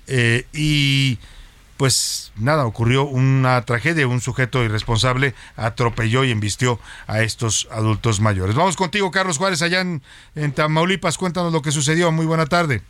eh, 0.06 0.46
y 0.52 1.18
pues 1.76 2.32
nada, 2.36 2.64
ocurrió 2.64 3.04
una 3.04 3.60
tragedia, 3.62 4.06
un 4.06 4.20
sujeto 4.20 4.62
irresponsable 4.62 5.34
atropelló 5.56 6.22
y 6.24 6.30
embistió 6.30 6.78
a 7.06 7.22
estos 7.22 7.66
adultos 7.72 8.20
mayores. 8.20 8.54
Vamos 8.54 8.76
contigo, 8.76 9.10
Carlos 9.10 9.38
Juárez, 9.38 9.62
allá 9.62 9.80
en, 9.80 10.02
en 10.34 10.52
Tamaulipas, 10.52 11.18
cuéntanos 11.18 11.52
lo 11.52 11.62
que 11.62 11.72
sucedió, 11.72 12.12
muy 12.12 12.26
buena 12.26 12.46
tarde. 12.46 12.82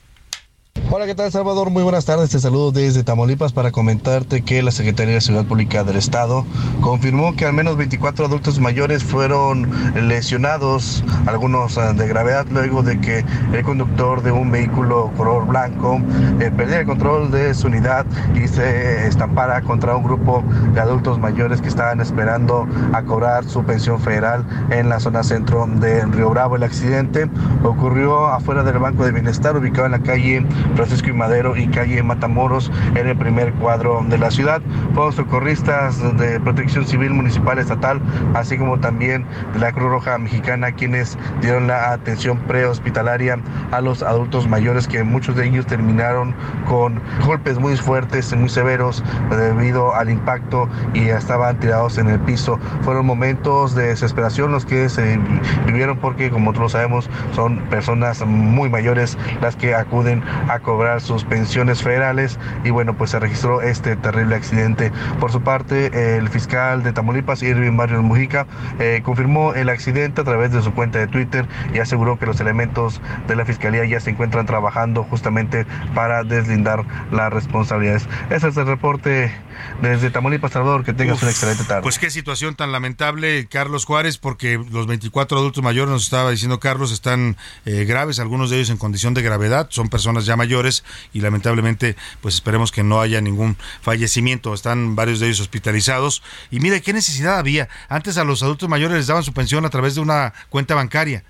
Hola, 0.94 1.06
¿qué 1.06 1.14
tal 1.14 1.32
Salvador? 1.32 1.70
Muy 1.70 1.82
buenas 1.82 2.04
tardes. 2.04 2.28
Te 2.28 2.38
saludo 2.38 2.70
desde 2.70 3.02
Tamaulipas 3.02 3.54
para 3.54 3.70
comentarte 3.70 4.42
que 4.42 4.62
la 4.62 4.70
Secretaría 4.70 5.14
de 5.14 5.22
Seguridad 5.22 5.48
Pública 5.48 5.84
del 5.84 5.96
Estado 5.96 6.44
confirmó 6.82 7.34
que 7.34 7.46
al 7.46 7.54
menos 7.54 7.78
24 7.78 8.26
adultos 8.26 8.60
mayores 8.60 9.02
fueron 9.02 9.70
lesionados, 10.06 11.02
algunos 11.24 11.78
eh, 11.78 11.94
de 11.94 12.06
gravedad, 12.06 12.46
luego 12.50 12.82
de 12.82 13.00
que 13.00 13.24
el 13.54 13.62
conductor 13.62 14.22
de 14.22 14.32
un 14.32 14.50
vehículo 14.50 15.10
color 15.16 15.46
blanco 15.46 15.98
eh, 16.40 16.50
perdiera 16.54 16.80
el 16.80 16.86
control 16.86 17.30
de 17.30 17.54
su 17.54 17.68
unidad 17.68 18.04
y 18.34 18.46
se 18.46 19.06
estampara 19.06 19.62
contra 19.62 19.96
un 19.96 20.04
grupo 20.04 20.44
de 20.74 20.80
adultos 20.80 21.18
mayores 21.18 21.62
que 21.62 21.68
estaban 21.68 22.02
esperando 22.02 22.68
a 22.92 23.02
cobrar 23.02 23.46
su 23.46 23.64
pensión 23.64 23.98
federal 23.98 24.44
en 24.70 24.90
la 24.90 25.00
zona 25.00 25.22
centro 25.22 25.66
de 25.66 26.04
Río 26.04 26.28
Bravo. 26.28 26.56
El 26.56 26.64
accidente 26.64 27.30
ocurrió 27.64 28.26
afuera 28.26 28.62
del 28.62 28.78
Banco 28.78 29.06
de 29.06 29.12
Bienestar, 29.12 29.56
ubicado 29.56 29.86
en 29.86 29.92
la 29.92 30.00
calle 30.00 30.46
Francisco 30.74 31.10
y 31.10 31.12
Madero 31.12 31.56
y 31.56 31.66
calle 31.68 32.02
Matamoros, 32.02 32.70
en 32.94 33.06
el 33.06 33.16
primer 33.16 33.52
cuadro 33.54 34.04
de 34.08 34.18
la 34.18 34.30
ciudad. 34.30 34.62
Fueron 34.94 35.12
socorristas 35.12 36.00
de 36.18 36.40
Protección 36.40 36.84
Civil 36.86 37.10
Municipal 37.10 37.58
Estatal, 37.58 38.00
así 38.34 38.56
como 38.56 38.78
también 38.80 39.26
de 39.52 39.58
la 39.58 39.72
Cruz 39.72 39.90
Roja 39.90 40.18
Mexicana, 40.18 40.72
quienes 40.72 41.18
dieron 41.40 41.66
la 41.66 41.92
atención 41.92 42.38
prehospitalaria 42.46 43.38
a 43.70 43.80
los 43.80 44.02
adultos 44.02 44.48
mayores, 44.48 44.88
que 44.88 45.02
muchos 45.02 45.36
de 45.36 45.46
ellos 45.46 45.66
terminaron 45.66 46.34
con 46.66 47.00
golpes 47.24 47.58
muy 47.58 47.76
fuertes, 47.76 48.34
muy 48.34 48.48
severos, 48.48 49.02
debido 49.30 49.94
al 49.94 50.10
impacto 50.10 50.68
y 50.94 51.08
estaban 51.08 51.58
tirados 51.58 51.98
en 51.98 52.08
el 52.08 52.20
piso. 52.20 52.58
Fueron 52.82 53.06
momentos 53.06 53.74
de 53.74 53.88
desesperación 53.88 54.52
los 54.52 54.64
que 54.64 54.88
se 54.88 55.18
vivieron 55.66 55.98
porque, 55.98 56.30
como 56.30 56.52
todos 56.52 56.72
sabemos, 56.72 57.08
son 57.34 57.58
personas 57.68 58.24
muy 58.26 58.68
mayores 58.68 59.16
las 59.40 59.56
que 59.56 59.74
acuden 59.74 60.22
a 60.54 60.60
cobrar 60.60 61.00
sus 61.00 61.24
pensiones 61.24 61.82
federales 61.82 62.38
y 62.64 62.70
bueno, 62.70 62.96
pues 62.96 63.10
se 63.10 63.18
registró 63.18 63.62
este 63.62 63.96
terrible 63.96 64.34
accidente. 64.34 64.92
Por 65.20 65.32
su 65.32 65.42
parte, 65.42 66.16
el 66.16 66.28
fiscal 66.28 66.82
de 66.82 66.92
Tamaulipas, 66.92 67.42
Irving 67.42 67.76
Barrios 67.76 68.02
Mujica, 68.02 68.46
eh, 68.78 69.02
confirmó 69.04 69.54
el 69.54 69.68
accidente 69.68 70.20
a 70.20 70.24
través 70.24 70.52
de 70.52 70.62
su 70.62 70.72
cuenta 70.72 70.98
de 70.98 71.06
Twitter 71.06 71.46
y 71.74 71.78
aseguró 71.78 72.18
que 72.18 72.26
los 72.26 72.40
elementos 72.40 73.00
de 73.28 73.36
la 73.36 73.44
fiscalía 73.44 73.84
ya 73.84 74.00
se 74.00 74.10
encuentran 74.10 74.46
trabajando 74.46 75.04
justamente 75.04 75.66
para 75.94 76.24
deslindar 76.24 76.84
las 77.10 77.32
responsabilidades. 77.32 78.08
Ese 78.30 78.48
es 78.48 78.56
el 78.56 78.66
reporte 78.66 79.32
desde 79.80 80.10
Tamaulipas, 80.10 80.52
Salvador. 80.52 80.84
Que 80.84 80.92
tengas 80.92 81.16
Uf, 81.16 81.22
una 81.22 81.30
excelente 81.30 81.64
tarde. 81.64 81.82
Pues 81.82 81.98
qué 81.98 82.10
situación 82.10 82.54
tan 82.54 82.72
lamentable, 82.72 83.46
Carlos 83.46 83.84
Juárez, 83.84 84.18
porque 84.18 84.62
los 84.70 84.86
24 84.86 85.38
adultos 85.38 85.62
mayores, 85.62 85.92
nos 85.92 86.04
estaba 86.04 86.30
diciendo 86.30 86.60
Carlos, 86.60 86.92
están 86.92 87.36
eh, 87.64 87.84
graves, 87.84 88.18
algunos 88.18 88.50
de 88.50 88.56
ellos 88.56 88.70
en 88.70 88.76
condición 88.76 89.14
de 89.14 89.22
gravedad, 89.22 89.66
son 89.70 89.88
personas 89.88 90.26
ya 90.26 90.36
mayores 90.42 90.82
y 91.12 91.20
lamentablemente, 91.20 91.94
pues 92.20 92.34
esperemos 92.34 92.72
que 92.72 92.82
no 92.82 93.00
haya 93.00 93.20
ningún 93.20 93.56
fallecimiento, 93.80 94.54
están 94.54 94.96
varios 94.96 95.20
de 95.20 95.26
ellos 95.26 95.40
hospitalizados. 95.40 96.22
Y 96.50 96.58
mire, 96.58 96.82
qué 96.82 96.92
necesidad 96.92 97.38
había. 97.38 97.68
Antes 97.88 98.16
a 98.16 98.24
los 98.24 98.42
adultos 98.42 98.68
mayores 98.68 98.96
les 98.96 99.06
daban 99.06 99.22
su 99.22 99.32
pensión 99.32 99.64
a 99.64 99.70
través 99.70 99.94
de 99.94 100.00
una 100.00 100.32
cuenta 100.50 100.74
bancaria. 100.74 101.22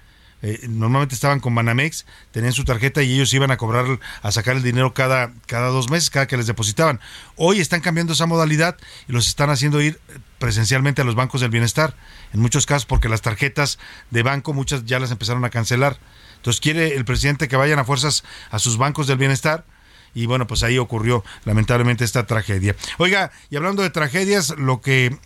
Eh, 0.45 0.67
normalmente 0.69 1.15
estaban 1.15 1.39
con 1.39 1.55
Banamex, 1.55 2.05
tenían 2.33 2.53
su 2.53 2.65
tarjeta 2.65 3.01
y 3.03 3.15
ellos 3.15 3.33
iban 3.33 3.53
a 3.53 3.57
cobrar, 3.57 4.01
a 4.23 4.33
sacar 4.33 4.57
el 4.57 4.63
dinero 4.63 4.93
cada, 4.93 5.33
cada 5.47 5.69
dos 5.69 5.89
meses, 5.89 6.11
cada 6.11 6.27
que 6.27 6.37
les 6.37 6.49
depositaban. 6.49 6.99
Hoy 7.37 7.61
están 7.61 7.81
cambiando 7.81 8.15
esa 8.15 8.27
modalidad 8.27 8.77
y 9.09 9.13
los 9.13 9.29
están 9.29 9.51
haciendo 9.51 9.81
ir 9.81 10.01
presencialmente 10.41 11.03
a 11.03 11.05
los 11.05 11.15
bancos 11.15 11.43
del 11.43 11.51
bienestar, 11.51 11.95
en 12.33 12.41
muchos 12.41 12.67
casos 12.67 12.87
porque 12.87 13.09
las 13.09 13.23
tarjetas 13.23 13.79
de 14.11 14.25
banco 14.25 14.53
muchas 14.53 14.85
ya 14.85 14.99
las 14.99 15.13
empezaron 15.13 15.45
a 15.45 15.51
cancelar. 15.51 15.99
Entonces 16.43 16.61
quiere 16.61 16.97
el 16.97 17.05
presidente 17.05 17.47
que 17.47 17.55
vayan 17.55 17.79
a 17.79 17.85
fuerzas 17.85 18.25
a 18.51 18.59
sus 18.59 18.77
bancos 18.77 19.07
del 19.07 19.17
bienestar 19.17 19.65
y 20.13 20.27
bueno, 20.27 20.47
pues 20.47 20.63
ahí 20.63 20.79
ocurrió 20.79 21.25
lamentablemente 21.45 22.05
esta 22.05 22.27
tragedia. 22.27 22.77
Oiga, 22.99 23.31
y 23.49 23.57
hablando 23.57 23.83
de 23.83 23.91
tragedias, 23.91 24.55
lo 24.59 24.81
que 24.81 25.17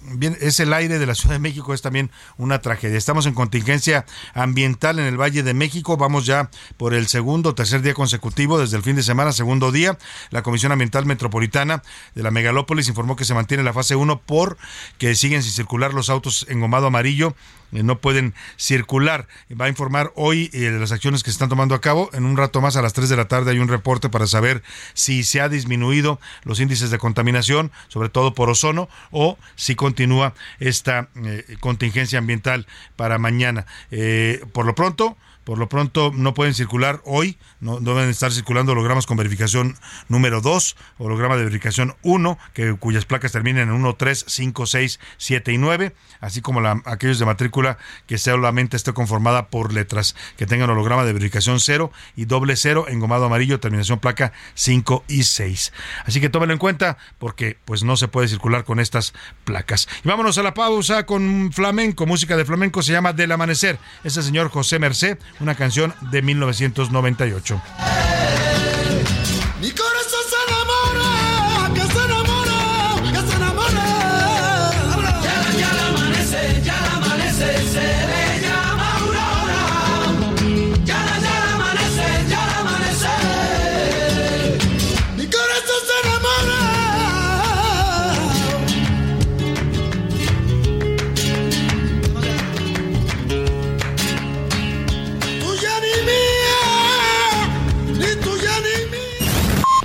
es 0.40 0.60
el 0.60 0.72
aire 0.72 0.98
de 0.98 1.06
la 1.06 1.14
Ciudad 1.14 1.34
de 1.34 1.38
México 1.40 1.74
es 1.74 1.82
también 1.82 2.10
una 2.36 2.60
tragedia. 2.60 2.96
Estamos 2.96 3.26
en 3.26 3.34
contingencia 3.34 4.06
ambiental 4.34 4.98
en 4.98 5.06
el 5.06 5.20
Valle 5.20 5.42
de 5.42 5.54
México, 5.54 5.96
vamos 5.96 6.26
ya 6.26 6.50
por 6.76 6.94
el 6.94 7.08
segundo 7.08 7.50
o 7.50 7.54
tercer 7.54 7.82
día 7.82 7.94
consecutivo 7.94 8.58
desde 8.58 8.76
el 8.76 8.82
fin 8.82 8.94
de 8.94 9.02
semana, 9.02 9.32
segundo 9.32 9.72
día. 9.72 9.98
La 10.30 10.42
Comisión 10.42 10.70
Ambiental 10.70 11.06
Metropolitana 11.06 11.82
de 12.14 12.22
la 12.22 12.30
Megalópolis 12.30 12.88
informó 12.88 13.16
que 13.16 13.24
se 13.24 13.34
mantiene 13.34 13.62
la 13.62 13.72
fase 13.72 13.96
1 13.96 14.20
por 14.20 14.56
que 14.98 15.14
siguen 15.14 15.42
sin 15.42 15.52
circular 15.52 15.94
los 15.94 16.10
autos 16.10 16.46
en 16.48 16.60
gomado 16.60 16.86
amarillo 16.86 17.34
no 17.70 17.98
pueden 17.98 18.34
circular. 18.56 19.26
Va 19.58 19.66
a 19.66 19.68
informar 19.68 20.12
hoy 20.14 20.50
eh, 20.52 20.70
de 20.70 20.78
las 20.78 20.92
acciones 20.92 21.22
que 21.22 21.30
se 21.30 21.34
están 21.34 21.48
tomando 21.48 21.74
a 21.74 21.80
cabo. 21.80 22.10
En 22.12 22.24
un 22.24 22.36
rato 22.36 22.60
más, 22.60 22.76
a 22.76 22.82
las 22.82 22.92
3 22.92 23.08
de 23.08 23.16
la 23.16 23.28
tarde, 23.28 23.52
hay 23.52 23.58
un 23.58 23.68
reporte 23.68 24.08
para 24.08 24.26
saber 24.26 24.62
si 24.94 25.24
se 25.24 25.40
ha 25.40 25.48
disminuido 25.48 26.20
los 26.44 26.60
índices 26.60 26.90
de 26.90 26.98
contaminación, 26.98 27.72
sobre 27.88 28.08
todo 28.08 28.34
por 28.34 28.50
ozono, 28.50 28.88
o 29.10 29.38
si 29.54 29.74
continúa 29.74 30.34
esta 30.60 31.08
eh, 31.24 31.56
contingencia 31.60 32.18
ambiental 32.18 32.66
para 32.96 33.18
mañana. 33.18 33.66
Eh, 33.90 34.44
por 34.52 34.66
lo 34.66 34.74
pronto, 34.74 35.16
por 35.46 35.58
lo 35.58 35.68
pronto 35.68 36.10
no 36.12 36.34
pueden 36.34 36.54
circular 36.54 37.00
hoy, 37.04 37.38
no, 37.60 37.78
deben 37.78 38.08
estar 38.08 38.32
circulando 38.32 38.72
hologramas 38.72 39.06
con 39.06 39.16
verificación 39.16 39.76
número 40.08 40.40
2, 40.40 40.76
holograma 40.98 41.36
de 41.36 41.44
verificación 41.44 41.94
1, 42.02 42.36
que, 42.52 42.74
cuyas 42.74 43.04
placas 43.04 43.30
terminen 43.30 43.68
en 43.68 43.74
1, 43.76 43.94
3, 43.94 44.24
5, 44.26 44.66
6, 44.66 45.00
7 45.18 45.52
y 45.52 45.58
9, 45.58 45.94
así 46.20 46.40
como 46.40 46.66
aquellos 46.84 47.20
de 47.20 47.26
matrícula 47.26 47.78
que 48.08 48.18
solamente 48.18 48.76
esté 48.76 48.92
conformada 48.92 49.46
por 49.46 49.72
letras, 49.72 50.16
que 50.36 50.46
tengan 50.46 50.68
holograma 50.68 51.04
de 51.04 51.12
verificación 51.12 51.60
0 51.60 51.92
y 52.16 52.24
doble 52.24 52.56
0, 52.56 52.86
engomado 52.88 53.26
amarillo, 53.26 53.60
terminación 53.60 54.00
placa 54.00 54.32
5 54.54 55.04
y 55.06 55.22
6. 55.22 55.72
Así 56.06 56.20
que 56.20 56.28
tómenlo 56.28 56.54
en 56.54 56.58
cuenta 56.58 56.98
porque 57.20 57.56
pues 57.64 57.84
no 57.84 57.96
se 57.96 58.08
puede 58.08 58.26
circular 58.26 58.64
con 58.64 58.80
estas 58.80 59.14
placas. 59.44 59.86
Y 60.02 60.08
vámonos 60.08 60.38
a 60.38 60.42
la 60.42 60.54
pausa 60.54 61.06
con 61.06 61.52
flamenco, 61.52 62.04
música 62.04 62.36
de 62.36 62.44
flamenco, 62.44 62.82
se 62.82 62.90
llama 62.90 63.12
Del 63.12 63.30
Amanecer. 63.30 63.78
Es 64.02 64.16
el 64.16 64.24
señor 64.24 64.48
José 64.48 64.80
Mercé, 64.80 65.18
una 65.40 65.54
canción 65.54 65.94
de 66.10 66.22
1998. 66.22 67.60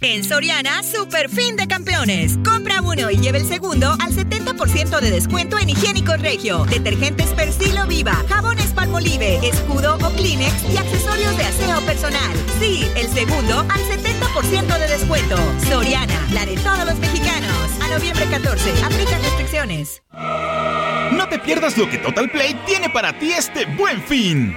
En 0.00 0.22
Soriana, 0.22 0.84
super 0.84 1.28
fin 1.28 1.56
de 1.56 1.66
campeones. 1.66 2.38
Compra 2.44 2.80
uno 2.82 3.10
y 3.10 3.16
lleve 3.16 3.38
el 3.38 3.46
segundo 3.46 3.96
al 3.98 4.12
70% 4.12 5.00
de 5.00 5.10
descuento 5.10 5.58
en 5.58 5.70
higiénicos 5.70 6.20
regio, 6.22 6.64
detergentes 6.66 7.26
Persilo 7.34 7.84
Viva, 7.88 8.14
jabones 8.28 8.72
Palmolive, 8.74 9.40
escudo 9.42 9.96
o 9.96 10.10
Kleenex 10.10 10.54
y 10.72 10.76
accesorios 10.76 11.36
de 11.36 11.42
aseo 11.42 11.80
personal. 11.80 12.36
Sí, 12.60 12.86
el 12.94 13.08
segundo 13.08 13.58
al 13.58 13.80
70% 13.80 14.78
de 14.78 14.86
descuento. 14.86 15.36
Soriana, 15.68 16.28
la 16.32 16.46
de 16.46 16.54
todos 16.58 16.84
los 16.84 16.98
mexicanos. 17.00 17.50
A 17.80 17.88
noviembre 17.88 18.24
14, 18.26 18.70
aplican 18.84 19.20
restricciones. 19.20 20.04
No 20.12 21.28
te 21.28 21.40
pierdas 21.40 21.76
lo 21.76 21.90
que 21.90 21.98
Total 21.98 22.30
Play 22.30 22.54
tiene 22.66 22.88
para 22.88 23.18
ti 23.18 23.32
este 23.32 23.66
buen 23.66 24.00
fin. 24.00 24.56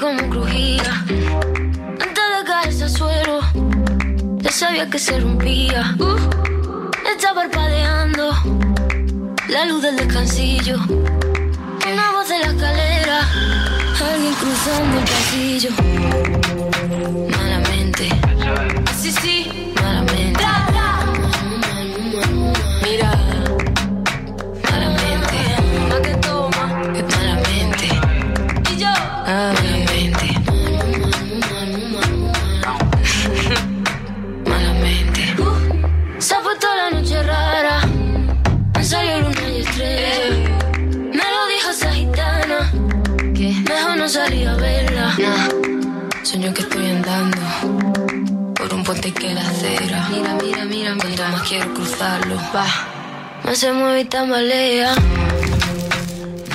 Como 0.00 0.30
crujía. 0.30 1.04
Antes 2.00 2.24
de 2.36 2.44
caerse 2.46 2.84
al 2.84 2.90
suelo, 2.90 3.40
ya 4.38 4.50
sabía 4.50 4.88
que 4.88 4.98
se 4.98 5.20
rompía. 5.20 5.94
Uh, 5.98 6.16
está 7.06 7.34
parpadeando 7.34 8.32
la 9.48 9.66
luz 9.66 9.82
del 9.82 9.96
descansillo. 9.96 10.78
Una 11.92 12.12
voz 12.12 12.28
de 12.28 12.38
la 12.38 12.46
escalera, 12.46 13.28
alguien 14.12 14.34
cruzando 14.34 14.98
el 14.98 15.04
pasillo. 15.04 15.70
Malamente, 17.36 18.08
así 18.90 19.12
sí, 19.12 19.72
malamente. 19.82 20.44
Mira. 22.82 23.29
Que 49.12 49.32
estoy 49.32 49.36
andando 49.36 49.58
por 49.58 49.70
un 49.70 49.82
puente 49.82 49.82
que, 49.82 49.82
que 49.82 49.90
la 49.90 50.00
acera. 50.00 50.08
Mira, 50.10 50.34
mira, 50.42 50.64
mira, 50.64 50.96
cuanto 50.96 51.22
más 51.22 51.48
quiero 51.48 51.74
cruzarlo. 51.74 52.36
Va, 52.54 52.66
más 53.44 53.58
se 53.58 53.72
mueve 53.72 54.00
y 54.00 54.04
tambalea. 54.04 54.94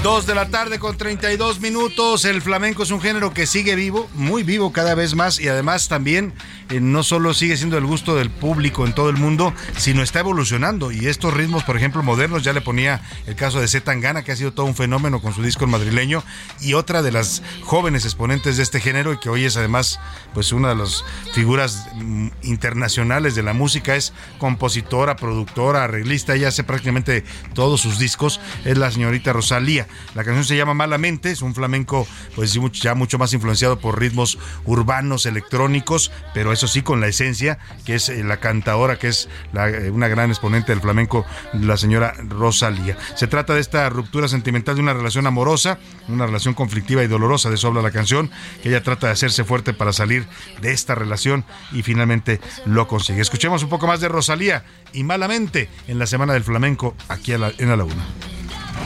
Dos 0.06 0.28
de 0.28 0.36
la 0.36 0.50
tarde 0.50 0.78
con 0.78 0.96
32 0.96 1.62
minutos. 1.62 2.26
El 2.26 2.44
flamenco 2.44 2.84
es 2.84 2.92
un 2.92 3.02
género 3.02 3.34
que 3.34 3.48
sigue 3.48 3.74
vivo, 3.74 4.08
muy 4.14 4.44
vivo 4.44 4.72
cada 4.72 4.94
vez 4.94 5.16
más 5.16 5.40
y 5.40 5.48
además 5.48 5.88
también 5.88 6.32
eh, 6.70 6.80
no 6.80 7.02
solo 7.02 7.34
sigue 7.34 7.58
siendo 7.58 7.76
el 7.80 7.88
gusto 7.88 8.16
del 8.16 8.30
público 8.30 8.86
en 8.86 8.94
todo 8.94 9.10
el 9.10 9.18
mundo, 9.18 9.52
sino 9.78 10.04
está 10.04 10.20
evolucionando. 10.20 10.92
Y 10.92 11.08
estos 11.08 11.34
ritmos, 11.34 11.64
por 11.64 11.76
ejemplo, 11.76 12.04
modernos, 12.04 12.44
ya 12.44 12.54
le 12.54 12.62
ponía 12.62 13.02
el 13.26 13.36
caso 13.36 13.60
de 13.60 13.68
Zetangana, 13.68 14.24
que 14.24 14.32
ha 14.32 14.36
sido 14.36 14.54
todo 14.54 14.68
un 14.68 14.76
fenómeno 14.76 15.24
con 15.24 15.34
su 15.34 15.42
disco 15.42 15.66
madrileño, 15.66 16.24
y 16.62 16.76
otra 16.76 17.02
de 17.02 17.12
las 17.12 17.42
jóvenes 17.64 18.06
exponentes 18.06 18.58
de 18.58 18.64
este 18.64 18.80
género 18.80 19.12
y 19.12 19.18
que 19.18 19.30
hoy 19.30 19.46
es 19.46 19.58
además 19.58 20.00
pues 20.36 20.52
una 20.52 20.70
de 20.70 20.76
las 20.76 21.04
figuras 21.34 21.88
mm, 21.96 22.28
internacionales 22.44 23.34
de 23.34 23.42
la 23.42 23.54
música, 23.54 23.96
es 23.96 24.14
compositora, 24.38 25.16
productora, 25.16 25.84
arreglista, 25.84 26.36
ella 26.36 26.50
hace 26.50 26.64
prácticamente 26.64 27.24
todos 27.56 27.82
sus 27.82 27.98
discos, 27.98 28.40
es 28.66 28.78
la 28.78 28.92
señorita 28.92 29.34
Rosalía. 29.34 29.88
La 30.14 30.24
canción 30.24 30.46
se 30.46 30.56
llama 30.56 30.74
Malamente, 30.74 31.32
es 31.32 31.42
un 31.42 31.54
flamenco 31.54 32.08
pues 32.36 32.58
ya 32.74 32.96
mucho 32.96 33.18
más 33.18 33.34
influenciado 33.34 33.80
por 33.80 34.00
ritmos 34.00 34.38
urbanos, 34.66 35.26
electrónicos, 35.26 36.12
pero 36.34 36.52
eso 36.54 36.68
sí 36.68 36.82
con 36.82 37.02
la 37.02 37.08
esencia, 37.08 37.60
que 37.86 37.96
es 37.96 38.10
eh, 38.10 38.24
la 38.24 38.38
cantadora, 38.38 38.98
que 38.98 39.08
es 39.08 39.30
eh, 39.54 39.90
una 39.92 40.08
gran 40.08 40.30
exponente 40.30 40.72
del 40.72 40.82
flamenco, 40.82 41.26
la 41.54 41.78
señora 41.78 42.14
Rosalía. 42.30 42.98
Se 43.16 43.28
trata 43.28 43.54
de 43.54 43.62
esta 43.62 43.90
ruptura 43.90 44.28
sentimental 44.28 44.76
de 44.76 44.82
una 44.82 44.94
relación 44.94 45.28
amorosa, 45.28 45.80
una 46.08 46.26
relación 46.26 46.54
conflictiva 46.54 47.04
y 47.04 47.08
dolorosa, 47.08 47.50
de 47.50 47.56
eso 47.56 47.68
habla 47.68 47.82
la 47.82 47.92
canción, 47.92 48.32
que 48.62 48.70
ella 48.70 48.84
trata 48.84 49.08
de 49.08 49.14
hacerse 49.14 49.44
fuerte 49.44 49.74
para 49.74 49.94
salir 49.94 50.26
de 50.62 50.72
esta 50.72 50.96
relación 50.96 51.46
y 51.72 51.84
finalmente 51.84 52.40
lo 52.66 52.88
consigue. 52.88 53.22
Escuchemos 53.22 53.64
un 53.64 53.70
poco 53.70 53.88
más 53.88 54.00
de 54.00 54.10
Rosalía 54.10 54.64
y 54.94 55.04
Malamente 55.04 55.70
en 55.88 56.00
la 56.00 56.08
Semana 56.08 56.34
del 56.34 56.44
Flamenco 56.44 56.96
aquí 57.10 57.34
en 57.34 57.42
la 57.42 57.84
Una. 57.84 58.25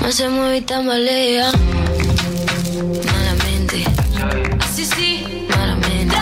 Más 0.01 0.15
se 0.15 0.29
mueve 0.29 0.57
y 0.57 0.61
tambalea. 0.61 1.51
Malamente. 3.05 3.85
Sí, 4.75 4.85
sí. 4.85 5.47
Malamente. 5.49 6.15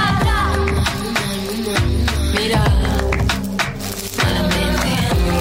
Mira. 2.33 2.63
Malamente. 4.17 4.89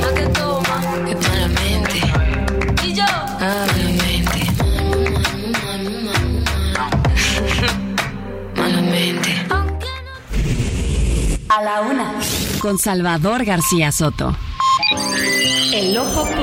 ¿A 0.05 0.15
qué 0.15 0.27
toma? 0.29 0.77
Malamente. 1.29 2.01
Y 2.85 2.95
yo. 2.95 3.05
Malamente. 3.41 4.39
Malamente. 8.57 9.47
A 11.49 11.63
la 11.63 11.81
una. 11.81 12.15
Con 12.61 12.79
Salvador 12.79 13.45
García 13.45 13.93
Soto. 13.93 14.37
El 15.73 15.97
ojo. 15.99 16.36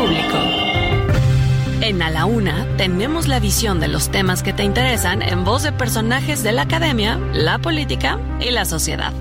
En 1.85 2.01
A 2.01 2.09
la 2.09 2.23
Una 2.23 2.65
tenemos 2.77 3.27
la 3.27 3.41
visión 3.41 3.81
de 3.81 3.89
los 3.89 4.09
temas 4.09 4.41
que 4.41 4.53
te 4.53 4.63
interesan 4.63 5.21
en 5.21 5.43
voz 5.43 5.63
de 5.63 5.73
personajes 5.73 6.41
de 6.41 6.53
la 6.53 6.61
academia, 6.61 7.17
la 7.33 7.59
política 7.59 8.17
y 8.39 8.51
la 8.51 8.63
sociedad. 8.63 9.11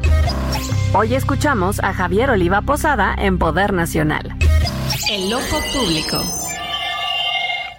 Hoy 0.94 1.16
escuchamos 1.16 1.80
a 1.80 1.92
Javier 1.92 2.30
Oliva 2.30 2.62
Posada 2.62 3.16
en 3.18 3.38
Poder 3.38 3.72
Nacional. 3.72 4.36
El 5.10 5.34
ojo 5.34 5.60
público. 5.72 6.22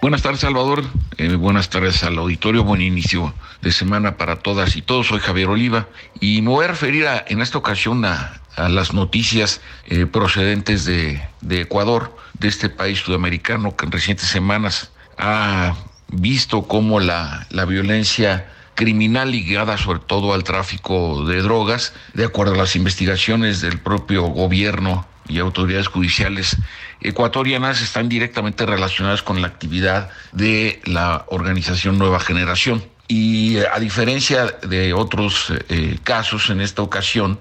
Buenas 0.02 0.20
tardes, 0.20 0.40
Salvador. 0.40 0.84
Eh, 1.16 1.34
buenas 1.36 1.70
tardes 1.70 2.04
al 2.04 2.18
auditorio. 2.18 2.62
Buen 2.62 2.82
inicio 2.82 3.32
de 3.62 3.72
semana 3.72 4.18
para 4.18 4.40
todas 4.40 4.76
y 4.76 4.82
todos. 4.82 5.06
Soy 5.06 5.20
Javier 5.20 5.48
Oliva 5.48 5.88
y 6.20 6.42
me 6.42 6.50
voy 6.50 6.66
a 6.66 6.68
referir 6.68 7.06
en 7.28 7.40
esta 7.40 7.56
ocasión 7.56 8.04
a, 8.04 8.42
a 8.56 8.68
las 8.68 8.92
noticias 8.92 9.60
eh, 9.86 10.06
procedentes 10.06 10.84
de, 10.84 11.22
de 11.40 11.62
Ecuador, 11.62 12.16
de 12.38 12.48
este 12.48 12.68
país 12.68 13.00
sudamericano 13.00 13.76
que 13.76 13.86
en 13.86 13.92
recientes 13.92 14.28
semanas 14.28 14.90
ha 15.18 15.76
visto 16.08 16.62
cómo 16.62 17.00
la, 17.00 17.46
la 17.50 17.64
violencia 17.64 18.46
criminal 18.74 19.30
ligada 19.30 19.78
sobre 19.78 20.00
todo 20.00 20.34
al 20.34 20.44
tráfico 20.44 21.24
de 21.24 21.42
drogas, 21.42 21.92
de 22.12 22.24
acuerdo 22.24 22.54
a 22.54 22.58
las 22.58 22.76
investigaciones 22.76 23.60
del 23.60 23.78
propio 23.78 24.24
gobierno 24.24 25.06
y 25.28 25.38
autoridades 25.38 25.86
judiciales 25.86 26.56
ecuatorianas 27.00 27.80
están 27.80 28.08
directamente 28.08 28.66
relacionadas 28.66 29.22
con 29.22 29.40
la 29.40 29.48
actividad 29.48 30.10
de 30.32 30.80
la 30.84 31.24
organización 31.28 31.98
Nueva 31.98 32.20
Generación. 32.20 32.84
Y 33.06 33.58
eh, 33.58 33.66
a 33.72 33.78
diferencia 33.80 34.46
de 34.46 34.94
otros 34.94 35.52
eh, 35.68 35.98
casos, 36.02 36.50
en 36.50 36.60
esta 36.60 36.82
ocasión, 36.82 37.38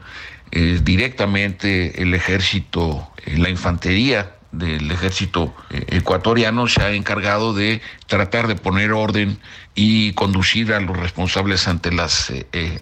eh, 0.56 0.80
directamente 0.84 2.00
el 2.04 2.14
ejército, 2.14 3.10
eh, 3.26 3.40
la 3.40 3.50
infantería 3.50 4.36
del 4.52 4.92
ejército 4.92 5.52
eh, 5.72 5.84
ecuatoriano 5.88 6.68
se 6.68 6.84
ha 6.84 6.92
encargado 6.92 7.56
de 7.56 7.82
tratar 8.06 8.46
de 8.46 8.54
poner 8.56 8.92
orden 8.92 9.40
y 9.74 10.14
conducir 10.14 10.72
a 10.74 10.80
los 10.80 10.96
responsables 10.96 11.68
ante 11.68 11.92
las 11.92 12.32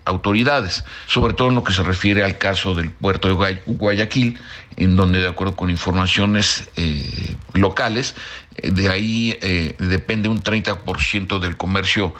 autoridades, 0.03 0.83
sobre 1.07 1.33
todo 1.33 1.47
en 1.47 1.55
lo 1.55 1.63
que 1.63 1.71
se 1.71 1.81
refiere 1.83 2.25
al 2.25 2.37
caso 2.37 2.75
del 2.75 2.91
puerto 2.91 3.29
de 3.29 3.35
Guay- 3.35 3.61
Guayaquil, 3.65 4.37
en 4.75 4.97
donde 4.97 5.21
de 5.21 5.29
acuerdo 5.29 5.55
con 5.55 5.69
informaciones 5.69 6.69
locales, 7.53 8.15
de 8.61 8.89
ahí 8.89 9.39
depende 9.79 10.27
un 10.27 10.43
30% 10.43 11.39
del 11.39 11.55
comercio 11.55 12.13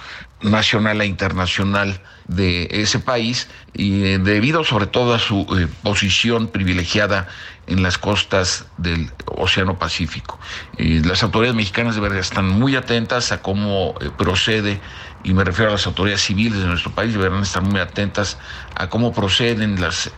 nacional 0.43 1.01
e 1.01 1.05
internacional 1.05 2.01
de 2.27 2.67
ese 2.71 2.99
país 2.99 3.49
y 3.73 4.03
eh, 4.03 4.19
debido 4.19 4.63
sobre 4.63 4.87
todo 4.87 5.13
a 5.13 5.19
su 5.19 5.41
eh, 5.57 5.67
posición 5.83 6.47
privilegiada 6.47 7.27
en 7.67 7.83
las 7.83 7.97
costas 7.97 8.65
del 8.77 9.11
Océano 9.25 9.77
Pacífico. 9.77 10.39
Las 10.77 11.23
autoridades 11.23 11.55
mexicanas 11.55 11.95
de 11.95 12.01
verdad 12.01 12.19
están 12.19 12.47
muy 12.47 12.75
atentas 12.75 13.31
a 13.31 13.41
cómo 13.41 13.95
eh, 14.01 14.09
procede, 14.17 14.81
y 15.23 15.33
me 15.33 15.43
refiero 15.43 15.69
a 15.69 15.73
las 15.73 15.85
autoridades 15.85 16.21
civiles 16.21 16.59
de 16.59 16.65
nuestro 16.65 16.91
país, 16.91 17.13
deberán 17.13 17.43
estar 17.43 17.61
muy 17.61 17.79
atentas 17.79 18.39
a 18.75 18.89
cómo 18.89 19.13
proceden 19.13 19.79
las, 19.79 20.11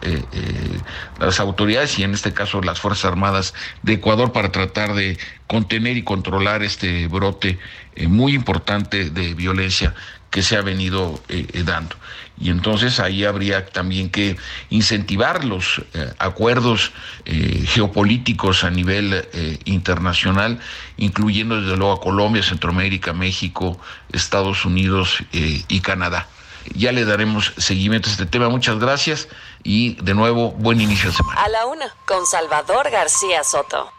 las 1.19 1.39
autoridades 1.41 1.99
y 1.99 2.03
en 2.03 2.13
este 2.13 2.33
caso 2.33 2.61
las 2.61 2.79
Fuerzas 2.79 3.05
Armadas 3.05 3.53
de 3.81 3.93
Ecuador 3.93 4.31
para 4.31 4.51
tratar 4.51 4.93
de 4.93 5.19
contener 5.47 5.97
y 5.97 6.03
controlar 6.03 6.63
este 6.63 7.07
brote 7.07 7.59
eh, 7.95 8.07
muy 8.07 8.33
importante 8.33 9.09
de 9.09 9.33
violencia 9.33 9.93
que 10.29 10.41
se 10.41 10.57
ha 10.57 10.61
venido 10.61 11.21
eh, 11.29 11.45
eh, 11.53 11.63
dando. 11.63 11.95
Y 12.39 12.49
entonces 12.49 12.99
ahí 12.99 13.23
habría 13.23 13.67
también 13.67 14.09
que 14.09 14.35
incentivar 14.71 15.45
los 15.45 15.81
acuerdos 16.17 16.91
geopolíticos 17.25 18.63
a 18.63 18.71
nivel 18.71 19.23
internacional, 19.65 20.59
incluyendo 20.97 21.61
desde 21.61 21.77
luego 21.77 21.93
a 21.93 22.01
Colombia, 22.01 22.41
Centroamérica, 22.41 23.13
México, 23.13 23.79
Estados 24.11 24.65
Unidos 24.65 25.19
y 25.31 25.79
Canadá. 25.81 26.27
Ya 26.73 26.91
le 26.91 27.05
daremos 27.05 27.53
seguimiento 27.57 28.09
a 28.09 28.13
este 28.13 28.25
tema. 28.25 28.49
Muchas 28.49 28.79
gracias 28.79 29.27
y 29.61 29.93
de 30.01 30.15
nuevo 30.15 30.51
buen 30.53 30.81
inicio 30.81 31.11
de 31.11 31.15
semana. 31.15 31.39
A 31.39 31.49
la 31.49 31.67
una. 31.67 31.93
Con 32.07 32.25
Salvador 32.25 32.89
García 32.89 33.43
Soto. 33.43 33.91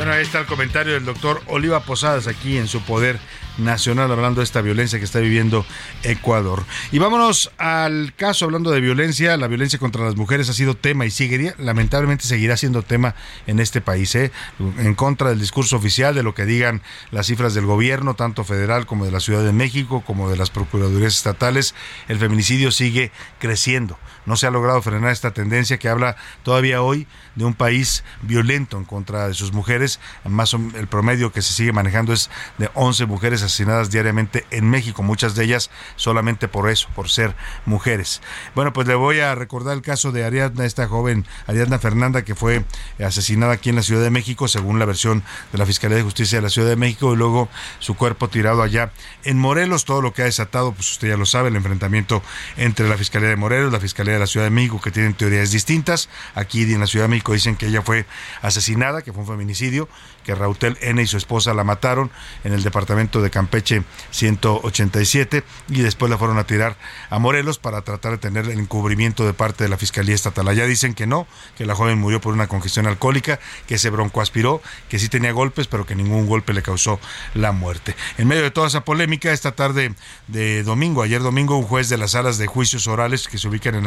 Bueno, 0.00 0.14
ahí 0.14 0.22
está 0.22 0.40
el 0.40 0.46
comentario 0.46 0.94
del 0.94 1.04
doctor 1.04 1.42
Oliva 1.44 1.80
Posadas 1.80 2.26
aquí 2.26 2.56
en 2.56 2.68
su 2.68 2.80
poder 2.80 3.18
nacional 3.60 4.10
hablando 4.10 4.40
de 4.40 4.44
esta 4.44 4.60
violencia 4.60 4.98
que 4.98 5.04
está 5.04 5.20
viviendo 5.20 5.64
Ecuador. 6.02 6.64
Y 6.92 6.98
vámonos 6.98 7.52
al 7.58 8.14
caso 8.16 8.44
hablando 8.44 8.70
de 8.70 8.80
violencia. 8.80 9.36
La 9.36 9.48
violencia 9.48 9.78
contra 9.78 10.04
las 10.04 10.16
mujeres 10.16 10.48
ha 10.48 10.52
sido 10.52 10.76
tema 10.76 11.06
y 11.06 11.10
sigue, 11.10 11.54
lamentablemente 11.58 12.24
seguirá 12.24 12.56
siendo 12.56 12.82
tema 12.82 13.14
en 13.46 13.60
este 13.60 13.80
país. 13.80 14.14
¿eh? 14.14 14.32
En 14.78 14.94
contra 14.94 15.30
del 15.30 15.40
discurso 15.40 15.76
oficial, 15.76 16.14
de 16.14 16.22
lo 16.22 16.34
que 16.34 16.44
digan 16.44 16.82
las 17.10 17.26
cifras 17.26 17.54
del 17.54 17.66
gobierno, 17.66 18.14
tanto 18.14 18.44
federal 18.44 18.86
como 18.86 19.04
de 19.04 19.12
la 19.12 19.20
Ciudad 19.20 19.44
de 19.44 19.52
México, 19.52 20.02
como 20.06 20.30
de 20.30 20.36
las 20.36 20.50
procuradurías 20.50 21.14
estatales, 21.14 21.74
el 22.08 22.18
feminicidio 22.18 22.72
sigue 22.72 23.12
creciendo. 23.38 23.98
No 24.26 24.36
se 24.36 24.46
ha 24.46 24.50
logrado 24.50 24.80
frenar 24.82 25.10
esta 25.10 25.32
tendencia 25.32 25.78
que 25.78 25.88
habla 25.88 26.16
todavía 26.42 26.82
hoy 26.82 27.06
de 27.34 27.44
un 27.44 27.54
país 27.54 28.04
violento 28.22 28.76
en 28.76 28.84
contra 28.84 29.28
de 29.28 29.34
sus 29.34 29.52
mujeres. 29.52 29.98
Más 30.24 30.54
el 30.54 30.86
promedio 30.88 31.32
que 31.32 31.42
se 31.42 31.52
sigue 31.52 31.72
manejando 31.72 32.12
es 32.12 32.30
de 32.58 32.70
11 32.74 33.06
mujeres 33.06 33.42
asesinadas 33.50 33.90
diariamente 33.90 34.46
en 34.50 34.68
México, 34.70 35.02
muchas 35.02 35.34
de 35.34 35.44
ellas 35.44 35.70
solamente 35.96 36.48
por 36.48 36.70
eso, 36.70 36.88
por 36.94 37.08
ser 37.08 37.34
mujeres. 37.66 38.22
Bueno, 38.54 38.72
pues 38.72 38.86
le 38.86 38.94
voy 38.94 39.20
a 39.20 39.34
recordar 39.34 39.74
el 39.74 39.82
caso 39.82 40.12
de 40.12 40.24
Ariadna, 40.24 40.64
esta 40.64 40.86
joven 40.86 41.26
Ariadna 41.46 41.78
Fernanda 41.78 42.22
que 42.22 42.34
fue 42.34 42.64
asesinada 43.04 43.52
aquí 43.52 43.70
en 43.70 43.76
la 43.76 43.82
Ciudad 43.82 44.02
de 44.02 44.10
México, 44.10 44.48
según 44.48 44.78
la 44.78 44.84
versión 44.84 45.22
de 45.52 45.58
la 45.58 45.66
Fiscalía 45.66 45.96
de 45.96 46.02
Justicia 46.02 46.38
de 46.38 46.42
la 46.42 46.48
Ciudad 46.48 46.68
de 46.68 46.76
México, 46.76 47.12
y 47.12 47.16
luego 47.16 47.48
su 47.78 47.96
cuerpo 47.96 48.28
tirado 48.28 48.62
allá 48.62 48.92
en 49.24 49.38
Morelos, 49.38 49.84
todo 49.84 50.00
lo 50.00 50.12
que 50.12 50.22
ha 50.22 50.26
desatado, 50.26 50.72
pues 50.72 50.90
usted 50.92 51.08
ya 51.08 51.16
lo 51.16 51.26
sabe, 51.26 51.48
el 51.48 51.56
enfrentamiento 51.56 52.22
entre 52.56 52.88
la 52.88 52.96
Fiscalía 52.96 53.28
de 53.28 53.36
Morelos, 53.36 53.72
la 53.72 53.80
Fiscalía 53.80 54.14
de 54.14 54.20
la 54.20 54.26
Ciudad 54.26 54.46
de 54.46 54.50
México, 54.50 54.80
que 54.80 54.90
tienen 54.90 55.14
teorías 55.14 55.50
distintas. 55.50 56.08
Aquí 56.34 56.62
en 56.62 56.80
la 56.80 56.86
Ciudad 56.86 57.04
de 57.04 57.08
México 57.08 57.32
dicen 57.32 57.56
que 57.56 57.66
ella 57.66 57.82
fue 57.82 58.06
asesinada, 58.42 59.02
que 59.02 59.12
fue 59.12 59.22
un 59.22 59.28
feminicidio, 59.28 59.88
que 60.24 60.34
Rautel 60.34 60.78
N 60.80 61.00
y 61.02 61.06
su 61.06 61.16
esposa 61.16 61.54
la 61.54 61.64
mataron 61.64 62.10
en 62.44 62.52
el 62.52 62.62
departamento 62.62 63.22
de 63.22 63.30
Campeche 63.30 63.82
187 64.10 65.44
y 65.68 65.80
después 65.82 66.10
la 66.10 66.18
fueron 66.18 66.38
a 66.38 66.44
tirar 66.44 66.76
a 67.08 67.18
Morelos 67.18 67.58
para 67.58 67.82
tratar 67.82 68.12
de 68.12 68.18
tener 68.18 68.46
el 68.46 68.58
encubrimiento 68.58 69.26
de 69.26 69.32
parte 69.32 69.64
de 69.64 69.70
la 69.70 69.76
Fiscalía 69.76 70.14
Estatal. 70.14 70.48
Allá 70.48 70.66
dicen 70.66 70.94
que 70.94 71.06
no, 71.06 71.26
que 71.56 71.66
la 71.66 71.74
joven 71.74 71.98
murió 71.98 72.20
por 72.20 72.32
una 72.32 72.46
congestión 72.48 72.86
alcohólica, 72.86 73.40
que 73.66 73.78
se 73.78 73.90
broncoaspiró, 73.90 74.62
que 74.88 74.98
sí 74.98 75.08
tenía 75.08 75.32
golpes, 75.32 75.66
pero 75.66 75.86
que 75.86 75.94
ningún 75.94 76.26
golpe 76.26 76.52
le 76.52 76.62
causó 76.62 77.00
la 77.34 77.52
muerte. 77.52 77.94
En 78.18 78.28
medio 78.28 78.42
de 78.42 78.50
toda 78.50 78.68
esa 78.68 78.84
polémica, 78.84 79.32
esta 79.32 79.52
tarde 79.52 79.94
de 80.28 80.62
domingo, 80.62 81.02
ayer 81.02 81.22
domingo, 81.22 81.56
un 81.56 81.64
juez 81.64 81.88
de 81.88 81.96
las 81.96 82.12
salas 82.12 82.38
de 82.38 82.46
juicios 82.46 82.86
orales 82.86 83.28
que 83.28 83.38
se 83.38 83.48
ubican 83.48 83.74
en, 83.74 83.84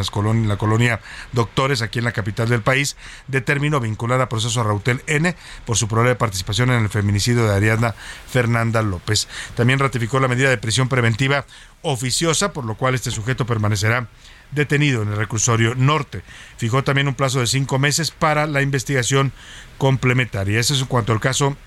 la 0.47 0.57
colonia 0.57 0.99
Doctores, 1.31 1.81
aquí 1.81 1.99
en 1.99 2.05
la 2.05 2.11
capital 2.11 2.49
del 2.49 2.61
país, 2.61 2.95
determinó 3.27 3.80
vincular 3.80 4.22
a 4.22 4.30
proceso 4.30 4.61
a 4.61 4.64
Rautel 4.64 5.01
N 5.07 5.35
por 5.65 5.77
su 5.77 5.88
probable 5.88 6.15
participación 6.23 6.69
en 6.71 6.81
el 6.81 6.87
feminicidio 6.87 7.43
de 7.43 7.53
Ariadna 7.53 7.93
Fernanda 8.29 8.81
López. 8.81 9.27
También 9.55 9.79
ratificó 9.79 10.21
la 10.21 10.29
medida 10.29 10.49
de 10.49 10.57
prisión 10.57 10.87
preventiva 10.87 11.45
oficiosa, 11.81 12.53
por 12.53 12.63
lo 12.63 12.75
cual 12.75 12.95
este 12.95 13.11
sujeto 13.11 13.45
permanecerá 13.45 14.07
detenido 14.51 15.01
en 15.01 15.09
el 15.09 15.17
reclusorio 15.17 15.75
norte. 15.75 16.23
Fijó 16.55 16.81
también 16.81 17.09
un 17.09 17.15
plazo 17.15 17.41
de 17.41 17.47
cinco 17.47 17.77
meses 17.77 18.11
para 18.11 18.47
la 18.47 18.61
investigación 18.61 19.33
complementaria. 19.77 20.61
Ese 20.61 20.75
es 20.75 20.79
en 20.79 20.87
cuanto 20.87 21.11
al 21.11 21.19
caso 21.19 21.57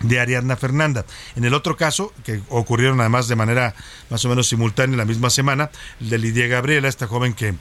de 0.00 0.20
Ariadna 0.20 0.56
Fernanda. 0.56 1.04
En 1.36 1.44
el 1.44 1.54
otro 1.54 1.76
caso, 1.76 2.12
que 2.24 2.40
ocurrieron 2.48 3.00
además 3.00 3.28
de 3.28 3.36
manera 3.36 3.74
más 4.10 4.24
o 4.24 4.28
menos 4.28 4.48
simultánea 4.48 4.96
la 4.96 5.04
misma 5.04 5.30
semana, 5.30 5.70
el 6.00 6.10
de 6.10 6.18
Lidia 6.18 6.46
Gabriela, 6.46 6.88
esta 6.88 7.06
joven 7.06 7.34
que 7.34 7.54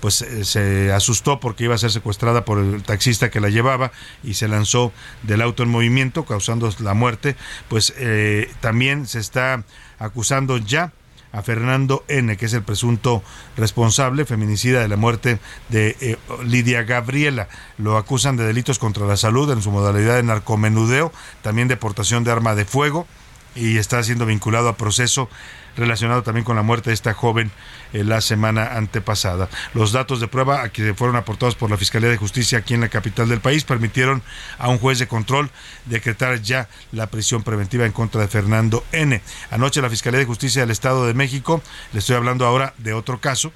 pues 0.00 0.22
eh, 0.22 0.44
se 0.44 0.92
asustó 0.92 1.40
porque 1.40 1.64
iba 1.64 1.74
a 1.74 1.78
ser 1.78 1.90
secuestrada 1.90 2.44
por 2.44 2.58
el 2.58 2.82
taxista 2.82 3.30
que 3.30 3.40
la 3.40 3.48
llevaba 3.48 3.92
y 4.22 4.34
se 4.34 4.48
lanzó 4.48 4.92
del 5.22 5.42
auto 5.42 5.62
en 5.62 5.70
movimiento, 5.70 6.24
causando 6.24 6.70
la 6.80 6.94
muerte, 6.94 7.36
pues 7.68 7.94
eh, 7.96 8.50
también 8.60 9.06
se 9.06 9.20
está 9.20 9.64
acusando 9.98 10.58
ya 10.58 10.92
a 11.34 11.42
Fernando 11.42 12.04
N., 12.08 12.36
que 12.36 12.46
es 12.46 12.52
el 12.54 12.62
presunto 12.62 13.22
responsable 13.56 14.24
feminicida 14.24 14.80
de 14.80 14.88
la 14.88 14.96
muerte 14.96 15.40
de 15.68 15.96
eh, 16.00 16.16
Lidia 16.44 16.84
Gabriela. 16.84 17.48
Lo 17.76 17.96
acusan 17.96 18.36
de 18.36 18.46
delitos 18.46 18.78
contra 18.78 19.06
la 19.06 19.16
salud 19.16 19.50
en 19.50 19.60
su 19.60 19.70
modalidad 19.70 20.16
de 20.16 20.22
narcomenudeo, 20.22 21.12
también 21.42 21.68
de 21.68 21.76
portación 21.76 22.22
de 22.24 22.30
arma 22.30 22.54
de 22.54 22.64
fuego 22.64 23.06
y 23.56 23.78
está 23.78 24.02
siendo 24.02 24.26
vinculado 24.26 24.68
a 24.68 24.76
proceso 24.76 25.28
relacionado 25.76 26.22
también 26.22 26.44
con 26.44 26.56
la 26.56 26.62
muerte 26.62 26.90
de 26.90 26.94
esta 26.94 27.14
joven 27.14 27.50
la 28.02 28.20
semana 28.20 28.76
antepasada. 28.76 29.48
Los 29.72 29.92
datos 29.92 30.20
de 30.20 30.26
prueba 30.26 30.68
que 30.70 30.94
fueron 30.94 31.16
aportados 31.16 31.54
por 31.54 31.70
la 31.70 31.76
Fiscalía 31.76 32.08
de 32.08 32.16
Justicia 32.16 32.58
aquí 32.58 32.74
en 32.74 32.80
la 32.80 32.88
capital 32.88 33.28
del 33.28 33.40
país 33.40 33.64
permitieron 33.64 34.22
a 34.58 34.68
un 34.68 34.78
juez 34.78 34.98
de 34.98 35.06
control 35.06 35.50
decretar 35.84 36.40
ya 36.42 36.68
la 36.92 37.06
prisión 37.06 37.42
preventiva 37.42 37.86
en 37.86 37.92
contra 37.92 38.20
de 38.20 38.28
Fernando 38.28 38.84
N. 38.92 39.22
Anoche 39.50 39.80
la 39.80 39.90
Fiscalía 39.90 40.18
de 40.18 40.26
Justicia 40.26 40.62
del 40.62 40.70
Estado 40.70 41.06
de 41.06 41.14
México, 41.14 41.62
le 41.92 42.00
estoy 42.00 42.16
hablando 42.16 42.46
ahora 42.46 42.74
de 42.78 42.94
otro 42.94 43.20
caso, 43.20 43.52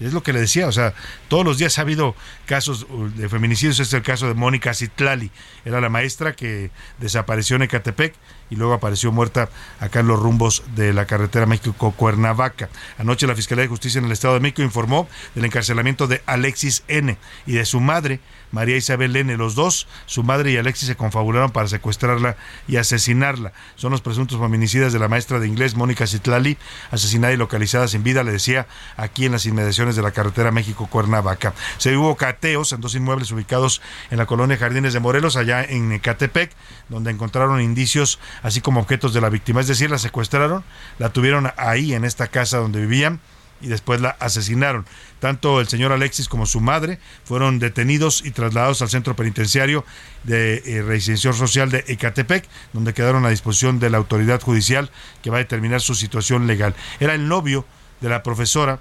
es 0.00 0.12
lo 0.12 0.22
que 0.22 0.32
le 0.32 0.40
decía, 0.40 0.66
o 0.66 0.72
sea, 0.72 0.94
todos 1.28 1.44
los 1.44 1.58
días 1.58 1.78
ha 1.78 1.82
habido 1.82 2.16
casos 2.46 2.86
uh, 2.88 3.08
de 3.10 3.28
feminicidios. 3.28 3.78
Este 3.78 3.96
es 3.96 4.00
el 4.00 4.02
caso 4.02 4.26
de 4.26 4.34
Mónica 4.34 4.74
Citlali. 4.74 5.30
Era 5.64 5.80
la 5.80 5.88
maestra 5.88 6.34
que 6.34 6.70
desapareció 6.98 7.56
en 7.56 7.62
Ecatepec 7.62 8.14
y 8.52 8.56
luego 8.56 8.74
apareció 8.74 9.10
muerta 9.12 9.48
acá 9.80 10.00
en 10.00 10.08
los 10.08 10.20
rumbos 10.20 10.62
de 10.74 10.92
la 10.92 11.06
carretera 11.06 11.46
México-Cuernavaca. 11.46 12.68
Anoche 12.98 13.26
la 13.26 13.34
Fiscalía 13.34 13.62
de 13.62 13.68
Justicia 13.68 13.98
en 13.98 14.04
el 14.04 14.12
Estado 14.12 14.34
de 14.34 14.40
México 14.40 14.60
informó 14.60 15.08
del 15.34 15.46
encarcelamiento 15.46 16.06
de 16.06 16.22
Alexis 16.26 16.84
N. 16.86 17.16
y 17.46 17.52
de 17.52 17.64
su 17.64 17.80
madre, 17.80 18.20
María 18.50 18.76
Isabel 18.76 19.16
N. 19.16 19.34
Los 19.38 19.54
dos, 19.54 19.88
su 20.04 20.22
madre 20.22 20.52
y 20.52 20.58
Alexis, 20.58 20.86
se 20.86 20.96
confabularon 20.96 21.50
para 21.50 21.66
secuestrarla 21.66 22.36
y 22.68 22.76
asesinarla. 22.76 23.54
Son 23.76 23.90
los 23.90 24.02
presuntos 24.02 24.38
feminicidas 24.38 24.92
de 24.92 24.98
la 24.98 25.08
maestra 25.08 25.40
de 25.40 25.48
inglés 25.48 25.74
Mónica 25.74 26.06
Citlali, 26.06 26.58
asesinada 26.90 27.32
y 27.32 27.38
localizada 27.38 27.88
sin 27.88 28.02
vida, 28.02 28.22
le 28.22 28.32
decía, 28.32 28.66
aquí 28.98 29.24
en 29.24 29.32
las 29.32 29.46
inmediaciones 29.46 29.96
de 29.96 30.02
la 30.02 30.10
carretera 30.10 30.50
México-Cuernavaca. 30.50 31.54
Se 31.78 31.96
hubo 31.96 32.16
cateos 32.16 32.72
en 32.72 32.82
dos 32.82 32.94
inmuebles 32.94 33.32
ubicados 33.32 33.80
en 34.10 34.18
la 34.18 34.26
colonia 34.26 34.58
Jardines 34.58 34.92
de 34.92 35.00
Morelos, 35.00 35.36
allá 35.36 35.64
en 35.64 35.90
Ecatepec, 35.90 36.52
donde 36.90 37.10
encontraron 37.10 37.62
indicios, 37.62 38.18
así 38.42 38.60
como 38.60 38.80
objetos 38.80 39.14
de 39.14 39.20
la 39.20 39.28
víctima. 39.28 39.60
Es 39.60 39.68
decir, 39.68 39.90
la 39.90 39.98
secuestraron, 39.98 40.64
la 40.98 41.10
tuvieron 41.10 41.50
ahí 41.56 41.94
en 41.94 42.04
esta 42.04 42.28
casa 42.28 42.58
donde 42.58 42.80
vivían 42.80 43.20
y 43.62 43.68
después 43.68 44.00
la 44.00 44.10
asesinaron. 44.18 44.84
Tanto 45.20 45.60
el 45.60 45.68
señor 45.68 45.92
Alexis 45.92 46.28
como 46.28 46.46
su 46.46 46.60
madre 46.60 46.98
fueron 47.24 47.60
detenidos 47.60 48.24
y 48.24 48.32
trasladados 48.32 48.82
al 48.82 48.90
centro 48.90 49.14
penitenciario 49.14 49.84
de 50.24 50.62
eh, 50.66 51.10
social 51.32 51.70
de 51.70 51.84
Ecatepec, 51.86 52.48
donde 52.72 52.92
quedaron 52.92 53.24
a 53.24 53.30
disposición 53.30 53.78
de 53.78 53.90
la 53.90 53.98
autoridad 53.98 54.42
judicial 54.42 54.90
que 55.22 55.30
va 55.30 55.36
a 55.36 55.40
determinar 55.40 55.80
su 55.80 55.94
situación 55.94 56.46
legal. 56.46 56.74
Era 56.98 57.14
el 57.14 57.28
novio 57.28 57.64
de 58.00 58.08
la 58.08 58.22
profesora 58.22 58.80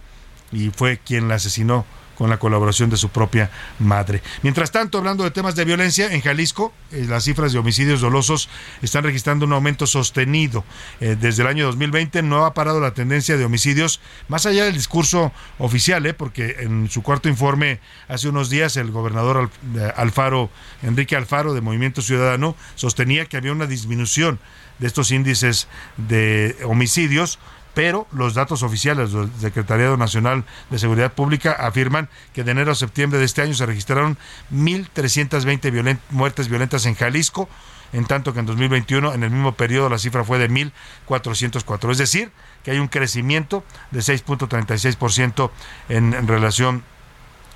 y 0.51 0.71
fue 0.71 0.97
quien 0.97 1.27
la 1.27 1.35
asesinó 1.35 1.85
con 2.21 2.29
la 2.29 2.37
colaboración 2.37 2.91
de 2.91 2.97
su 2.97 3.09
propia 3.09 3.49
madre. 3.79 4.21
Mientras 4.43 4.69
tanto, 4.69 4.99
hablando 4.99 5.23
de 5.23 5.31
temas 5.31 5.55
de 5.55 5.65
violencia, 5.65 6.13
en 6.13 6.21
Jalisco 6.21 6.71
eh, 6.91 7.07
las 7.09 7.23
cifras 7.23 7.51
de 7.51 7.57
homicidios 7.57 7.99
dolosos 7.99 8.47
están 8.83 9.03
registrando 9.03 9.47
un 9.47 9.53
aumento 9.53 9.87
sostenido. 9.87 10.63
Eh, 10.99 11.17
desde 11.19 11.41
el 11.41 11.47
año 11.47 11.65
2020 11.65 12.21
no 12.21 12.45
ha 12.45 12.53
parado 12.53 12.79
la 12.79 12.93
tendencia 12.93 13.37
de 13.37 13.45
homicidios, 13.45 14.01
más 14.27 14.45
allá 14.45 14.65
del 14.65 14.75
discurso 14.75 15.31
oficial, 15.57 16.05
eh, 16.05 16.13
porque 16.13 16.57
en 16.59 16.91
su 16.91 17.01
cuarto 17.01 17.27
informe 17.27 17.79
hace 18.07 18.29
unos 18.29 18.51
días 18.51 18.77
el 18.77 18.91
gobernador 18.91 19.49
eh, 19.75 19.91
Alfaro, 19.95 20.51
Enrique 20.83 21.15
Alfaro 21.15 21.55
de 21.55 21.61
Movimiento 21.61 22.03
Ciudadano, 22.03 22.55
sostenía 22.75 23.25
que 23.25 23.37
había 23.37 23.51
una 23.51 23.65
disminución 23.65 24.37
de 24.77 24.85
estos 24.85 25.09
índices 25.09 25.67
de 25.97 26.55
homicidios, 26.65 27.39
pero 27.73 28.07
los 28.11 28.33
datos 28.33 28.63
oficiales 28.63 29.13
del 29.13 29.29
Secretariado 29.39 29.95
Nacional 29.97 30.43
de 30.69 30.79
Seguridad 30.79 31.13
Pública 31.13 31.51
afirman 31.53 32.09
que 32.33 32.43
de 32.43 32.51
enero 32.51 32.71
a 32.71 32.75
septiembre 32.75 33.19
de 33.19 33.25
este 33.25 33.41
año 33.41 33.53
se 33.53 33.65
registraron 33.65 34.17
1.320 34.53 35.71
violen- 35.71 35.99
muertes 36.09 36.47
violentas 36.49 36.85
en 36.85 36.95
Jalisco, 36.95 37.47
en 37.93 38.05
tanto 38.05 38.33
que 38.33 38.39
en 38.39 38.45
2021, 38.45 39.13
en 39.13 39.23
el 39.23 39.31
mismo 39.31 39.53
periodo, 39.53 39.89
la 39.89 39.97
cifra 39.97 40.23
fue 40.23 40.39
de 40.39 40.49
1.404. 40.49 41.91
Es 41.91 41.97
decir, 41.97 42.31
que 42.63 42.71
hay 42.71 42.79
un 42.79 42.87
crecimiento 42.87 43.63
de 43.91 43.99
6.36% 43.99 45.51
en, 45.89 46.13
en 46.13 46.27
relación 46.27 46.83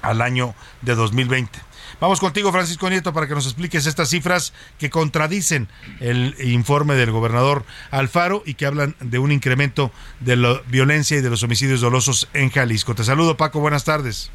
al 0.01 0.21
año 0.21 0.53
de 0.81 0.95
2020. 0.95 1.59
Vamos 1.99 2.19
contigo, 2.19 2.51
Francisco 2.51 2.89
Nieto, 2.89 3.13
para 3.13 3.27
que 3.27 3.35
nos 3.35 3.45
expliques 3.45 3.85
estas 3.85 4.09
cifras 4.09 4.53
que 4.77 4.89
contradicen 4.89 5.67
el 5.99 6.35
informe 6.43 6.95
del 6.95 7.11
gobernador 7.11 7.65
Alfaro 7.91 8.43
y 8.45 8.55
que 8.55 8.65
hablan 8.65 8.95
de 8.99 9.19
un 9.19 9.31
incremento 9.31 9.91
de 10.19 10.35
la 10.35 10.61
violencia 10.67 11.17
y 11.17 11.21
de 11.21 11.29
los 11.29 11.43
homicidios 11.43 11.81
dolosos 11.81 12.27
en 12.33 12.49
Jalisco. 12.49 12.95
Te 12.95 13.03
saludo, 13.03 13.37
Paco. 13.37 13.59
Buenas 13.59 13.83
tardes. 13.83 14.31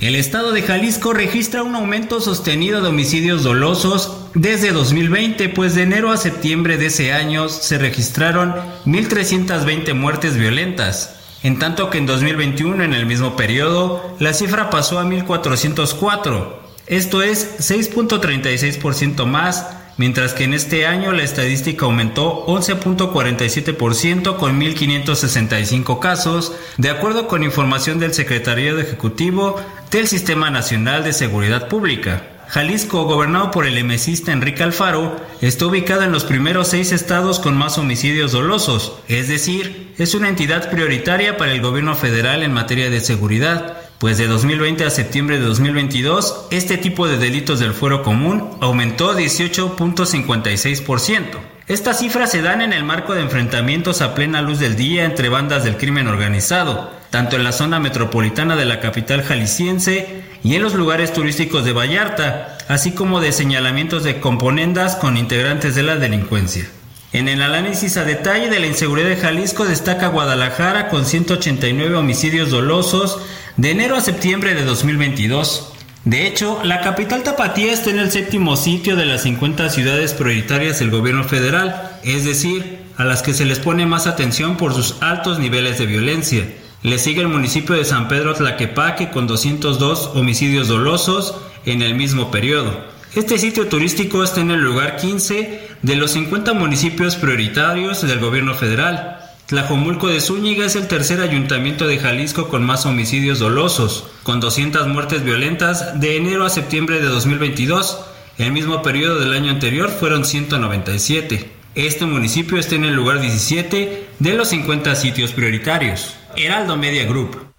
El 0.00 0.14
estado 0.14 0.52
de 0.52 0.60
Jalisco 0.60 1.14
registra 1.14 1.62
un 1.62 1.74
aumento 1.74 2.20
sostenido 2.20 2.82
de 2.82 2.88
homicidios 2.88 3.42
dolosos 3.42 4.26
desde 4.34 4.70
2020, 4.70 5.48
pues 5.48 5.74
de 5.74 5.84
enero 5.84 6.10
a 6.10 6.18
septiembre 6.18 6.76
de 6.76 6.86
ese 6.86 7.14
año 7.14 7.48
se 7.48 7.78
registraron 7.78 8.54
1.320 8.84 9.94
muertes 9.94 10.36
violentas, 10.36 11.16
en 11.42 11.58
tanto 11.58 11.88
que 11.88 11.96
en 11.96 12.04
2021, 12.04 12.84
en 12.84 12.92
el 12.92 13.06
mismo 13.06 13.36
periodo, 13.36 14.14
la 14.18 14.34
cifra 14.34 14.68
pasó 14.68 14.98
a 14.98 15.04
1.404, 15.04 16.65
esto 16.86 17.22
es 17.22 17.58
6.36% 17.58 19.26
más, 19.26 19.66
mientras 19.96 20.34
que 20.34 20.44
en 20.44 20.54
este 20.54 20.86
año 20.86 21.12
la 21.12 21.22
estadística 21.22 21.84
aumentó 21.86 22.46
11.47% 22.46 24.36
con 24.36 24.60
1.565 24.60 25.98
casos, 25.98 26.52
de 26.76 26.90
acuerdo 26.90 27.26
con 27.26 27.42
información 27.42 27.98
del 27.98 28.14
Secretariado 28.14 28.78
Ejecutivo 28.78 29.56
del 29.90 30.06
Sistema 30.06 30.50
Nacional 30.50 31.02
de 31.02 31.12
Seguridad 31.12 31.68
Pública. 31.68 32.22
Jalisco, 32.48 33.04
gobernado 33.04 33.50
por 33.50 33.66
el 33.66 33.76
emesista 33.76 34.30
Enrique 34.30 34.62
Alfaro, 34.62 35.16
está 35.40 35.66
ubicado 35.66 36.02
en 36.02 36.12
los 36.12 36.24
primeros 36.24 36.68
seis 36.68 36.92
estados 36.92 37.40
con 37.40 37.56
más 37.56 37.76
homicidios 37.76 38.30
dolosos, 38.30 39.00
es 39.08 39.28
decir, 39.28 39.92
es 39.98 40.14
una 40.14 40.28
entidad 40.28 40.70
prioritaria 40.70 41.36
para 41.36 41.52
el 41.52 41.60
gobierno 41.60 41.96
federal 41.96 42.44
en 42.44 42.52
materia 42.52 42.88
de 42.88 43.00
seguridad, 43.00 43.78
pues 43.98 44.18
de 44.18 44.26
2020 44.26 44.84
a 44.84 44.90
septiembre 44.90 45.38
de 45.38 45.46
2022, 45.46 46.48
este 46.50 46.76
tipo 46.76 47.08
de 47.08 47.16
delitos 47.16 47.60
del 47.60 47.72
fuero 47.72 48.02
común 48.02 48.50
aumentó 48.60 49.16
18.56%. 49.16 51.22
Estas 51.66 51.98
cifras 51.98 52.30
se 52.30 52.42
dan 52.42 52.60
en 52.60 52.72
el 52.72 52.84
marco 52.84 53.14
de 53.14 53.22
enfrentamientos 53.22 54.00
a 54.00 54.14
plena 54.14 54.40
luz 54.42 54.60
del 54.60 54.76
día 54.76 55.04
entre 55.04 55.30
bandas 55.30 55.64
del 55.64 55.78
crimen 55.78 56.06
organizado, 56.06 56.92
tanto 57.10 57.34
en 57.36 57.44
la 57.44 57.52
zona 57.52 57.80
metropolitana 57.80 58.54
de 58.54 58.66
la 58.66 58.80
capital 58.80 59.22
jalisciense 59.22 60.22
y 60.44 60.54
en 60.54 60.62
los 60.62 60.74
lugares 60.74 61.12
turísticos 61.12 61.64
de 61.64 61.72
Vallarta, 61.72 62.58
así 62.68 62.92
como 62.92 63.20
de 63.20 63.32
señalamientos 63.32 64.04
de 64.04 64.20
componendas 64.20 64.94
con 64.94 65.16
integrantes 65.16 65.74
de 65.74 65.82
la 65.82 65.96
delincuencia. 65.96 66.68
En 67.12 67.28
el 67.28 67.40
análisis 67.40 67.96
a 67.96 68.04
detalle 68.04 68.50
de 68.50 68.60
la 68.60 68.66
inseguridad 68.66 69.08
de 69.08 69.16
Jalisco 69.16 69.64
destaca 69.64 70.08
Guadalajara 70.08 70.88
con 70.88 71.06
189 71.06 71.94
homicidios 71.94 72.50
dolosos 72.50 73.20
de 73.56 73.70
enero 73.70 73.96
a 73.96 74.00
septiembre 74.02 74.54
de 74.54 74.64
2022. 74.64 75.72
De 76.04 76.26
hecho, 76.26 76.60
la 76.62 76.82
capital 76.82 77.22
tapatía 77.22 77.72
está 77.72 77.90
en 77.90 77.98
el 77.98 78.10
séptimo 78.10 78.56
sitio 78.56 78.96
de 78.96 79.06
las 79.06 79.22
50 79.22 79.70
ciudades 79.70 80.12
prioritarias 80.12 80.78
del 80.78 80.90
gobierno 80.90 81.24
federal, 81.24 81.98
es 82.04 82.24
decir, 82.24 82.80
a 82.96 83.04
las 83.04 83.22
que 83.22 83.32
se 83.32 83.46
les 83.46 83.58
pone 83.58 83.86
más 83.86 84.06
atención 84.06 84.56
por 84.56 84.74
sus 84.74 84.96
altos 85.00 85.38
niveles 85.38 85.78
de 85.78 85.86
violencia. 85.86 86.46
Le 86.82 86.98
sigue 86.98 87.22
el 87.22 87.28
municipio 87.28 87.74
de 87.74 87.84
San 87.84 88.08
Pedro 88.08 88.34
Tlaquepaque 88.34 89.10
con 89.10 89.26
202 89.26 90.10
homicidios 90.14 90.68
dolosos 90.68 91.34
en 91.64 91.82
el 91.82 91.94
mismo 91.94 92.30
periodo. 92.30 92.94
Este 93.14 93.38
sitio 93.38 93.66
turístico 93.66 94.22
está 94.22 94.42
en 94.42 94.50
el 94.50 94.60
lugar 94.60 94.96
15 94.96 95.68
de 95.80 95.96
los 95.96 96.10
50 96.12 96.52
municipios 96.52 97.16
prioritarios 97.16 98.06
del 98.06 98.20
gobierno 98.20 98.54
federal. 98.54 99.15
Tlajomulco 99.46 100.08
de 100.08 100.20
Zúñiga 100.20 100.66
es 100.66 100.74
el 100.74 100.88
tercer 100.88 101.20
ayuntamiento 101.20 101.86
de 101.86 101.98
Jalisco 101.98 102.48
con 102.48 102.64
más 102.64 102.84
homicidios 102.84 103.38
dolosos, 103.38 104.08
con 104.24 104.40
200 104.40 104.88
muertes 104.88 105.22
violentas 105.22 106.00
de 106.00 106.16
enero 106.16 106.44
a 106.44 106.50
septiembre 106.50 107.00
de 107.00 107.06
2022. 107.06 108.00
El 108.38 108.50
mismo 108.50 108.82
periodo 108.82 109.20
del 109.20 109.32
año 109.34 109.52
anterior 109.52 109.88
fueron 109.88 110.24
197. 110.24 111.48
Este 111.76 112.06
municipio 112.06 112.58
está 112.58 112.74
en 112.74 112.86
el 112.86 112.94
lugar 112.94 113.20
17 113.20 114.08
de 114.18 114.34
los 114.34 114.48
50 114.48 114.96
sitios 114.96 115.30
prioritarios. 115.30 116.16
Heraldo 116.34 116.76
Media 116.76 117.06
Group. 117.06 117.55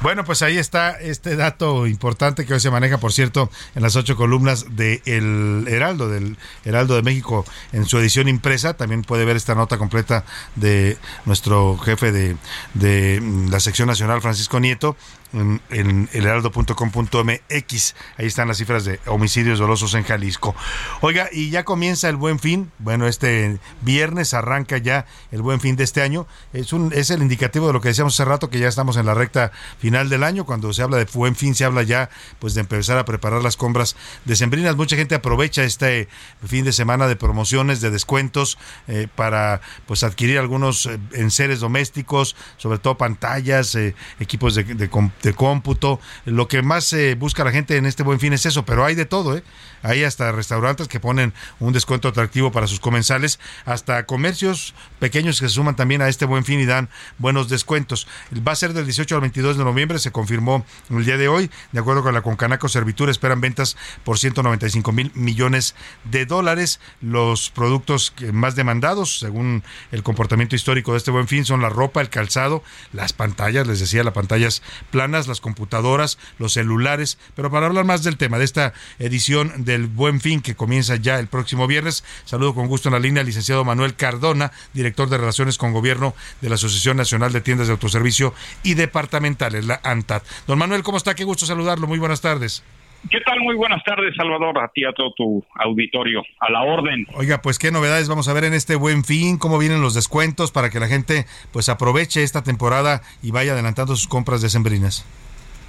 Bueno, 0.00 0.24
pues 0.24 0.40
ahí 0.40 0.56
está 0.56 0.92
este 0.92 1.36
dato 1.36 1.86
importante 1.86 2.46
que 2.46 2.54
hoy 2.54 2.60
se 2.60 2.70
maneja, 2.70 2.96
por 2.96 3.12
cierto, 3.12 3.50
en 3.74 3.82
las 3.82 3.94
ocho 3.94 4.16
columnas 4.16 4.74
de 4.74 5.02
El 5.04 5.66
Heraldo, 5.68 6.08
del 6.08 6.38
Heraldo 6.64 6.96
de 6.96 7.02
México, 7.02 7.44
en 7.72 7.84
su 7.84 7.98
edición 7.98 8.28
impresa. 8.28 8.72
También 8.72 9.02
puede 9.02 9.26
ver 9.26 9.36
esta 9.36 9.54
nota 9.54 9.76
completa 9.76 10.24
de 10.56 10.96
nuestro 11.26 11.76
jefe 11.76 12.10
de, 12.10 12.36
de 12.72 13.20
la 13.50 13.60
sección 13.60 13.88
nacional, 13.88 14.22
Francisco 14.22 14.60
Nieto, 14.60 14.96
en, 15.32 15.60
en 15.70 16.08
elheraldo.com.mx. 16.12 17.94
Ahí 18.16 18.26
están 18.26 18.48
las 18.48 18.58
cifras 18.58 18.84
de 18.84 19.00
homicidios 19.06 19.58
dolosos 19.58 19.94
en 19.94 20.04
Jalisco. 20.04 20.54
Oiga, 21.00 21.28
y 21.32 21.50
ya 21.50 21.64
comienza 21.64 22.08
el 22.08 22.16
buen 22.16 22.38
fin. 22.38 22.70
Bueno, 22.78 23.06
este 23.06 23.58
viernes 23.82 24.34
arranca 24.34 24.78
ya 24.78 25.06
el 25.30 25.42
buen 25.42 25.60
fin 25.60 25.76
de 25.76 25.84
este 25.84 26.02
año. 26.02 26.26
Es, 26.52 26.72
un, 26.72 26.92
es 26.94 27.10
el 27.10 27.22
indicativo 27.22 27.66
de 27.66 27.72
lo 27.72 27.80
que 27.80 27.88
decíamos 27.88 28.14
hace 28.14 28.24
rato, 28.24 28.50
que 28.50 28.58
ya 28.58 28.68
estamos 28.68 28.96
en 28.96 29.06
la 29.06 29.14
recta 29.14 29.52
final 29.78 30.08
del 30.08 30.24
año. 30.24 30.44
Cuando 30.44 30.72
se 30.72 30.82
habla 30.82 30.96
de 30.96 31.06
buen 31.12 31.36
fin, 31.36 31.54
se 31.54 31.64
habla 31.64 31.82
ya 31.82 32.10
pues 32.38 32.54
de 32.54 32.60
empezar 32.60 32.98
a 32.98 33.04
preparar 33.04 33.42
las 33.42 33.56
compras 33.56 33.96
decembrinas. 34.24 34.76
Mucha 34.76 34.96
gente 34.96 35.14
aprovecha 35.14 35.64
este 35.64 36.08
fin 36.44 36.64
de 36.64 36.72
semana 36.72 37.06
de 37.06 37.16
promociones, 37.16 37.80
de 37.80 37.90
descuentos 37.90 38.58
eh, 38.86 39.08
para 39.14 39.60
pues 39.86 40.02
adquirir 40.02 40.38
algunos 40.38 40.86
eh, 40.86 40.98
enseres 41.12 41.60
domésticos, 41.60 42.36
sobre 42.56 42.78
todo 42.78 42.96
pantallas, 42.96 43.74
eh, 43.74 43.94
equipos 44.20 44.54
de, 44.54 44.64
de, 44.64 44.88
cómputo. 45.34 46.00
Lo 46.24 46.48
que 46.48 46.62
más 46.62 46.92
eh, 46.92 47.14
busca 47.14 47.44
la 47.44 47.52
gente 47.52 47.76
en 47.76 47.86
este 47.86 48.02
buen 48.02 48.20
fin 48.20 48.32
es 48.32 48.46
eso, 48.46 48.64
pero 48.64 48.84
hay 48.84 48.94
de 48.94 49.04
todo, 49.04 49.36
¿eh? 49.36 49.42
Hay 49.82 50.04
hasta 50.04 50.32
restaurantes 50.32 50.88
que 50.88 51.00
ponen 51.00 51.32
un 51.60 51.72
descuento 51.72 52.08
atractivo 52.08 52.52
para 52.52 52.66
sus 52.66 52.80
comensales, 52.80 53.38
hasta 53.64 54.04
comercios 54.06 54.74
pequeños 54.98 55.40
que 55.40 55.48
se 55.48 55.54
suman 55.54 55.76
también 55.76 56.02
a 56.02 56.08
este 56.08 56.24
buen 56.24 56.44
fin 56.44 56.60
y 56.60 56.66
dan 56.66 56.88
buenos 57.18 57.48
descuentos. 57.48 58.06
Va 58.46 58.52
a 58.52 58.56
ser 58.56 58.72
del 58.72 58.84
18 58.84 59.14
al 59.14 59.20
22 59.20 59.58
de 59.58 59.64
noviembre, 59.64 59.98
se 59.98 60.12
confirmó 60.12 60.64
el 60.90 61.04
día 61.04 61.16
de 61.16 61.28
hoy, 61.28 61.50
de 61.72 61.80
acuerdo 61.80 62.02
con 62.02 62.14
la 62.14 62.22
Concanaco 62.22 62.68
Servitur, 62.68 63.10
esperan 63.10 63.40
ventas 63.40 63.76
por 64.04 64.18
195 64.18 64.92
mil 64.92 65.12
millones 65.14 65.74
de 66.04 66.26
dólares. 66.26 66.80
Los 67.00 67.50
productos 67.50 68.12
más 68.32 68.56
demandados, 68.56 69.18
según 69.18 69.62
el 69.92 70.02
comportamiento 70.02 70.56
histórico 70.56 70.92
de 70.92 70.98
este 70.98 71.10
buen 71.10 71.28
fin, 71.28 71.44
son 71.44 71.62
la 71.62 71.68
ropa, 71.68 72.00
el 72.00 72.10
calzado, 72.10 72.62
las 72.92 73.12
pantallas, 73.12 73.66
les 73.66 73.80
decía, 73.80 74.04
las 74.04 74.14
pantallas 74.14 74.62
planas, 74.90 75.28
las 75.28 75.40
computadoras, 75.40 76.18
los 76.38 76.54
celulares. 76.54 77.18
Pero 77.34 77.50
para 77.50 77.66
hablar 77.66 77.84
más 77.84 78.02
del 78.02 78.16
tema 78.16 78.38
de 78.38 78.44
esta 78.44 78.72
edición 78.98 79.64
del 79.68 79.86
Buen 79.86 80.20
Fin 80.20 80.40
que 80.40 80.56
comienza 80.56 80.96
ya 80.96 81.18
el 81.18 81.28
próximo 81.28 81.66
viernes, 81.66 82.02
saludo 82.24 82.54
con 82.54 82.66
gusto 82.66 82.88
en 82.88 82.94
la 82.94 82.98
línea 82.98 83.20
al 83.20 83.26
licenciado 83.26 83.64
Manuel 83.64 83.94
Cardona, 83.94 84.50
director 84.72 85.08
de 85.10 85.18
Relaciones 85.18 85.58
con 85.58 85.72
Gobierno 85.72 86.14
de 86.40 86.48
la 86.48 86.54
Asociación 86.54 86.96
Nacional 86.96 87.32
de 87.32 87.42
Tiendas 87.42 87.68
de 87.68 87.72
Autoservicio 87.74 88.32
y 88.62 88.74
Departamentales, 88.74 89.66
la 89.66 89.80
ANTAD. 89.84 90.22
Don 90.46 90.58
Manuel, 90.58 90.82
¿cómo 90.82 90.96
está? 90.96 91.14
Qué 91.14 91.24
gusto 91.24 91.44
saludarlo. 91.44 91.86
Muy 91.86 91.98
buenas 91.98 92.22
tardes. 92.22 92.64
¿Qué 93.10 93.20
tal? 93.20 93.40
Muy 93.40 93.54
buenas 93.54 93.84
tardes, 93.84 94.14
Salvador, 94.16 94.58
a 94.58 94.68
ti, 94.68 94.84
a 94.84 94.92
todo 94.92 95.12
tu 95.12 95.44
auditorio, 95.54 96.22
a 96.40 96.50
la 96.50 96.62
orden. 96.62 97.06
Oiga, 97.14 97.42
pues 97.42 97.58
qué 97.58 97.70
novedades 97.70 98.08
vamos 98.08 98.26
a 98.28 98.32
ver 98.32 98.44
en 98.44 98.54
este 98.54 98.74
buen 98.74 99.04
fin, 99.04 99.38
cómo 99.38 99.58
vienen 99.58 99.82
los 99.82 99.94
descuentos 99.94 100.50
para 100.50 100.70
que 100.70 100.80
la 100.80 100.88
gente 100.88 101.26
pues 101.52 101.68
aproveche 101.68 102.22
esta 102.22 102.42
temporada 102.42 103.02
y 103.22 103.30
vaya 103.30 103.52
adelantando 103.52 103.94
sus 103.94 104.08
compras 104.08 104.42
decembrinas. 104.42 105.06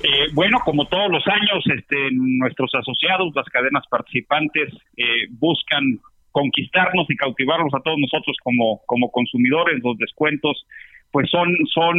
Eh, 0.01 0.30
bueno, 0.34 0.59
como 0.63 0.85
todos 0.85 1.11
los 1.11 1.26
años, 1.27 1.63
este, 1.77 2.09
nuestros 2.11 2.73
asociados, 2.73 3.34
las 3.35 3.45
cadenas 3.47 3.84
participantes, 3.89 4.73
eh, 4.95 5.27
buscan 5.31 5.99
conquistarnos 6.31 7.09
y 7.09 7.15
cautivarnos 7.15 7.73
a 7.73 7.81
todos 7.81 7.97
nosotros 7.99 8.38
como, 8.43 8.81
como 8.85 9.11
consumidores. 9.11 9.81
Los 9.84 9.97
descuentos, 9.97 10.65
pues 11.11 11.30
son, 11.30 11.53
son 11.73 11.97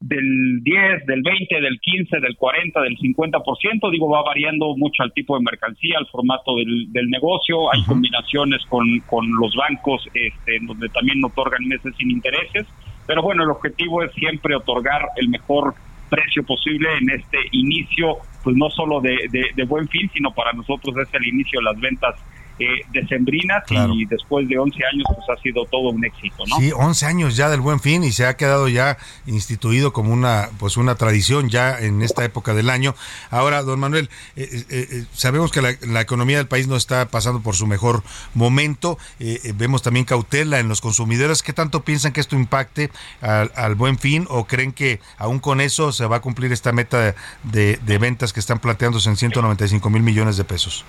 del 0.00 0.62
10, 0.62 1.06
del 1.06 1.22
20, 1.22 1.60
del 1.60 1.80
15, 1.80 2.20
del 2.20 2.36
40, 2.36 2.80
del 2.82 2.96
50%, 2.96 3.90
digo, 3.90 4.08
va 4.08 4.22
variando 4.22 4.76
mucho 4.76 5.02
al 5.02 5.12
tipo 5.12 5.36
de 5.36 5.44
mercancía, 5.44 5.98
al 5.98 6.06
formato 6.06 6.56
del, 6.56 6.92
del 6.92 7.08
negocio, 7.10 7.72
hay 7.72 7.82
combinaciones 7.84 8.64
con, 8.66 8.84
con 9.06 9.28
los 9.40 9.54
bancos, 9.56 10.08
este, 10.14 10.56
en 10.56 10.66
donde 10.66 10.88
también 10.90 11.24
otorgan 11.24 11.66
meses 11.66 11.94
sin 11.98 12.10
intereses, 12.10 12.66
pero 13.06 13.22
bueno, 13.22 13.42
el 13.42 13.50
objetivo 13.50 14.02
es 14.04 14.12
siempre 14.12 14.54
otorgar 14.54 15.02
el 15.16 15.28
mejor 15.28 15.74
precio 16.08 16.42
posible 16.44 16.88
en 17.00 17.10
este 17.10 17.38
inicio, 17.52 18.18
pues 18.42 18.56
no 18.56 18.70
solo 18.70 19.00
de, 19.00 19.16
de, 19.54 19.64
buen 19.64 19.88
fin, 19.88 20.10
sino 20.14 20.32
para 20.32 20.52
nosotros 20.52 20.94
es 20.96 21.14
el 21.14 21.26
inicio 21.26 21.60
de 21.60 21.64
las 21.64 21.80
ventas 21.80 22.14
eh, 22.58 22.66
decembrinas 22.92 23.64
Claro. 23.66 23.94
y 23.94 24.04
después 24.06 24.48
de 24.48 24.58
11 24.58 24.78
años 24.92 25.04
pues 25.14 25.38
ha 25.38 25.40
sido 25.42 25.64
todo 25.66 25.90
un 25.90 26.04
éxito, 26.04 26.44
¿no? 26.46 26.56
Sí, 26.56 26.72
11 26.74 27.06
años 27.06 27.36
ya 27.36 27.48
del 27.50 27.60
Buen 27.60 27.80
Fin 27.80 28.04
y 28.04 28.12
se 28.12 28.26
ha 28.26 28.36
quedado 28.36 28.68
ya 28.68 28.98
instituido 29.26 29.92
como 29.92 30.12
una 30.12 30.50
pues 30.58 30.76
una 30.76 30.94
tradición 30.96 31.48
ya 31.48 31.78
en 31.78 32.02
esta 32.02 32.24
época 32.24 32.54
del 32.54 32.70
año. 32.70 32.94
Ahora, 33.30 33.62
don 33.62 33.78
Manuel, 33.80 34.10
eh, 34.36 34.48
eh, 34.70 34.88
eh, 34.90 35.04
sabemos 35.12 35.50
que 35.52 35.62
la, 35.62 35.74
la 35.82 36.00
economía 36.00 36.38
del 36.38 36.46
país 36.48 36.66
no 36.68 36.76
está 36.76 37.08
pasando 37.08 37.40
por 37.40 37.54
su 37.54 37.66
mejor 37.66 38.02
momento. 38.34 38.98
Eh, 39.20 39.52
vemos 39.54 39.82
también 39.82 40.04
cautela 40.04 40.58
en 40.58 40.68
los 40.68 40.80
consumidores. 40.80 41.42
¿Qué 41.42 41.52
tanto 41.52 41.82
piensan 41.84 42.12
que 42.12 42.20
esto 42.20 42.36
impacte 42.36 42.90
al, 43.20 43.52
al 43.54 43.74
Buen 43.74 43.98
Fin 43.98 44.26
o 44.28 44.44
creen 44.46 44.72
que 44.72 45.00
aún 45.16 45.38
con 45.38 45.60
eso 45.60 45.92
se 45.92 46.06
va 46.06 46.16
a 46.16 46.20
cumplir 46.20 46.52
esta 46.52 46.72
meta 46.72 47.14
de, 47.44 47.76
de 47.76 47.98
ventas 47.98 48.32
que 48.32 48.40
están 48.40 48.58
planteándose 48.58 49.08
en 49.08 49.16
195 49.16 49.90
mil 49.90 50.02
millones 50.02 50.36
de 50.36 50.44
pesos? 50.44 50.84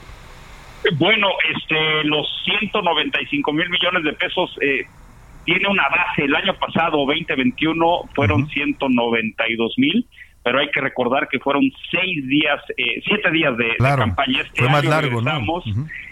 Bueno, 0.98 1.28
este, 1.56 2.04
los 2.06 2.28
195 2.46 3.54
mil 3.54 3.70
millones 3.70 4.04
de 4.04 4.14
pesos 4.14 4.58
eh, 4.62 4.86
tiene 5.46 5.68
una 5.68 5.88
base. 5.90 6.24
El 6.24 6.36
año 6.36 6.54
pasado, 6.56 7.06
2021, 7.06 8.10
fueron 8.16 8.48
192 8.48 9.74
mil, 9.78 10.06
pero 10.44 10.60
hay 10.60 10.70
que 10.70 10.82
recordar 10.82 11.28
que 11.28 11.40
fueron 11.40 11.64
seis 11.92 12.26
días, 12.28 12.62
eh, 12.78 13.02
siete 13.06 13.32
días 13.32 13.56
de, 13.58 13.66
de 13.66 13.76
Claro, 13.78 14.04
campaña. 14.04 14.42
Este 14.42 14.62
fue 14.62 14.70
más 14.70 14.82
año 14.82 14.90
largo, 14.90 15.22
¿no? 15.22 15.32
regresamos, 15.32 15.64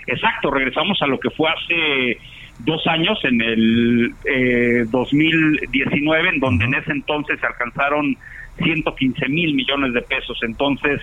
Exacto, 0.08 0.52
regresamos 0.52 1.02
a 1.02 1.08
lo 1.08 1.20
que 1.20 1.30
fue 1.32 1.50
hace 1.50 2.20
dos 2.60 2.86
años, 2.88 3.20
en 3.24 3.42
el 3.42 4.14
eh, 4.26 4.86
2019, 4.90 6.30
en 6.30 6.40
donde 6.40 6.66
en 6.66 6.74
ese 6.76 6.92
entonces 6.92 7.40
se 7.40 7.46
alcanzaron 7.46 8.18
115 8.64 9.30
mil 9.30 9.54
millones 9.54 9.94
de 9.94 10.02
pesos. 10.02 10.40
Entonces, 10.42 11.02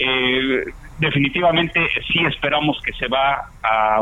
eh, 0.00 0.64
definitivamente 0.98 1.80
sí 2.12 2.18
esperamos 2.28 2.80
que 2.82 2.92
se 2.94 3.06
va 3.08 3.48
a, 3.62 3.98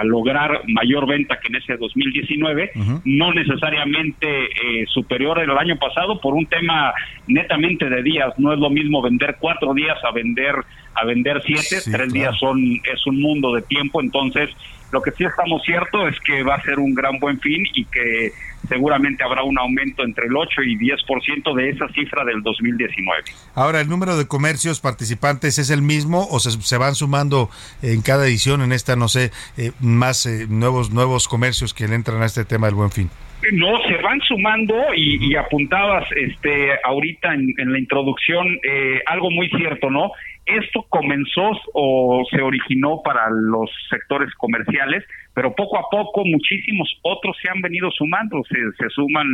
a 0.00 0.04
lograr 0.04 0.62
mayor 0.66 1.06
venta 1.06 1.38
que 1.40 1.48
en 1.48 1.56
ese 1.56 1.76
2019, 1.76 2.70
no 3.04 3.32
necesariamente 3.32 4.26
eh, 4.44 4.84
superior 4.88 5.38
al 5.38 5.56
año 5.58 5.76
pasado 5.78 6.20
por 6.20 6.34
un 6.34 6.46
tema 6.46 6.92
netamente 7.28 7.88
de 7.88 8.02
días. 8.02 8.36
No 8.38 8.52
es 8.52 8.58
lo 8.58 8.70
mismo 8.70 9.00
vender 9.02 9.36
cuatro 9.38 9.74
días 9.74 9.96
a 10.04 10.10
vender 10.12 10.54
a 10.94 11.04
vender 11.06 11.40
siete, 11.46 11.62
Sí, 11.80 11.90
tres 11.90 12.12
claro. 12.12 12.12
días 12.12 12.38
son 12.38 12.60
es 12.92 13.06
un 13.06 13.20
mundo 13.20 13.54
de 13.54 13.62
tiempo. 13.62 14.00
Entonces, 14.02 14.50
lo 14.92 15.00
que 15.00 15.10
sí 15.12 15.24
estamos 15.24 15.62
cierto 15.64 16.06
es 16.06 16.18
que 16.20 16.42
va 16.42 16.56
a 16.56 16.62
ser 16.62 16.78
un 16.78 16.94
gran 16.94 17.18
buen 17.18 17.40
fin 17.40 17.64
y 17.74 17.84
que 17.86 18.30
seguramente 18.68 19.24
habrá 19.24 19.42
un 19.42 19.58
aumento 19.58 20.04
entre 20.04 20.26
el 20.26 20.36
8 20.36 20.62
y 20.62 20.76
10% 20.76 21.54
de 21.54 21.70
esa 21.70 21.88
cifra 21.88 22.24
del 22.24 22.42
2019. 22.42 23.22
Ahora, 23.54 23.80
¿el 23.80 23.88
número 23.88 24.16
de 24.16 24.28
comercios 24.28 24.80
participantes 24.80 25.58
es 25.58 25.70
el 25.70 25.82
mismo 25.82 26.28
o 26.30 26.38
se, 26.40 26.50
se 26.50 26.76
van 26.76 26.94
sumando 26.94 27.48
en 27.82 28.02
cada 28.02 28.26
edición, 28.26 28.62
en 28.62 28.72
esta, 28.72 28.94
no 28.94 29.08
sé, 29.08 29.30
eh, 29.56 29.72
más 29.80 30.26
eh, 30.26 30.46
nuevos, 30.48 30.90
nuevos 30.90 31.26
comercios 31.26 31.72
que 31.72 31.88
le 31.88 31.94
entran 31.94 32.22
a 32.22 32.26
este 32.26 32.44
tema 32.44 32.66
del 32.66 32.76
buen 32.76 32.90
fin? 32.90 33.10
No, 33.52 33.82
se 33.88 33.96
van 34.02 34.20
sumando 34.20 34.74
y, 34.94 35.32
y 35.32 35.34
apuntabas 35.34 36.06
este, 36.14 36.70
ahorita 36.84 37.34
en, 37.34 37.52
en 37.58 37.72
la 37.72 37.78
introducción 37.78 38.46
eh, 38.62 39.00
algo 39.06 39.30
muy 39.32 39.48
cierto, 39.48 39.90
¿no? 39.90 40.12
Esto 40.44 40.84
comenzó 40.88 41.52
o 41.72 42.24
se 42.30 42.42
originó 42.42 43.00
para 43.04 43.30
los 43.30 43.70
sectores 43.88 44.32
comerciales, 44.34 45.04
pero 45.34 45.54
poco 45.54 45.78
a 45.78 45.88
poco 45.90 46.24
muchísimos 46.24 46.92
otros 47.02 47.36
se 47.40 47.48
han 47.48 47.60
venido 47.60 47.90
sumando, 47.92 48.42
se, 48.44 48.56
se 48.76 48.90
suman 48.90 49.26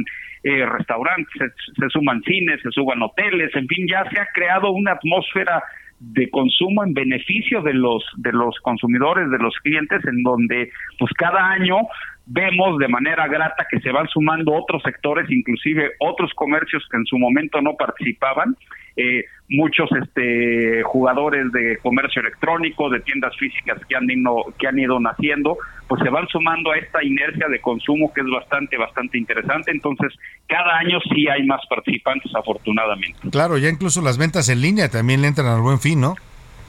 eh, 0.44 0.66
restaurantes, 0.66 1.32
se, 1.39 1.80
se 1.80 1.89
suman 1.89 2.22
cines, 2.22 2.60
se 2.62 2.70
suman 2.72 3.02
hoteles, 3.02 3.55
en 3.55 3.66
fin, 3.66 3.86
ya 3.90 4.05
se 4.10 4.20
ha 4.20 4.26
creado 4.35 4.70
una 4.70 4.93
atmósfera 4.93 5.62
de 6.01 6.30
consumo 6.30 6.85
en 6.85 6.94
beneficio 6.94 7.60
de 7.62 7.74
los 7.74 8.05
de 8.18 8.32
los 8.32 8.56
consumidores, 8.60 9.30
de 9.30 9.39
los 9.39 9.55
clientes, 9.56 10.05
en 10.06 10.22
donde 10.22 10.70
pues 10.98 11.12
cada 11.14 11.51
año 11.51 11.78
vemos 12.26 12.78
de 12.78 12.89
manera 12.89 13.26
grata 13.26 13.66
que 13.70 13.80
se 13.80 13.90
van 13.90 14.06
sumando 14.09 14.52
otros 14.52 14.82
sectores, 14.82 15.30
inclusive 15.30 15.93
otros 15.98 16.32
comercios 16.35 16.86
que 16.90 16.98
en 16.98 17.06
su 17.06 17.18
momento 17.18 17.60
no 17.60 17.74
participaban, 17.74 18.55
eh, 18.97 19.24
muchos 19.49 19.89
este, 19.93 20.83
jugadores 20.83 21.51
de 21.53 21.79
comercio 21.79 22.20
electrónico, 22.20 22.91
de 22.91 23.01
tiendas 23.01 23.35
físicas 23.37 23.79
que 23.89 23.97
han, 23.97 24.11
ido, 24.11 24.45
que 24.59 24.66
han 24.66 24.79
ido 24.79 25.01
naciendo, 25.01 25.57
pues 25.87 26.03
se 26.03 26.11
van 26.11 26.29
sumando 26.29 26.70
a 26.70 26.77
esta 26.77 27.03
inercia 27.03 27.49
de 27.49 27.61
consumo 27.61 28.12
que 28.12 28.20
es 28.20 28.27
bastante, 28.31 28.77
bastante 28.77 29.16
interesante. 29.16 29.70
Entonces, 29.70 30.12
cada 30.47 30.79
año 30.79 30.99
sí 31.12 31.29
hay 31.29 31.47
más 31.47 31.61
participantes, 31.69 32.31
afortunadamente. 32.35 33.19
Claro, 33.31 33.57
ya 33.59 33.69
incluso 33.69 34.03
las 34.03 34.19
ventas 34.19 34.49
en 34.49 34.61
línea 34.61 34.91
también 34.91 35.23
le 35.23 35.29
entran 35.29 35.47
al 35.47 35.62
buen 35.62 35.81
fin, 35.81 36.01
¿no? 36.01 36.15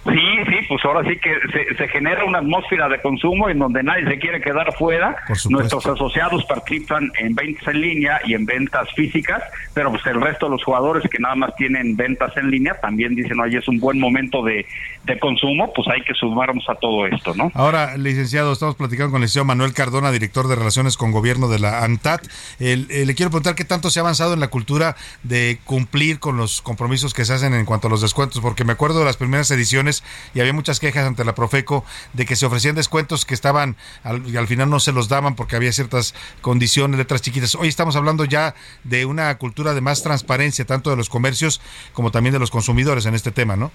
Sí, 0.09 0.43
sí, 0.49 0.65
pues 0.67 0.83
ahora 0.85 1.07
sí 1.07 1.17
que 1.17 1.35
se, 1.51 1.75
se, 1.75 1.87
genera 1.89 2.23
una 2.25 2.39
atmósfera 2.39 2.87
de 2.89 3.01
consumo 3.01 3.49
en 3.49 3.59
donde 3.59 3.83
nadie 3.83 4.05
se 4.05 4.19
quiere 4.19 4.41
quedar 4.41 4.73
fuera. 4.75 5.15
Nuestros 5.49 5.85
asociados 5.85 6.45
participan 6.45 7.11
en 7.17 7.35
ventas 7.35 7.67
en 7.67 7.81
línea 7.81 8.19
y 8.25 8.33
en 8.33 8.45
ventas 8.45 8.87
físicas, 8.95 9.43
pero 9.73 9.91
pues 9.91 10.05
el 10.07 10.21
resto 10.21 10.47
de 10.47 10.53
los 10.53 10.63
jugadores 10.63 11.03
que 11.09 11.19
nada 11.19 11.35
más 11.35 11.55
tienen 11.55 11.95
ventas 11.95 12.35
en 12.37 12.49
línea 12.49 12.79
también 12.79 13.15
dicen, 13.15 13.39
oye, 13.39 13.57
es 13.57 13.67
un 13.67 13.79
buen 13.79 13.99
momento 13.99 14.43
de, 14.43 14.65
de 15.05 15.19
consumo, 15.19 15.71
pues 15.73 15.87
hay 15.87 16.01
que 16.01 16.13
sumarnos 16.13 16.67
a 16.69 16.75
todo 16.75 17.05
esto, 17.05 17.33
¿no? 17.35 17.51
Ahora, 17.53 17.97
licenciado, 17.97 18.53
estamos 18.53 18.75
platicando 18.75 19.11
con 19.11 19.17
el 19.17 19.23
licenciado 19.23 19.45
Manuel 19.45 19.73
Cardona, 19.73 20.11
director 20.11 20.47
de 20.47 20.55
Relaciones 20.55 20.97
con 20.97 21.11
Gobierno 21.11 21.47
de 21.49 21.59
la 21.59 21.83
ANTAT. 21.83 22.21
El, 22.59 22.87
eh, 22.89 23.05
le 23.05 23.15
quiero 23.15 23.29
preguntar 23.29 23.55
qué 23.55 23.65
tanto 23.65 23.89
se 23.89 23.99
ha 23.99 24.01
avanzado 24.01 24.33
en 24.33 24.39
la 24.39 24.47
cultura 24.47 24.95
de 25.23 25.59
cumplir 25.65 26.19
con 26.19 26.37
los 26.37 26.61
compromisos 26.61 27.13
que 27.13 27.25
se 27.25 27.33
hacen 27.33 27.53
en 27.53 27.65
cuanto 27.65 27.87
a 27.87 27.89
los 27.89 28.01
descuentos, 28.01 28.41
porque 28.41 28.63
me 28.63 28.73
acuerdo 28.73 28.99
de 28.99 29.05
las 29.05 29.17
primeras 29.17 29.51
ediciones 29.51 29.98
y 30.33 30.39
había 30.39 30.53
muchas 30.53 30.79
quejas 30.79 31.05
ante 31.05 31.23
la 31.23 31.35
Profeco 31.35 31.83
de 32.13 32.25
que 32.25 32.35
se 32.35 32.45
ofrecían 32.45 32.75
descuentos 32.75 33.25
que 33.25 33.33
estaban 33.33 33.77
y 34.25 34.37
al 34.37 34.47
final 34.47 34.69
no 34.69 34.79
se 34.79 34.91
los 34.91 35.07
daban 35.07 35.35
porque 35.35 35.55
había 35.55 35.71
ciertas 35.71 36.13
condiciones, 36.41 36.97
letras 36.97 37.21
chiquitas. 37.21 37.55
Hoy 37.55 37.67
estamos 37.67 37.95
hablando 37.95 38.25
ya 38.25 38.55
de 38.83 39.05
una 39.05 39.37
cultura 39.37 39.73
de 39.73 39.81
más 39.81 40.03
transparencia, 40.03 40.65
tanto 40.65 40.89
de 40.89 40.95
los 40.95 41.09
comercios 41.09 41.61
como 41.93 42.11
también 42.11 42.33
de 42.33 42.39
los 42.39 42.51
consumidores 42.51 43.05
en 43.05 43.15
este 43.15 43.31
tema, 43.31 43.55
¿no? 43.55 43.71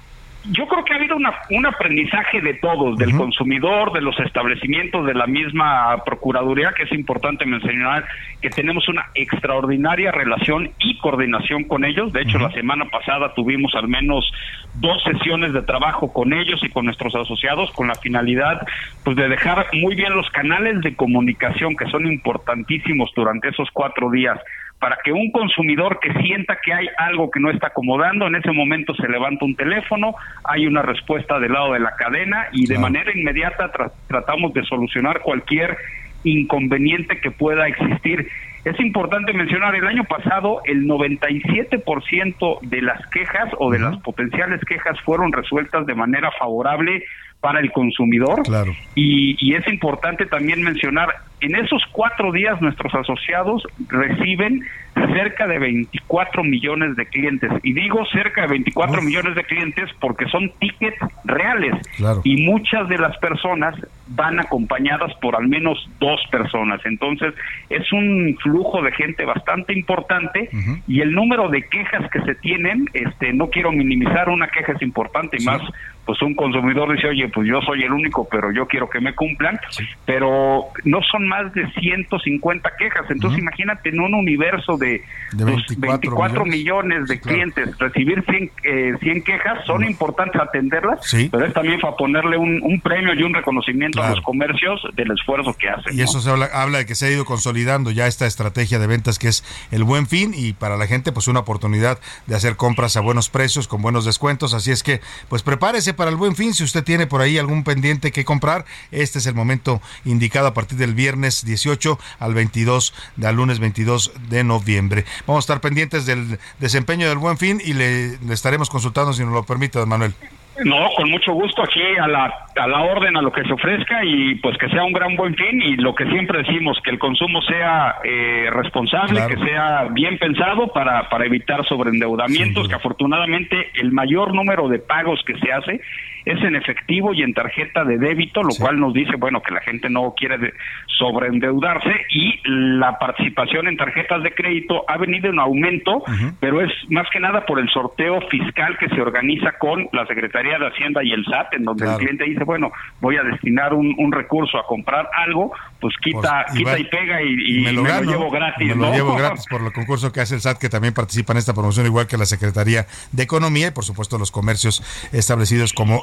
Yo 0.51 0.67
creo 0.67 0.85
que 0.85 0.93
ha 0.93 0.97
habido 0.97 1.17
una, 1.17 1.33
un 1.51 1.67
aprendizaje 1.67 2.41
de 2.41 2.55
todos, 2.55 2.99
del 2.99 3.17
consumidor, 3.17 3.93
de 3.93 4.03
los 4.03 4.19
establecimientos, 4.21 5.07
de 5.07 5.15
la 5.15 5.27
misma 5.27 6.03
Procuraduría, 6.05 6.73
que 6.77 6.83
es 6.83 6.93
importante 6.93 7.47
mencionar 7.47 8.05
que 8.43 8.51
tenemos 8.51 8.87
una 8.89 9.07
extraordinaria 9.15 10.13
relación 10.13 10.71
y 10.79 10.99
coordinación 10.99 11.65
con 11.65 11.85
ellos. 11.85 12.13
De 12.13 12.23
hecho, 12.23 12.39
la 12.39 12.51
semana 12.51 12.85
pasada 12.87 13.33
tuvimos 13.35 13.75
al 13.75 13.89
menos 13.89 14.31
dos 14.75 15.03
sesiones 15.05 15.53
de 15.53 15.63
trabajo 15.63 16.13
con 16.13 16.33
ellos 16.33 16.61
y 16.63 16.69
con 16.69 16.85
nuestros 16.85 17.15
asociados 17.15 17.71
con 17.73 17.89
la 17.89 17.95
finalidad 17.95 18.67
pues 19.05 19.17
de 19.17 19.29
dejar 19.29 19.67
muy 19.73 19.95
bien 19.95 20.15
los 20.15 20.29
canales 20.31 20.81
de 20.81 20.97
comunicación 20.97 21.77
que 21.77 21.87
son 21.87 22.07
importantísimos 22.07 23.11
durante 23.15 23.49
esos 23.49 23.69
cuatro 23.73 24.11
días 24.11 24.39
para 24.79 24.99
que 25.03 25.13
un 25.13 25.31
consumidor 25.31 25.99
que 26.01 26.13
sienta 26.23 26.59
que 26.63 26.73
hay 26.73 26.87
algo 26.99 27.31
que 27.31 27.41
no 27.41 27.51
está 27.51 27.69
acomodando, 27.69 28.27
en 28.27 28.35
ese 28.35 28.53
momento 28.53 28.95
se 28.95 29.09
levanta 29.09 29.45
un 29.45 29.57
teléfono, 29.57 30.15
hay 30.45 30.67
una 30.67 30.83
respuesta 30.83 31.39
del 31.39 31.53
lado 31.53 31.73
de 31.73 31.81
la 31.81 31.97
cadena 31.97 32.49
y 32.53 32.67
de 32.67 32.79
manera 32.79 33.11
inmediata 33.17 33.71
tratamos 34.09 34.53
de 34.53 34.63
solucionar 34.65 35.21
cualquier 35.21 35.77
inconveniente 36.25 37.21
que 37.21 37.31
pueda 37.31 37.67
existir. 37.67 38.29
Es 38.65 38.81
importante 38.81 39.33
mencionar, 39.35 39.75
el 39.75 39.87
año 39.87 40.05
pasado 40.05 40.63
el 40.65 40.87
97% 40.87 42.61
de 42.63 42.83
las 42.83 43.07
quejas 43.09 43.51
o 43.59 43.71
de 43.71 43.79
las 43.79 43.99
potenciales 43.99 44.61
quejas 44.67 44.99
fueron 45.03 45.33
resueltas 45.33 45.85
de 45.87 45.95
manera 45.95 46.31
favorable 46.39 47.05
para 47.41 47.61
el 47.61 47.71
consumidor. 47.73 48.43
Claro. 48.43 48.73
Y, 48.95 49.37
y, 49.39 49.55
es 49.55 49.69
importante 49.69 50.25
también 50.25 50.63
mencionar, 50.63 51.11
en 51.45 51.57
esos 51.57 51.83
cuatro 51.93 52.33
días 52.33 52.61
nuestros 52.61 52.95
asociados 52.95 53.67
reciben 53.89 54.65
cerca 55.13 55.47
de 55.47 55.59
24 55.59 56.45
millones 56.45 56.97
de 56.97 57.07
clientes. 57.07 57.51
Y 57.63 57.73
digo 57.73 58.05
cerca 58.07 58.43
de 58.43 58.49
24 58.49 58.99
Uf. 58.99 59.05
millones 59.05 59.35
de 59.35 59.45
clientes 59.45 59.91
porque 60.01 60.27
son 60.29 60.51
tickets 60.59 60.99
reales. 61.25 61.75
Claro. 61.97 62.21
Y 62.25 62.43
muchas 62.43 62.89
de 62.89 62.99
las 62.99 63.17
personas 63.19 63.75
van 64.09 64.39
acompañadas 64.41 65.13
por 65.21 65.37
al 65.37 65.49
menos 65.49 65.89
dos 65.99 66.21
personas. 66.31 66.81
Entonces 66.85 67.35
es 67.71 67.93
un 67.93 68.37
flujo 68.43 68.83
de 68.83 68.93
gente 68.93 69.25
bastante 69.25 69.73
importante 69.73 70.49
uh 70.53 70.57
-huh. 70.57 70.83
y 70.87 71.01
el 71.01 71.13
número 71.13 71.49
de 71.49 71.63
quejas 71.69 72.09
que 72.11 72.21
se 72.23 72.35
tienen, 72.37 72.89
este, 72.93 73.33
no 73.33 73.49
quiero 73.49 73.73
minimizar, 73.73 74.29
una 74.29 74.49
queja 74.49 74.73
es 74.73 74.83
importante 74.83 75.37
y 75.37 75.41
sí. 75.41 75.47
más 75.47 75.63
pues 76.05 76.21
un 76.23 76.35
consumidor 76.35 76.93
dice, 76.95 77.09
oye, 77.09 77.29
pues 77.29 77.49
yo 77.49 77.61
soy 77.63 77.83
el 77.83 77.93
único, 77.93 78.29
pero 78.29 78.53
yo 78.53 78.67
quiero 78.67 78.91
que 78.91 79.01
me 79.01 79.15
cumplan, 79.15 79.59
sí. 79.71 79.85
pero 80.05 80.65
no 80.85 81.01
son 81.03 81.27
más 81.35 81.53
de 81.55 81.71
150 81.73 82.71
quejas. 82.79 83.05
Entonces, 83.11 83.39
uh 83.39 83.41
-huh. 83.41 83.49
imagínate 83.49 83.89
en 83.89 84.01
un 84.01 84.15
universo 84.15 84.77
de, 84.77 85.03
de 85.33 85.45
24, 85.45 85.81
24 85.81 86.45
millones. 86.45 86.59
millones. 86.59 87.09
de 87.09 87.21
clientes, 87.21 87.77
claro. 87.77 87.93
recibir 87.93 88.25
100, 88.25 88.51
eh, 88.63 88.93
100, 89.01 89.23
quejas, 89.23 89.65
son 89.67 89.83
uh 89.83 89.87
-huh. 89.87 89.91
importantes 89.91 90.41
atenderlas, 90.41 90.99
sí. 91.03 91.29
pero 91.31 91.47
es 91.47 91.53
también 91.53 91.81
para 91.81 91.97
ponerle 91.97 92.37
un, 92.37 92.61
un 92.63 92.81
premio 92.81 93.15
y 93.15 93.23
un 93.23 93.35
reconocimiento 93.35 93.99
claro. 93.99 94.13
a 94.13 94.17
los 94.17 94.25
comercios 94.25 94.81
del 94.95 95.11
esfuerzo 95.11 95.55
que 95.55 95.69
hacen. 95.69 95.97
Y 95.99 96.03
eso 96.03 96.21
se 96.21 96.31
habla, 96.31 96.47
habla 96.53 96.79
de 96.79 96.87
que 96.87 96.95
se 96.95 97.07
ha 97.07 97.11
ido 97.11 97.25
consolidando 97.25 97.91
ya 97.91 98.07
esta 98.07 98.27
estrategia 98.27 98.79
de 98.79 98.87
ventas 98.87 99.19
que 99.19 99.29
es 99.29 99.45
el 99.71 99.85
buen 99.85 100.07
fin 100.07 100.33
y 100.37 100.53
para 100.53 100.77
la 100.77 100.87
gente 100.87 101.13
pues 101.13 101.29
una 101.29 101.41
oportunidad 101.41 101.99
de 102.27 102.35
hacer 102.37 102.57
compras 102.57 102.97
a 102.97 103.01
buenos 103.01 103.29
precios, 103.29 103.69
con 103.69 103.83
buenos 103.83 104.05
descuentos. 104.05 104.55
Así 104.55 104.71
es 104.71 104.83
que 104.83 105.01
pues 105.29 105.43
prepárese 105.43 105.95
para 105.95 106.11
el 106.11 106.17
buen 106.17 106.37
fin. 106.37 106.55
Si 106.55 106.65
usted 106.65 106.85
tiene 106.85 107.07
por 107.07 107.21
ahí 107.21 107.39
algún 107.39 107.65
pendiente 107.65 108.13
que 108.13 108.25
comprar, 108.25 108.65
este 108.91 109.19
es 109.19 109.27
el 109.27 109.35
momento 109.35 109.81
indicado 110.05 110.47
a 110.49 110.55
partir 110.55 110.79
del 110.79 110.95
viernes 110.95 111.14
18 111.21 111.99
al 112.19 112.35
22, 112.35 112.95
al 113.25 113.37
lunes 113.37 113.59
22 113.59 114.13
de 114.29 114.45
noviembre. 114.45 115.05
Vamos 115.27 115.45
a 115.45 115.47
estar 115.47 115.61
pendientes 115.61 116.07
del 116.07 116.39
desempeño 116.59 117.09
del 117.09 117.19
buen 117.19 117.39
fin 117.39 117.61
y 117.65 117.75
le, 117.75 118.19
le 118.19 118.35
estaremos 118.35 118.71
consultando 118.71 119.13
si 119.13 119.25
nos 119.25 119.33
lo 119.33 119.45
permite, 119.45 119.79
don 119.79 119.89
Manuel. 119.89 120.15
No, 120.63 120.89
con 120.97 121.11
mucho 121.11 121.33
gusto 121.33 121.63
aquí 121.63 121.83
a 122.01 122.07
la, 122.07 122.33
a 122.57 122.69
la 122.69 122.83
orden, 122.83 123.17
a 123.17 123.23
lo 123.23 123.33
que 123.33 123.43
se 123.43 123.53
ofrezca 123.53 124.05
y 124.05 124.37
pues 124.37 124.57
que 124.57 124.69
sea 124.69 124.85
un 124.85 124.93
gran 124.93 125.17
buen 125.17 125.35
fin 125.35 125.61
y 125.61 125.77
lo 125.77 125.95
que 125.95 126.07
siempre 126.07 126.43
decimos, 126.43 126.79
que 126.85 126.91
el 126.91 126.99
consumo 126.99 127.43
sea 127.43 127.97
eh, 128.05 128.49
responsable, 128.53 129.17
claro. 129.17 129.35
que 129.35 129.45
sea 129.45 129.89
bien 129.91 130.17
pensado 130.19 130.69
para, 130.69 131.09
para 131.09 131.27
evitar 131.27 131.67
sobreendeudamientos, 131.67 132.69
que 132.69 132.75
afortunadamente 132.75 133.71
el 133.75 133.91
mayor 133.91 134.33
número 134.33 134.69
de 134.69 134.79
pagos 134.79 135.21
que 135.27 135.37
se 135.39 135.53
hace 135.53 135.81
es 136.25 136.43
en 136.43 136.57
efectivo 136.57 137.13
y 137.13 137.23
en 137.23 137.35
tarjeta 137.35 137.85
de 137.85 137.99
débito, 137.99 138.43
lo 138.43 138.51
sí. 138.51 138.63
cual 138.63 138.81
nos 138.81 138.95
dice, 138.95 139.17
bueno, 139.17 139.43
que 139.43 139.53
la 139.55 139.61
gente 139.61 139.91
no 139.91 140.15
quiere 140.17 140.55
sobreendeudarse 140.99 142.07
y 142.11 142.41
la 142.45 142.99
participación 142.99 143.69
en 143.69 143.77
tarjetas 143.77 144.23
de 144.23 144.33
crédito 144.33 144.85
ha 144.89 144.97
venido 144.97 145.31
en 145.31 145.39
aumento, 145.39 145.97
uh 145.99 146.05
-huh. 146.07 146.35
pero 146.41 146.61
es 146.61 146.73
más 146.91 147.07
que 147.13 147.21
nada 147.21 147.45
por 147.45 147.59
el 147.59 147.69
sorteo 147.69 148.21
fiscal 148.29 148.77
que 148.79 148.89
se 148.89 149.01
organiza 149.01 149.53
con 149.59 149.89
la 149.93 150.07
Secretaría 150.07 150.59
de 150.59 150.69
Hacienda 150.69 151.03
y 151.03 151.13
el 151.13 151.25
SAT, 151.25 151.55
en 151.55 151.65
donde 151.65 151.85
claro. 151.85 151.99
el 151.99 152.05
cliente 152.05 152.25
dice, 152.25 152.45
bueno, 152.45 152.73
voy 153.01 153.17
a 153.17 153.23
destinar 153.23 153.75
un, 153.75 153.95
un 153.99 154.13
recurso 154.13 154.59
a 154.59 154.67
comprar 154.67 155.09
algo, 155.17 155.53
pues 155.81 155.95
quita, 156.03 156.45
pues, 156.47 156.55
y, 156.55 156.65
quita 156.65 156.79
y 156.79 156.85
pega 156.85 157.23
y, 157.23 157.61
y, 157.61 157.65
me, 157.65 157.73
lo, 157.73 157.83
me 157.83 157.89
gano, 157.89 158.03
lo, 158.03 158.11
llevo 158.13 158.31
gratis. 158.31 158.69
Me 158.69 158.75
¿no? 158.75 158.87
lo 158.87 158.93
llevo 158.93 159.15
gratis 159.19 159.45
por 159.51 159.63
el 159.63 159.73
concurso 159.73 160.13
que 160.13 160.21
hace 160.21 160.35
el 160.35 160.41
SAT, 160.41 160.59
que 160.59 160.69
también 160.69 160.95
participa 160.95 161.33
en 161.33 161.39
esta 161.39 161.53
promoción, 161.53 161.87
igual 161.87 162.07
que 162.07 162.17
la 162.17 162.27
Secretaría 162.27 162.87
de 163.13 163.23
Economía 163.23 163.69
y 163.69 163.71
por 163.71 163.85
supuesto 163.85 164.19
los 164.19 164.31
comercios 164.31 164.83
establecidos 165.13 165.73
como 165.73 166.03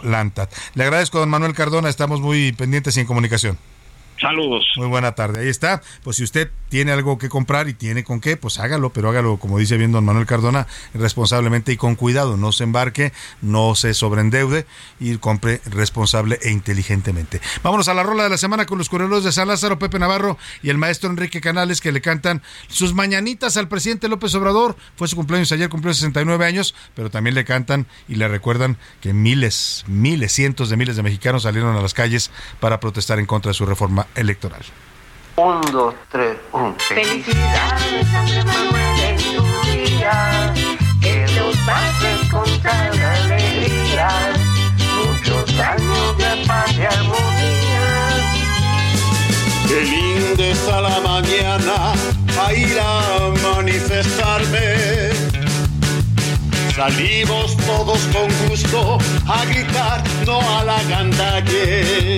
Le 0.75 0.83
agradezco, 0.83 1.19
don 1.19 1.29
Manuel 1.29 1.53
Cardona, 1.53 1.89
estamos 1.89 2.21
muy 2.21 2.51
pendientes 2.51 2.97
y 2.97 2.99
en 2.99 3.07
comunicación. 3.07 3.57
Saludos. 4.21 4.65
Muy 4.77 4.87
buena 4.87 5.13
tarde. 5.13 5.41
Ahí 5.41 5.49
está. 5.49 5.81
Pues 6.03 6.17
si 6.17 6.23
usted 6.23 6.51
tiene 6.69 6.91
algo 6.91 7.17
que 7.17 7.27
comprar 7.27 7.67
y 7.67 7.73
tiene 7.73 8.03
con 8.03 8.21
qué, 8.21 8.37
pues 8.37 8.59
hágalo, 8.59 8.91
pero 8.91 9.09
hágalo, 9.09 9.37
como 9.37 9.57
dice 9.57 9.77
bien 9.77 9.91
don 9.91 10.05
Manuel 10.05 10.27
Cardona, 10.27 10.67
responsablemente 10.93 11.71
y 11.71 11.77
con 11.77 11.95
cuidado. 11.95 12.37
No 12.37 12.51
se 12.51 12.63
embarque, 12.63 13.13
no 13.41 13.73
se 13.73 13.95
sobreendeude 13.95 14.67
y 14.99 15.17
compre 15.17 15.59
responsable 15.65 16.37
e 16.43 16.51
inteligentemente. 16.51 17.41
Vámonos 17.63 17.87
a 17.87 17.95
la 17.95 18.03
rola 18.03 18.23
de 18.23 18.29
la 18.29 18.37
semana 18.37 18.67
con 18.67 18.77
los 18.77 18.89
corredores 18.89 19.23
de 19.23 19.31
San 19.31 19.47
Lázaro, 19.47 19.79
Pepe 19.79 19.97
Navarro 19.97 20.37
y 20.61 20.69
el 20.69 20.77
maestro 20.77 21.09
Enrique 21.09 21.41
Canales 21.41 21.81
que 21.81 21.91
le 21.91 22.01
cantan 22.01 22.43
sus 22.67 22.93
mañanitas 22.93 23.57
al 23.57 23.67
presidente 23.67 24.07
López 24.07 24.35
Obrador. 24.35 24.77
Fue 24.95 25.07
su 25.07 25.15
cumpleaños 25.15 25.51
ayer, 25.51 25.67
cumplió 25.67 25.93
69 25.93 26.45
años, 26.45 26.75
pero 26.93 27.09
también 27.09 27.33
le 27.33 27.43
cantan 27.43 27.87
y 28.07 28.15
le 28.15 28.27
recuerdan 28.27 28.77
que 29.01 29.13
miles, 29.13 29.83
miles, 29.87 30.31
cientos 30.31 30.69
de 30.69 30.77
miles 30.77 30.95
de 30.95 31.01
mexicanos 31.01 31.43
salieron 31.43 31.75
a 31.75 31.81
las 31.81 31.95
calles 31.95 32.29
para 32.59 32.79
protestar 32.79 33.17
en 33.17 33.25
contra 33.25 33.49
de 33.49 33.55
su 33.55 33.65
reforma 33.65 34.07
electoral. 34.15 34.61
Un, 35.35 35.61
dos, 35.71 35.93
tres, 36.11 36.37
un. 36.51 36.75
Felicidades, 36.77 38.13
Andrés 38.13 38.45
Manuel, 38.45 38.99
en 38.99 39.17
tu. 39.35 39.51
Que 41.01 41.25
los 41.35 41.57
pases 41.57 42.29
con 42.29 42.61
tanta 42.61 43.13
alegría. 43.23 44.09
Muchos 44.97 45.59
años 45.59 46.17
de 46.17 46.45
paz 46.45 46.73
y 46.77 46.85
armonía. 46.85 47.71
Qué 49.67 49.81
linda 49.81 50.43
está 50.43 50.81
la 50.81 50.99
mañana 50.99 51.93
a 52.45 52.53
ir 52.53 52.79
a 52.79 53.31
manifestarme 53.55 55.11
Salimos 56.75 57.57
todos 57.57 57.99
con 58.13 58.27
gusto 58.47 58.97
a 59.27 59.45
gritar 59.45 60.01
no 60.25 60.39
a 60.39 60.63
la 60.63 60.81
gandalle. 60.83 62.17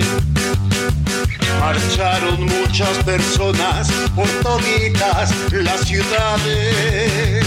Marcharon 1.60 2.44
muchas 2.44 2.98
personas 3.04 3.90
por 4.14 4.28
toditas 4.42 5.34
las 5.52 5.80
ciudades. 5.82 7.46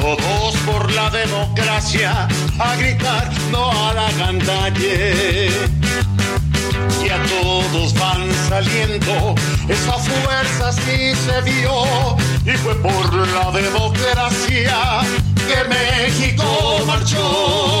Todos 0.00 0.56
por 0.66 0.90
la 0.92 1.10
democracia 1.10 2.28
a 2.58 2.76
gritar 2.76 3.30
no 3.50 3.70
a 3.88 3.94
la 3.94 4.10
gandalle. 4.12 5.50
Y 7.04 7.08
a 7.08 7.22
todos 7.24 7.94
van 7.94 8.30
saliendo, 8.48 9.34
esa 9.68 9.92
fuerza 9.92 10.72
sí 10.72 11.14
se 11.14 11.40
vio. 11.42 12.16
Y 12.44 12.56
fue 12.58 12.74
por 12.76 13.28
la 13.28 13.50
democracia 13.50 15.00
que 15.48 15.64
México 15.68 16.82
marchó. 16.86 17.80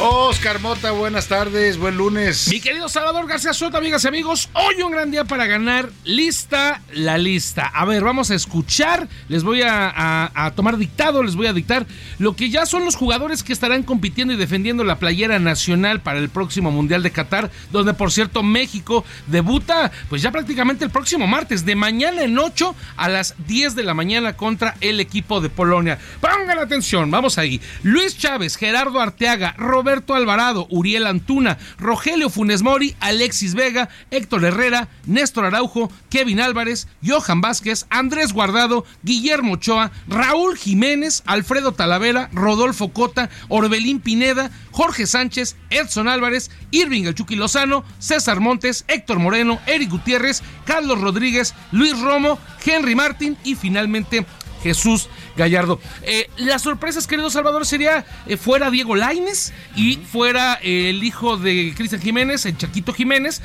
Oscar 0.00 0.60
Mota, 0.60 0.92
buenas 0.92 1.26
tardes, 1.26 1.76
buen 1.76 1.96
lunes. 1.96 2.46
Mi 2.48 2.60
querido 2.60 2.88
Salvador 2.88 3.26
García 3.26 3.52
Soto, 3.52 3.78
amigas 3.78 4.04
y 4.04 4.08
amigos, 4.08 4.48
hoy 4.52 4.80
un 4.80 4.92
gran 4.92 5.10
día 5.10 5.24
para 5.24 5.46
ganar. 5.46 5.90
Lista 6.04 6.82
la 6.92 7.18
lista. 7.18 7.66
A 7.66 7.84
ver, 7.84 8.04
vamos 8.04 8.30
a 8.30 8.36
escuchar. 8.36 9.08
Les 9.28 9.42
voy 9.42 9.62
a, 9.64 10.52
tomar 10.54 10.76
dictado, 10.76 11.24
les 11.24 11.34
voy 11.34 11.48
a 11.48 11.52
dictar 11.52 11.84
lo 12.20 12.36
que 12.36 12.48
ya 12.48 12.64
son 12.64 12.84
los 12.84 12.94
jugadores 12.94 13.42
que 13.42 13.52
estarán 13.52 13.82
compitiendo 13.82 14.32
y 14.32 14.36
defendiendo 14.36 14.84
la 14.84 15.00
playera 15.00 15.40
nacional 15.40 16.00
para 16.00 16.20
el 16.20 16.28
próximo 16.28 16.70
Mundial 16.70 17.02
de 17.02 17.10
Qatar, 17.10 17.50
donde 17.72 17.92
por 17.92 18.12
cierto 18.12 18.44
México 18.44 19.04
debuta 19.26 19.90
pues 20.08 20.22
ya 20.22 20.30
prácticamente 20.30 20.84
el 20.84 20.90
próximo 20.90 21.26
martes, 21.26 21.64
de 21.64 21.74
mañana 21.74 22.22
en 22.22 22.38
8 22.38 22.74
a 22.96 23.08
las 23.08 23.34
10 23.48 23.74
de 23.74 23.82
la 23.82 23.94
mañana 23.94 24.36
contra 24.36 24.76
el 24.80 25.00
equipo 25.00 25.40
de 25.40 25.50
Polonia. 25.50 25.98
Pongan 26.20 26.60
atención, 26.60 27.10
vamos 27.10 27.36
ahí. 27.36 27.60
Luis 27.82 28.16
Chávez, 28.16 28.56
Gerardo 28.56 29.00
Arteaga, 29.00 29.54
Roberto 29.58 29.87
Alvarado, 29.88 30.66
Uriel 30.70 31.06
Antuna, 31.06 31.58
Rogelio 31.78 32.30
Funes 32.30 32.62
Mori, 32.62 32.94
Alexis 33.00 33.54
Vega, 33.54 33.88
Héctor 34.10 34.44
Herrera, 34.44 34.88
Néstor 35.06 35.44
Araujo, 35.46 35.90
Kevin 36.10 36.40
Álvarez, 36.40 36.88
Johan 37.04 37.40
Vázquez, 37.40 37.86
Andrés 37.90 38.32
Guardado, 38.32 38.84
Guillermo 39.02 39.54
Ochoa, 39.54 39.90
Raúl 40.06 40.56
Jiménez, 40.56 41.22
Alfredo 41.26 41.72
Talavera, 41.72 42.28
Rodolfo 42.32 42.92
Cota, 42.92 43.30
Orbelín 43.48 44.00
Pineda, 44.00 44.50
Jorge 44.72 45.06
Sánchez, 45.06 45.56
Edson 45.70 46.08
Álvarez, 46.08 46.50
Irving 46.70 47.04
El 47.04 47.38
Lozano, 47.38 47.84
César 47.98 48.40
Montes, 48.40 48.84
Héctor 48.88 49.18
Moreno, 49.18 49.58
Eric 49.66 49.90
Gutiérrez, 49.90 50.42
Carlos 50.64 51.00
Rodríguez, 51.00 51.54
Luis 51.72 51.98
Romo, 52.00 52.38
Henry 52.64 52.94
Martín 52.94 53.36
y 53.44 53.54
finalmente 53.54 54.26
Jesús 54.62 55.08
Gallardo. 55.36 55.80
Eh, 56.02 56.28
las 56.36 56.62
sorpresas, 56.62 57.06
querido 57.06 57.30
Salvador, 57.30 57.64
sería 57.66 58.04
eh, 58.26 58.36
fuera 58.36 58.70
Diego 58.70 58.96
Laines 58.96 59.52
y 59.76 59.96
fuera 59.96 60.58
eh, 60.62 60.90
el 60.90 61.02
hijo 61.04 61.36
de 61.36 61.72
Cristian 61.76 62.00
Jiménez, 62.00 62.44
el 62.46 62.56
Chaquito 62.56 62.92
Jiménez, 62.92 63.40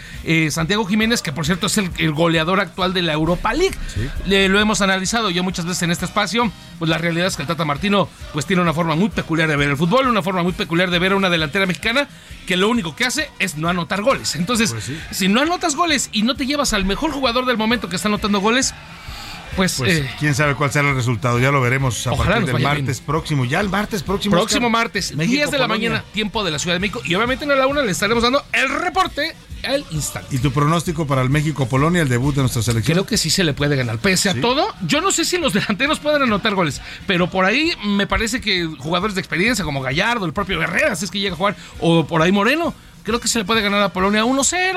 Santiago 0.49 0.85
Jiménez, 0.85 1.22
que 1.22 1.31
por 1.31 1.45
cierto 1.45 1.68
es 1.68 1.77
el, 1.77 1.90
el 1.98 2.11
goleador 2.14 2.60
actual 2.60 2.94
de 2.94 3.02
la 3.02 3.14
Europa 3.14 3.53
League. 3.53 3.76
Le- 4.26 4.49
lo 4.49 4.60
hemos 4.60 4.81
analizado 4.81 5.30
ya 5.30 5.41
muchas 5.44 5.65
veces 5.65 5.84
en 5.84 5.91
este 5.91 6.06
espacio. 6.06 6.52
Pues 6.80 6.90
la 6.90 6.98
realidad 6.98 7.27
es 7.27 7.35
que 7.35 7.44
el 7.44 7.48
Tata 7.48 7.64
Martino 7.65 8.10
pues 8.34 8.45
tiene 8.45 8.61
una 8.61 8.73
forma 8.73 8.95
muy 8.95 9.10
peculiar 9.10 9.48
de 9.48 9.56
ver 9.56 9.69
el 9.69 9.77
fútbol, 9.77 10.07
una 10.07 10.22
forma 10.22 10.44
muy 10.44 10.52
peculiar 10.53 10.90
de 10.90 10.99
ver 10.99 11.14
a 11.14 11.15
una 11.15 11.30
delantera 11.30 11.65
mexicana 11.65 12.07
que 12.48 12.57
lo 12.57 12.68
único 12.69 12.95
que 12.95 13.06
hace 13.06 13.30
es 13.40 13.56
no 13.57 13.69
anotar 13.69 14.02
goles. 14.02 14.35
Entonces, 14.35 14.76
si 15.11 15.27
no 15.30 15.41
anotas 15.41 15.76
goles 15.76 16.10
y 16.11 16.23
no 16.23 16.35
te 16.35 16.45
llevas 16.45 16.73
al 16.73 16.84
mejor 16.84 17.11
jugador 17.11 17.45
del 17.45 17.57
momento 17.57 17.88
que 17.88 17.95
está 17.95 18.10
anotando 18.10 18.41
goles, 18.41 18.73
pues, 19.56 19.76
Pues 19.78 20.00
eh, 20.00 20.10
quién 20.20 20.36
sabe 20.36 20.56
cuál 20.56 20.72
será 20.72 20.90
el 20.90 20.96
resultado, 20.96 21.40
ya 21.40 21.52
lo 21.52 21.62
veremos 21.62 22.06
a 22.08 22.12
Ojalá 22.12 22.36
partir 22.36 22.54
del 22.54 22.64
martes 22.64 23.02
próximo. 23.02 23.46
Ya 23.46 23.60
el 23.60 23.70
martes 23.70 24.04
próximo. 24.04 24.36
Próximo 24.36 24.68
Oscar, 24.68 24.72
martes, 24.72 25.16
México, 25.16 25.36
10 25.36 25.52
de 25.52 25.58
la 25.58 25.68
Polonia. 25.68 25.90
mañana, 25.90 26.06
tiempo 26.14 26.44
de 26.44 26.52
la 26.52 26.60
Ciudad 26.60 26.76
de 26.76 26.80
México. 26.80 27.02
Y 27.06 27.16
obviamente 27.16 27.46
en 27.46 27.58
la 27.58 27.68
una 27.68 27.82
le 27.82 27.92
estaremos 27.92 28.24
dando 28.24 28.44
el 28.52 28.70
reporte 28.70 29.36
al 29.64 29.86
instante. 29.92 30.36
¿Y 30.36 30.40
tu 30.40 30.52
pronóstico 30.52 31.08
para 31.08 31.22
el 31.22 31.30
México-Polonia, 31.30 32.02
el 32.02 32.10
debut 32.10 32.36
de 32.36 32.42
nuestra 32.42 32.62
selección? 32.62 32.96
Creo 32.96 33.06
que 33.06 33.18
sí 33.18 33.30
se 33.30 33.44
le 33.44 33.54
puede 33.54 33.76
ganar. 33.76 33.98
Pese 34.00 34.30
a 34.30 34.40
todo, 34.40 34.68
yo 34.86 35.02
no 35.02 35.12
sé 35.12 35.26
si 35.26 35.38
los 35.38 35.54
delanteros 35.54 36.00
pueden 36.00 36.22
anotar 36.22 36.56
goles, 36.56 36.82
pero 37.08 37.30
por 37.30 37.46
ahí 37.46 37.72
me 37.86 38.08
parece 38.08 38.42
que 38.42 38.66
jugadores 38.78 39.16
de 39.16 39.22
experiencia 39.22 39.64
como 39.64 39.82
Gallardo, 39.82 40.26
el 40.26 40.34
propio 40.34 40.62
Herrera, 40.62 40.96
si 40.96 41.06
es 41.06 41.12
que 41.12 41.20
llega 41.20 41.34
a 41.34 41.38
jugar, 41.38 41.56
o 41.80 42.06
por 42.06 42.22
ahí 42.22 42.32
Moreno, 42.32 42.74
creo 43.04 43.20
que 43.20 43.28
se 43.28 43.40
le 43.40 43.46
puede 43.46 43.62
ganar 43.62 43.82
a 43.82 43.90
Polonia 43.90 44.24
1-0 44.26 44.76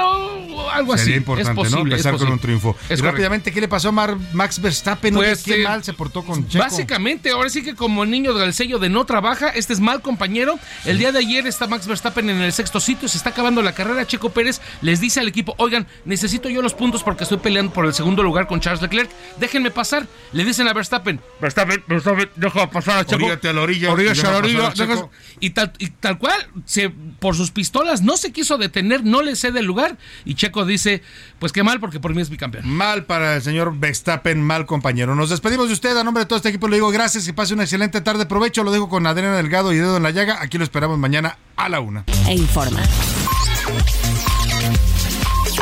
o 0.54 0.70
algo 0.70 0.92
así. 0.92 1.04
Sería 1.04 1.18
importante, 1.18 1.50
es 1.50 1.56
posible, 1.56 1.76
¿no? 1.82 1.86
es 1.88 1.92
Empezar 1.92 2.12
con 2.12 2.18
posible. 2.18 2.32
un 2.34 2.38
triunfo. 2.40 2.70
Es 2.70 2.84
y 2.84 2.88
correcto. 2.88 3.04
rápidamente, 3.06 3.52
¿qué 3.52 3.60
le 3.60 3.68
pasó 3.68 3.88
a 3.88 3.92
Mar- 3.92 4.16
Max 4.32 4.60
Verstappen? 4.60 5.16
Oye, 5.16 5.28
Pues, 5.28 5.42
qué 5.44 5.60
eh, 5.62 5.64
mal 5.64 5.82
se 5.84 5.92
portó 5.92 6.22
con 6.24 6.46
Checo. 6.48 6.64
Básicamente, 6.64 7.30
ahora 7.30 7.48
sí 7.50 7.62
que 7.62 7.74
como 7.74 8.02
el 8.04 8.10
niño 8.10 8.34
del 8.34 8.52
sello 8.54 8.78
de 8.78 8.88
no 8.88 9.04
trabaja, 9.04 9.48
este 9.50 9.72
es 9.72 9.80
mal 9.80 10.02
compañero. 10.02 10.58
El 10.84 10.98
día 10.98 11.12
de 11.12 11.18
ayer 11.20 11.46
está 11.46 11.66
Max 11.66 11.86
Verstappen 11.86 12.28
en 12.30 12.40
el 12.42 12.52
sexto 12.52 12.80
sitio, 12.80 13.08
se 13.08 13.16
está 13.18 13.30
acabando 13.30 13.62
la 13.62 13.72
carrera. 13.74 14.06
Checo 14.06 14.30
Pérez 14.30 14.60
les 14.82 15.00
dice 15.00 15.20
al 15.20 15.28
equipo, 15.28 15.54
oigan, 15.58 15.86
necesito 16.04 16.48
yo 16.48 16.62
los 16.62 16.74
puntos 16.74 17.02
porque 17.02 17.24
estoy 17.24 17.38
peleando 17.38 17.72
por 17.72 17.86
el 17.86 17.94
segundo 17.94 18.22
lugar 18.22 18.46
con 18.46 18.60
Charles 18.60 18.82
Leclerc. 18.82 19.10
Déjenme 19.38 19.70
pasar. 19.70 20.06
Le 20.32 20.44
dicen 20.44 20.68
a 20.68 20.72
Verstappen, 20.72 21.20
Verstappen, 21.40 21.82
Verstappen, 21.86 22.30
deja 22.36 22.70
pasar 22.70 22.98
a 22.98 23.04
Checo. 23.04 23.16
Orígate 23.24 23.48
a 23.48 23.52
la 23.52 23.60
orilla, 23.62 23.92
Orígate 23.92 24.20
a 24.20 24.40
la 24.40 25.08
y, 25.40 25.50
tal, 25.50 25.72
y 25.78 25.88
tal 25.90 26.18
cual, 26.18 26.34
se, 26.64 26.90
por 26.90 27.34
sus 27.36 27.50
pistolas 27.50 28.02
no 28.02 28.15
se 28.16 28.32
quiso 28.32 28.58
detener, 28.58 29.04
no 29.04 29.22
le 29.22 29.36
cede 29.36 29.60
el 29.60 29.66
lugar. 29.66 29.96
Y 30.24 30.34
Checo 30.34 30.64
dice, 30.64 31.02
pues 31.38 31.52
qué 31.52 31.62
mal 31.62 31.80
porque 31.80 32.00
por 32.00 32.14
mí 32.14 32.22
es 32.22 32.30
bicampeón. 32.30 32.68
Mal 32.68 33.04
para 33.04 33.36
el 33.36 33.42
señor 33.42 33.78
Verstappen, 33.78 34.40
mal 34.42 34.66
compañero. 34.66 35.14
Nos 35.14 35.30
despedimos 35.30 35.68
de 35.68 35.74
usted. 35.74 35.96
A 35.96 36.04
nombre 36.04 36.24
de 36.24 36.26
todo 36.26 36.36
este 36.36 36.48
equipo 36.48 36.68
le 36.68 36.76
digo 36.76 36.90
gracias 36.90 37.26
y 37.28 37.32
pase 37.32 37.54
una 37.54 37.64
excelente 37.64 38.00
tarde. 38.00 38.26
Provecho. 38.26 38.64
Lo 38.64 38.70
dejo 38.70 38.88
con 38.88 39.06
Adriana 39.06 39.36
Delgado 39.36 39.72
y 39.72 39.76
Dedo 39.76 39.96
en 39.96 40.02
la 40.02 40.10
Llaga. 40.10 40.38
Aquí 40.40 40.58
lo 40.58 40.64
esperamos 40.64 40.98
mañana 40.98 41.38
a 41.56 41.68
la 41.68 41.80
una. 41.80 42.04
E 42.26 42.34
informa. 42.34 42.80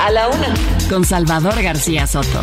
A 0.00 0.10
la 0.10 0.28
una. 0.28 0.54
Con 0.88 1.04
Salvador 1.04 1.62
García 1.62 2.06
Soto. 2.06 2.42